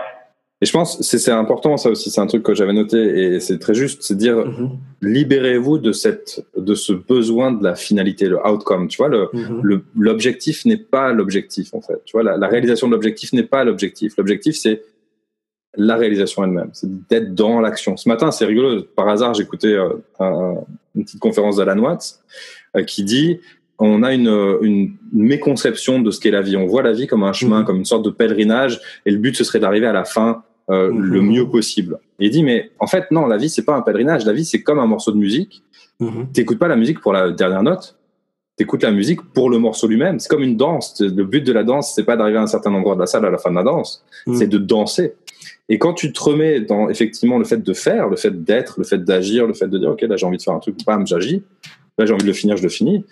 Et 0.62 0.64
je 0.64 0.72
pense 0.72 1.02
c'est 1.02 1.18
c'est 1.18 1.32
important 1.32 1.76
ça 1.76 1.90
aussi, 1.90 2.08
c'est 2.08 2.20
un 2.22 2.26
truc 2.26 2.42
que 2.42 2.54
j'avais 2.54 2.72
noté 2.72 2.96
et 2.96 3.40
c'est 3.40 3.58
très 3.58 3.74
juste, 3.74 4.00
c'est 4.02 4.16
dire 4.16 4.36
Mhm. 4.38 4.70
libérez-vous 5.02 5.76
de 5.78 5.92
cette 5.92 6.46
de 6.56 6.74
ce 6.74 6.94
besoin 6.94 7.52
de 7.52 7.62
la 7.62 7.74
finalité, 7.74 8.26
le 8.26 8.38
outcome, 8.46 8.88
tu 8.88 8.96
vois, 8.96 9.08
le 9.08 9.28
Mhm. 9.34 9.82
l'objectif 9.98 10.64
n'est 10.64 10.78
pas 10.78 11.12
l'objectif 11.12 11.74
en 11.74 11.82
fait. 11.82 12.00
Tu 12.06 12.12
vois, 12.12 12.22
la, 12.22 12.38
la 12.38 12.48
réalisation 12.48 12.86
de 12.88 12.92
l'objectif 12.92 13.34
n'est 13.34 13.42
pas 13.42 13.64
l'objectif. 13.64 14.14
L'objectif 14.16 14.56
c'est 14.56 14.82
la 15.76 15.96
réalisation 15.96 16.42
elle-même, 16.44 16.70
c'est 16.72 16.88
d'être 17.10 17.34
dans 17.34 17.60
l'action. 17.60 17.98
Ce 17.98 18.08
matin, 18.08 18.30
c'est 18.30 18.46
rigolo. 18.46 18.82
Par 18.82 19.08
hasard, 19.08 19.34
j'écoutais 19.34 19.74
euh, 19.74 19.90
un- 20.20 20.54
une 20.94 21.04
petite 21.04 21.20
conférence 21.20 21.56
d'Alan 21.56 21.78
Watts 21.80 22.20
euh, 22.76 22.82
qui 22.82 23.04
dit 23.04 23.40
on 23.78 24.02
a 24.02 24.14
une, 24.14 24.28
une 24.62 24.96
méconception 25.12 26.00
de 26.00 26.10
ce 26.10 26.20
qu'est 26.20 26.30
la 26.30 26.40
vie. 26.42 26.56
On 26.56 26.66
voit 26.66 26.82
la 26.82 26.92
vie 26.92 27.06
comme 27.06 27.22
un 27.24 27.32
chemin, 27.32 27.60
Mhm. 27.60 27.64
comme 27.66 27.76
une 27.76 27.84
sorte 27.84 28.04
de 28.04 28.10
pèlerinage, 28.10 28.80
et 29.04 29.10
le 29.10 29.18
but 29.18 29.36
ce 29.36 29.44
serait 29.44 29.60
d'arriver 29.60 29.86
à 29.86 29.92
la 29.92 30.04
fin 30.04 30.42
euh, 30.68 30.90
Mhm. 30.90 31.00
le 31.00 31.20
mieux 31.22 31.48
possible. 31.48 31.98
Et 32.18 32.26
il 32.26 32.30
dit 32.30 32.42
mais 32.42 32.70
en 32.80 32.86
fait 32.88 33.10
non, 33.12 33.26
la 33.26 33.36
vie 33.36 33.48
c'est 33.48 33.64
pas 33.64 33.76
un 33.76 33.82
pèlerinage. 33.82 34.24
La 34.26 34.32
vie 34.32 34.44
c'est 34.44 34.62
comme 34.62 34.78
un 34.80 34.86
morceau 34.86 35.12
de 35.12 35.16
musique. 35.18 35.62
Mhm. 36.00 36.32
T'écoutes 36.32 36.58
pas 36.58 36.66
la 36.68 36.74
musique 36.76 37.00
pour 37.00 37.12
la 37.12 37.30
dernière 37.30 37.62
note. 37.62 37.96
T'écoutes 38.56 38.82
la 38.82 38.90
musique 38.90 39.20
pour 39.34 39.48
le 39.50 39.58
morceau 39.58 39.86
lui-même. 39.86 40.18
C'est 40.18 40.28
comme 40.28 40.42
une 40.42 40.56
danse. 40.56 41.00
Le 41.00 41.24
but 41.24 41.42
de 41.46 41.52
la 41.52 41.62
danse, 41.62 41.92
c'est 41.94 42.02
pas 42.04 42.16
d'arriver 42.16 42.38
à 42.38 42.42
un 42.42 42.46
certain 42.48 42.72
endroit 42.74 42.94
de 42.96 43.00
la 43.00 43.06
salle 43.06 43.24
à 43.26 43.30
la 43.30 43.38
fin 43.38 43.50
de 43.50 43.54
la 43.56 43.62
danse. 43.62 44.02
Mhm. 44.26 44.34
C'est 44.34 44.46
de 44.48 44.58
danser. 44.58 45.14
Et 45.68 45.78
quand 45.78 45.92
tu 45.94 46.12
te 46.12 46.20
remets 46.20 46.60
dans 46.60 46.88
effectivement 46.88 47.38
le 47.38 47.44
fait 47.44 47.62
de 47.62 47.72
faire, 47.72 48.08
le 48.08 48.16
fait 48.16 48.42
d'être, 48.42 48.74
le 48.78 48.84
fait 48.84 48.98
d'agir, 49.04 49.46
le 49.46 49.52
fait 49.54 49.68
de 49.68 49.78
dire 49.78 49.90
ok 49.90 50.00
là 50.02 50.16
j'ai 50.16 50.26
envie 50.26 50.38
de 50.38 50.42
faire 50.42 50.54
un 50.54 50.58
truc, 50.58 50.76
bam 50.84 51.06
j'agis. 51.06 51.42
Là 51.98 52.06
j'ai 52.06 52.12
envie 52.12 52.22
de 52.22 52.28
le 52.28 52.32
finir, 52.34 52.56
je 52.56 52.62
le 52.64 52.68
finis. 52.70 53.04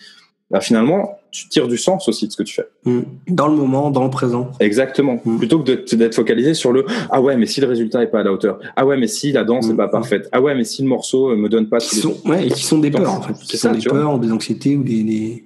Bah, 0.51 0.61
finalement 0.61 1.19
tu 1.31 1.49
tires 1.49 1.66
du 1.66 1.77
sens 1.79 2.07
aussi 2.09 2.27
de 2.29 2.33
ce 2.33 2.37
que 2.37 2.43
tu 2.45 2.55
fais. 2.55 2.66
Mhm. 2.85 3.05
Dans 3.29 3.49
le 3.49 3.57
moment, 3.57 3.91
dans 3.91 4.05
le 4.05 4.11
présent. 4.11 4.53
Exactement. 4.61 5.19
Mhm. 5.25 5.39
Plutôt 5.39 5.59
que 5.59 5.95
d'être 5.97 6.15
focalisé 6.15 6.55
sur 6.55 6.71
le 6.71 6.85
ah 7.11 7.21
ouais 7.21 7.37
mais 7.37 7.47
si 7.47 7.61
le 7.61 7.66
résultat 7.66 8.03
est 8.03 8.07
pas 8.09 8.21
à 8.21 8.23
la 8.23 8.33
hauteur, 8.33 8.61
ah 8.77 8.87
ouais 8.87 8.97
mais 8.97 9.07
si 9.09 9.33
la 9.33 9.43
danse 9.43 9.66
n'est 9.66 9.73
Mhm. 9.73 9.77
pas 9.79 9.89
parfaite, 9.89 10.29
ah 10.33 10.41
ouais 10.41 10.55
mais 10.55 10.65
si 10.65 10.83
le 10.83 10.89
morceau 10.89 11.31
euh, 11.31 11.37
me 11.37 11.49
donne 11.49 11.69
pas 11.69 11.79
Qui 11.79 11.89
tous 11.89 11.97
les 11.97 12.03
sont, 12.03 12.29
ouais, 12.29 12.47
et 12.47 12.51
qui 12.51 12.62
sont 12.62 12.79
des 12.79 12.91
peurs 12.91 13.15
en 13.15 13.23
fait. 13.23 13.33
Qui 13.35 13.57
ça, 13.57 13.69
sont 13.71 13.75
des 13.75 13.81
tu 13.81 13.89
vois. 13.89 13.99
peurs, 13.99 14.19
des 14.19 14.31
anxiétés 14.31 14.77
ou 14.77 14.83
des, 14.85 15.03
des... 15.03 15.45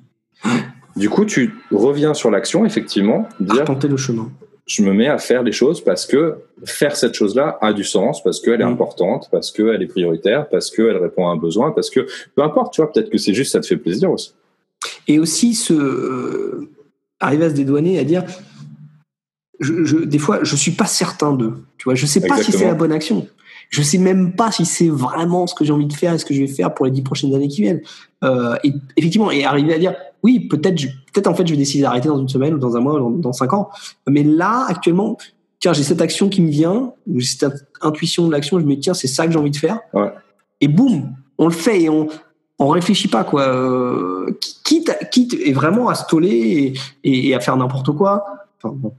Du 0.97 1.09
coup, 1.09 1.25
tu 1.25 1.55
reviens 1.71 2.13
sur 2.13 2.31
l'action, 2.31 2.67
effectivement, 2.67 3.29
dire 3.41 3.65
le 3.89 3.97
chemin. 3.97 4.29
je 4.67 4.83
me 4.83 4.93
mets 4.93 5.07
à 5.09 5.17
faire 5.19 5.43
les 5.45 5.53
choses 5.53 5.81
parce 5.83 6.05
que 6.07 6.35
faire 6.65 6.97
cette 6.97 7.15
chose-là 7.15 7.57
a 7.63 7.73
du 7.73 7.85
sens, 7.85 8.23
parce 8.23 8.41
qu'elle 8.41 8.61
est 8.61 8.65
Mm. 8.65 8.73
importante, 8.73 9.29
parce 9.31 9.51
qu'elle 9.53 9.81
est 9.81 9.87
prioritaire, 9.87 10.49
parce 10.51 10.71
qu'elle 10.71 10.97
répond 10.97 11.29
à 11.29 11.31
un 11.31 11.37
besoin, 11.37 11.71
parce 11.71 11.89
que 11.89 12.07
peu 12.35 12.43
importe, 12.43 12.75
tu 12.75 12.81
vois, 12.83 12.93
peut-être 12.93 13.11
que 13.11 13.17
c'est 13.19 13.33
juste 13.33 13.53
ça 13.53 13.61
te 13.61 13.67
fait 13.67 13.77
plaisir 13.77 14.11
aussi. 14.11 14.35
Et 15.07 15.19
aussi 15.19 15.59
euh, 15.71 16.71
arriver 17.21 17.47
à 17.47 17.51
se 17.51 17.55
dédouaner, 17.55 17.99
à 17.99 18.05
dire, 18.05 18.25
je, 19.61 19.85
je- 19.85 19.97
des 20.05 20.19
fois, 20.19 20.41
je 20.45 20.55
suis 20.57 20.73
pas 20.73 20.87
certain 20.87 21.33
de. 21.33 21.53
Tu 21.79 21.85
vois, 21.85 21.95
je 21.95 22.07
sais 22.07 22.21
pas 22.21 22.37
si 22.43 22.53
c'est 22.53 22.67
la 22.67 22.75
bonne 22.75 22.93
action. 22.93 23.27
Je 23.71 23.83
sais 23.83 23.99
même 23.99 24.33
pas 24.35 24.51
si 24.51 24.65
c'est 24.65 24.89
vraiment 24.89 25.47
ce 25.47 25.55
que 25.55 25.65
j'ai 25.65 25.73
envie 25.73 25.87
de 25.87 25.93
faire 25.93 26.15
et 26.15 26.19
ce 26.19 26.25
que 26.25 26.33
je 26.33 26.41
vais 26.41 26.47
faire 26.47 26.73
pour 26.73 26.87
les 26.87 26.91
dix 26.91 27.03
prochaines 27.03 27.35
années 27.35 27.49
qui 27.49 27.63
viennent. 27.63 27.83
Euh, 28.25 28.57
et 28.65 28.73
effectivement, 28.97 29.31
et 29.31 29.45
arriver 29.45 29.75
à 29.75 29.79
dire, 29.79 29.95
oui, 30.23 30.41
peut-être, 30.49 30.81
peut-être 31.13 31.27
en 31.27 31.35
fait, 31.35 31.47
je 31.47 31.53
vais 31.53 31.59
décider 31.59 31.83
d'arrêter 31.83 32.09
dans 32.09 32.19
une 32.19 32.29
semaine 32.29 32.55
ou 32.55 32.59
dans 32.59 32.77
un 32.77 32.81
mois 32.81 32.95
ou 32.95 32.99
dans, 32.99 33.11
dans 33.11 33.33
cinq 33.33 33.53
ans. 33.53 33.69
Mais 34.09 34.23
là, 34.23 34.65
actuellement, 34.69 35.19
tiens, 35.61 35.75
j'ai 35.75 35.83
cette 35.83 36.01
action 36.01 36.29
qui 36.31 36.41
me 36.41 36.49
vient, 36.51 36.93
j'ai 37.15 37.27
cette 37.27 37.67
intuition 37.83 38.27
de 38.27 38.33
l'action, 38.33 38.59
je 38.59 38.65
me 38.65 38.75
dis, 38.75 38.81
tiens, 38.81 38.95
c'est 38.95 39.07
ça 39.09 39.27
que 39.27 39.33
j'ai 39.33 39.39
envie 39.39 39.51
de 39.51 39.57
faire. 39.57 39.81
Ouais. 39.93 40.13
Et 40.63 40.69
boum, 40.69 41.13
on 41.37 41.47
le 41.47 41.53
fait 41.53 41.83
et 41.83 41.89
on, 41.91 42.09
on 42.59 42.69
réfléchit 42.69 43.09
pas, 43.09 43.25
quoi. 43.25 43.43
Euh, 43.49 44.27
quitte, 44.65 44.93
quitte 45.11 45.35
et 45.35 45.53
vraiment 45.53 45.89
à 45.89 45.95
se 45.95 46.05
toller 46.07 46.73
et, 47.05 47.09
et- 47.11 47.29
et 47.29 47.35
à 47.35 47.41
faire 47.41 47.57
n'importe 47.57 47.93
quoi? 47.93 48.25
Enfin, 48.63 48.75
bon. 48.77 48.93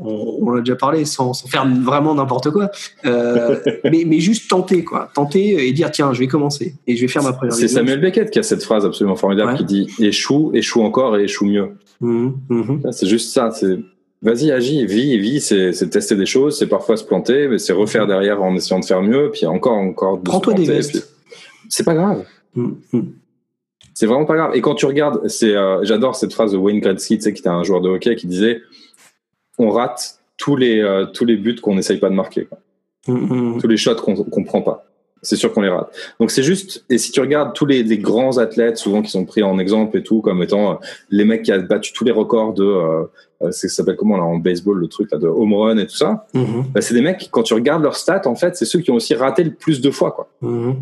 On, 0.00 0.36
on 0.42 0.50
l'a 0.50 0.60
déjà 0.60 0.76
parlé, 0.76 1.04
sans, 1.04 1.32
sans 1.32 1.48
faire 1.48 1.66
vraiment 1.66 2.14
n'importe 2.14 2.50
quoi. 2.52 2.70
Euh, 3.04 3.58
mais, 3.84 4.04
mais 4.06 4.20
juste 4.20 4.48
tenter, 4.48 4.84
quoi. 4.84 5.10
Tenter 5.12 5.66
et 5.66 5.72
dire, 5.72 5.90
tiens, 5.90 6.12
je 6.12 6.20
vais 6.20 6.28
commencer 6.28 6.74
et 6.86 6.94
je 6.94 7.00
vais 7.00 7.08
faire 7.08 7.22
ma 7.24 7.32
première 7.32 7.52
C'est. 7.54 7.66
Samuel 7.66 8.00
Beckett 8.00 8.30
qui 8.30 8.38
a 8.38 8.44
cette 8.44 8.62
phrase 8.62 8.84
absolument 8.84 9.16
formidable 9.16 9.50
Ouais. 9.52 9.56
qui 9.58 9.64
dit 9.64 9.88
échoue, 9.98 10.52
échoue 10.54 10.82
encore 10.82 11.16
et 11.18 11.24
échoue 11.24 11.46
mieux. 11.46 11.70
Mhm, 12.00 12.32
mhm. 12.48 12.82
C'est 12.92 13.06
juste 13.08 13.32
ça, 13.32 13.50
c'est 13.50 13.76
vas-y, 14.22 14.52
agis, 14.52 14.86
vis, 14.86 15.18
vis, 15.18 15.40
c'est 15.40 15.90
tester 15.90 16.14
des 16.14 16.26
choses, 16.26 16.56
c'est 16.58 16.68
parfois 16.68 16.96
se 16.96 17.02
planter, 17.04 17.48
mais 17.48 17.58
c'est 17.58 17.72
refaire 17.72 18.06
derrière 18.06 18.40
en 18.40 18.54
essayant 18.54 18.78
de 18.78 18.84
faire 18.84 19.02
mieux, 19.02 19.30
puis 19.32 19.46
encore, 19.46 19.76
encore. 19.78 20.20
Prends-toi 20.22 20.54
des 20.54 20.64
vestes. 20.66 21.08
C'est 21.68 21.84
pas 21.84 21.94
grave. 21.94 22.24
Mhm, 22.54 22.80
mhm. 22.92 23.12
C'est 23.94 24.06
vraiment 24.06 24.24
pas 24.24 24.36
grave. 24.36 24.50
Et 24.54 24.60
quand 24.60 24.74
tu 24.74 24.86
regardes, 24.86 25.26
c'est, 25.28 25.56
euh, 25.56 25.84
j'adore 25.84 26.14
cette 26.14 26.32
phrase 26.32 26.52
de 26.52 26.56
Wayne 26.56 26.80
Gretzky, 26.80 27.18
tu 27.18 27.24
sais, 27.24 27.32
qui 27.32 27.40
était 27.40 27.48
un 27.48 27.64
joueur 27.64 27.80
de 27.80 27.88
hockey, 27.88 28.14
qui 28.16 28.26
disait, 28.26 28.62
on 29.58 29.70
rate 29.70 30.20
tous 30.36 30.54
les 30.54 30.80
euh, 30.80 31.06
tous 31.06 31.24
les 31.24 31.36
buts 31.36 31.56
qu'on 31.56 31.74
n'essaye 31.74 31.98
pas 31.98 32.08
de 32.08 32.14
marquer, 32.14 32.44
quoi. 32.44 32.58
Mhm. 33.08 33.60
tous 33.60 33.66
les 33.66 33.76
shots 33.76 33.96
qu'on 33.96 34.14
qu'on 34.14 34.44
prend 34.44 34.62
pas. 34.62 34.87
C'est 35.22 35.36
sûr 35.36 35.52
qu'on 35.52 35.62
les 35.62 35.68
rate. 35.68 35.90
Donc 36.20 36.30
c'est 36.30 36.42
juste. 36.42 36.84
Et 36.90 36.98
si 36.98 37.10
tu 37.10 37.20
regardes 37.20 37.52
tous 37.52 37.66
les, 37.66 37.82
les 37.82 37.98
grands 37.98 38.38
athlètes, 38.38 38.76
souvent 38.78 39.02
qui 39.02 39.10
sont 39.10 39.24
pris 39.24 39.42
en 39.42 39.58
exemple 39.58 39.96
et 39.98 40.02
tout, 40.02 40.20
comme 40.20 40.42
étant 40.42 40.72
euh, 40.72 40.74
les 41.10 41.24
mecs 41.24 41.42
qui 41.42 41.52
ont 41.52 41.58
battu 41.60 41.92
tous 41.92 42.04
les 42.04 42.12
records 42.12 42.54
de, 42.54 42.62
euh, 42.64 43.02
euh, 43.42 43.50
c'est- 43.50 43.68
ça 43.68 43.76
s'appelle 43.76 43.96
comment 43.96 44.16
là 44.16 44.22
en 44.22 44.36
baseball 44.36 44.78
le 44.78 44.86
truc 44.86 45.10
là 45.10 45.18
de 45.18 45.26
home 45.26 45.54
run 45.54 45.76
et 45.78 45.86
tout 45.86 45.96
ça. 45.96 46.26
Mhm, 46.34 46.66
Bah, 46.72 46.80
c'est 46.80 46.94
des 46.94 47.00
mecs 47.00 47.28
quand 47.32 47.42
tu 47.42 47.54
regardes 47.54 47.82
leurs 47.82 47.96
stats, 47.96 48.22
en 48.26 48.34
fait, 48.36 48.56
c'est 48.56 48.64
ceux 48.64 48.78
qui 48.80 48.90
ont 48.90 48.94
aussi 48.94 49.14
raté 49.14 49.42
le 49.44 49.50
plus 49.52 49.80
de 49.80 49.90
fois, 49.90 50.12
quoi. 50.12 50.28
mhm. 50.40 50.76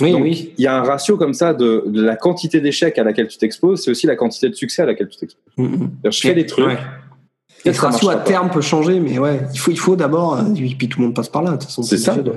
Oui, 0.00 0.12
Donc, 0.12 0.22
oui. 0.22 0.54
il 0.58 0.64
y 0.64 0.66
a 0.66 0.76
un 0.76 0.82
ratio 0.82 1.16
comme 1.16 1.34
ça 1.34 1.52
de, 1.52 1.84
de 1.86 2.02
la 2.02 2.16
quantité 2.16 2.60
d'échecs 2.60 2.98
à 2.98 3.04
laquelle 3.04 3.26
tu 3.28 3.36
t'exposes, 3.38 3.82
c'est 3.84 3.90
aussi 3.90 4.06
la 4.06 4.16
quantité 4.16 4.48
de 4.48 4.54
succès 4.54 4.82
à 4.82 4.86
laquelle 4.86 5.08
tu 5.08 5.18
t'exposes. 5.18 5.42
Mhm. 5.56 5.70
C'est-à-dire, 6.02 6.10
Je 6.12 6.20
fais 6.20 6.34
des 6.34 6.46
trucs. 6.46 6.66
Ouais. 6.66 7.72
ça 7.72 7.88
ratio 7.88 8.08
à 8.10 8.14
pas. 8.16 8.20
terme 8.20 8.50
peut 8.50 8.60
changer, 8.60 8.98
mais 9.00 9.18
ouais, 9.18 9.40
il 9.52 9.58
faut, 9.58 9.70
il 9.70 9.78
faut 9.78 9.94
d'abord, 9.96 10.34
euh, 10.38 10.42
et 10.56 10.74
puis 10.76 10.88
tout 10.88 10.98
le 11.00 11.06
monde 11.06 11.14
passe 11.14 11.28
par 11.28 11.42
là. 11.42 11.52
de 11.52 11.56
toute 11.56 11.64
façon, 11.64 11.82
C'est 11.82 11.98
ça. 11.98 12.14
de- 12.16 12.32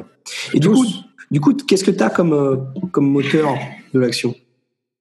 Et 0.53 0.59
du 0.59 0.69
coup, 0.69 0.85
du 1.31 1.39
coup, 1.41 1.53
qu'est-ce 1.53 1.83
que 1.83 1.91
tu 1.91 2.03
as 2.03 2.09
comme, 2.09 2.33
euh, 2.33 2.57
comme 2.91 3.09
moteur 3.09 3.55
de 3.93 3.99
l'action? 3.99 4.33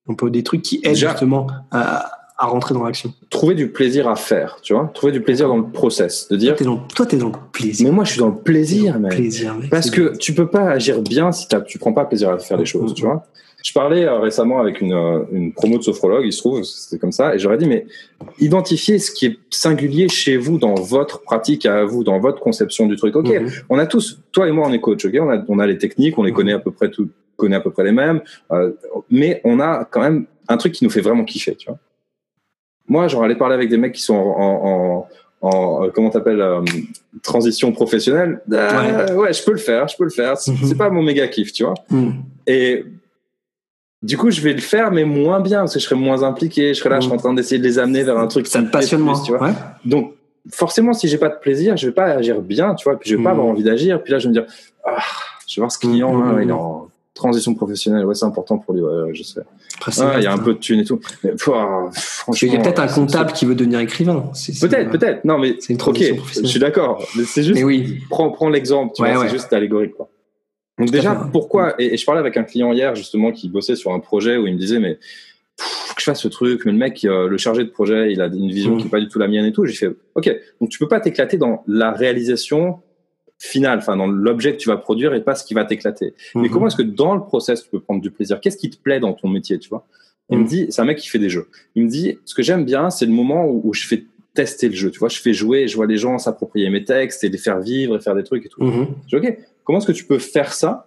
Un 0.09 0.15
peu 0.15 0.31
des 0.31 0.43
trucs 0.43 0.63
qui 0.63 0.77
aident 0.85 0.91
Déjà- 0.95 1.11
justement 1.11 1.47
à, 1.71 2.11
à 2.37 2.47
rentrer 2.47 2.75
dans 2.75 2.85
l'action. 2.85 3.13
Trouver 3.31 3.55
du 3.55 3.69
plaisir 3.71 4.09
à 4.09 4.17
faire, 4.17 4.59
tu 4.63 4.75
vois. 4.75 4.91
Trouver 4.95 5.13
du 5.13 5.21
plaisir 5.23 5.49
dans 5.49 5.57
le 5.57 5.71
process, 5.71 6.29
de 6.29 6.37
dire. 6.37 6.51
Toi, 6.51 6.59
t'es 6.59 6.65
dans, 6.65 6.77
toi, 6.79 7.07
t'es 7.07 7.17
dans 7.17 7.29
le 7.29 7.35
plaisir. 7.53 7.87
Mais 7.87 7.93
moi, 7.95 8.05
je 8.05 8.11
suis 8.13 8.21
dans 8.21 8.29
le 8.29 8.37
plaisir, 8.37 8.99
mec. 8.99 9.13
plaisir, 9.13 9.55
mec. 9.55 9.71
Parce 9.71 9.91
que 9.91 10.17
tu 10.19 10.35
peux 10.35 10.49
pas 10.49 10.69
agir 10.69 11.01
bien 11.01 11.33
si 11.33 11.47
tu 11.67 11.79
prends 11.79 11.93
pas 11.93 12.05
plaisir 12.05 12.31
à 12.31 12.39
faire 12.39 12.59
les 12.59 12.67
choses, 12.67 12.91
Mhm. 12.91 12.97
tu 12.97 13.03
vois. 13.05 13.25
Je 13.65 13.73
parlais 13.73 14.05
euh, 14.05 14.19
récemment 14.19 14.61
avec 14.61 14.83
une, 14.83 14.93
euh, 14.93 15.21
une 15.33 15.55
promo 15.55 15.79
de 15.79 15.83
sophrologue, 15.83 16.27
il 16.27 16.33
se 16.35 16.39
trouve, 16.41 16.63
c'était 16.65 16.99
comme 16.99 17.13
ça, 17.13 17.35
et 17.35 17.39
j'aurais 17.39 17.57
dit, 17.57 17.67
mais 17.67 17.87
identifiez 18.39 18.99
ce 18.99 19.11
qui 19.11 19.25
est 19.25 19.39
singulier 19.49 20.07
chez 20.11 20.37
vous 20.37 20.59
dans 20.59 20.75
votre 20.75 21.23
pratique 21.23 21.65
à 21.65 21.83
vous, 21.87 22.05
dans 22.05 22.19
votre 22.21 22.41
conception 22.41 22.87
du 22.87 22.97
truc. 22.97 23.17
Ok, 23.17 23.29
Mhm. 23.31 23.49
on 23.71 23.79
a 23.79 23.87
tous, 23.87 24.21
toi 24.33 24.47
et 24.47 24.53
moi, 24.53 24.69
on 24.69 24.73
est 24.75 24.81
coach, 24.83 25.07
ok, 25.07 25.15
on 25.19 25.31
a, 25.31 25.43
on 25.49 25.59
a 25.61 25.67
les 25.67 25.79
techniques, 25.79 26.19
on 26.19 26.25
les 26.25 26.31
Mhm. 26.31 26.37
connaît 26.37 26.53
à 26.53 26.59
peu 26.59 26.73
près 26.73 26.91
tout, 26.91 27.09
connaît 27.39 27.57
à 27.57 27.61
peu 27.61 27.71
près 27.71 27.85
les 27.85 27.93
mêmes, 27.93 28.21
euh, 28.53 28.73
mais 29.11 29.41
on 29.45 29.59
a 29.61 29.87
quand 29.91 30.03
même 30.03 30.27
un 30.47 30.59
truc 30.59 30.73
qui 30.75 30.85
nous 30.85 30.91
fait 30.91 31.01
vraiment 31.01 31.25
kiffer, 31.25 31.55
tu 31.57 31.71
vois. 31.71 31.79
Moi, 32.87 33.09
j'aurais 33.09 33.25
allé 33.25 33.35
parler 33.35 33.55
avec 33.55 33.71
des 33.71 33.79
mecs 33.79 33.95
qui 33.95 34.03
sont 34.03 34.15
en, 34.15 34.21
en, 34.21 34.69
en- 34.69 35.49
en, 35.49 35.85
euh, 35.85 35.91
comment 35.95 36.11
t'appelles, 36.11 36.43
euh, 36.43 36.61
transition 37.23 37.73
professionnelle. 37.73 38.43
Euh, 38.53 39.15
ouais. 39.17 39.33
je 39.33 39.43
peux 39.43 39.53
le 39.53 39.57
faire, 39.59 39.89
je 39.89 39.97
peux 39.97 40.05
le 40.05 40.11
faire. 40.11 40.37
C'est 40.37 40.53
Mhm. 40.53 40.59
c'est 40.65 40.77
pas 40.77 40.91
mon 40.91 41.03
méga 41.03 41.27
kiff, 41.29 41.51
tu 41.53 41.65
vois. 41.65 41.75
Et 42.47 42.85
du 44.05 44.17
coup, 44.19 44.31
je 44.31 44.41
vais 44.41 44.53
le 44.53 44.61
faire, 44.61 44.91
mais 44.93 45.05
moins 45.05 45.41
bien, 45.41 45.61
parce 45.61 45.75
que 45.75 45.81
je 45.81 45.85
serai 45.85 45.95
moins 45.97 46.23
impliqué. 46.23 46.75
Je 46.75 46.79
serai 46.79 46.91
là, 46.91 47.01
je 47.01 47.07
serai 47.07 47.15
en 47.15 47.19
train 47.19 47.35
d'essayer 47.35 47.59
de 47.59 47.65
les 47.65 47.79
amener 47.79 48.03
vers 48.05 48.19
un 48.19 48.27
truc 48.27 48.47
Ça 48.47 48.61
me 48.61 48.71
passionne 48.71 49.01
moins. 49.01 49.21
tu 49.21 49.33
vois. 49.33 49.43
Ouais. 49.49 49.53
Donc, 49.85 50.13
forcément, 50.53 50.93
si 50.93 51.09
j'ai 51.09 51.19
pas 51.19 51.29
de 51.31 51.39
plaisir, 51.41 51.77
je 51.77 51.87
vais 51.87 51.93
pas 51.93 52.05
agir 52.07 52.41
bien, 52.41 52.75
tu 52.75 52.85
vois. 52.85 52.99
Puis 52.99 53.11
je 53.11 53.17
vais 53.17 53.23
pas 53.23 53.31
Mhm. 53.33 53.39
avoir 53.41 53.53
envie 53.53 53.63
d'agir. 53.65 54.03
Puis 54.03 54.13
là, 54.13 54.19
je 54.19 54.25
vais 54.25 54.29
me 54.29 54.35
dire, 54.35 54.47
ah, 54.85 54.99
je 55.49 55.57
vais 55.57 55.61
voir 55.63 55.73
ce 55.73 55.79
client, 55.79 56.17
là, 56.21 56.43
il 56.43 56.49
est 56.49 56.53
en 56.53 56.89
transition 57.15 57.55
professionnelle. 57.55 58.05
Ouais, 58.05 58.15
c'est 58.15 58.25
important 58.27 58.59
pour 58.59 58.75
lui. 58.75 58.83
Ouais, 58.83 59.15
je 59.15 59.23
sais. 59.23 59.41
Ah, 60.01 60.15
il 60.19 60.25
y 60.25 60.27
a 60.27 60.33
un 60.33 60.39
peu 60.39 60.53
de 60.55 60.59
thunes 60.59 60.81
et 60.81 60.85
tout. 60.85 61.01
Mais, 61.23 61.33
franchement. 61.39 61.91
qu'il 62.35 62.53
y 62.53 62.57
a 62.57 62.61
peut-être 62.61 62.81
un 62.83 62.89
comptable 62.89 63.33
qui 63.33 63.47
veut 63.47 63.55
devenir 63.55 63.81
écrivain. 63.81 64.25
Peut-être, 64.61 64.91
peut-être. 64.91 65.25
Non, 65.25 65.39
mais 65.39 65.57
C'est 65.61 65.73
une 65.73 65.79
transition 65.79 66.15
je 66.15 66.19
professionnelle. 66.21 66.51
suis 66.51 66.61
d'accord. 66.61 67.07
Mais 67.17 67.25
c'est 67.25 67.43
juste, 67.43 67.55
Mais 67.59 67.65
oui. 67.65 68.01
prends, 68.11 68.31
prends 68.31 68.49
l'exemple, 68.49 68.93
tu 68.97 69.03
Ouais, 69.03 69.15
vois, 69.15 69.25
c'est 69.27 69.33
juste 69.33 69.53
allégorique, 69.53 69.95
quoi. 69.95 70.09
Donc 70.79 70.91
déjà, 70.91 71.15
pourquoi 71.33 71.75
et, 71.81 71.95
et 71.95 71.97
je 71.97 72.05
parlais 72.05 72.21
avec 72.21 72.37
un 72.37 72.43
client 72.45 72.73
hier 72.73 72.95
justement 72.97 73.31
qui 73.33 73.49
bossait 73.49 73.77
sur 73.77 73.93
un 73.93 74.01
projet 74.01 74.37
où 74.37 74.47
il 74.47 74.55
me 74.55 74.59
disait 74.59 74.81
mais 74.81 74.95
pff, 75.57 75.67
faut 75.67 75.95
que 75.95 76.01
je 76.01 76.05
fasse 76.07 76.21
ce 76.21 76.29
truc, 76.29 76.65
mais 76.65 76.73
le 76.73 76.79
mec, 76.79 77.05
euh, 77.05 77.29
le 77.29 77.39
chargé 77.39 77.63
de 77.65 77.69
projet, 77.71 78.13
il 78.13 78.21
a 78.21 78.27
une 78.27 78.51
vision 78.51 78.75
Mm. 78.75 78.79
qui 78.81 78.87
est 78.89 78.91
pas 78.91 79.01
du 79.01 79.09
tout 79.09 79.19
la 79.21 79.29
mienne 79.29 79.45
et 79.45 79.53
tout. 79.53 79.65
J'ai 79.67 79.75
fait 79.75 79.91
ok, 80.17 80.35
donc 80.61 80.71
tu 80.71 80.79
peux 80.79 80.89
pas 80.89 80.99
t'éclater 81.01 81.37
dans 81.39 81.63
la 81.69 81.93
réalisation 81.93 82.81
finale, 83.39 83.79
enfin 83.79 83.97
dans 83.97 84.07
l'objet 84.07 84.53
que 84.53 84.59
tu 84.59 84.69
vas 84.69 84.77
produire 84.77 85.15
et 85.15 85.23
pas 85.23 85.35
ce 85.35 85.45
qui 85.45 85.55
va 85.55 85.65
t'éclater. 85.65 86.15
Mais 86.35 86.43
Mhm. 86.43 86.51
comment 86.51 86.67
est-ce 86.67 86.77
que 86.77 86.83
dans 86.83 87.15
le 87.15 87.21
process 87.23 87.63
tu 87.63 87.69
peux 87.71 87.81
prendre 87.81 88.01
du 88.01 88.11
plaisir? 88.11 88.41
Qu'est-ce 88.41 88.57
qui 88.57 88.71
te 88.71 88.77
plaît 88.77 89.01
dans 89.01 89.13
ton 89.13 89.29
métier, 89.29 89.59
tu 89.59 89.69
vois? 89.69 89.87
Il 90.31 90.39
me 90.39 90.43
Mm. 90.45 90.47
dit, 90.47 90.67
c'est 90.71 90.81
un 90.81 90.87
mec 90.87 90.99
qui 90.99 91.09
fait 91.09 91.19
des 91.19 91.29
jeux. 91.29 91.49
Il 91.75 91.85
me 91.85 91.89
dit, 91.89 92.19
ce 92.25 92.35
que 92.35 92.43
j'aime 92.43 92.65
bien, 92.65 92.89
c'est 92.91 93.05
le 93.07 93.13
moment 93.13 93.45
où, 93.47 93.61
où 93.65 93.75
je 93.75 93.87
fais 93.87 94.05
tester 94.33 94.69
le 94.69 94.75
jeu. 94.75 94.91
Tu 94.91 94.99
vois, 94.99 95.09
je 95.11 95.19
fais 95.21 95.33
jouer, 95.35 95.69
je 95.69 95.77
vois 95.77 95.87
les 95.87 95.99
gens 95.99 96.17
s'approprier 96.19 96.69
mes 96.71 96.83
textes 96.83 97.23
et 97.25 97.29
les 97.29 97.39
faire 97.39 97.61
vivre 97.61 97.95
et 97.97 98.01
faire 98.01 98.15
des 98.17 98.25
trucs 98.25 98.47
et 98.47 98.49
tout. 98.49 98.65
Mhm. 98.65 98.87
Je 99.13 99.19
dis, 99.19 99.29
ok, 99.29 99.39
comment 99.65 99.79
est-ce 99.79 99.87
que 99.87 99.93
tu 99.93 100.05
peux 100.05 100.19
faire 100.19 100.53
ça 100.53 100.87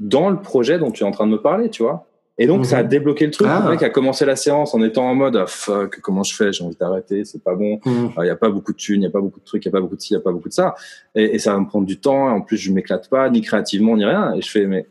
dans 0.00 0.30
le 0.30 0.40
projet 0.40 0.78
dont 0.78 0.90
tu 0.90 1.04
es 1.04 1.06
en 1.06 1.10
train 1.10 1.26
de 1.26 1.32
me 1.32 1.40
parler, 1.40 1.70
tu 1.70 1.82
vois? 1.82 2.06
Et 2.38 2.46
donc, 2.46 2.60
Mhm. 2.60 2.64
ça 2.64 2.78
a 2.78 2.82
débloqué 2.82 3.26
le 3.26 3.30
truc. 3.30 3.46
Ah. 3.50 3.60
Le 3.66 3.72
mec 3.72 3.82
a 3.82 3.90
commencé 3.90 4.24
la 4.24 4.36
séance 4.36 4.74
en 4.74 4.82
étant 4.82 5.04
en 5.08 5.14
mode, 5.14 5.36
ah, 5.36 5.46
fuck, 5.46 6.00
comment 6.00 6.22
je 6.22 6.34
fais? 6.34 6.50
J'ai 6.50 6.64
envie 6.64 6.76
d'arrêter, 6.76 7.26
c'est 7.26 7.44
pas 7.44 7.54
bon. 7.54 7.78
Mhm. 7.84 8.12
Il 8.16 8.22
n'y 8.22 8.30
a 8.30 8.36
pas 8.36 8.48
beaucoup 8.48 8.72
de 8.72 8.76
thunes, 8.78 8.96
il 8.96 9.00
n'y 9.00 9.06
a 9.06 9.10
pas 9.10 9.20
beaucoup 9.20 9.38
de 9.38 9.44
trucs, 9.44 9.64
il 9.64 9.68
n'y 9.68 9.72
a 9.72 9.76
pas 9.76 9.82
beaucoup 9.82 9.96
de 9.96 10.00
ci, 10.00 10.14
il 10.14 10.16
n'y 10.16 10.20
a 10.20 10.24
pas 10.24 10.32
beaucoup 10.32 10.48
de 10.48 10.54
ça. 10.54 10.74
Et, 11.14 11.34
et 11.34 11.38
ça 11.38 11.52
va 11.52 11.60
me 11.60 11.66
prendre 11.66 11.86
du 11.86 12.00
temps. 12.00 12.28
Et 12.30 12.32
en 12.32 12.40
plus, 12.40 12.56
je 12.56 12.72
m'éclate 12.72 13.10
pas, 13.10 13.28
ni 13.28 13.42
créativement, 13.42 13.96
ni 13.98 14.04
rien. 14.06 14.32
Et 14.34 14.40
je 14.40 14.50
fais, 14.50 14.66
mais 14.66 14.86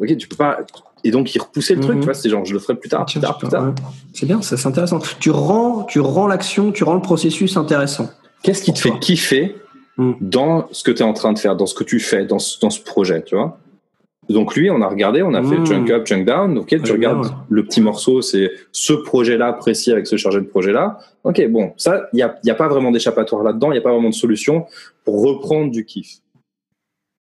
ok, 0.00 0.16
tu 0.16 0.26
peux 0.26 0.36
pas. 0.36 0.58
Et 1.04 1.12
donc, 1.12 1.32
il 1.34 1.38
repoussait 1.40 1.76
le 1.76 1.80
truc, 1.80 1.94
Mhm. 1.94 2.00
tu 2.00 2.04
vois, 2.06 2.14
c'est 2.14 2.28
genre, 2.28 2.44
je 2.44 2.52
le 2.52 2.58
ferai 2.58 2.74
plus 2.74 2.88
tard, 2.88 3.06
plus 3.06 3.20
tard, 3.20 3.38
plus 3.38 3.48
tard. 3.48 3.72
C'est 4.12 4.26
bien, 4.26 4.42
c'est 4.42 4.66
intéressant. 4.66 4.98
Tu 5.20 5.30
rends, 5.30 5.84
tu 5.84 6.00
rends 6.00 6.26
l'action, 6.26 6.72
tu 6.72 6.82
rends 6.82 6.94
le 6.94 7.02
processus 7.02 7.56
intéressant. 7.56 8.10
Qu'est-ce 8.42 8.62
qui 8.64 8.72
te 8.72 8.78
fait 8.80 8.98
kiffer? 8.98 9.54
Mhm. 9.96 10.16
dans 10.20 10.68
ce 10.72 10.82
que 10.82 10.90
tu 10.90 11.02
es 11.02 11.04
en 11.04 11.12
train 11.12 11.32
de 11.32 11.38
faire, 11.38 11.54
dans 11.56 11.66
ce 11.66 11.74
que 11.74 11.84
tu 11.84 12.00
fais, 12.00 12.24
dans 12.24 12.38
ce, 12.40 12.58
dans 12.60 12.70
ce 12.70 12.80
projet, 12.82 13.22
tu 13.22 13.36
vois 13.36 13.58
Donc 14.30 14.56
lui, 14.56 14.70
on 14.70 14.80
a 14.80 14.88
regardé, 14.88 15.22
on 15.22 15.34
a 15.34 15.42
fait 15.42 15.58
Mhm. 15.58 15.66
chunk 15.66 15.90
up, 15.90 16.06
chunk 16.06 16.24
down. 16.24 16.56
Ok, 16.58 16.68
tu 16.82 16.92
regardes 16.92 17.20
bien, 17.26 17.36
le 17.50 17.62
petit 17.64 17.82
morceau, 17.82 18.22
c'est 18.22 18.50
ce 18.72 18.94
projet-là 18.94 19.52
précis 19.52 19.92
avec 19.92 20.06
ce 20.06 20.16
chargé 20.16 20.40
de 20.40 20.46
projet-là. 20.46 20.98
Ok, 21.24 21.46
bon, 21.48 21.74
ça, 21.76 22.08
il 22.14 22.16
n'y 22.16 22.22
a, 22.22 22.34
y 22.42 22.50
a 22.50 22.54
pas 22.54 22.66
vraiment 22.68 22.90
d'échappatoire 22.90 23.42
là-dedans, 23.42 23.70
il 23.70 23.74
n'y 23.74 23.78
a 23.78 23.82
pas 23.82 23.92
vraiment 23.92 24.08
de 24.08 24.14
solution 24.14 24.64
pour 25.04 25.22
reprendre 25.22 25.70
du 25.70 25.84
kiff. 25.84 26.20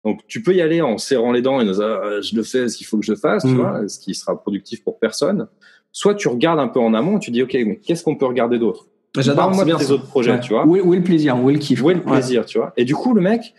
Donc 0.04 0.20
tu 0.26 0.42
peux 0.42 0.54
y 0.54 0.62
aller 0.62 0.80
en 0.80 0.96
serrant 0.96 1.32
les 1.32 1.42
dents 1.42 1.60
et 1.60 1.64
en 1.64 1.66
disant 1.66 1.84
Ah, 2.02 2.20
je 2.22 2.34
le 2.34 2.42
fais, 2.42 2.68
ce 2.68 2.76
qu'il 2.78 2.86
faut 2.86 2.98
que 2.98 3.04
je 3.04 3.14
fasse, 3.14 3.42
tu 3.42 3.50
Mhm. 3.50 3.56
vois, 3.56 3.86
ce 3.88 3.98
qui 3.98 4.14
sera 4.14 4.40
productif 4.40 4.82
pour 4.82 4.98
personne. 4.98 5.46
Soit 5.92 6.14
tu 6.14 6.28
regardes 6.28 6.60
un 6.60 6.68
peu 6.68 6.80
en 6.80 6.94
amont, 6.94 7.18
tu 7.18 7.30
dis 7.30 7.42
ok, 7.42 7.52
mais 7.66 7.76
qu'est-ce 7.76 8.02
qu'on 8.02 8.16
peut 8.16 8.26
regarder 8.26 8.58
d'autre? 8.58 8.86
J'adore, 9.16 9.36
Parle-moi 9.36 9.58
c'est 9.60 9.64
bien 9.66 9.76
de 9.78 9.82
tes 9.84 9.90
autres 9.90 10.06
projets, 10.06 10.32
Ouais. 10.32 10.40
tu 10.40 10.52
vois. 10.52 10.66
Où 10.66 10.76
est, 10.76 10.80
où 10.80 10.94
est 10.94 10.98
le 10.98 11.02
plaisir 11.02 11.42
Où 11.42 11.50
est 11.50 11.54
le 11.54 11.58
kiff 11.58 11.82
Où 11.82 11.90
est 11.90 11.94
le 11.94 12.00
Ouais. 12.00 12.12
plaisir, 12.12 12.44
tu 12.46 12.58
vois 12.58 12.72
Et 12.76 12.84
du 12.84 12.94
coup, 12.94 13.14
le 13.14 13.20
mec, 13.20 13.54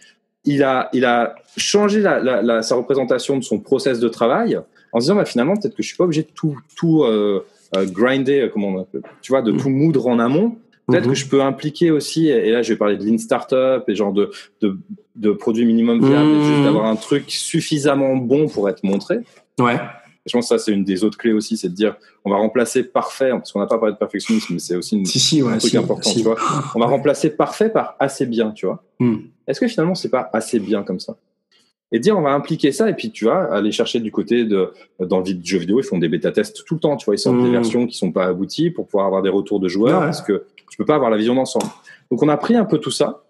il 0.46 0.64
a, 0.64 0.90
il 0.94 1.06
a 1.06 1.36
changé 1.58 2.02
la, 2.02 2.20
la- 2.20 2.42
la- 2.42 2.62
sa 2.62 2.76
représentation 2.76 3.38
de 3.38 3.44
son 3.44 3.60
process 3.60 4.00
de 4.00 4.08
travail 4.08 4.60
en 4.94 5.00
se 5.00 5.06
disant, 5.06 5.16
bah, 5.16 5.26
finalement, 5.26 5.56
peut-être 5.56 5.76
que 5.76 5.84
je 5.84 5.88
suis 5.88 5.98
pas 5.98 6.06
obligé 6.06 6.22
de 6.24 6.30
tout, 6.34 6.58
tout 6.76 7.04
euh, 7.04 7.46
euh, 7.76 7.86
grinder, 7.86 8.42
euh, 8.42 8.50
comment 8.52 8.70
on 8.70 8.80
appelle, 8.82 9.02
tu 9.22 9.32
vois, 9.32 9.42
de 9.42 9.52
Mhm. 9.52 9.58
tout 9.60 9.70
moudre 9.70 10.08
en 10.08 10.20
amont. 10.20 10.56
Peut-être 10.88 11.06
Mhm. 11.06 11.10
que 11.12 11.18
je 11.18 11.28
peux 11.28 11.42
impliquer 11.44 11.92
aussi, 11.92 12.30
et 12.30 12.52
là, 12.52 12.64
je 12.64 12.74
vais 12.74 12.78
parler 12.78 12.98
de 12.98 13.04
lean 13.06 13.18
startup 13.20 13.84
et 13.88 13.94
genre 13.96 14.12
de, 14.14 14.32
de, 14.62 14.76
de 15.16 15.32
produits 15.32 15.66
minimum 15.66 16.00
viables, 16.04 16.30
et 16.32 16.34
Mhm. 16.38 16.44
juste 16.44 16.64
d'avoir 16.64 16.86
un 16.86 16.96
truc 16.96 17.26
suffisamment 17.28 18.16
bon 18.16 18.48
pour 18.48 18.70
être 18.70 18.84
montré. 18.84 19.20
Ouais. 19.60 19.78
Je 20.26 20.34
pense 20.34 20.50
que 20.50 20.58
ça, 20.58 20.64
c'est 20.64 20.72
une 20.72 20.84
des 20.84 21.04
autres 21.04 21.18
clés 21.18 21.32
aussi, 21.34 21.58
c'est 21.58 21.70
de 21.70 21.74
dire, 21.74 21.96
on 22.26 22.30
va 22.30 22.38
remplacer 22.38 22.84
parfait, 22.84 23.30
parce 23.32 23.52
qu'on 23.52 23.60
n'a 23.60 23.68
pas 23.68 23.78
parlé 23.78 23.94
de 23.94 23.98
perfectionnisme, 23.98 24.54
mais 24.54 24.60
c'est 24.60 24.76
aussi 24.76 24.98
une, 24.98 25.06
Si, 25.06 25.20
si, 25.20 25.42
ouais. 25.42 25.54
un 25.54 25.58
truc 25.58 25.72
si, 25.72 25.78
important, 25.78 26.12
tu 26.12 26.22
vois. 26.22 26.36
On 26.76 26.80
va 26.80 26.86
remplacer 26.88 27.30
parfait 27.32 27.70
par 27.70 27.96
assez 28.00 28.26
bien, 28.26 28.52
tu 28.52 28.66
vois. 28.66 28.84
Hmm. 29.00 29.18
Est-ce 29.48 29.60
que 29.60 29.68
finalement, 29.68 29.96
c'est 29.96 30.10
pas 30.10 30.30
assez 30.34 30.60
bien 30.60 30.84
comme 30.84 31.00
ça? 31.00 31.16
Et 31.92 31.98
dire, 32.00 32.16
on 32.18 32.22
va 32.22 32.32
impliquer 32.32 32.72
ça, 32.72 32.88
et 32.90 32.94
puis 32.94 33.10
tu 33.12 33.26
vas 33.26 33.52
aller 33.52 33.72
chercher 33.72 34.00
du 34.00 34.12
côté 34.12 34.46
de, 34.46 34.72
dans 35.00 35.20
le 35.22 35.26
jeu 35.44 35.58
vidéo, 35.58 35.80
ils 35.80 35.84
font 35.84 35.98
des 35.98 36.10
bêta-tests 36.10 36.64
tout 36.66 36.76
le 36.76 36.80
temps, 36.80 36.96
tu 36.98 37.06
vois, 37.06 37.16
ils 37.16 37.20
sortent 37.20 37.42
des 37.42 37.50
versions 37.50 37.88
qui 37.88 37.98
sont 37.98 38.12
pas 38.12 38.26
abouties 38.26 38.70
pour 38.70 38.86
pouvoir 38.86 39.08
avoir 39.08 39.22
des 39.24 39.30
retours 39.30 39.60
de 39.60 39.68
joueurs, 39.68 40.00
Ouais. 40.02 40.06
parce 40.06 40.22
que 40.22 40.44
tu 40.70 40.78
peux 40.78 40.86
pas 40.86 40.96
avoir 40.96 41.10
la 41.10 41.18
vision 41.18 41.34
d'ensemble. 41.34 41.66
Donc 42.12 42.22
on 42.22 42.30
a 42.30 42.38
pris 42.38 42.56
un 42.56 42.66
peu 42.66 42.78
tout 42.78 42.92
ça, 42.92 43.24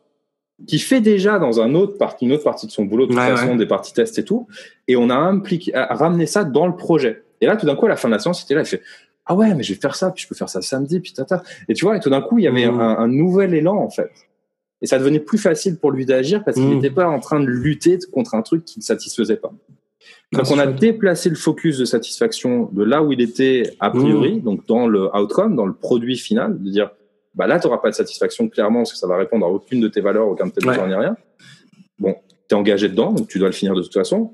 qui 0.67 0.79
fait 0.79 1.01
déjà 1.01 1.39
dans 1.39 1.61
un 1.61 1.73
autre 1.73 1.97
partie, 1.97 2.25
une 2.25 2.33
autre 2.33 2.43
partie 2.43 2.67
de 2.67 2.71
son 2.71 2.85
boulot, 2.85 3.05
de 3.05 3.11
toute 3.11 3.19
Ouais, 3.19 3.29
façon, 3.29 3.51
ouais. 3.51 3.57
des 3.57 3.65
parties 3.65 3.93
tests 3.93 4.17
et 4.19 4.23
tout, 4.25 4.47
et 4.87 4.95
on 4.95 5.09
a 5.09 5.15
impliqué, 5.15 5.73
a 5.73 5.93
ramené 5.95 6.25
ça 6.25 6.43
dans 6.43 6.67
le 6.67 6.75
projet. 6.75 7.23
Et 7.41 7.45
là, 7.45 7.55
tout 7.57 7.65
d'un 7.65 7.75
coup, 7.75 7.85
à 7.85 7.89
la 7.89 7.95
fin 7.95 8.09
de 8.09 8.13
la 8.13 8.19
séance, 8.19 8.41
c'était 8.41 8.55
là, 8.55 8.61
il 8.61 8.65
fait, 8.67 8.81
ah 9.25 9.35
ouais, 9.35 9.53
mais 9.55 9.63
je 9.63 9.73
vais 9.73 9.79
faire 9.79 9.95
ça, 9.95 10.11
puis 10.11 10.23
je 10.23 10.27
peux 10.27 10.35
faire 10.35 10.49
ça 10.49 10.61
samedi, 10.61 10.99
puis 10.99 11.13
tata. 11.13 11.43
Et 11.69 11.73
tu 11.73 11.85
vois, 11.85 11.95
et 11.95 11.99
tout 11.99 12.09
d'un 12.09 12.21
coup, 12.21 12.37
il 12.39 12.43
y 12.43 12.47
avait 12.47 12.65
Mm. 12.69 12.79
un, 12.79 12.97
un 12.97 13.07
nouvel 13.07 13.53
élan, 13.53 13.77
en 13.77 13.89
fait. 13.89 14.09
Et 14.81 14.87
ça 14.87 14.97
devenait 14.99 15.19
plus 15.19 15.37
facile 15.37 15.77
pour 15.77 15.91
lui 15.91 16.05
d'agir 16.05 16.43
parce 16.43 16.55
qu'il 16.55 16.69
n'était 16.69 16.89
pas 16.89 17.07
en 17.07 17.19
train 17.19 17.39
de 17.41 17.45
lutter 17.45 17.99
contre 18.13 18.33
un 18.35 18.41
truc 18.41 18.63
qui 18.63 18.79
ne 18.79 18.83
satisfaisait 18.83 19.35
pas. 19.35 19.51
Donc 20.31 20.43
on 20.51 20.57
a 20.59 20.63
chouette. 20.63 20.75
déplacé 20.77 21.29
le 21.29 21.35
focus 21.35 21.77
de 21.77 21.83
satisfaction 21.85 22.69
de 22.71 22.83
là 22.83 23.03
où 23.03 23.11
il 23.11 23.19
était 23.19 23.63
a 23.81 23.89
priori, 23.91 24.35
Mm. 24.37 24.41
donc 24.41 24.65
dans 24.67 24.87
le 24.87 25.13
outcome, 25.15 25.55
dans 25.57 25.65
le 25.65 25.73
produit 25.73 26.17
final, 26.17 26.57
de 26.63 26.69
dire 26.69 26.91
bah 27.35 27.47
là 27.47 27.59
tu 27.59 27.67
n'auras 27.67 27.79
pas 27.79 27.89
de 27.89 27.95
satisfaction 27.95 28.47
clairement 28.49 28.79
parce 28.79 28.91
que 28.93 28.97
ça 28.97 29.07
va 29.07 29.17
répondre 29.17 29.45
à 29.45 29.49
aucune 29.49 29.79
de 29.81 29.87
tes 29.87 30.01
valeurs, 30.01 30.27
aucun 30.27 30.47
de 30.47 30.51
tes 30.51 30.65
Ouais. 30.65 30.73
besoins 30.73 30.87
ni 30.87 30.95
rien. 30.95 31.15
Bon, 31.99 32.15
tu 32.47 32.55
es 32.55 32.57
engagé 32.57 32.89
dedans, 32.89 33.11
donc 33.13 33.27
tu 33.27 33.39
dois 33.39 33.49
le 33.49 33.53
finir 33.53 33.75
de 33.75 33.81
toute 33.81 33.93
façon. 33.93 34.33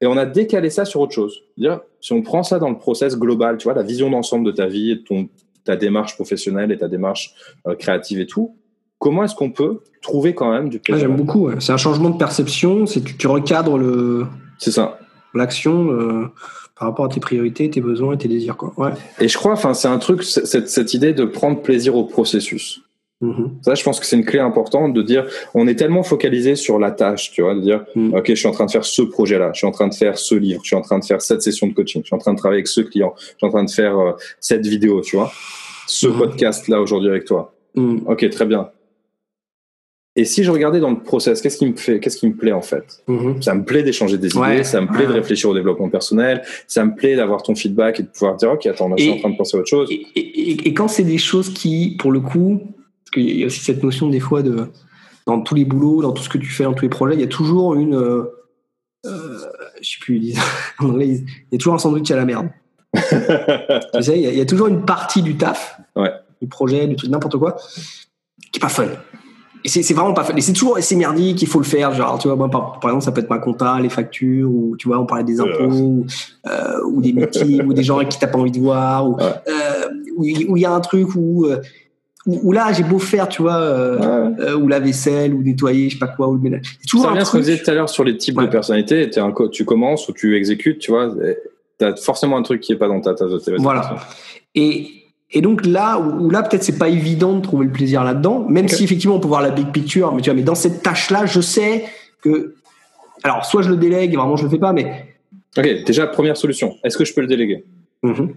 Et 0.00 0.06
on 0.06 0.16
a 0.16 0.26
décalé 0.26 0.68
ça 0.70 0.84
sur 0.84 1.00
autre 1.00 1.12
chose. 1.12 1.42
Dire, 1.56 1.80
si 2.00 2.12
on 2.12 2.22
prend 2.22 2.42
ça 2.42 2.58
dans 2.58 2.70
le 2.70 2.78
process 2.78 3.16
global, 3.16 3.56
tu 3.58 3.64
vois, 3.64 3.74
la 3.74 3.82
vision 3.84 4.10
d'ensemble 4.10 4.44
de 4.46 4.50
ta 4.50 4.66
vie, 4.66 5.04
ton, 5.04 5.28
ta 5.64 5.76
démarche 5.76 6.16
professionnelle 6.16 6.72
et 6.72 6.78
ta 6.78 6.88
démarche 6.88 7.34
euh, 7.68 7.76
créative 7.76 8.18
et 8.20 8.26
tout, 8.26 8.56
comment 8.98 9.22
est-ce 9.22 9.34
qu'on 9.36 9.50
peut 9.52 9.80
trouver 10.00 10.34
quand 10.34 10.50
même 10.50 10.68
du 10.70 10.80
plaisir 10.80 11.06
J'aime 11.06 11.16
beaucoup. 11.16 11.46
ouais. 11.46 11.54
C'est 11.60 11.72
un 11.72 11.76
changement 11.76 12.10
de 12.10 12.16
perception. 12.18 12.86
C'est 12.86 13.02
tu, 13.02 13.16
tu 13.16 13.26
recadres 13.28 13.78
le 13.78 14.26
C'est 14.58 14.72
ça. 14.72 14.98
l'action 15.34 15.92
euh, 15.92 16.26
par 16.82 16.88
rapport 16.90 17.04
à 17.04 17.08
tes 17.08 17.20
priorités, 17.20 17.70
tes 17.70 17.80
besoins 17.80 18.14
et 18.14 18.18
tes 18.18 18.26
désirs. 18.26 18.56
Quoi. 18.56 18.72
Ouais. 18.76 18.90
Et 19.20 19.28
je 19.28 19.38
crois, 19.38 19.52
enfin, 19.52 19.72
c'est 19.72 19.86
un 19.86 19.98
truc, 19.98 20.24
cette, 20.24 20.68
cette 20.68 20.94
idée 20.94 21.12
de 21.12 21.24
prendre 21.24 21.62
plaisir 21.62 21.94
au 21.94 22.02
processus. 22.02 22.80
Mhm. 23.20 23.58
Ça, 23.62 23.76
je 23.76 23.84
pense 23.84 24.00
que 24.00 24.06
c'est 24.06 24.16
une 24.16 24.24
clé 24.24 24.40
importante 24.40 24.92
de 24.92 25.00
dire, 25.00 25.24
on 25.54 25.68
est 25.68 25.76
tellement 25.76 26.02
focalisé 26.02 26.56
sur 26.56 26.80
la 26.80 26.90
tâche, 26.90 27.30
tu 27.30 27.40
vois, 27.42 27.54
de 27.54 27.60
dire, 27.60 27.84
Mm. 27.94 28.14
ok, 28.14 28.24
je 28.26 28.34
suis 28.34 28.48
en 28.48 28.50
train 28.50 28.66
de 28.66 28.70
faire 28.72 28.84
ce 28.84 29.02
projet-là, 29.02 29.52
je 29.54 29.58
suis 29.58 29.66
en 29.68 29.70
train 29.70 29.86
de 29.86 29.94
faire 29.94 30.18
ce 30.18 30.34
livre, 30.34 30.60
je 30.64 30.70
suis 30.70 30.76
en 30.76 30.80
train 30.80 30.98
de 30.98 31.04
faire 31.04 31.22
cette 31.22 31.40
session 31.40 31.68
de 31.68 31.72
coaching, 31.72 32.02
je 32.02 32.06
suis 32.08 32.16
en 32.16 32.18
train 32.18 32.32
de 32.32 32.38
travailler 32.38 32.58
avec 32.58 32.66
ce 32.66 32.80
client, 32.80 33.14
je 33.16 33.22
suis 33.26 33.46
en 33.46 33.50
train 33.50 33.62
de 33.62 33.70
faire 33.70 33.96
euh, 33.96 34.12
cette 34.40 34.66
vidéo, 34.66 35.02
tu 35.02 35.14
vois, 35.14 35.30
ce 35.86 36.08
Mhm. 36.08 36.18
podcast-là 36.18 36.80
aujourd'hui 36.80 37.10
avec 37.10 37.26
toi. 37.26 37.54
Mhm. 37.76 38.00
Ok, 38.08 38.28
très 38.30 38.44
bien. 38.46 38.70
Et 40.14 40.26
si 40.26 40.44
je 40.44 40.50
regardais 40.50 40.78
dans 40.80 40.90
le 40.90 40.98
process, 41.02 41.40
qu'est-ce 41.40 41.56
qui 41.56 41.64
me 41.66 41.74
fait, 41.76 41.98
qu'est-ce 41.98 42.18
qui 42.18 42.28
me 42.28 42.34
plaît 42.34 42.52
en 42.52 42.60
fait? 42.60 43.02
Mhm. 43.08 43.40
Ça 43.42 43.54
me 43.54 43.64
plaît 43.64 43.82
d'échanger 43.82 44.18
des 44.18 44.28
idées, 44.28 44.38
Ouais, 44.38 44.64
ça 44.64 44.80
me 44.82 44.86
plaît 44.86 45.06
de 45.06 45.12
réfléchir 45.12 45.48
au 45.48 45.54
développement 45.54 45.88
personnel, 45.88 46.42
ça 46.66 46.84
me 46.84 46.94
plaît 46.94 47.16
d'avoir 47.16 47.42
ton 47.42 47.54
feedback 47.54 47.98
et 47.98 48.02
de 48.02 48.08
pouvoir 48.08 48.36
dire, 48.36 48.50
ok, 48.52 48.66
attends, 48.66 48.88
là, 48.90 48.96
je 48.98 49.04
suis 49.04 49.12
en 49.12 49.18
train 49.18 49.30
de 49.30 49.36
penser 49.36 49.56
à 49.56 49.60
autre 49.60 49.70
chose. 49.70 49.88
Et, 49.90 50.06
et- 50.14 50.68
et 50.68 50.74
quand 50.74 50.88
c'est 50.88 51.02
des 51.04 51.16
choses 51.18 51.48
qui, 51.54 51.96
pour 51.98 52.12
le 52.12 52.20
coup, 52.20 52.60
parce 53.04 53.10
qu'il 53.14 53.38
y 53.38 53.42
a 53.42 53.46
aussi 53.46 53.60
cette 53.60 53.82
notion 53.82 54.08
des 54.10 54.20
fois 54.20 54.42
de 54.42 54.66
dans 55.26 55.40
tous 55.40 55.54
les 55.54 55.64
boulots, 55.64 56.02
dans 56.02 56.12
tout 56.12 56.22
ce 56.22 56.28
que 56.28 56.36
tu 56.38 56.46
fais, 56.50 56.64
dans 56.64 56.74
tous 56.74 56.82
les 56.84 56.88
projets, 56.90 57.14
il 57.14 57.20
y 57.20 57.24
a 57.24 57.28
toujours 57.28 57.74
une, 57.74 57.94
euh, 57.94 58.24
euh, 59.06 59.38
je 59.80 59.90
sais 59.92 59.96
plus, 60.00 60.16
il 60.20 61.24
y 61.52 61.54
a 61.54 61.58
toujours 61.58 61.74
un 61.74 61.78
sandwich 61.78 62.10
à 62.10 62.16
la 62.16 62.24
merde. 62.26 62.48
tu 62.94 64.02
sais, 64.02 64.16
il 64.18 64.22
y, 64.22 64.26
a, 64.26 64.30
il 64.30 64.36
y 64.38 64.40
a 64.42 64.44
toujours 64.46 64.66
une 64.66 64.84
partie 64.84 65.22
du 65.22 65.36
taf, 65.36 65.78
Ouais. 65.96 66.10
du 66.42 66.48
projet, 66.48 66.86
du 66.86 66.96
truc, 66.96 67.08
n'importe 67.10 67.38
quoi, 67.38 67.56
qui 68.52 68.58
est 68.58 68.60
pas 68.60 68.68
fun. 68.68 68.88
Et 69.64 69.68
c'est 69.68 69.82
c'est 69.82 69.94
vraiment 69.94 70.12
pas 70.14 70.24
fait. 70.24 70.38
C'est 70.40 70.52
toujours 70.52 70.78
c'est 70.80 70.96
merdique, 70.96 71.40
il 71.42 71.48
faut 71.48 71.58
le 71.58 71.64
faire. 71.64 71.92
Genre, 71.92 72.18
tu 72.18 72.28
vois, 72.28 72.36
moi, 72.36 72.48
par, 72.50 72.80
par 72.80 72.90
exemple, 72.90 73.04
ça 73.04 73.12
peut 73.12 73.20
être 73.20 73.30
ma 73.30 73.38
compta, 73.38 73.78
les 73.80 73.88
factures, 73.88 74.50
ou 74.50 74.76
tu 74.76 74.88
vois, 74.88 74.98
on 74.98 75.06
parlait 75.06 75.24
des 75.24 75.40
impôts, 75.40 75.64
ou, 75.72 76.06
euh, 76.48 76.82
ou 76.86 77.00
des 77.00 77.12
meetings, 77.12 77.62
ou 77.64 77.72
des 77.72 77.82
gens 77.82 77.98
qui 78.04 78.18
t'as 78.18 78.26
pas 78.26 78.38
envie 78.38 78.50
de 78.50 78.60
voir, 78.60 79.08
ou 79.08 79.16
Ouais. 79.16 79.22
euh, 79.48 79.88
où 80.16 80.24
il 80.24 80.46
où 80.50 80.56
il 80.56 80.60
y 80.60 80.66
a 80.66 80.72
un 80.72 80.80
truc 80.80 81.14
où, 81.14 81.46
euh, 81.46 81.58
où, 82.26 82.38
où 82.44 82.52
là, 82.52 82.72
j'ai 82.72 82.82
beau 82.84 82.98
faire, 82.98 83.28
tu 83.28 83.42
vois, 83.42 83.56
euh, 83.56 83.98
Ouais. 83.98 84.36
euh, 84.44 84.54
ou 84.56 84.68
la 84.68 84.80
vaisselle, 84.80 85.34
ou 85.34 85.42
nettoyer, 85.42 85.88
je 85.90 85.94
sais 85.94 85.98
pas 85.98 86.08
quoi, 86.08 86.28
ou 86.28 86.34
le 86.34 86.40
ménage. 86.40 86.62
C'est 86.80 86.86
toujours 86.88 87.02
Ça 87.04 87.08
un 87.08 87.10
revient 87.12 87.22
à 87.22 87.24
ce 87.24 87.32
qu'on 87.32 87.38
disait 87.38 87.58
tout 87.62 87.70
à 87.70 87.74
l'heure 87.74 87.88
sur 87.88 88.04
les 88.04 88.16
types 88.16 88.36
Ouais. 88.38 88.46
de 88.46 88.50
personnalités. 88.50 89.10
T'es 89.10 89.20
un 89.20 89.32
co- 89.32 89.48
tu 89.48 89.64
commences 89.64 90.08
ou 90.08 90.12
tu 90.12 90.36
exécutes, 90.36 90.78
tu 90.80 90.90
vois. 90.90 91.12
T'as 91.78 91.96
forcément 91.96 92.36
un 92.36 92.42
truc 92.42 92.60
qui 92.60 92.72
est 92.72 92.76
pas 92.76 92.86
dans 92.88 93.00
ta 93.00 93.14
tasse 93.14 93.30
de 93.30 93.38
thé. 93.38 93.52
Voilà. 93.58 93.96
Et, 94.54 94.88
et 95.32 95.40
donc 95.40 95.64
là, 95.66 95.98
où, 95.98 96.26
où 96.26 96.30
là 96.30 96.42
peut-être 96.42 96.62
c'est 96.62 96.78
pas 96.78 96.88
évident 96.88 97.34
de 97.36 97.40
trouver 97.42 97.66
le 97.66 97.72
plaisir 97.72 98.04
là-dedans, 98.04 98.46
même 98.48 98.68
si 98.68 98.84
effectivement 98.84 99.16
on 99.16 99.20
peut 99.20 99.28
voir 99.28 99.42
la 99.42 99.50
big 99.50 99.70
picture, 99.72 100.12
mais 100.14 100.22
tu 100.22 100.30
vois, 100.30 100.34
mais 100.36 100.42
dans 100.42 100.54
cette 100.54 100.82
tâche-là, 100.82 101.26
je 101.26 101.40
sais 101.40 101.84
que, 102.22 102.54
alors 103.22 103.44
soit 103.44 103.62
je 103.62 103.70
le 103.70 103.76
délègue, 103.76 104.14
vraiment 104.16 104.36
je 104.36 104.44
le 104.44 104.50
fais 104.50 104.58
pas, 104.58 104.72
mais 104.72 105.06
Ok, 105.58 105.66
déjà, 105.86 106.06
première 106.06 106.36
solution. 106.38 106.76
Est-ce 106.82 106.96
que 106.96 107.04
je 107.04 107.12
peux 107.12 107.20
le 107.20 107.26
déléguer? 107.26 107.64
Mhm. 108.02 108.34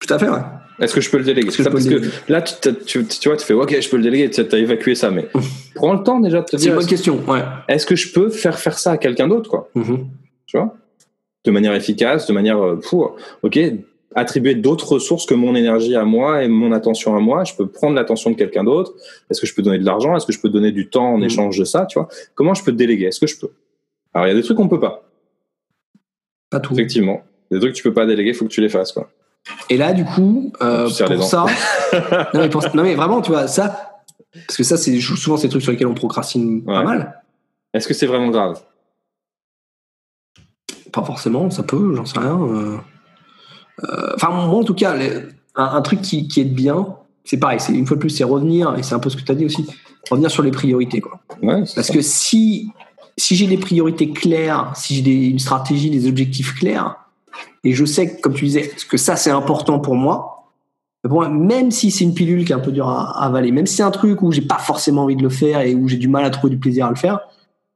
tout 0.00 0.14
à 0.14 0.18
fait, 0.18 0.28
ouais. 0.28 0.38
Est-ce 0.80 0.94
que 0.94 1.00
je 1.00 1.10
peux 1.10 1.18
le 1.18 1.24
déléguer? 1.24 1.48
Que 1.48 1.62
Ça, 1.62 1.70
parce 1.70 1.86
que 1.88 2.00
là, 2.32 2.40
tu, 2.40 2.54
t'as- 2.60 2.72
tu, 2.72 3.04
tu 3.04 3.28
vois, 3.28 3.36
tu 3.36 3.44
fais 3.44 3.52
OK, 3.52 3.76
je 3.80 3.88
peux 3.90 3.96
le 3.96 4.02
déléguer. 4.04 4.30
Tu 4.30 4.40
as 4.40 4.58
évacué 4.58 4.94
ça, 4.94 5.10
mais 5.10 5.26
prends 5.74 5.92
le 5.92 6.02
temps 6.04 6.20
déjà 6.20 6.40
de 6.40 6.44
te 6.44 6.50
C'est 6.52 6.56
une 6.56 6.62
dire 6.70 6.74
bonne 6.76 6.86
question, 6.86 7.20
ouais. 7.28 7.42
est-ce 7.68 7.84
que 7.84 7.96
je 7.96 8.12
peux 8.12 8.30
faire 8.30 8.58
faire 8.58 8.78
ça 8.78 8.92
à 8.92 8.96
quelqu'un 8.96 9.26
d'autre, 9.28 9.50
quoi? 9.50 9.68
Mhm. 9.74 10.06
Tu 10.46 10.56
vois? 10.56 10.74
De 11.44 11.50
manière 11.50 11.74
efficace, 11.74 12.26
de 12.28 12.32
manière 12.32 12.58
euh, 12.64 12.76
pour 12.88 13.16
OK, 13.42 13.58
attribuer 14.14 14.54
d'autres 14.54 14.92
ressources 14.92 15.26
que 15.26 15.34
mon 15.34 15.54
énergie 15.54 15.94
à 15.94 16.04
moi 16.04 16.42
et 16.42 16.48
mon 16.48 16.72
attention 16.72 17.14
à 17.14 17.20
moi. 17.20 17.44
Je 17.44 17.54
peux 17.54 17.66
prendre 17.66 17.94
l'attention 17.94 18.30
de 18.30 18.36
quelqu'un 18.36 18.64
d'autre. 18.64 18.92
Est-ce 19.30 19.40
que 19.40 19.46
je 19.46 19.54
peux 19.54 19.62
donner 19.62 19.78
de 19.78 19.84
l'argent? 19.84 20.16
Est-ce 20.16 20.26
que 20.26 20.32
je 20.32 20.40
peux 20.40 20.48
donner 20.48 20.72
du 20.72 20.88
temps 20.88 21.12
en 21.14 21.18
Mhm. 21.18 21.24
échange 21.24 21.58
de 21.58 21.64
ça 21.64 21.86
Tu 21.86 21.98
vois? 21.98 22.08
Comment 22.34 22.54
je 22.54 22.64
peux 22.64 22.72
déléguer? 22.72 23.04
Est-ce 23.06 23.20
que 23.20 23.26
je 23.26 23.38
peux? 23.38 23.50
Alors, 24.14 24.26
il 24.26 24.30
y 24.30 24.32
a 24.32 24.36
des 24.36 24.42
trucs 24.42 24.56
qu'on 24.56 24.68
peut 24.68 24.80
pas. 24.80 25.04
Pas 26.50 26.60
tout. 26.60 26.72
Effectivement, 26.72 27.22
des 27.50 27.58
trucs 27.58 27.72
que 27.72 27.76
tu 27.76 27.82
peux 27.82 27.92
pas 27.92 28.06
déléguer, 28.06 28.32
faut 28.32 28.46
que 28.46 28.50
tu 28.50 28.60
les 28.62 28.70
fasses, 28.70 28.92
quoi. 28.92 29.10
Et 29.70 29.76
là, 29.76 29.92
du 29.92 30.04
coup, 30.04 30.52
euh, 30.62 30.84
pour 30.84 31.22
ça, 31.24 31.46
non 32.34 32.40
mais, 32.40 32.48
pour- 32.48 32.64
non 32.74 32.82
mais 32.82 32.94
vraiment, 32.94 33.20
tu 33.22 33.30
vois, 33.30 33.46
ça, 33.46 34.02
parce 34.46 34.56
que 34.56 34.64
ça, 34.64 34.76
c'est 34.78 34.98
souvent 35.00 35.36
ces 35.36 35.48
trucs 35.48 35.62
sur 35.62 35.70
lesquels 35.72 35.86
on 35.86 35.94
procrastine 35.94 36.64
pas 36.64 36.82
mal. 36.82 37.22
Est-ce 37.74 37.86
que 37.86 37.94
c'est 37.94 38.06
vraiment 38.06 38.30
grave? 38.30 38.60
Pas 40.92 41.02
forcément, 41.04 41.50
ça 41.50 41.62
peut, 41.62 41.94
j'en 41.94 42.04
sais 42.06 42.18
rien. 42.18 42.38
euh. 42.42 42.76
Euh, 43.84 44.12
Enfin, 44.14 44.30
moi, 44.30 44.60
en 44.60 44.64
tout 44.64 44.74
cas, 44.74 44.94
les- 44.96 45.12
un, 45.56 45.64
un 45.64 45.82
truc 45.82 46.00
qui, 46.02 46.28
qui 46.28 46.40
est 46.40 46.44
bien, 46.44 46.86
c'est 47.24 47.38
pareil, 47.38 47.60
c'est 47.60 47.72
une 47.72 47.86
fois 47.86 47.96
de 47.96 48.00
plus, 48.00 48.10
c'est 48.10 48.24
revenir, 48.24 48.74
et 48.78 48.82
c'est 48.82 48.94
un 48.94 48.98
peu 48.98 49.10
ce 49.10 49.16
que 49.16 49.22
tu 49.22 49.32
as 49.32 49.34
dit 49.34 49.44
aussi, 49.44 49.66
revenir 50.10 50.30
sur 50.30 50.42
les 50.42 50.50
priorités. 50.50 51.00
Quoi. 51.00 51.20
Ouais, 51.42 51.60
Parce 51.74 51.88
ça. 51.88 51.92
que 51.94 52.00
si, 52.00 52.70
si 53.16 53.36
j'ai 53.36 53.46
des 53.46 53.58
priorités 53.58 54.10
claires, 54.10 54.72
si 54.74 54.94
j'ai 54.96 55.02
des- 55.02 55.26
une 55.28 55.38
stratégie, 55.38 55.90
des 55.90 56.08
objectifs 56.08 56.54
clairs, 56.54 56.96
et 57.64 57.72
je 57.72 57.84
sais, 57.84 58.18
comme 58.20 58.34
tu 58.34 58.44
disais, 58.46 58.70
que 58.88 58.96
ça, 58.96 59.16
c'est 59.16 59.30
important 59.30 59.78
pour 59.78 59.94
moi, 59.96 60.34
pour 61.02 61.12
moi, 61.20 61.28
même 61.28 61.70
si 61.70 61.90
c'est 61.90 62.04
une 62.04 62.14
pilule 62.14 62.44
qui 62.44 62.52
est 62.52 62.54
un 62.56 62.60
peu 62.60 62.72
dure 62.72 62.88
à, 62.88 63.20
à 63.22 63.26
avaler, 63.26 63.52
même 63.52 63.66
si 63.66 63.76
c'est 63.76 63.82
un 63.84 63.90
truc 63.90 64.20
où 64.22 64.32
j'ai 64.32 64.42
pas 64.42 64.58
forcément 64.58 65.04
envie 65.04 65.16
de 65.16 65.22
le 65.22 65.28
faire 65.28 65.60
et 65.60 65.74
où 65.74 65.86
j'ai 65.88 65.96
du 65.96 66.08
mal 66.08 66.24
à 66.24 66.30
trouver 66.30 66.50
du 66.50 66.58
plaisir 66.58 66.86
à 66.86 66.90
le 66.90 66.96
faire, 66.96 67.20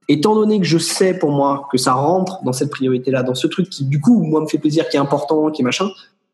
étant 0.08 0.34
donné 0.34 0.58
que 0.58 0.66
je 0.66 0.78
sais 0.78 1.14
pour 1.18 1.30
moi 1.30 1.68
que 1.70 1.78
ça 1.78 1.92
rentre 1.92 2.42
dans 2.44 2.52
cette 2.52 2.70
priorité-là, 2.70 3.22
dans 3.22 3.34
ce 3.34 3.46
truc 3.46 3.68
qui, 3.70 3.84
du 3.84 4.00
coup, 4.00 4.22
moi, 4.22 4.40
me 4.40 4.46
fait 4.46 4.58
plaisir, 4.58 4.88
qui 4.88 4.96
est 4.96 5.00
important, 5.00 5.50
qui 5.50 5.62
est 5.62 5.64
machin, 5.64 5.88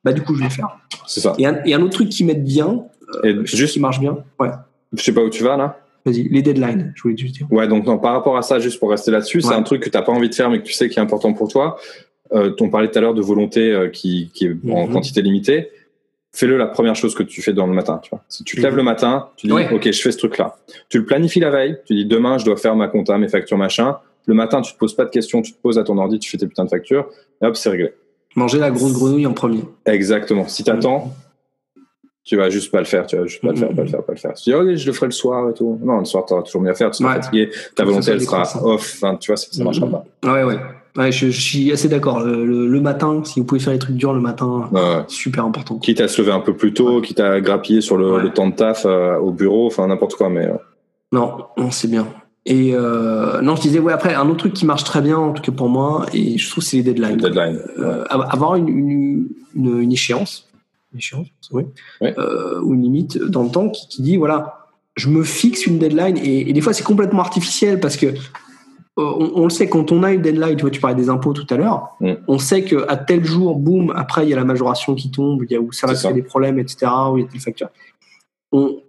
bah, 0.05 0.12
du 0.12 0.23
coup, 0.23 0.35
je 0.35 0.40
vais 0.40 0.47
le 0.47 0.51
faire. 0.53 0.69
C'est 1.07 1.20
ça. 1.20 1.35
Et 1.39 1.47
un, 1.47 1.59
et 1.65 1.74
un 1.74 1.81
autre 1.82 1.93
truc 1.95 2.09
qui 2.09 2.24
m'aide 2.24 2.45
bien, 2.45 2.85
Et 3.24 3.28
euh, 3.28 3.45
juste, 3.45 3.73
qui 3.74 3.81
marche 3.81 4.01
bien, 4.01 4.19
ouais, 4.40 4.51
je 4.93 5.03
sais 5.03 5.12
pas 5.12 5.23
où 5.23 5.31
tu 5.31 5.43
vas 5.43 5.57
là. 5.57 5.78
vas-y, 6.05 6.28
les 6.28 6.43
deadlines, 6.43 6.93
je 6.97 7.03
voulais 7.03 7.16
juste 7.16 7.35
dire. 7.36 7.47
Ouais, 7.51 7.66
donc 7.69 7.85
non, 7.86 7.99
par 7.99 8.12
rapport 8.12 8.36
à 8.36 8.43
ça, 8.43 8.59
juste 8.59 8.78
pour 8.78 8.90
rester 8.90 9.11
là-dessus, 9.11 9.40
c'est 9.43 9.55
un 9.55 9.62
truc 9.62 9.82
que 9.82 9.90
t'as 9.90 10.03
pas 10.03 10.12
envie 10.12 10.28
de 10.28 10.35
faire, 10.35 10.51
mais 10.51 10.61
que 10.61 10.65
tu 10.66 10.73
sais 10.73 10.89
qui 10.89 10.99
est 10.99 11.03
important 11.03 11.32
pour 11.32 11.49
toi. 11.49 11.77
Euh, 12.35 12.55
on 12.61 12.69
parlait 12.69 12.90
tout 12.90 12.99
à 12.99 13.01
l'heure 13.01 13.15
de 13.15 13.23
volonté 13.23 13.70
euh, 13.73 13.89
qui, 13.89 14.31
qui 14.35 14.45
est 14.47 14.57
en 14.70 14.86
Mhm. 14.86 14.93
quantité 14.93 15.23
limitée. 15.23 15.70
Fais-le 16.39 16.56
la 16.56 16.66
première 16.66 16.94
chose 16.94 17.16
que 17.16 17.24
tu 17.24 17.43
fais 17.43 17.52
dans 17.52 17.66
le 17.66 17.73
matin. 17.73 17.98
Tu 18.01 18.10
vois. 18.10 18.23
Si 18.28 18.44
tu 18.44 18.55
te 18.56 18.60
lèves 18.62 18.77
le 18.77 18.85
matin, 18.85 19.28
tu 19.36 19.48
dis 19.48 19.52
Ouais. 19.52 19.69
OK, 19.73 19.90
je 19.90 20.01
fais 20.01 20.12
ce 20.12 20.19
truc-là. 20.19 20.56
Tu 20.89 20.98
le 20.98 21.05
planifies 21.05 21.40
la 21.40 21.51
veille. 21.51 21.78
Tu 21.85 21.94
dis 21.94 22.06
demain, 22.06 22.39
je 22.39 22.44
dois 22.44 22.56
faire 22.56 22.77
ma 22.77 22.86
compta, 22.86 23.19
mes 23.19 23.27
factures, 23.28 23.59
machin. 23.59 23.97
Le 24.27 24.35
matin, 24.35 24.60
tu 24.60 24.73
te 24.73 24.78
poses 24.78 24.94
pas 24.94 25.05
de 25.05 25.10
questions, 25.10 25.43
tu 25.43 25.52
te 25.52 25.60
poses 25.60 25.78
à 25.78 25.82
ton 25.82 25.98
ordi, 25.98 26.19
tu 26.20 26.31
fais 26.31 26.36
tes 26.36 26.47
putains 26.47 26.65
de 26.65 26.69
factures, 26.70 27.09
et 27.43 27.47
hop, 27.47 27.56
c'est 27.56 27.70
réglé. 27.70 27.93
Manger 28.36 28.59
la 28.59 28.70
grosse 28.70 28.93
grenouille 28.93 29.27
en 29.27 29.32
premier. 29.32 29.62
Exactement. 29.86 30.47
Si 30.47 30.62
t'attends, 30.62 31.12
tu 32.24 32.36
vas 32.36 32.51
juste 32.51 32.70
pas 32.70 32.78
le 32.78 32.85
faire, 32.85 33.06
tu 33.06 33.16
vas 33.16 33.24
juste 33.27 33.40
pas 33.43 33.48
le 33.51 33.56
faire, 33.56 33.70
pas 33.74 33.82
le 33.82 33.89
faire, 33.89 34.02
pas 34.05 34.12
le 34.12 34.19
faire. 34.19 34.35
Tu 34.35 34.51
dis, 34.51 34.55
ok, 34.55 34.74
je 34.74 34.86
le 34.86 34.93
ferai 34.93 35.06
le 35.06 35.12
soir 35.12 35.48
et 35.51 35.55
tout. 35.55 35.81
Non, 35.82 35.98
le 36.01 36.05
soir, 36.05 36.27
t'auras 36.27 36.43
toujours 36.43 36.60
mieux 36.60 36.70
à 36.70 36.74
faire, 36.74 36.90
tu 36.90 36.98
seras 37.02 37.16
Ouais. 37.16 37.23
fatigué, 37.23 37.51
ta 37.74 37.85
volonté, 37.85 38.10
elle 38.12 38.20
sera 38.20 38.43
off, 38.65 38.98
enfin, 39.02 39.16
tu 39.16 39.31
vois, 39.31 39.36
ça, 39.39 39.48
ça 39.51 39.65
marchera 39.65 39.86
pas. 39.89 40.05
Ouais, 40.24 40.43
ouais. 40.44 40.59
Ouais, 40.97 41.12
je, 41.12 41.31
je 41.31 41.40
suis 41.40 41.70
assez 41.73 41.89
d'accord. 41.89 42.20
Le, 42.20 42.44
le- 42.44 42.66
le 42.66 42.81
matin, 42.81 43.23
si 43.24 43.39
vous 43.40 43.47
pouvez 43.47 43.60
faire 43.60 43.73
les 43.73 43.78
trucs 43.78 43.97
durs 43.97 44.12
le 44.15 44.20
matin, 44.20 44.69
Ouais, 44.73 44.81
ouais. 44.81 45.05
super 45.09 45.44
important. 45.44 45.77
Quitte 45.78 46.01
à 46.01 46.09
se 46.09 46.20
lever 46.20 46.32
un 46.32 46.40
peu 46.40 46.55
plus 46.56 46.73
tôt, 46.74 47.01
quitte 47.01 47.20
à 47.20 47.40
grappiller 47.40 47.81
sur 47.81 47.97
le, 47.97 48.15
Ouais. 48.15 48.23
le 48.23 48.31
temps 48.31 48.48
de 48.48 48.55
taf 48.55 48.85
euh, 48.86 49.16
au 49.19 49.31
bureau, 49.31 49.66
enfin, 49.66 49.86
n'importe 49.86 50.15
quoi, 50.15 50.28
mais 50.28 50.47
euh, 50.47 50.55
Non, 51.12 51.35
non, 51.56 51.70
c'est 51.70 51.89
bien. 51.89 52.06
Et 52.47 52.70
euh, 52.74 53.40
non, 53.43 53.55
je 53.56 53.60
disais, 53.60 53.78
ouais, 53.78 53.93
après, 53.93 54.15
un 54.15 54.27
autre 54.28 54.39
truc 54.39 54.55
qui 54.55 54.65
marche 54.65 54.82
très 54.85 55.02
bien, 55.02 55.19
en 55.19 55.32
tout 55.32 55.43
cas 55.43 55.52
pour 55.52 55.69
moi, 55.69 56.06
et 56.15 56.39
je 56.39 56.51
trouve, 56.51 56.65
c'est 56.65 56.78
les 56.78 56.82
deadlines. 56.82 57.16
deadline. 57.19 57.60
Euh, 57.78 58.05
avoir 58.09 58.56
une, 58.56 58.69
une, 58.69 59.28
une, 59.55 59.81
une 59.82 59.93
échéance, 59.93 60.48
une 60.94 60.98
échéance 60.98 61.27
oui, 61.52 61.65
Ouais. 62.01 62.15
euh, 62.19 62.60
ou 62.62 62.73
une 62.74 62.82
limite 62.82 63.19
dans 63.19 63.43
le 63.43 63.51
temps 63.51 63.69
qui, 63.69 63.86
qui 63.89 64.02
dit, 64.02 64.16
voilà, 64.16 64.66
je 64.97 65.09
me 65.10 65.23
fixe 65.23 65.66
une 65.66 65.78
deadline, 65.78 66.16
et, 66.16 66.48
et 66.48 66.52
des 66.52 66.60
fois, 66.62 66.73
c'est 66.73 66.82
complètement 66.85 67.20
artificiel 67.20 67.78
parce 67.81 67.97
que 67.98 68.06
on, 68.99 69.33
on 69.35 69.45
le 69.45 69.51
sait, 69.51 69.69
quand 69.69 69.93
on 69.93 70.03
a 70.03 70.12
une 70.12 70.23
deadline, 70.23 70.57
tu 70.57 70.62
vois, 70.62 70.70
tu 70.70 70.81
parlais 70.81 70.97
des 70.97 71.09
impôts 71.09 71.33
tout 71.33 71.47
à 71.51 71.57
l'heure, 71.57 71.97
Mm. 72.01 72.12
on 72.29 72.39
sait 72.39 72.65
qu'à 72.65 72.97
tel 72.97 73.25
jour, 73.25 73.57
boum, 73.57 73.93
après, 73.97 74.25
il 74.27 74.31
y 74.31 74.33
a 74.33 74.37
la 74.37 74.45
majoration 74.45 74.95
qui 74.95 75.11
tombe, 75.11 75.45
il 75.45 75.53
y 75.53 75.57
a 75.57 75.61
où 75.61 75.73
ça 75.73 75.87
va 75.87 75.95
créer 75.95 76.12
des 76.12 76.23
problèmes, 76.23 76.59
etc., 76.59 76.87
où 77.12 77.19
il 77.19 77.25
y 77.25 77.27
a 77.27 77.29
telle 77.29 77.41
facture. 77.41 77.69
On, 78.53 78.81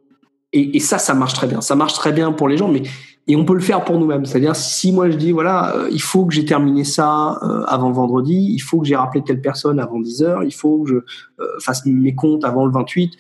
et, 0.54 0.78
et 0.78 0.80
ça, 0.80 0.98
ça 0.98 1.14
marche 1.14 1.34
très 1.34 1.48
bien. 1.48 1.62
Ça 1.62 1.76
marche 1.76 1.94
très 1.94 2.12
bien 2.12 2.32
pour 2.32 2.48
les 2.48 2.58
gens, 2.58 2.68
mais 2.68 2.84
et 3.28 3.36
on 3.36 3.46
peut 3.46 3.54
le 3.54 3.60
faire 3.60 3.84
pour 3.84 4.00
nous-mêmes. 4.00 4.26
C'est-à-dire, 4.26 4.56
si 4.56 4.92
moi 4.92 5.10
je 5.12 5.16
dis, 5.16 5.32
voilà, 5.32 5.76
euh, 5.76 5.90
il 5.92 6.02
faut 6.02 6.26
que 6.26 6.34
j'ai 6.34 6.46
terminé 6.46 6.84
ça 6.84 7.38
euh, 7.44 7.64
avant 7.68 7.92
vendredi, 7.92 8.54
il 8.56 8.60
faut 8.60 8.80
que 8.80 8.88
j'ai 8.88 8.96
rappelé 8.96 9.24
telle 9.24 9.40
personne 9.40 9.80
avant 9.80 10.00
10 10.00 10.24
heures, 10.24 10.44
il 10.44 10.54
faut 10.54 10.82
que 10.84 10.90
je 10.90 10.96
euh, 10.96 11.46
fasse 11.60 11.86
mes 11.86 12.16
comptes 12.16 12.44
avant 12.44 12.66
le 12.66 12.72
28, 12.72 13.14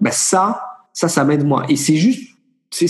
bah 0.00 0.10
ça, 0.10 0.62
ça, 0.94 1.08
ça 1.08 1.24
m'aide 1.24 1.44
moi. 1.44 1.64
Et 1.68 1.76
c'est 1.76 1.96
juste, 1.96 2.30
c'est 2.70 2.88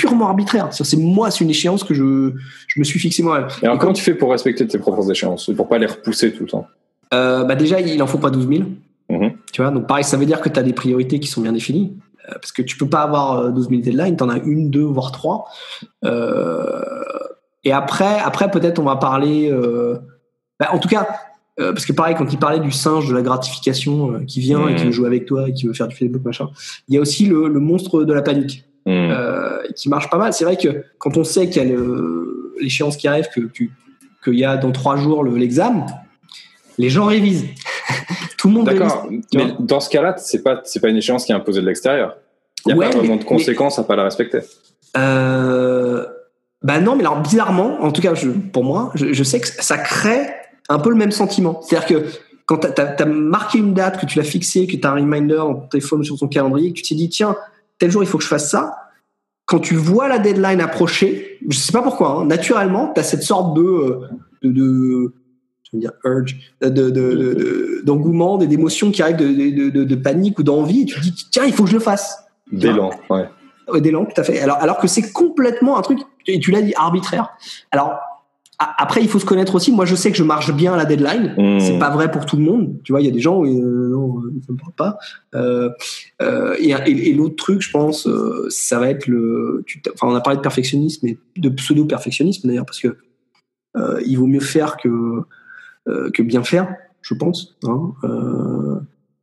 purement 0.00 0.28
arbitraire. 0.28 0.68
C'est 0.72 0.96
moi, 0.96 1.30
c'est 1.30 1.44
une 1.44 1.50
échéance 1.50 1.84
que 1.84 1.94
je, 1.94 2.32
je 2.68 2.78
me 2.80 2.84
suis 2.84 2.98
fixé 2.98 3.22
moi-même. 3.22 3.48
Et 3.62 3.64
alors, 3.66 3.76
Et 3.76 3.78
comment 3.78 3.92
comme- 3.92 3.92
tu 3.94 4.02
fais 4.02 4.14
pour 4.14 4.30
respecter 4.30 4.66
tes 4.66 4.78
propres 4.78 5.10
échéances, 5.10 5.50
pour 5.56 5.68
pas 5.68 5.78
les 5.78 5.86
repousser 5.86 6.32
tout 6.32 6.44
le 6.44 6.48
temps? 6.50 6.66
Euh, 7.12 7.44
bah 7.44 7.54
déjà, 7.56 7.80
il 7.80 8.02
en 8.02 8.06
faut 8.06 8.18
pas 8.18 8.30
12 8.30 8.48
000. 8.48 8.62
Mhm. 9.10 9.32
Tu 9.52 9.62
vois, 9.62 9.70
donc 9.72 9.86
pareil, 9.86 10.04
ça 10.04 10.16
veut 10.16 10.26
dire 10.26 10.40
que 10.40 10.48
tu 10.48 10.58
as 10.58 10.62
des 10.62 10.72
priorités 10.72 11.18
qui 11.20 11.28
sont 11.28 11.40
bien 11.42 11.52
définies. 11.52 11.96
Euh, 12.28 12.34
parce 12.34 12.52
que 12.52 12.62
tu 12.62 12.76
peux 12.76 12.88
pas 12.88 13.00
avoir 13.02 13.38
euh, 13.38 13.50
12 13.50 13.68
000 13.70 13.80
deadlines, 13.82 14.16
tu 14.16 14.22
en 14.24 14.28
as 14.28 14.38
une, 14.38 14.70
deux, 14.70 14.84
voire 14.84 15.10
trois. 15.10 15.46
Euh, 16.04 16.82
et 17.64 17.72
après, 17.72 18.18
après 18.24 18.50
peut-être 18.50 18.78
on 18.78 18.84
va 18.84 18.96
parler. 18.96 19.50
euh, 19.50 19.96
bah, 20.58 20.68
en 20.72 20.78
tout 20.78 20.88
cas, 20.88 21.08
euh, 21.58 21.72
parce 21.72 21.84
que 21.86 21.92
pareil, 21.92 22.14
quand 22.16 22.32
il 22.32 22.38
parlait 22.38 22.60
du 22.60 22.70
singe 22.70 23.08
de 23.08 23.14
la 23.14 23.22
gratification 23.22 24.12
euh, 24.12 24.18
qui 24.26 24.40
vient 24.40 24.68
et 24.68 24.74
qui 24.74 24.82
Mhm. 24.82 24.86
veut 24.88 24.92
jouer 24.92 25.06
avec 25.06 25.26
toi 25.26 25.48
et 25.48 25.52
qui 25.52 25.66
veut 25.66 25.72
faire 25.74 25.88
du 25.88 25.96
Facebook, 25.96 26.22
machin, 26.24 26.48
il 26.88 26.94
y 26.94 26.98
a 26.98 27.00
aussi 27.00 27.26
le, 27.26 27.48
le 27.48 27.60
monstre 27.60 28.04
de 28.04 28.12
la 28.12 28.22
panique 28.22 28.64
Hmm. 28.86 29.10
euh, 29.10 29.58
qui 29.76 29.88
marche 29.88 30.08
pas 30.08 30.16
mal. 30.16 30.32
C'est 30.32 30.44
vrai 30.44 30.56
que 30.56 30.84
quand 30.98 31.16
on 31.18 31.24
sait 31.24 31.48
qu'il 31.50 31.62
y 31.68 31.72
a 31.74 31.78
l'échéance 32.60 32.96
qui 32.96 33.08
arrive, 33.08 33.28
que 33.34 33.40
que- 33.40 33.64
qu'il 34.24 34.38
y 34.38 34.44
a 34.44 34.56
dans 34.56 34.72
trois 34.72 34.96
jours 34.96 35.22
le- 35.22 35.36
l'examen, 35.36 35.84
les 36.78 36.88
gens 36.90 37.04
révisent. 37.06 37.44
Tout 38.38 38.48
le 38.48 38.54
monde 38.54 38.66
D'accord, 38.66 39.06
mais 39.34 39.52
dans 39.58 39.80
ce 39.80 39.90
cas-là, 39.90 40.14
c'est 40.16 40.42
pas, 40.42 40.60
c'est 40.64 40.80
pas 40.80 40.88
une 40.88 40.96
échéance 40.96 41.26
qui 41.26 41.32
est 41.32 41.34
imposée 41.34 41.60
de 41.60 41.66
l'extérieur. 41.66 42.16
Il 42.64 42.68
n'y 42.68 42.72
a 42.72 42.76
Ouais, 42.76 42.90
pas 42.90 42.96
vraiment 42.98 43.14
mais- 43.16 43.20
de 43.20 43.24
conséquences 43.24 43.78
à 43.78 43.84
pas 43.84 43.96
la 43.96 44.04
respecter. 44.04 44.40
Euh, 44.96 46.06
bah 46.62 46.80
non, 46.80 46.94
mais 46.96 47.02
alors 47.02 47.20
bizarrement, 47.20 47.82
en 47.82 47.90
tout 47.92 48.02
cas 48.02 48.14
je- 48.14 48.30
pour 48.30 48.64
moi, 48.64 48.90
je, 48.94 49.12
je 49.12 49.24
sais 49.24 49.40
que 49.40 49.46
ça 49.46 49.78
crée 49.78 50.26
un 50.68 50.78
peu 50.78 50.90
le 50.90 50.96
même 50.96 51.10
sentiment. 51.10 51.60
C'est-à-dire 51.62 51.88
que 51.88 52.06
quand 52.46 52.58
tu 52.58 52.80
as, 52.80 53.04
marqué 53.06 53.58
une 53.58 53.74
date, 53.74 54.00
que 54.00 54.06
tu 54.06 54.18
l'as 54.18 54.24
fixée, 54.24 54.66
que 54.66 54.76
tu 54.76 54.86
as 54.86 54.90
un 54.90 54.94
reminder 54.94 55.36
dans 55.36 55.54
ton 55.54 55.68
téléphone 55.68 56.02
sur 56.04 56.18
ton 56.18 56.28
calendrier, 56.28 56.70
que 56.72 56.76
tu 56.78 56.82
t'es 56.82 56.94
dit 56.94 57.08
tiens, 57.08 57.36
tel 57.80 57.90
jour 57.90 58.04
il 58.04 58.06
faut 58.06 58.18
que 58.18 58.24
je 58.24 58.28
fasse 58.28 58.48
ça, 58.48 58.76
quand 59.46 59.58
tu 59.58 59.74
vois 59.74 60.06
la 60.06 60.20
deadline 60.20 60.60
approcher, 60.60 61.38
je 61.48 61.56
sais 61.58 61.72
pas 61.72 61.82
pourquoi, 61.82 62.10
hein, 62.12 62.24
naturellement, 62.26 62.92
tu 62.94 63.00
as 63.00 63.02
cette 63.02 63.24
sorte 63.24 63.56
de, 63.56 63.62
euh, 63.62 64.00
de, 64.44 64.50
de 64.52 65.12
je 65.64 65.70
veux 65.76 65.80
dire 65.80 65.92
urge, 66.04 66.38
de- 66.60 66.68
de- 66.68 66.90
de- 66.90 67.14
de- 67.14 67.80
d'engouement, 67.84 68.38
de, 68.38 68.46
d'émotions 68.46 68.92
qui 68.92 69.02
arrivent, 69.02 69.16
de, 69.16 69.94
panique 69.96 70.38
ou 70.38 70.44
d'envie, 70.44 70.82
et 70.82 70.86
tu 70.86 70.94
te 70.96 71.00
dis 71.00 71.26
tiens, 71.32 71.44
il 71.44 71.52
faut 71.52 71.64
que 71.64 71.70
je 71.70 71.74
le 71.74 71.80
fasse. 71.80 72.24
D'élan, 72.52 72.90
ouais. 73.10 73.28
Langues, 73.90 74.08
tout 74.12 74.20
à 74.20 74.24
fait. 74.24 74.40
Alors, 74.40 74.56
alors 74.56 74.78
que 74.78 74.88
c'est 74.88 75.12
complètement 75.12 75.78
un 75.78 75.82
truc, 75.82 76.00
et 76.26 76.40
tu 76.40 76.50
l'as 76.50 76.62
dit, 76.62 76.74
arbitraire. 76.76 77.30
Alors, 77.70 77.98
après, 78.60 79.00
il 79.00 79.08
faut 79.08 79.18
se 79.18 79.24
connaître 79.24 79.54
aussi. 79.54 79.72
Moi, 79.72 79.86
je 79.86 79.94
sais 79.94 80.10
que 80.10 80.18
je 80.18 80.22
marche 80.22 80.52
bien 80.52 80.74
à 80.74 80.76
la 80.76 80.84
deadline. 80.84 81.34
Mmh. 81.38 81.60
C'est 81.60 81.78
pas 81.78 81.88
vrai 81.88 82.10
pour 82.10 82.26
tout 82.26 82.36
le 82.36 82.42
monde. 82.42 82.76
Tu 82.84 82.92
vois, 82.92 83.00
il 83.00 83.06
y 83.06 83.08
a 83.08 83.12
des 83.12 83.20
gens 83.20 83.38
où 83.38 83.46
euh, 83.46 83.88
non, 83.88 84.18
euh, 84.18 84.34
ça 84.46 84.52
me 84.52 84.58
parle 84.58 84.72
pas. 84.76 84.98
Euh, 85.34 85.70
euh, 86.20 86.54
et 86.58 86.72
et, 86.86 87.08
et 87.08 87.14
l'autre 87.14 87.36
truc, 87.36 87.62
je 87.62 87.70
pense, 87.70 88.06
ça 88.50 88.78
va 88.78 88.90
être 88.90 89.06
le. 89.06 89.62
Tu 89.66 89.80
enfin, 89.94 90.08
on 90.08 90.14
a 90.14 90.20
parlé 90.20 90.36
de 90.36 90.42
perfectionnisme 90.42 91.06
et 91.06 91.18
de 91.38 91.48
pseudo 91.48 91.86
perfectionnisme 91.86 92.48
d'ailleurs, 92.48 92.66
parce 92.66 92.80
que 92.80 92.98
il 94.04 94.16
vaut 94.16 94.26
mieux 94.26 94.40
faire 94.40 94.76
que 94.76 95.22
que 96.12 96.22
bien 96.22 96.42
faire, 96.44 96.68
je 97.00 97.14
pense. 97.14 97.56
Hein. 97.64 97.92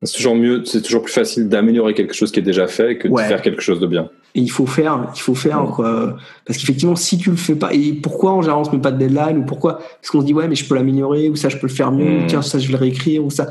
C'est 0.03 0.18
toujours 0.18 0.35
mieux, 0.35 0.64
c'est 0.65 0.81
toujours 0.81 1.03
plus 1.03 1.14
facile 1.14 1.47
d'améliorer 1.49 1.93
quelque 1.93 2.14
chose 2.14 2.31
qui 2.31 2.39
est 2.39 2.43
déjà 2.43 2.68
fait 2.68 2.97
que 2.97 3.07
Ouais. 3.07 3.23
de 3.23 3.27
faire 3.27 3.41
quelque 3.41 3.61
chose 3.61 3.80
de 3.80 3.88
bien. 3.88 4.09
Et 4.36 4.41
il 4.41 4.52
faut 4.52 4.66
faire, 4.68 5.10
il 5.16 5.20
faut 5.20 5.34
faire 5.36 5.64
Ouais. 5.66 5.72
quoi. 5.74 6.18
Parce 6.45 6.60
qu'effectivement, 6.60 6.95
si 6.95 7.18
tu 7.18 7.32
le 7.32 7.38
fais 7.38 7.56
pas, 7.56 7.74
et 7.74 7.94
pourquoi 7.94 8.34
en 8.34 8.41
général 8.41 8.62
on 8.62 8.64
se 8.66 8.72
met 8.76 8.82
pas 8.82 8.91
de 8.91 8.98
deadline 8.99 9.40
ou 9.40 9.44
pourquoi? 9.45 9.78
Parce 9.80 10.10
qu'on 10.12 10.22
se 10.22 10.26
dit 10.26 10.34
ouais, 10.34 10.48
mais 10.48 10.56
je 10.56 10.68
peux 10.68 10.76
l'améliorer 10.76 11.30
ou 11.30 11.36
ça, 11.36 11.49
je 11.49 11.58
peux 11.58 11.68
le 11.68 11.74
faire 11.74 11.91
mieux. 11.91 12.06
Mm. 12.20 12.24
Ou, 12.24 12.28
tiens, 12.28 12.41
ça, 12.44 12.60
je 12.60 12.68
vais 12.68 12.74
le 12.74 12.80
réécrire 12.80 13.26
ou 13.26 13.30
ça. 13.32 13.48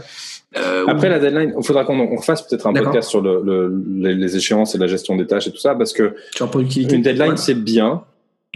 Euh, 0.57 0.85
Après 0.87 1.09
la 1.09 1.19
deadline, 1.19 1.53
il 1.59 1.67
faudra 1.67 1.85
qu'on 1.85 1.99
on 1.99 2.19
fasse 2.21 2.43
peut-être 2.47 2.67
un 2.67 2.73
podcast 2.73 3.09
sur 3.11 3.21
le, 3.21 3.43
le- 3.45 3.85
les, 3.99 4.15
les 4.15 4.37
échéances 4.37 4.75
et 4.75 4.79
la 4.79 4.87
gestion 4.87 5.17
des 5.17 5.27
tâches 5.27 5.49
et 5.49 5.51
tout 5.51 5.59
ça, 5.59 5.75
parce 5.75 5.93
que 5.93 6.15
une 6.41 7.03
deadline 7.03 7.31
Ouais. 7.33 7.37
c'est 7.37 7.55
bien. 7.55 8.03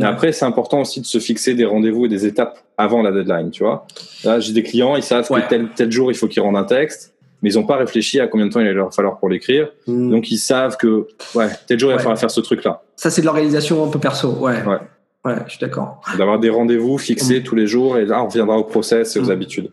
Après, 0.02 0.32
c'est 0.32 0.46
important 0.46 0.80
aussi 0.80 1.02
de 1.02 1.06
se 1.06 1.18
fixer 1.18 1.52
des 1.54 1.66
rendez-vous 1.66 2.06
et 2.06 2.08
des 2.08 2.24
étapes 2.24 2.58
avant 2.78 3.02
la 3.02 3.12
deadline, 3.12 3.50
tu 3.50 3.64
vois. 3.64 3.86
Là, 4.24 4.40
j'ai 4.40 4.54
des 4.54 4.62
clients, 4.62 4.96
ils 4.96 5.02
savent 5.02 5.26
Ouais. 5.30 5.42
que 5.42 5.48
tel, 5.50 5.68
tel 5.76 5.92
jour, 5.92 6.10
il 6.10 6.14
faut 6.14 6.26
qu'ils 6.26 6.40
rendent 6.42 6.56
un 6.56 6.64
texte, 6.64 7.09
mais 7.42 7.52
ils 7.52 7.56
n'ont 7.58 7.66
pas 7.66 7.76
réfléchi 7.76 8.20
à 8.20 8.26
combien 8.26 8.46
de 8.46 8.52
temps 8.52 8.60
il 8.60 8.66
va 8.66 8.72
leur 8.72 8.94
falloir 8.94 9.18
pour 9.18 9.28
l'écrire. 9.28 9.68
Mm. 9.86 10.10
Donc, 10.10 10.30
ils 10.30 10.38
savent 10.38 10.76
que, 10.76 11.06
ouais, 11.34 11.48
tel 11.66 11.78
jour, 11.78 11.90
il 11.90 11.94
va 11.94 11.98
falloir 11.98 12.18
faire 12.18 12.30
ce 12.30 12.40
truc-là. 12.40 12.82
Ça, 12.96 13.10
c'est 13.10 13.20
de 13.22 13.26
l'organisation 13.26 13.84
un 13.84 13.88
peu 13.88 13.98
perso. 13.98 14.32
Ouais. 14.40 14.62
Ouais. 14.64 14.78
Ouais, 15.24 15.34
je 15.46 15.50
suis 15.50 15.58
d'accord. 15.60 16.00
D'avoir 16.16 16.38
des 16.38 16.48
rendez-vous 16.48 16.96
fixés 16.96 17.42
tous 17.42 17.54
les 17.54 17.66
jours, 17.66 17.98
et 17.98 18.06
là, 18.06 18.22
on 18.22 18.26
reviendra 18.28 18.56
au 18.56 18.64
process 18.64 19.16
et 19.16 19.20
aux 19.20 19.24
Mm. 19.26 19.30
habitudes. 19.30 19.70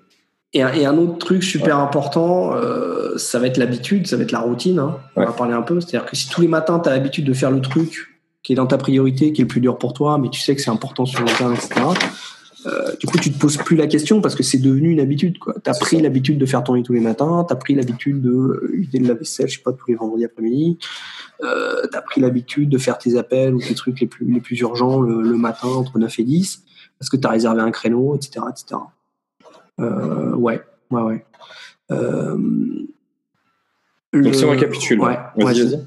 Et 0.53 0.61
un, 0.63 0.73
et 0.73 0.85
un 0.85 0.97
autre 0.97 1.17
truc 1.17 1.43
super 1.43 1.77
important, 1.77 2.53
euh, 2.55 3.17
ça 3.17 3.37
va 3.39 3.47
être 3.47 3.57
l'habitude, 3.57 4.07
ça 4.07 4.15
va 4.17 4.23
être 4.23 4.31
la 4.31 4.39
routine. 4.39 4.79
Hein. 4.79 4.97
On 5.15 5.19
Ouais. 5.21 5.25
va 5.25 5.33
parler 5.33 5.53
un 5.53 5.61
peu. 5.61 5.79
C'est-à-dire 5.81 6.09
que 6.09 6.15
si 6.15 6.29
tous 6.29 6.41
les 6.41 6.47
matins, 6.47 6.79
tu 6.79 6.87
as 6.89 6.93
l'habitude 6.93 7.25
de 7.25 7.33
faire 7.33 7.51
le 7.51 7.59
truc 7.61 8.07
qui 8.43 8.53
est 8.53 8.55
dans 8.55 8.65
ta 8.65 8.77
priorité, 8.77 9.33
qui 9.33 9.41
est 9.41 9.43
le 9.43 9.47
plus 9.49 9.59
dur 9.59 9.77
pour 9.77 9.91
toi, 9.93 10.17
mais 10.17 10.29
tu 10.29 10.39
sais 10.39 10.55
que 10.55 10.61
c'est 10.61 10.69
important 10.69 11.05
sur 11.05 11.19
le 11.19 11.25
terrain, 11.27 11.53
etc. 11.53 11.81
euh, 12.67 12.95
du 12.99 13.07
coup, 13.07 13.17
tu 13.17 13.31
te 13.31 13.39
poses 13.39 13.57
plus 13.57 13.75
la 13.77 13.87
question 13.87 14.19
parce 14.21 14.35
que 14.35 14.43
c'est 14.43 14.57
devenu 14.57 14.91
une 14.91 14.99
habitude. 14.99 15.37
Tu 15.63 15.69
as 15.69 15.73
pris 15.73 16.01
l'habitude 16.01 16.37
de 16.37 16.45
faire 16.45 16.63
ton 16.63 16.73
lit 16.73 16.83
tous 16.83 16.93
les 16.93 16.99
matins, 16.99 17.45
tu 17.47 17.53
as 17.53 17.55
pris 17.55 17.75
l'habitude 17.75 18.21
de 18.21 18.29
euh, 18.29 18.69
vider 18.73 18.99
le 18.99 19.07
lave-vaisselle, 19.07 19.47
je 19.47 19.57
sais 19.57 19.63
pas, 19.63 19.71
tous 19.73 19.87
les 19.87 19.95
vendredis 19.95 20.25
après-midi. 20.25 20.77
Euh, 21.43 21.83
tu 21.91 21.97
as 21.97 22.01
pris 22.01 22.19
l'habitude 22.21 22.69
de 22.69 22.77
faire 22.77 22.97
tes 22.97 23.15
appels 23.17 23.53
ou 23.55 23.59
tes 23.61 23.73
trucs 23.75 23.99
les 24.01 24.07
plus, 24.07 24.25
les 24.31 24.41
plus 24.41 24.59
urgents 24.59 25.01
le, 25.01 25.21
le 25.21 25.37
matin 25.37 25.67
entre 25.67 25.97
9 25.99 26.19
et 26.19 26.23
10 26.23 26.63
parce 26.99 27.09
que 27.09 27.17
tu 27.17 27.25
as 27.27 27.29
réservé 27.29 27.61
un 27.61 27.71
créneau, 27.71 28.15
etc. 28.15 28.45
etc. 28.49 28.81
Euh, 29.79 30.33
ouais, 30.35 30.61
ouais, 30.91 31.01
ouais. 31.01 31.25
Euh, 31.91 32.35
Donc, 32.35 34.25
le- 34.25 34.33
si 34.33 34.43
on 34.45 34.49
récapitule, 34.49 34.99
Ouais, 34.99 35.15
vas-y, 35.37 35.45
ouais, 35.45 35.53
vas-y. 35.69 35.85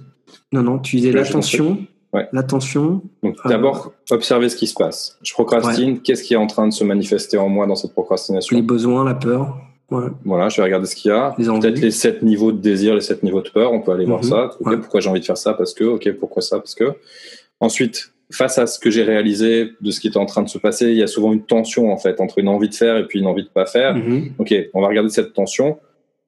Non, 0.53 0.63
non, 0.63 0.79
tu 0.79 0.97
disais 0.97 1.11
l'attention. 1.13 1.85
Ouais. 2.13 2.27
L'attention. 2.33 3.03
Donc, 3.23 3.37
Euh, 3.45 3.49
d'abord, 3.49 3.93
observer 4.11 4.49
ce 4.49 4.57
qui 4.57 4.67
se 4.67 4.75
passe. 4.75 5.17
Je 5.23 5.33
procrastine. 5.33 6.01
Qu'est-ce 6.01 6.23
qui 6.25 6.35
est 6.35 6.39
en 6.39 6.47
train 6.49 6.67
de 6.67 6.73
se 6.73 6.83
manifester 6.85 7.39
en 7.39 7.49
moi 7.49 7.67
dans 7.67 7.77
cette 7.77 7.93
procrastination 7.93 8.57
Les 8.57 8.63
besoins, 8.63 9.05
la 9.05 9.15
peur. 9.15 9.57
Ouais. 9.91 10.07
Voilà, 10.25 10.49
je 10.49 10.57
vais 10.57 10.63
regarder 10.65 10.87
ce 10.87 10.95
qu'il 10.97 11.11
y 11.11 11.15
a. 11.15 11.35
Peut-être 11.37 11.81
les 11.81 11.91
sept 11.91 12.23
niveaux 12.23 12.53
de 12.53 12.59
désir, 12.59 12.95
les 12.95 13.01
sept 13.01 13.23
niveaux 13.23 13.43
de 13.43 13.49
peur. 13.49 13.73
On 13.73 13.81
peut 13.81 13.93
aller 13.93 14.05
voir 14.07 14.23
Mhm. 14.23 14.29
ça. 14.31 14.51
Pourquoi 14.81 15.01
j'ai 15.01 15.09
envie 15.11 15.21
de 15.21 15.25
faire 15.25 15.37
ça? 15.39 15.55
Parce 15.55 15.73
que. 15.75 15.85
Ok, 15.85 16.11
pourquoi 16.19 16.43
ça? 16.43 16.59
Parce 16.59 16.75
que. 16.75 16.93
Ensuite, 17.61 18.13
face 18.33 18.59
à 18.59 18.67
ce 18.67 18.79
que 18.79 18.91
j'ai 18.91 19.03
réalisé 19.03 19.73
de 19.81 19.91
ce 19.91 20.01
qui 20.01 20.09
était 20.09 20.17
en 20.17 20.27
train 20.27 20.43
de 20.43 20.49
se 20.49 20.59
passer, 20.59 20.87
il 20.91 20.97
y 20.97 21.03
a 21.03 21.07
souvent 21.09 21.33
une 21.33 21.43
tension 21.43 21.93
en 21.93 21.97
fait 21.97 22.21
entre 22.21 22.39
une 22.39 22.49
envie 22.49 22.69
de 22.69 22.75
faire 22.75 22.97
et 22.97 23.07
puis 23.07 23.19
une 23.21 23.27
envie 23.27 23.43
de 23.45 23.49
pas 23.49 23.67
faire. 23.67 23.97
Mhm. 23.97 24.31
Ok, 24.39 24.55
on 24.75 24.81
va 24.81 24.89
regarder 24.89 25.11
cette 25.11 25.33
tension. 25.33 25.79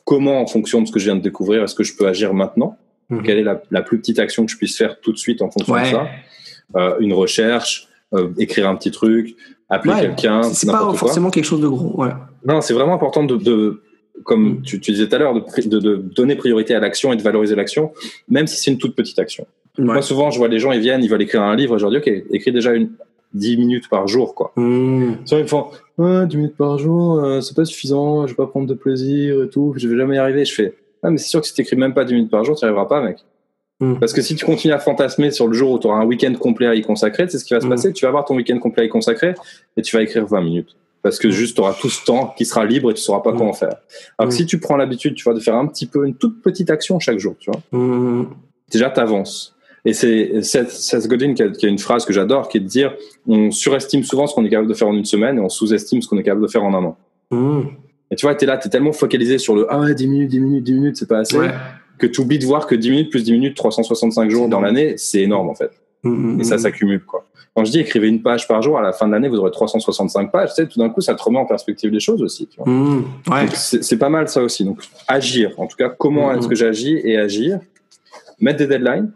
Comment, 0.05 0.41
en 0.41 0.47
fonction 0.47 0.81
de 0.83 0.87
ce 0.89 0.93
que 0.93 0.99
je 0.99 1.05
viens 1.05 1.15
de 1.17 1.21
découvrir, 1.23 1.63
est-ce 1.63 1.77
que 1.77 1.85
je 1.85 1.97
peux 1.97 2.07
agir 2.09 2.35
maintenant? 2.35 2.77
Mhm. 3.17 3.23
Quelle 3.23 3.39
est 3.39 3.43
la, 3.45 3.63
la 3.71 3.83
plus 3.83 3.99
petite 3.99 4.19
action 4.19 4.45
que 4.47 4.53
je 4.53 4.57
puisse 4.57 4.77
faire 4.77 5.01
tout 5.01 5.13
de 5.13 5.19
suite 5.19 5.43
en 5.43 5.51
fonction 5.51 5.75
Ouais. 5.75 5.83
de 5.83 5.87
ça? 5.89 6.07
Euh, 6.77 6.97
Une 7.01 7.13
recherche, 7.13 7.89
euh, 8.15 8.29
écrire 8.39 8.69
un 8.69 8.75
petit 8.77 8.91
truc, 8.91 9.37
appeler 9.69 9.95
Ouais, 9.95 10.01
quelqu'un, 10.03 10.43
C'est 10.43 10.67
pas 10.71 10.79
quoi. 10.79 10.95
forcément 10.95 11.31
quelque 11.31 11.45
chose 11.45 11.61
de 11.61 11.69
gros. 11.69 12.01
Ouais. 12.03 12.11
Non, 12.47 12.61
c'est 12.61 12.75
vraiment 12.75 12.95
important 12.95 13.25
de, 13.25 13.37
de 13.37 13.83
comme 14.25 14.59
Mm. 14.59 14.63
tu, 14.63 14.81
tu 14.81 14.93
disais 14.93 15.09
tout 15.09 15.17
à 15.17 15.19
l'heure, 15.19 15.35
de, 15.35 15.41
pri- 15.41 15.69
de, 15.69 15.79
de 15.79 15.97
donner 15.97 16.37
priorité 16.37 16.75
à 16.75 16.81
l'action 16.81 17.13
et 17.13 17.17
de 17.17 17.23
valoriser 17.23 17.55
l'action, 17.57 17.93
même 18.29 18.47
si 18.47 18.57
c'est 18.61 18.71
une 18.71 18.79
toute 18.79 18.95
petite 18.95 19.19
action. 19.19 19.47
Moi, 19.79 20.03
souvent, 20.03 20.31
je 20.31 20.39
vois 20.39 20.49
les 20.49 20.59
gens, 20.59 20.71
ils 20.73 20.81
viennent, 20.81 21.03
ils 21.03 21.09
veulent 21.09 21.23
écrire 21.23 21.43
un 21.43 21.57
livre, 21.57 21.79
je 21.79 21.83
leur 21.87 21.91
dis, 21.91 21.97
OK, 21.97 22.25
écris 22.31 22.53
déjà 22.53 22.73
une 22.75 22.91
10 23.35 23.57
minutes 23.57 23.89
par 23.89 24.07
jour, 24.07 24.35
quoi. 24.35 24.53
Souvent, 24.55 25.17
ils 25.33 25.37
me 25.39 25.47
font, 25.47 25.67
ouais, 25.97 26.27
10 26.27 26.37
minutes 26.37 26.57
par 26.59 26.79
jour, 26.79 27.19
euh, 27.25 27.41
c'est 27.41 27.57
pas 27.57 27.65
suffisant, 27.65 28.27
je 28.27 28.33
vais 28.33 28.37
pas 28.37 28.47
prendre 28.47 28.67
de 28.67 28.75
plaisir 28.75 29.43
et 29.45 29.49
tout, 29.49 29.73
je 29.79 29.89
vais 29.89 29.97
jamais 29.97 30.17
y 30.17 30.19
arriver. 30.19 30.45
Je 30.45 30.53
fais, 30.55 30.75
ah, 31.03 31.11
mais 31.11 31.19
c'est 31.19 31.29
sûr 31.29 31.41
que 31.41 31.47
si 31.47 31.55
t'écris 31.55 31.77
même 31.77 31.95
pas 31.95 32.05
10 32.05 32.15
minutes 32.15 32.31
par 32.31 32.45
jour, 32.45 32.57
tu 32.57 32.65
n'y 32.65 32.69
arriveras 32.69 32.87
pas, 32.87 33.01
mec. 33.03 33.19
Mm. 33.81 33.97
Parce 33.99 34.12
que 34.12 34.23
si 34.23 34.37
tu 34.37 34.45
continues 34.45 34.74
à 34.74 34.79
fantasmer 34.79 35.31
sur 35.31 35.47
le 35.49 35.55
jour 35.55 35.73
où 35.73 35.79
tu 35.79 35.87
auras 35.87 35.99
un 35.99 36.05
week-end 36.07 36.33
complet 36.35 36.66
à 36.69 36.74
y 36.74 36.83
consacrer, 36.83 37.29
c'est 37.29 37.39
ce 37.39 37.45
qui 37.45 37.55
va 37.55 37.61
se 37.61 37.66
Mm. 37.66 37.70
passer. 37.70 37.93
Tu 37.93 38.05
vas 38.05 38.09
avoir 38.11 38.24
ton 38.24 38.37
week-end 38.37 38.59
complet 38.59 38.83
à 38.85 38.87
y 38.87 38.89
consacrer 38.89 39.35
et 39.77 39.83
tu 39.83 39.97
vas 39.97 40.03
écrire 40.03 40.27
20 40.27 40.41
minutes. 40.43 40.77
Parce 41.03 41.19
que 41.19 41.27
Mm. 41.29 41.33
juste, 41.33 41.55
tu 41.57 41.61
auras 41.62 41.74
tout 41.74 41.89
ce 41.91 42.05
temps 42.05 42.33
qui 42.39 42.45
sera 42.45 42.65
libre 42.65 42.91
et 42.91 42.95
tu 42.95 43.01
sauras 43.03 43.20
pas 43.20 43.33
Mm. 43.33 43.37
quoi 43.39 43.47
en 43.47 43.53
faire. 43.53 43.74
Alors 44.19 44.29
que 44.31 44.37
si 44.37 44.47
tu 44.47 44.61
prends 44.61 44.77
l'habitude, 44.77 45.15
tu 45.16 45.24
vois, 45.24 45.35
de 45.35 45.41
faire 45.41 45.57
un 45.57 45.66
petit 45.66 45.87
peu, 45.87 46.07
une 46.07 46.15
toute 46.15 46.41
petite 46.43 46.70
action 46.70 47.01
chaque 47.01 47.19
jour, 47.19 47.35
tu 47.41 47.51
vois, 47.51 47.61
déjà, 48.70 48.89
t'avances. 48.91 49.57
Et 49.85 49.95
c'est 49.95 50.43
Seth, 50.43 51.09
Godin 51.09 51.35
qui 51.35 51.43
a 51.43 51.69
une 51.69 51.79
phrase 51.81 52.05
que 52.05 52.12
j'adore, 52.12 52.49
qui 52.49 52.59
est 52.59 52.61
de 52.61 52.66
dire, 52.66 52.95
on 53.27 53.51
surestime 53.51 54.05
souvent 54.05 54.29
ce 54.29 54.35
qu'on 54.37 54.45
est 54.45 54.49
capable 54.49 54.69
de 54.69 54.74
faire 54.74 54.87
en 54.87 54.95
une 54.95 55.05
semaine 55.05 55.39
et 55.39 55.41
on 55.41 55.49
sous-estime 55.49 56.01
ce 56.01 56.07
qu'on 56.09 56.19
est 56.19 56.23
capable 56.23 56.43
de 56.43 56.47
faire 56.47 56.62
en 56.62 56.73
un 56.73 56.85
an. 56.85 56.97
Et 58.13 58.15
tu 58.15 58.27
vois, 58.27 58.35
t'es 58.35 58.45
là, 58.47 58.59
t'es 58.59 58.69
tellement 58.69 58.93
focalisé 58.93 59.39
sur 59.39 59.57
le, 59.57 59.67
ah 59.71 59.81
ouais, 59.81 59.95
10 59.95 60.07
minutes, 60.07 60.29
10 60.31 60.41
minutes, 60.41 60.65
10 60.65 60.75
minutes, 60.75 60.97
c'est 60.99 61.09
pas 61.09 61.19
assez, 61.21 61.39
Ouais. 61.39 61.51
que 61.99 62.07
tu 62.07 62.21
oublies 62.21 62.39
de 62.39 62.45
voir 62.45 62.67
que 62.67 62.75
10 62.75 62.91
minutes 62.91 63.11
plus 63.11 63.25
10 63.25 63.33
minutes, 63.33 63.57
365 63.57 64.31
jours 64.31 64.49
dans 64.49 64.61
l'année, 64.61 64.95
c'est 64.99 65.23
énorme, 65.23 65.49
en 65.49 65.55
fait. 65.55 65.71
Mhm. 66.05 66.39
Et 66.41 66.45
ça 66.45 66.59
s'accumule, 66.59 67.03
quoi. 67.05 67.27
Quand 67.55 67.65
je 67.65 67.71
dis 67.71 67.81
écrivez 67.81 68.09
une 68.09 68.23
page 68.23 68.47
par 68.49 68.61
jour, 68.63 68.79
à 68.79 68.83
la 68.83 68.93
fin 68.93 69.07
de 69.07 69.13
l'année, 69.13 69.29
vous 69.29 69.37
aurez 69.39 69.51
365 69.51 70.31
pages, 70.31 70.51
tu 70.51 70.55
sais, 70.57 70.67
tout 70.69 70.79
d'un 70.79 70.89
coup, 70.91 71.01
ça 71.01 71.15
te 71.15 71.23
remet 71.23 71.39
en 71.39 71.47
perspective 71.47 71.91
les 71.91 72.01
choses 72.01 72.23
aussi, 72.23 72.47
tu 72.47 72.57
vois. 72.59 72.67
Ouais. 72.71 73.45
Donc, 73.47 73.51
C'est 73.55 73.99
pas 73.99 74.09
mal 74.09 74.29
ça 74.29 74.43
aussi. 74.43 74.65
Donc 74.65 74.79
agir, 75.09 75.53
en 75.59 75.67
tout 75.67 75.77
cas, 75.77 75.89
comment 75.91 76.33
est-ce 76.35 76.49
que 76.49 76.55
j'agis 76.55 77.01
et 77.05 77.19
agir, 77.19 77.61
mettre 78.41 78.59
des 78.59 78.67
deadlines 78.67 79.13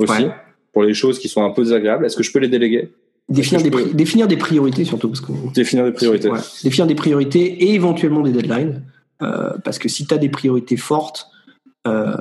aussi 0.00 0.24
Ouais. 0.24 0.30
pour 0.72 0.82
les 0.82 0.92
choses 0.94 1.18
qui 1.18 1.28
sont 1.28 1.44
un 1.44 1.50
peu 1.50 1.62
désagréables. 1.62 2.04
Est-ce 2.04 2.16
que 2.16 2.22
je 2.24 2.32
peux 2.32 2.40
les 2.40 2.48
déléguer? 2.48 2.92
Définir 3.28 3.62
des, 3.62 3.70
pri- 3.70 3.92
définir 3.94 4.28
des 4.28 4.36
priorités 4.36 4.84
surtout. 4.84 5.08
Parce 5.08 5.20
que, 5.20 5.32
Définir 5.52 5.84
des 5.84 5.92
priorités. 5.92 6.28
Ouais. 6.30 6.38
Définir 6.62 6.86
des 6.86 6.94
priorités 6.94 7.44
et 7.64 7.74
éventuellement 7.74 8.20
des 8.22 8.30
deadlines. 8.32 8.82
Euh, 9.22 9.54
parce 9.64 9.78
que 9.78 9.88
si 9.88 10.06
tu 10.06 10.14
as 10.14 10.18
des 10.18 10.28
priorités 10.28 10.76
fortes, 10.76 11.28
euh, 11.88 12.14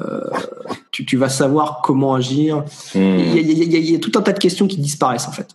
tu, 0.92 1.06
tu 1.06 1.18
vas 1.18 1.30
savoir 1.30 1.82
comment 1.84 2.16
agir. 2.16 2.64
Hmm. 2.96 3.00
Il 3.20 3.36
y, 3.36 3.38
a, 3.38 3.42
il 3.42 3.52
y 3.52 3.64
y 3.66 3.78
il 3.78 3.92
y 3.92 3.96
a 3.96 4.00
tout 4.00 4.12
un 4.16 4.22
tas 4.22 4.32
de 4.32 4.40
questions 4.40 4.68
qui 4.68 4.78
disparaissent 4.78 5.28
en 5.28 5.32
fait. 5.32 5.48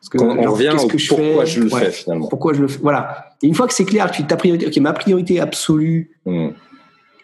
Parce 0.00 0.08
que, 0.10 0.18
on 0.22 0.42
genre, 0.42 0.54
revient 0.54 0.74
au 0.78 0.86
que 0.88 0.98
je 0.98 1.08
pourquoi 1.08 1.44
fais 1.44 1.50
je 1.52 1.60
le 1.60 1.72
Ouais. 1.72 1.84
fais 1.84 1.90
finalement. 1.92 2.28
Pourquoi 2.28 2.52
je 2.54 2.60
le 2.62 2.68
fais 2.68 2.80
Voilà. 2.82 3.26
Et 3.42 3.46
une 3.46 3.54
fois 3.54 3.68
que 3.68 3.74
c'est 3.74 3.84
clair, 3.84 4.10
tu 4.10 4.24
ta 4.26 4.36
priorité. 4.36 4.66
Ok, 4.66 4.76
ma 4.78 4.92
priorité 4.92 5.38
absolue. 5.40 6.10
Hmm. 6.26 6.48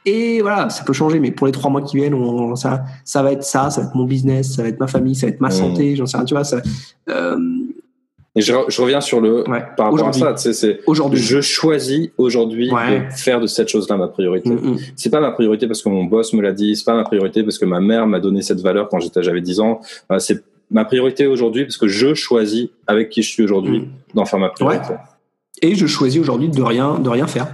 Et 0.08 0.40
voilà, 0.40 0.70
ça 0.70 0.84
peut 0.84 0.92
changer, 0.92 1.20
mais 1.20 1.30
pour 1.30 1.46
les 1.46 1.52
trois 1.52 1.70
mois 1.70 1.82
qui 1.82 1.96
viennent, 1.96 2.14
on- 2.14 2.56
ça, 2.56 2.84
ça 3.04 3.22
va 3.22 3.32
être 3.32 3.42
ça, 3.44 3.68
ça 3.70 3.80
va 3.82 3.86
être 3.88 3.94
mon 3.94 4.04
business, 4.04 4.54
ça 4.54 4.62
va 4.62 4.68
être 4.68 4.80
ma 4.80 4.86
famille, 4.86 5.14
ça 5.14 5.26
va 5.26 5.32
être 5.32 5.40
ma 5.40 5.48
Mm. 5.48 5.52
santé, 5.52 5.96
j'en 5.96 6.06
sais 6.06 6.16
rien, 6.16 6.24
tu 6.26 6.34
vois. 6.34 6.44
Ça, 6.44 6.60
euh, 7.10 7.36
Et 8.36 8.40
je, 8.40 8.52
je 8.68 8.82
reviens 8.82 9.00
sur 9.00 9.20
le 9.20 9.48
ouais. 9.48 9.64
par 9.76 9.90
rapport 9.90 10.08
à 10.08 10.12
ça. 10.12 10.32
tu 10.34 10.42
sais, 10.42 10.52
c'est 10.52 10.80
Aujourd'hui. 10.86 11.18
je 11.20 11.40
choisis 11.40 12.10
aujourd'hui 12.18 12.70
Ouais. 12.72 13.00
de 13.08 13.12
faire 13.12 13.40
de 13.40 13.46
cette 13.48 13.68
chose-là 13.68 13.96
ma 13.96 14.06
priorité. 14.08 14.50
Mm, 14.50 14.72
mm. 14.74 14.76
C'est 14.96 15.10
pas 15.10 15.20
ma 15.20 15.32
priorité 15.32 15.66
parce 15.66 15.82
que 15.82 15.88
mon 15.88 16.04
boss 16.04 16.32
me 16.34 16.40
l'a 16.42 16.52
dit, 16.52 16.76
c'est 16.76 16.84
pas 16.84 16.94
ma 16.94 17.04
priorité 17.04 17.42
parce 17.42 17.58
que 17.58 17.64
ma 17.64 17.80
mère 17.80 18.06
m'a 18.06 18.20
donné 18.20 18.42
cette 18.42 18.60
valeur 18.60 18.88
quand 18.88 19.00
j'étais 19.00 19.22
j'avais 19.22 19.40
10 19.40 19.58
ans. 19.60 19.80
Euh, 20.12 20.18
c'est 20.20 20.42
ma 20.70 20.84
priorité 20.84 21.26
aujourd'hui 21.26 21.64
parce 21.64 21.78
que 21.78 21.88
je 21.88 22.14
choisis 22.14 22.68
avec 22.86 23.08
qui 23.10 23.22
je 23.22 23.30
suis 23.30 23.42
aujourd'hui 23.42 23.80
Mm. 23.80 23.86
d'en 24.14 24.24
faire 24.24 24.38
ma 24.38 24.50
priorité. 24.50 24.94
Et 25.60 25.74
je 25.74 25.86
choisis 25.86 26.20
aujourd'hui 26.20 26.48
de 26.48 26.62
rien, 26.62 26.98
de 27.00 27.08
rien 27.08 27.26
faire. 27.26 27.48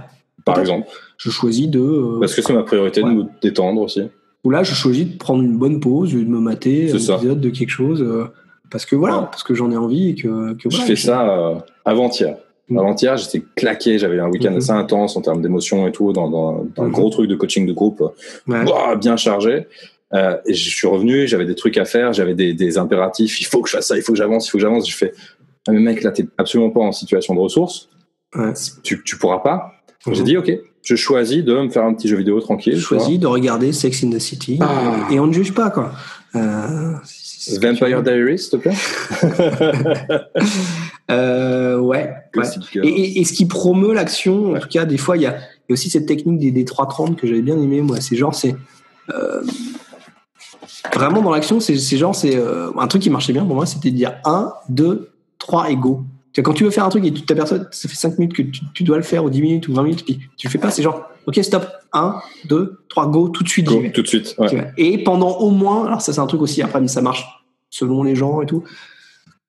Par 0.45 0.59
exemple, 0.59 0.87
Je 1.17 1.29
choisis 1.29 1.67
de. 1.67 1.79
euh, 1.79 2.19
parce 2.19 2.35
que 2.35 2.41
c'est 2.41 2.53
ma 2.53 2.63
priorité 2.63 3.01
Ouais. 3.03 3.09
de 3.09 3.15
me 3.15 3.23
détendre 3.41 3.81
aussi. 3.81 4.01
Ou 4.43 4.49
là, 4.51 4.63
je 4.63 4.73
choisis 4.75 5.07
de 5.07 5.17
prendre 5.17 5.41
une 5.41 5.57
bonne 5.57 5.79
pause, 5.79 6.13
de 6.13 6.19
me 6.23 6.39
mater 6.39 6.91
un 6.91 6.99
ça. 6.99 7.15
épisode 7.15 7.41
de 7.41 7.49
quelque 7.49 7.69
chose, 7.71 8.01
euh, 8.01 8.25
parce 8.69 8.85
que 8.85 8.95
voilà, 8.95 9.17
Ouais. 9.19 9.25
parce 9.25 9.43
que 9.43 9.55
j'en 9.55 9.71
ai 9.71 9.77
envie 9.77 10.09
et 10.09 10.15
que. 10.15 10.53
que 10.53 10.69
je 10.69 10.69
voilà, 10.69 10.85
fais 10.85 10.95
ça 10.95 11.29
euh, 11.37 11.55
avant-hier. 11.83 12.37
Mm. 12.69 12.77
Avant-hier, 12.79 13.17
j'étais 13.17 13.43
claqué, 13.55 13.97
j'avais 13.99 14.19
un 14.19 14.29
week-end 14.29 14.51
Mhm. 14.51 14.57
assez 14.57 14.71
intense 14.71 15.15
en 15.17 15.21
termes 15.21 15.41
d'émotions 15.41 15.87
et 15.87 15.91
tout, 15.91 16.13
dans, 16.13 16.29
dans, 16.29 16.65
dans 16.75 16.83
un 16.83 16.87
Mhm. 16.87 16.91
gros 16.93 17.09
truc 17.09 17.27
de 17.29 17.35
coaching 17.35 17.65
de 17.65 17.73
groupe, 17.73 18.03
Ouais. 18.47 18.63
Bien 18.99 19.17
chargé. 19.17 19.67
Euh, 20.13 20.37
et 20.45 20.53
je 20.53 20.69
suis 20.69 20.87
revenu, 20.87 21.27
j'avais 21.27 21.45
des 21.45 21.55
trucs 21.55 21.77
à 21.77 21.85
faire, 21.85 22.13
j'avais 22.13 22.35
des, 22.35 22.53
des 22.53 22.77
impératifs, 22.77 23.41
il 23.41 23.45
faut 23.45 23.61
que 23.61 23.69
je 23.69 23.75
fasse 23.75 23.87
ça, 23.87 23.97
il 23.97 24.01
faut 24.03 24.11
que 24.13 24.17
j'avance, 24.17 24.47
il 24.47 24.51
faut 24.51 24.57
que 24.57 24.61
j'avance. 24.61 24.89
Je 24.89 24.95
fais, 24.95 25.13
ah, 25.67 25.71
mais 25.71 25.79
mec, 25.79 26.03
là, 26.03 26.11
t'es 26.11 26.25
absolument 26.37 26.69
pas 26.69 26.81
en 26.81 26.91
situation 26.91 27.33
de 27.35 27.39
ressources, 27.39 27.89
Ouais. 28.35 28.53
tu, 28.83 29.01
tu 29.03 29.17
pourras 29.17 29.39
pas. 29.39 29.71
J'ai 30.11 30.19
Mhm. 30.19 30.25
dit, 30.25 30.37
ok, 30.37 30.51
je 30.83 30.95
choisis 30.95 31.43
de 31.43 31.53
me 31.53 31.69
faire 31.69 31.83
un 31.83 31.93
petit 31.93 32.07
jeu 32.07 32.17
vidéo 32.17 32.39
tranquille. 32.39 32.75
Je 32.75 32.81
choisis 32.81 33.17
de 33.19 33.25
regarder 33.27 33.71
Sex 33.73 34.03
in 34.03 34.09
the 34.11 34.19
City 34.19 34.59
Ah. 34.61 35.07
et 35.11 35.19
on 35.19 35.27
ne 35.27 35.33
juge 35.33 35.53
pas, 35.53 35.69
quoi. 35.71 35.91
Euh, 36.35 36.93
Vampire. 37.61 38.01
Diaries, 38.03 38.39
s'il 38.39 38.51
te 38.51 38.57
plaît 38.57 38.73
Euh, 41.11 41.77
ouais. 41.79 42.11
Et, 42.83 42.87
et- 42.87 43.19
et 43.21 43.23
ce 43.23 43.33
qui 43.33 43.45
promeut 43.45 43.93
l'action, 43.93 44.53
en 44.55 44.59
tout 44.59 44.67
cas, 44.67 44.85
des 44.85 44.97
fois, 44.97 45.17
il 45.17 45.23
y 45.23 45.25
a, 45.27 45.31
il 45.37 45.69
y 45.69 45.71
a 45.71 45.73
aussi 45.73 45.89
cette 45.89 46.07
technique 46.07 46.39
des, 46.39 46.51
des 46.51 46.63
3.30 46.65 47.15
que 47.15 47.27
j'avais 47.27 47.41
bien 47.43 47.57
aimé, 47.61 47.81
moi. 47.81 48.01
C'est 48.01 48.15
genre, 48.15 48.33
c'est. 48.33 48.55
euh, 49.13 49.41
vraiment 50.95 51.21
dans 51.21 51.29
l'action, 51.31 51.59
c'est 51.59 51.77
c'est 51.77 51.97
genre, 51.97 52.15
c'est. 52.15 52.35
euh, 52.35 52.71
un 52.77 52.87
truc 52.87 53.03
qui 53.03 53.09
marchait 53.11 53.33
bien 53.33 53.45
pour 53.45 53.55
moi, 53.55 53.65
c'était 53.67 53.91
de 53.91 53.95
dire 53.95 54.15
1, 54.25 54.51
2, 54.69 55.11
3 55.37 55.69
et 55.69 55.75
go. 55.75 56.01
Quand 56.41 56.53
tu 56.53 56.63
veux 56.63 56.69
faire 56.69 56.85
un 56.85 56.89
truc 56.89 57.05
et 57.05 57.13
tu 57.13 57.21
t'aperçois, 57.21 57.59
ça 57.71 57.87
fait 57.87 57.95
5 57.95 58.19
minutes 58.19 58.35
que 58.35 58.41
tu, 58.41 58.61
tu 58.73 58.83
dois 58.83 58.97
le 58.97 59.03
faire, 59.03 59.23
ou 59.23 59.29
10 59.29 59.41
minutes, 59.41 59.67
ou 59.67 59.73
20 59.73 59.83
minutes, 59.83 60.05
puis 60.05 60.19
tu 60.37 60.47
le 60.47 60.51
fais 60.51 60.57
pas, 60.57 60.71
c'est 60.71 60.83
genre, 60.83 61.09
ok, 61.27 61.35
stop, 61.43 61.65
1, 61.93 62.15
2, 62.49 62.79
3, 62.89 63.07
go, 63.07 63.29
tout 63.29 63.43
de 63.43 63.49
suite, 63.49 63.67
Go, 63.67 63.81
tout 63.93 64.01
de 64.01 64.07
suite. 64.07 64.35
ouais. 64.37 64.71
Et 64.77 65.03
pendant 65.03 65.37
au 65.37 65.51
moins, 65.51 65.85
alors 65.85 66.01
ça 66.01 66.13
c'est 66.13 66.19
un 66.19 66.27
truc 66.27 66.41
aussi, 66.41 66.61
après 66.61 66.81
mais 66.81 66.87
ça 66.87 67.01
marche 67.01 67.25
selon 67.69 68.03
les 68.03 68.15
gens 68.15 68.41
et 68.41 68.45
tout, 68.45 68.63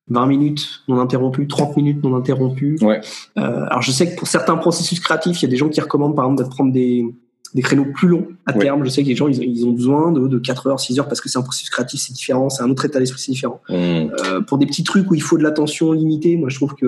20 0.08 0.26
minutes 0.26 0.82
non 0.88 1.00
interrompues, 1.00 1.48
30 1.48 1.76
minutes 1.76 2.02
non 2.04 2.14
interrompues. 2.16 2.78
Ouais. 2.80 3.00
Euh, 3.38 3.66
alors 3.68 3.82
je 3.82 3.90
sais 3.90 4.12
que 4.12 4.18
pour 4.18 4.28
certains 4.28 4.56
processus 4.56 5.00
créatifs, 5.00 5.42
il 5.42 5.46
y 5.46 5.48
a 5.48 5.50
des 5.50 5.56
gens 5.56 5.68
qui 5.68 5.80
recommandent 5.80 6.14
par 6.14 6.26
exemple 6.26 6.44
de 6.44 6.48
prendre 6.48 6.72
des, 6.72 7.04
des 7.56 7.62
créneaux 7.62 7.86
plus 7.92 8.06
longs 8.06 8.28
à 8.46 8.52
Ouais. 8.52 8.60
terme. 8.60 8.84
Je 8.84 8.90
sais 8.90 9.02
que 9.02 9.08
les 9.08 9.16
gens 9.16 9.26
ils, 9.26 9.42
ils 9.42 9.66
ont 9.66 9.72
besoin 9.72 10.12
de, 10.12 10.28
de 10.28 10.38
4 10.38 10.68
heures, 10.68 10.78
6 10.78 11.00
heures 11.00 11.08
parce 11.08 11.20
que 11.20 11.28
c'est 11.28 11.38
un 11.38 11.42
processus 11.42 11.70
créatif, 11.70 12.00
c'est 12.00 12.12
différent, 12.12 12.48
c'est 12.50 12.62
un 12.62 12.70
autre 12.70 12.84
état 12.84 12.98
d'esprit, 13.00 13.20
c'est 13.20 13.32
différent. 13.32 13.60
Mmh. 13.68 13.74
Euh, 13.74 14.40
pour 14.42 14.58
des 14.58 14.66
petits 14.66 14.84
trucs 14.84 15.10
où 15.10 15.14
il 15.16 15.22
faut 15.22 15.36
de 15.38 15.42
l'attention 15.42 15.90
limitée, 15.92 16.36
moi 16.36 16.48
je 16.50 16.56
trouve 16.56 16.74
que 16.74 16.86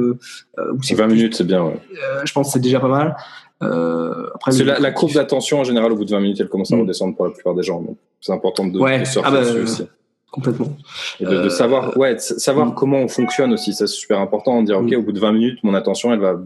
euh, 0.58 0.72
où 0.74 0.82
c'est 0.82 0.94
20 0.94 1.06
plus- 1.08 1.16
minutes, 1.16 1.34
c'est 1.34 1.44
bien. 1.46 1.64
ouais. 1.64 1.80
euh, 2.04 2.20
je 2.24 2.32
pense 2.32 2.46
que 2.48 2.52
c'est 2.52 2.60
déjà 2.60 2.78
pas 2.80 2.88
mal. 2.88 3.16
Euh, 3.62 4.28
après, 4.34 4.52
le- 4.56 4.64
la, 4.64 4.78
la 4.78 4.90
courbe 4.92 5.12
d'attention, 5.14 5.58
en 5.60 5.64
général, 5.64 5.90
au 5.92 5.96
bout 5.96 6.04
de 6.04 6.10
20 6.10 6.20
minutes, 6.20 6.40
elle 6.40 6.48
commence 6.48 6.70
à 6.72 6.76
Mm. 6.76 6.80
redescendre 6.82 7.16
pour 7.16 7.24
la 7.26 7.32
plupart 7.32 7.54
des 7.54 7.62
gens. 7.64 7.80
Donc, 7.82 7.96
c'est 8.20 8.32
important 8.32 8.66
de, 8.66 8.78
Ouais. 8.78 9.00
de 9.00 9.04
surfer 9.04 9.28
Ah 9.28 9.32
bah, 9.32 9.40
dessus 9.40 9.60
aussi. 9.62 9.82
complètement. 10.30 10.76
Et 11.18 11.24
de, 11.24 11.30
de 11.30 11.34
euh, 11.36 11.48
savoir, 11.48 11.96
ouais, 11.96 12.14
de 12.14 12.20
savoir 12.20 12.66
mm. 12.66 12.74
comment 12.76 12.98
on 12.98 13.08
fonctionne 13.08 13.52
aussi. 13.52 13.72
Ça, 13.72 13.86
c'est 13.88 13.94
super 13.96 14.20
important. 14.20 14.62
Dire, 14.62 14.78
OK, 14.78 14.92
au 14.96 15.02
bout 15.02 15.12
de 15.12 15.18
20 15.18 15.32
minutes, 15.32 15.58
mon 15.64 15.74
attention, 15.74 16.12
elle 16.12 16.20
va 16.20 16.38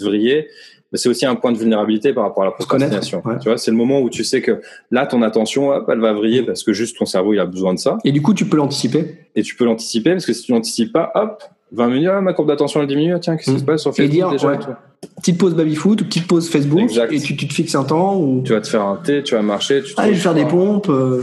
vriller. 0.00 0.48
Mais 0.92 0.98
c'est 0.98 1.08
aussi 1.08 1.26
un 1.26 1.34
point 1.34 1.52
de 1.52 1.58
vulnérabilité 1.58 2.12
par 2.12 2.24
rapport 2.24 2.44
à 2.44 2.46
la 2.46 2.52
procrastination. 2.52 3.20
ouais. 3.24 3.38
Tu 3.40 3.48
vois, 3.48 3.58
c'est 3.58 3.70
le 3.70 3.76
moment 3.76 4.00
où 4.00 4.08
tu 4.10 4.22
sais 4.24 4.40
que 4.40 4.60
là, 4.90 5.06
ton 5.06 5.22
attention, 5.22 5.70
hop, 5.70 5.88
elle 5.92 6.00
va 6.00 6.12
vriller 6.12 6.42
parce 6.44 6.62
que 6.62 6.72
juste 6.72 6.96
ton 6.96 7.06
cerveau, 7.06 7.32
il 7.34 7.40
a 7.40 7.46
besoin 7.46 7.74
de 7.74 7.78
ça. 7.78 7.98
Et 8.04 8.12
du 8.12 8.22
coup, 8.22 8.34
tu 8.34 8.46
peux 8.46 8.56
l'anticiper. 8.56 9.16
Et 9.34 9.42
tu 9.42 9.56
peux 9.56 9.64
l'anticiper 9.64 10.12
parce 10.12 10.26
que 10.26 10.32
si 10.32 10.42
tu 10.44 10.52
l'anticipes 10.52 10.92
pas, 10.92 11.10
hop, 11.14 11.42
20 11.72 11.88
minutes, 11.88 12.08
ah, 12.12 12.20
ma 12.20 12.32
courbe 12.32 12.48
d'attention, 12.48 12.80
elle 12.80 12.86
diminue. 12.86 13.14
Ah, 13.14 13.18
Tiens, 13.18 13.36
qu'est-ce 13.36 13.50
qui 13.50 13.58
se 13.58 13.64
passe 13.64 13.82
sur 13.82 13.90
Et 13.90 13.94
Facebook 13.94 14.12
dire, 14.14 14.30
déjà 14.30 14.48
ouais. 14.48 14.58
et 15.02 15.08
petite 15.20 15.38
pause 15.38 15.54
baby-foot 15.54 16.00
ou 16.00 16.04
petite 16.04 16.28
pause 16.28 16.48
Facebook 16.48 16.80
Exact. 16.80 17.12
et 17.12 17.18
tu, 17.20 17.36
tu 17.36 17.48
te 17.48 17.52
fixes 17.52 17.74
un 17.74 17.82
temps 17.84 18.16
ou 18.16 18.42
Tu 18.44 18.52
vas 18.52 18.60
te 18.60 18.68
faire 18.68 18.82
un 18.82 18.96
thé, 18.96 19.22
tu 19.24 19.34
vas 19.34 19.42
marcher, 19.42 19.82
tu 19.82 19.92
allez 19.96 20.12
je 20.12 20.16
vais 20.16 20.22
faire 20.22 20.34
des 20.34 20.46
pompes 20.46 20.88
euh, 20.88 21.20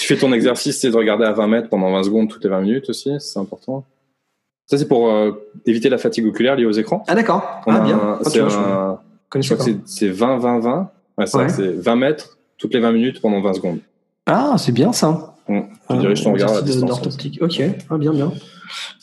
Tu 0.00 0.06
fais 0.08 0.16
ton 0.16 0.32
exercice, 0.32 0.80
c'est 0.80 0.90
de 0.90 0.96
regarder 0.96 1.24
à 1.24 1.32
20 1.32 1.46
mètres 1.46 1.68
pendant 1.68 1.92
20 1.92 2.02
secondes 2.02 2.28
toutes 2.28 2.42
les 2.42 2.50
20 2.50 2.60
minutes 2.62 2.90
aussi, 2.90 3.12
c'est 3.20 3.38
important. 3.38 3.84
Ça, 4.72 4.78
c'est 4.78 4.88
pour 4.88 5.10
euh, 5.10 5.32
éviter 5.66 5.90
la 5.90 5.98
fatigue 5.98 6.24
oculaire 6.26 6.56
liée 6.56 6.64
aux 6.64 6.70
écrans. 6.72 7.04
ah 7.06 7.14
d'accord 7.14 7.60
On 7.66 7.74
ah 7.74 7.80
bien 7.80 8.00
Ah, 8.02 8.18
c'est 8.22 8.40
vois, 8.40 8.48
je 8.48 8.56
un- 8.56 8.98
je 9.02 9.28
connaissais 9.28 9.54
crois 9.54 9.66
que 9.66 9.70
pas. 9.72 9.78
c'est- 9.84 10.06
c'est 10.06 10.08
20-20-20. 10.08 10.88
Ouais, 11.18 11.26
c'est 11.26 11.36
Ouais. 11.36 11.48
ça, 11.50 11.56
c'est 11.56 11.72
20 11.78 11.96
mètres 11.96 12.38
toutes 12.56 12.72
les 12.72 12.80
20 12.80 12.92
minutes 12.92 13.20
pendant 13.20 13.42
20 13.42 13.52
secondes. 13.52 13.80
ah 14.24 14.54
c'est 14.56 14.72
bien 14.72 14.92
ça 14.94 15.28
Mm. 15.48 15.58
Tu 15.90 15.96
diriges 15.98 16.22
ton 16.24 16.32
regard 16.32 16.52
à 16.52 16.54
la 16.54 16.62
distance. 16.62 17.00
ok 17.40 17.62
ah, 17.90 17.98
bien 17.98 18.12
bien 18.14 18.32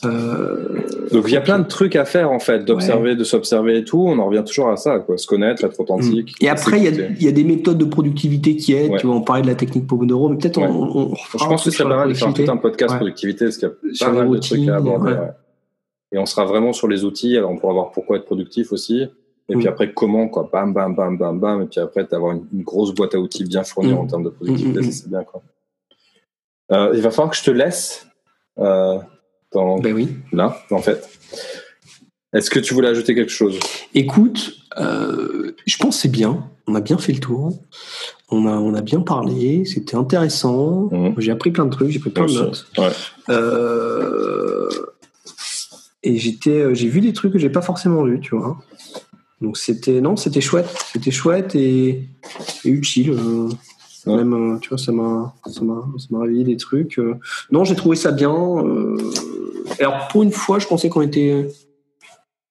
Euh, 0.04 0.80
Donc 1.12 1.24
il 1.28 1.34
y 1.34 1.36
a 1.36 1.40
plein 1.42 1.58
de 1.58 1.66
trucs 1.66 1.94
à 1.96 2.04
faire 2.06 2.32
en 2.32 2.38
fait, 2.40 2.64
d'observer, 2.64 3.14
de 3.14 3.22
s'observer 3.24 3.78
et 3.78 3.84
tout. 3.84 4.00
On 4.04 4.18
en 4.18 4.24
revient 4.26 4.42
toujours 4.44 4.70
à 4.70 4.76
ça, 4.76 4.98
quoi. 4.98 5.18
Se 5.18 5.26
connaître, 5.26 5.62
être 5.64 5.78
authentique. 5.78 6.34
et 6.40 6.48
après 6.48 6.78
il 6.78 6.84
y, 6.84 7.26
a, 7.26 7.30
y 7.30 7.32
des 7.32 7.44
méthodes 7.44 7.78
de 7.78 7.84
productivité 7.84 8.56
qui 8.56 8.72
aident 8.72 8.92
Ouais. 8.92 8.98
tu 8.98 9.06
vois 9.06 9.16
on 9.16 9.20
parlait 9.20 9.42
de 9.42 9.46
la 9.48 9.54
technique 9.54 9.86
Pomodoro 9.86 10.28
mais 10.30 10.38
peut-être 10.38 10.58
Ouais. 10.58 10.66
on, 10.68 10.82
on, 10.96 11.12
on 11.12 11.14
Je 11.14 11.44
pense 11.44 11.62
que 11.64 11.70
c'est 11.70 11.82
pas 11.84 11.90
mal 11.90 12.08
de 12.08 12.14
faire 12.14 12.32
tout 12.32 12.50
un 12.50 12.56
podcast 12.56 12.96
productivité 12.96 13.44
parce 13.44 13.58
qu'il 13.58 13.68
y 13.68 14.02
a 14.02 14.06
pas 14.06 14.12
mal 14.12 14.30
de 14.30 14.38
trucs 14.38 14.68
à 14.68 14.76
aborder. 14.76 15.16
Et 16.12 16.18
on 16.18 16.26
sera 16.26 16.44
vraiment 16.44 16.72
sur 16.72 16.88
les 16.88 17.04
outils. 17.04 17.36
Alors 17.36 17.50
on 17.50 17.56
pourra 17.58 17.72
voir 17.72 17.90
pourquoi 17.92 18.16
être 18.16 18.24
productif 18.24 18.72
aussi. 18.72 19.02
Et 19.48 19.54
puis 19.56 19.64
Mm. 19.66 19.68
après 19.68 19.92
comment 19.92 20.28
quoi, 20.28 20.48
bam 20.52 20.72
bam 20.72 20.94
bam 20.94 21.16
bam 21.18 21.38
bam. 21.40 21.62
Et 21.62 21.66
puis 21.66 21.80
après 21.80 22.06
t'avoir 22.06 22.32
une, 22.32 22.46
une 22.52 22.62
grosse 22.62 22.92
boîte 22.94 23.14
à 23.14 23.18
outils 23.18 23.44
bien 23.44 23.62
fournie 23.64 23.92
Mm. 23.92 23.98
en 23.98 24.06
termes 24.06 24.24
de 24.24 24.30
productivité, 24.30 24.80
Mm, 24.80 24.90
c'est 24.92 25.08
bien 25.08 25.24
quoi. 25.24 25.42
Euh, 26.72 26.92
il 26.94 27.00
va 27.02 27.10
falloir 27.10 27.30
que 27.30 27.36
je 27.36 27.42
te 27.44 27.50
laisse 27.50 28.06
euh, 28.58 28.98
dans, 29.52 29.78
ben 29.80 29.92
oui 29.94 30.08
là 30.32 30.56
en 30.70 30.78
fait. 30.78 31.08
Est-ce 32.32 32.48
que 32.48 32.60
tu 32.60 32.74
voulais 32.74 32.86
ajouter 32.88 33.14
quelque 33.16 33.32
chose? 33.32 33.58
Écoute, 33.92 34.52
euh, 34.78 35.50
je 35.66 35.76
pense 35.78 35.96
que 35.96 36.02
c'est 36.02 36.08
bien. 36.12 36.48
On 36.68 36.76
a 36.76 36.80
bien 36.80 36.96
fait 36.96 37.12
le 37.12 37.18
tour. 37.18 37.58
On 38.30 38.46
a, 38.46 38.52
on 38.52 38.72
a 38.74 38.82
bien 38.82 39.00
parlé. 39.00 39.64
C'était 39.64 39.96
intéressant. 39.96 40.88
J'ai 41.18 41.32
appris 41.32 41.50
plein 41.50 41.64
de 41.64 41.70
trucs. 41.70 41.90
J'ai 41.90 41.98
pris 41.98 42.10
plein 42.10 42.26
de 42.26 42.32
notes. 42.32 42.66
Ouais. 42.78 42.90
Euh, 43.30 44.68
et 46.02 46.16
j'étais, 46.18 46.50
euh, 46.60 46.74
j'ai 46.74 46.88
vu 46.88 47.00
des 47.00 47.12
trucs 47.12 47.32
que 47.32 47.38
j'ai 47.38 47.50
pas 47.50 47.62
forcément 47.62 48.02
vus, 48.04 48.20
tu 48.20 48.36
vois. 48.36 48.58
Donc 49.40 49.56
c'était, 49.56 50.00
non, 50.00 50.16
c'était 50.16 50.40
chouette. 50.40 50.68
C'était 50.92 51.10
chouette 51.10 51.54
et, 51.54 52.08
et 52.64 52.68
utile. 52.68 53.12
euh, 53.12 53.48
Ouais. 54.06 54.16
Même, 54.16 54.32
euh, 54.32 54.58
tu 54.60 54.70
vois, 54.70 54.78
ça 54.78 54.92
m'a, 54.92 55.34
ça 55.44 55.60
m'a, 55.62 55.82
ça 55.98 56.06
m'a 56.10 56.20
réveillé 56.22 56.42
des 56.42 56.56
trucs. 56.56 56.98
euh. 56.98 57.16
Non, 57.52 57.64
j'ai 57.64 57.74
trouvé 57.76 57.96
ça 57.96 58.12
bien. 58.12 58.32
euh. 58.34 58.96
Alors 59.78 60.08
pour 60.08 60.22
une 60.22 60.32
fois, 60.32 60.58
je 60.58 60.66
pensais 60.66 60.88
qu'on 60.88 61.02
était 61.02 61.48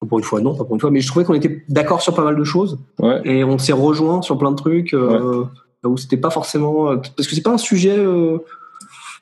pour 0.07 0.19
une 0.19 0.23
fois, 0.23 0.41
non, 0.41 0.55
pas 0.55 0.63
pour 0.63 0.75
une 0.75 0.79
fois, 0.79 0.91
mais 0.91 1.01
je 1.01 1.07
trouvais 1.07 1.25
qu'on 1.25 1.33
était 1.33 1.63
d'accord 1.67 2.03
sur 2.03 2.13
pas 2.13 2.23
mal 2.23 2.35
de 2.37 2.43
choses 2.43 2.77
Ouais. 2.99 3.19
et 3.25 3.43
on 3.43 3.57
s'est 3.57 3.73
rejoint 3.73 4.21
sur 4.21 4.37
plein 4.37 4.51
de 4.51 4.57
trucs 4.57 4.93
euh, 4.93 5.43
où 5.83 5.97
c'était 5.97 6.17
pas 6.17 6.29
forcément. 6.29 6.95
parce 7.17 7.27
que 7.27 7.33
c'est 7.33 7.41
pas 7.41 7.51
un 7.53 7.57
sujet 7.57 7.97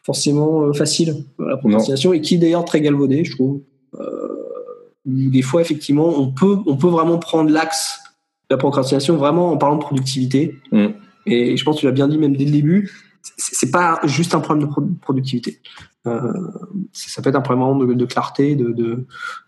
forcément 0.03 0.71
facile, 0.73 1.23
la 1.39 1.57
procrastination, 1.57 2.11
et 2.13 2.21
qui 2.21 2.37
d'ailleurs 2.37 2.65
très 2.65 2.81
galvaudé, 2.81 3.23
je 3.23 3.31
trouve. 3.31 3.61
Euh, 3.99 4.27
où 5.05 5.29
des 5.29 5.41
fois, 5.41 5.61
effectivement, 5.61 6.07
on 6.09 6.31
peut, 6.31 6.57
on 6.65 6.75
peut 6.75 6.87
vraiment 6.89 7.17
prendre 7.17 7.49
l'axe 7.49 7.99
de 8.49 8.55
la 8.55 8.57
procrastination 8.57 9.15
vraiment 9.15 9.51
en 9.51 9.57
parlant 9.57 9.77
de 9.77 9.81
productivité. 9.81 10.55
Mm. 10.71 10.87
Et 11.25 11.57
je 11.57 11.63
pense 11.63 11.75
que 11.77 11.79
tu 11.81 11.85
l'as 11.85 11.91
bien 11.93 12.07
dit 12.07 12.17
même 12.17 12.35
dès 12.35 12.45
le 12.45 12.51
début, 12.51 12.91
c'est 13.37 13.71
pas 13.71 13.99
juste 14.05 14.35
un 14.35 14.39
problème 14.39 14.67
de 14.67 14.71
pro- 14.71 14.83
productivité. 15.01 15.59
Euh, 16.07 16.21
ça 16.93 17.21
peut 17.21 17.29
être 17.29 17.35
un 17.35 17.41
problème 17.41 17.87
de, 17.87 17.93
de 17.93 18.05
clarté, 18.05 18.55
de- 18.55 19.05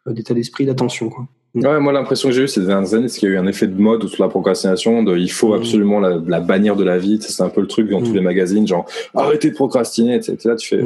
d'état 0.07 0.33
d'esprit, 0.33 0.65
d'attention. 0.65 1.09
Quoi. 1.09 1.27
Ouais, 1.55 1.79
moi 1.79 1.91
l'impression 1.93 2.29
que 2.29 2.35
j'ai 2.35 2.43
eue 2.43 2.47
ces 2.47 2.65
dernières 2.65 2.93
années, 2.93 3.07
c'est 3.07 3.19
qu'il 3.19 3.29
y 3.29 3.31
a 3.31 3.35
eu 3.35 3.37
un 3.37 3.47
effet 3.47 3.67
de 3.67 3.79
mode 3.79 4.05
sur 4.07 4.23
la 4.23 4.29
procrastination, 4.29 5.03
de 5.03 5.17
il 5.17 5.31
faut 5.31 5.49
Mhm. 5.53 5.59
absolument 5.61 5.99
la, 5.99 6.17
la 6.25 6.39
bannir 6.41 6.75
de 6.75 6.83
la 6.83 6.97
vie. 6.97 7.19
C'est 7.21 7.41
un 7.43 7.49
peu 7.49 7.61
le 7.61 7.67
truc 7.67 7.89
dans 7.89 8.01
tous 8.01 8.13
les 8.13 8.21
magazines, 8.21 8.67
genre 8.67 8.85
arrêtez 9.15 9.49
de 9.49 9.55
procrastiner. 9.55 10.15
Et 10.25 10.47
là, 10.47 10.55
tu 10.55 10.67
fais. 10.69 10.83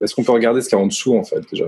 Est-ce 0.00 0.14
qu'on 0.14 0.22
peut 0.24 0.32
regarder 0.32 0.60
ce 0.62 0.68
qu'il 0.68 0.78
y 0.78 0.80
a 0.80 0.84
en 0.84 0.86
dessous 0.86 1.16
en 1.16 1.24
fait 1.24 1.42
déjà? 1.50 1.64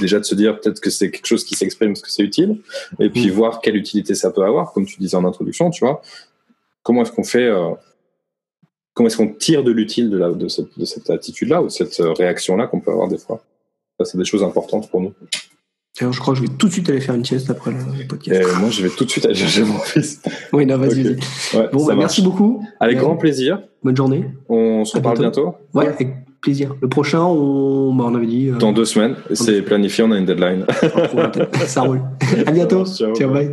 Déjà 0.00 0.18
de 0.18 0.24
se 0.24 0.34
dire 0.34 0.58
peut-être 0.58 0.80
que 0.80 0.88
c'est 0.90 1.10
quelque 1.10 1.26
chose 1.26 1.44
qui 1.44 1.54
s'exprime 1.54 1.90
parce 1.92 2.00
que 2.02 2.10
c'est 2.10 2.22
utile, 2.22 2.60
et 2.98 3.10
puis 3.10 3.26
Mhm. 3.26 3.32
voir 3.32 3.60
quelle 3.60 3.76
utilité 3.76 4.14
ça 4.14 4.30
peut 4.30 4.42
avoir, 4.44 4.72
comme 4.72 4.86
tu 4.86 4.98
disais 4.98 5.16
en 5.16 5.24
introduction, 5.26 5.68
tu 5.70 5.84
vois. 5.84 6.00
Comment 6.82 7.02
est-ce 7.02 7.12
qu'on 7.12 7.24
fait 7.24 7.44
euh, 7.46 7.70
Comment 8.94 9.06
est-ce 9.08 9.16
qu'on 9.16 9.28
tire 9.32 9.62
de 9.64 9.70
l'utile 9.70 10.10
de, 10.10 10.18
la- 10.18 10.32
de 10.32 10.48
cette, 10.48 10.78
de 10.78 10.84
cette 10.84 11.08
attitude-là 11.08 11.62
ou 11.62 11.66
de 11.66 11.70
cette 11.70 11.98
euh, 12.00 12.12
réaction-là 12.12 12.66
qu'on 12.66 12.80
peut 12.80 12.90
avoir 12.90 13.08
des 13.08 13.16
fois? 13.18 13.42
Ça, 13.98 14.04
c'est 14.04 14.18
des 14.18 14.24
choses 14.24 14.42
importantes 14.42 14.90
pour 14.90 15.00
nous. 15.00 15.14
D'ailleurs, 15.98 16.12
je 16.12 16.20
crois 16.20 16.34
que 16.34 16.40
je 16.40 16.46
vais 16.46 16.52
tout 16.58 16.66
de 16.68 16.72
suite 16.72 16.88
aller 16.90 17.00
faire 17.00 17.14
une 17.14 17.24
sieste 17.24 17.48
après 17.50 17.70
le 17.70 18.06
podcast. 18.06 18.42
moi, 18.58 18.70
je 18.70 18.82
vais 18.82 18.88
tout 18.90 19.04
de 19.04 19.10
suite 19.10 19.24
aller 19.26 19.34
chercher 19.34 19.64
mon 19.64 19.78
fils. 19.78 20.20
Oui, 20.52 20.64
non, 20.66 20.76
vas-y. 20.78 21.06
Ouais, 21.54 21.68
Bon, 21.72 21.86
bah, 21.86 21.94
merci 21.94 22.20
beaucoup. 22.22 22.66
Avec 22.80 22.96
Ouais. 22.96 23.02
grand 23.02 23.16
plaisir. 23.16 23.62
Bonne 23.82 23.96
journée. 23.96 24.24
On 24.48 24.84
se 24.86 24.96
reparle 24.96 25.18
bientôt. 25.18 25.54
Ouais, 25.74 25.86
avec 25.88 26.08
plaisir. 26.42 26.74
Le 26.82 26.88
prochain, 26.88 27.22
on, 27.22 27.94
bah, 27.94 28.04
on 28.08 28.14
avait 28.14 28.26
dit. 28.26 28.48
euh, 28.48 28.58
Dans 28.58 28.72
deux 28.72 28.84
semaines. 28.84 29.14
C'est 29.32 29.62
planifié, 29.62 30.04
on 30.04 30.10
a 30.10 30.18
une 30.18 30.26
deadline. 30.26 30.66
Ça 31.66 31.82
roule. 31.82 32.02
À 32.46 32.50
bientôt. 32.50 32.84
Ciao. 32.84 33.14
Ciao, 33.14 33.30
bye. 33.32 33.50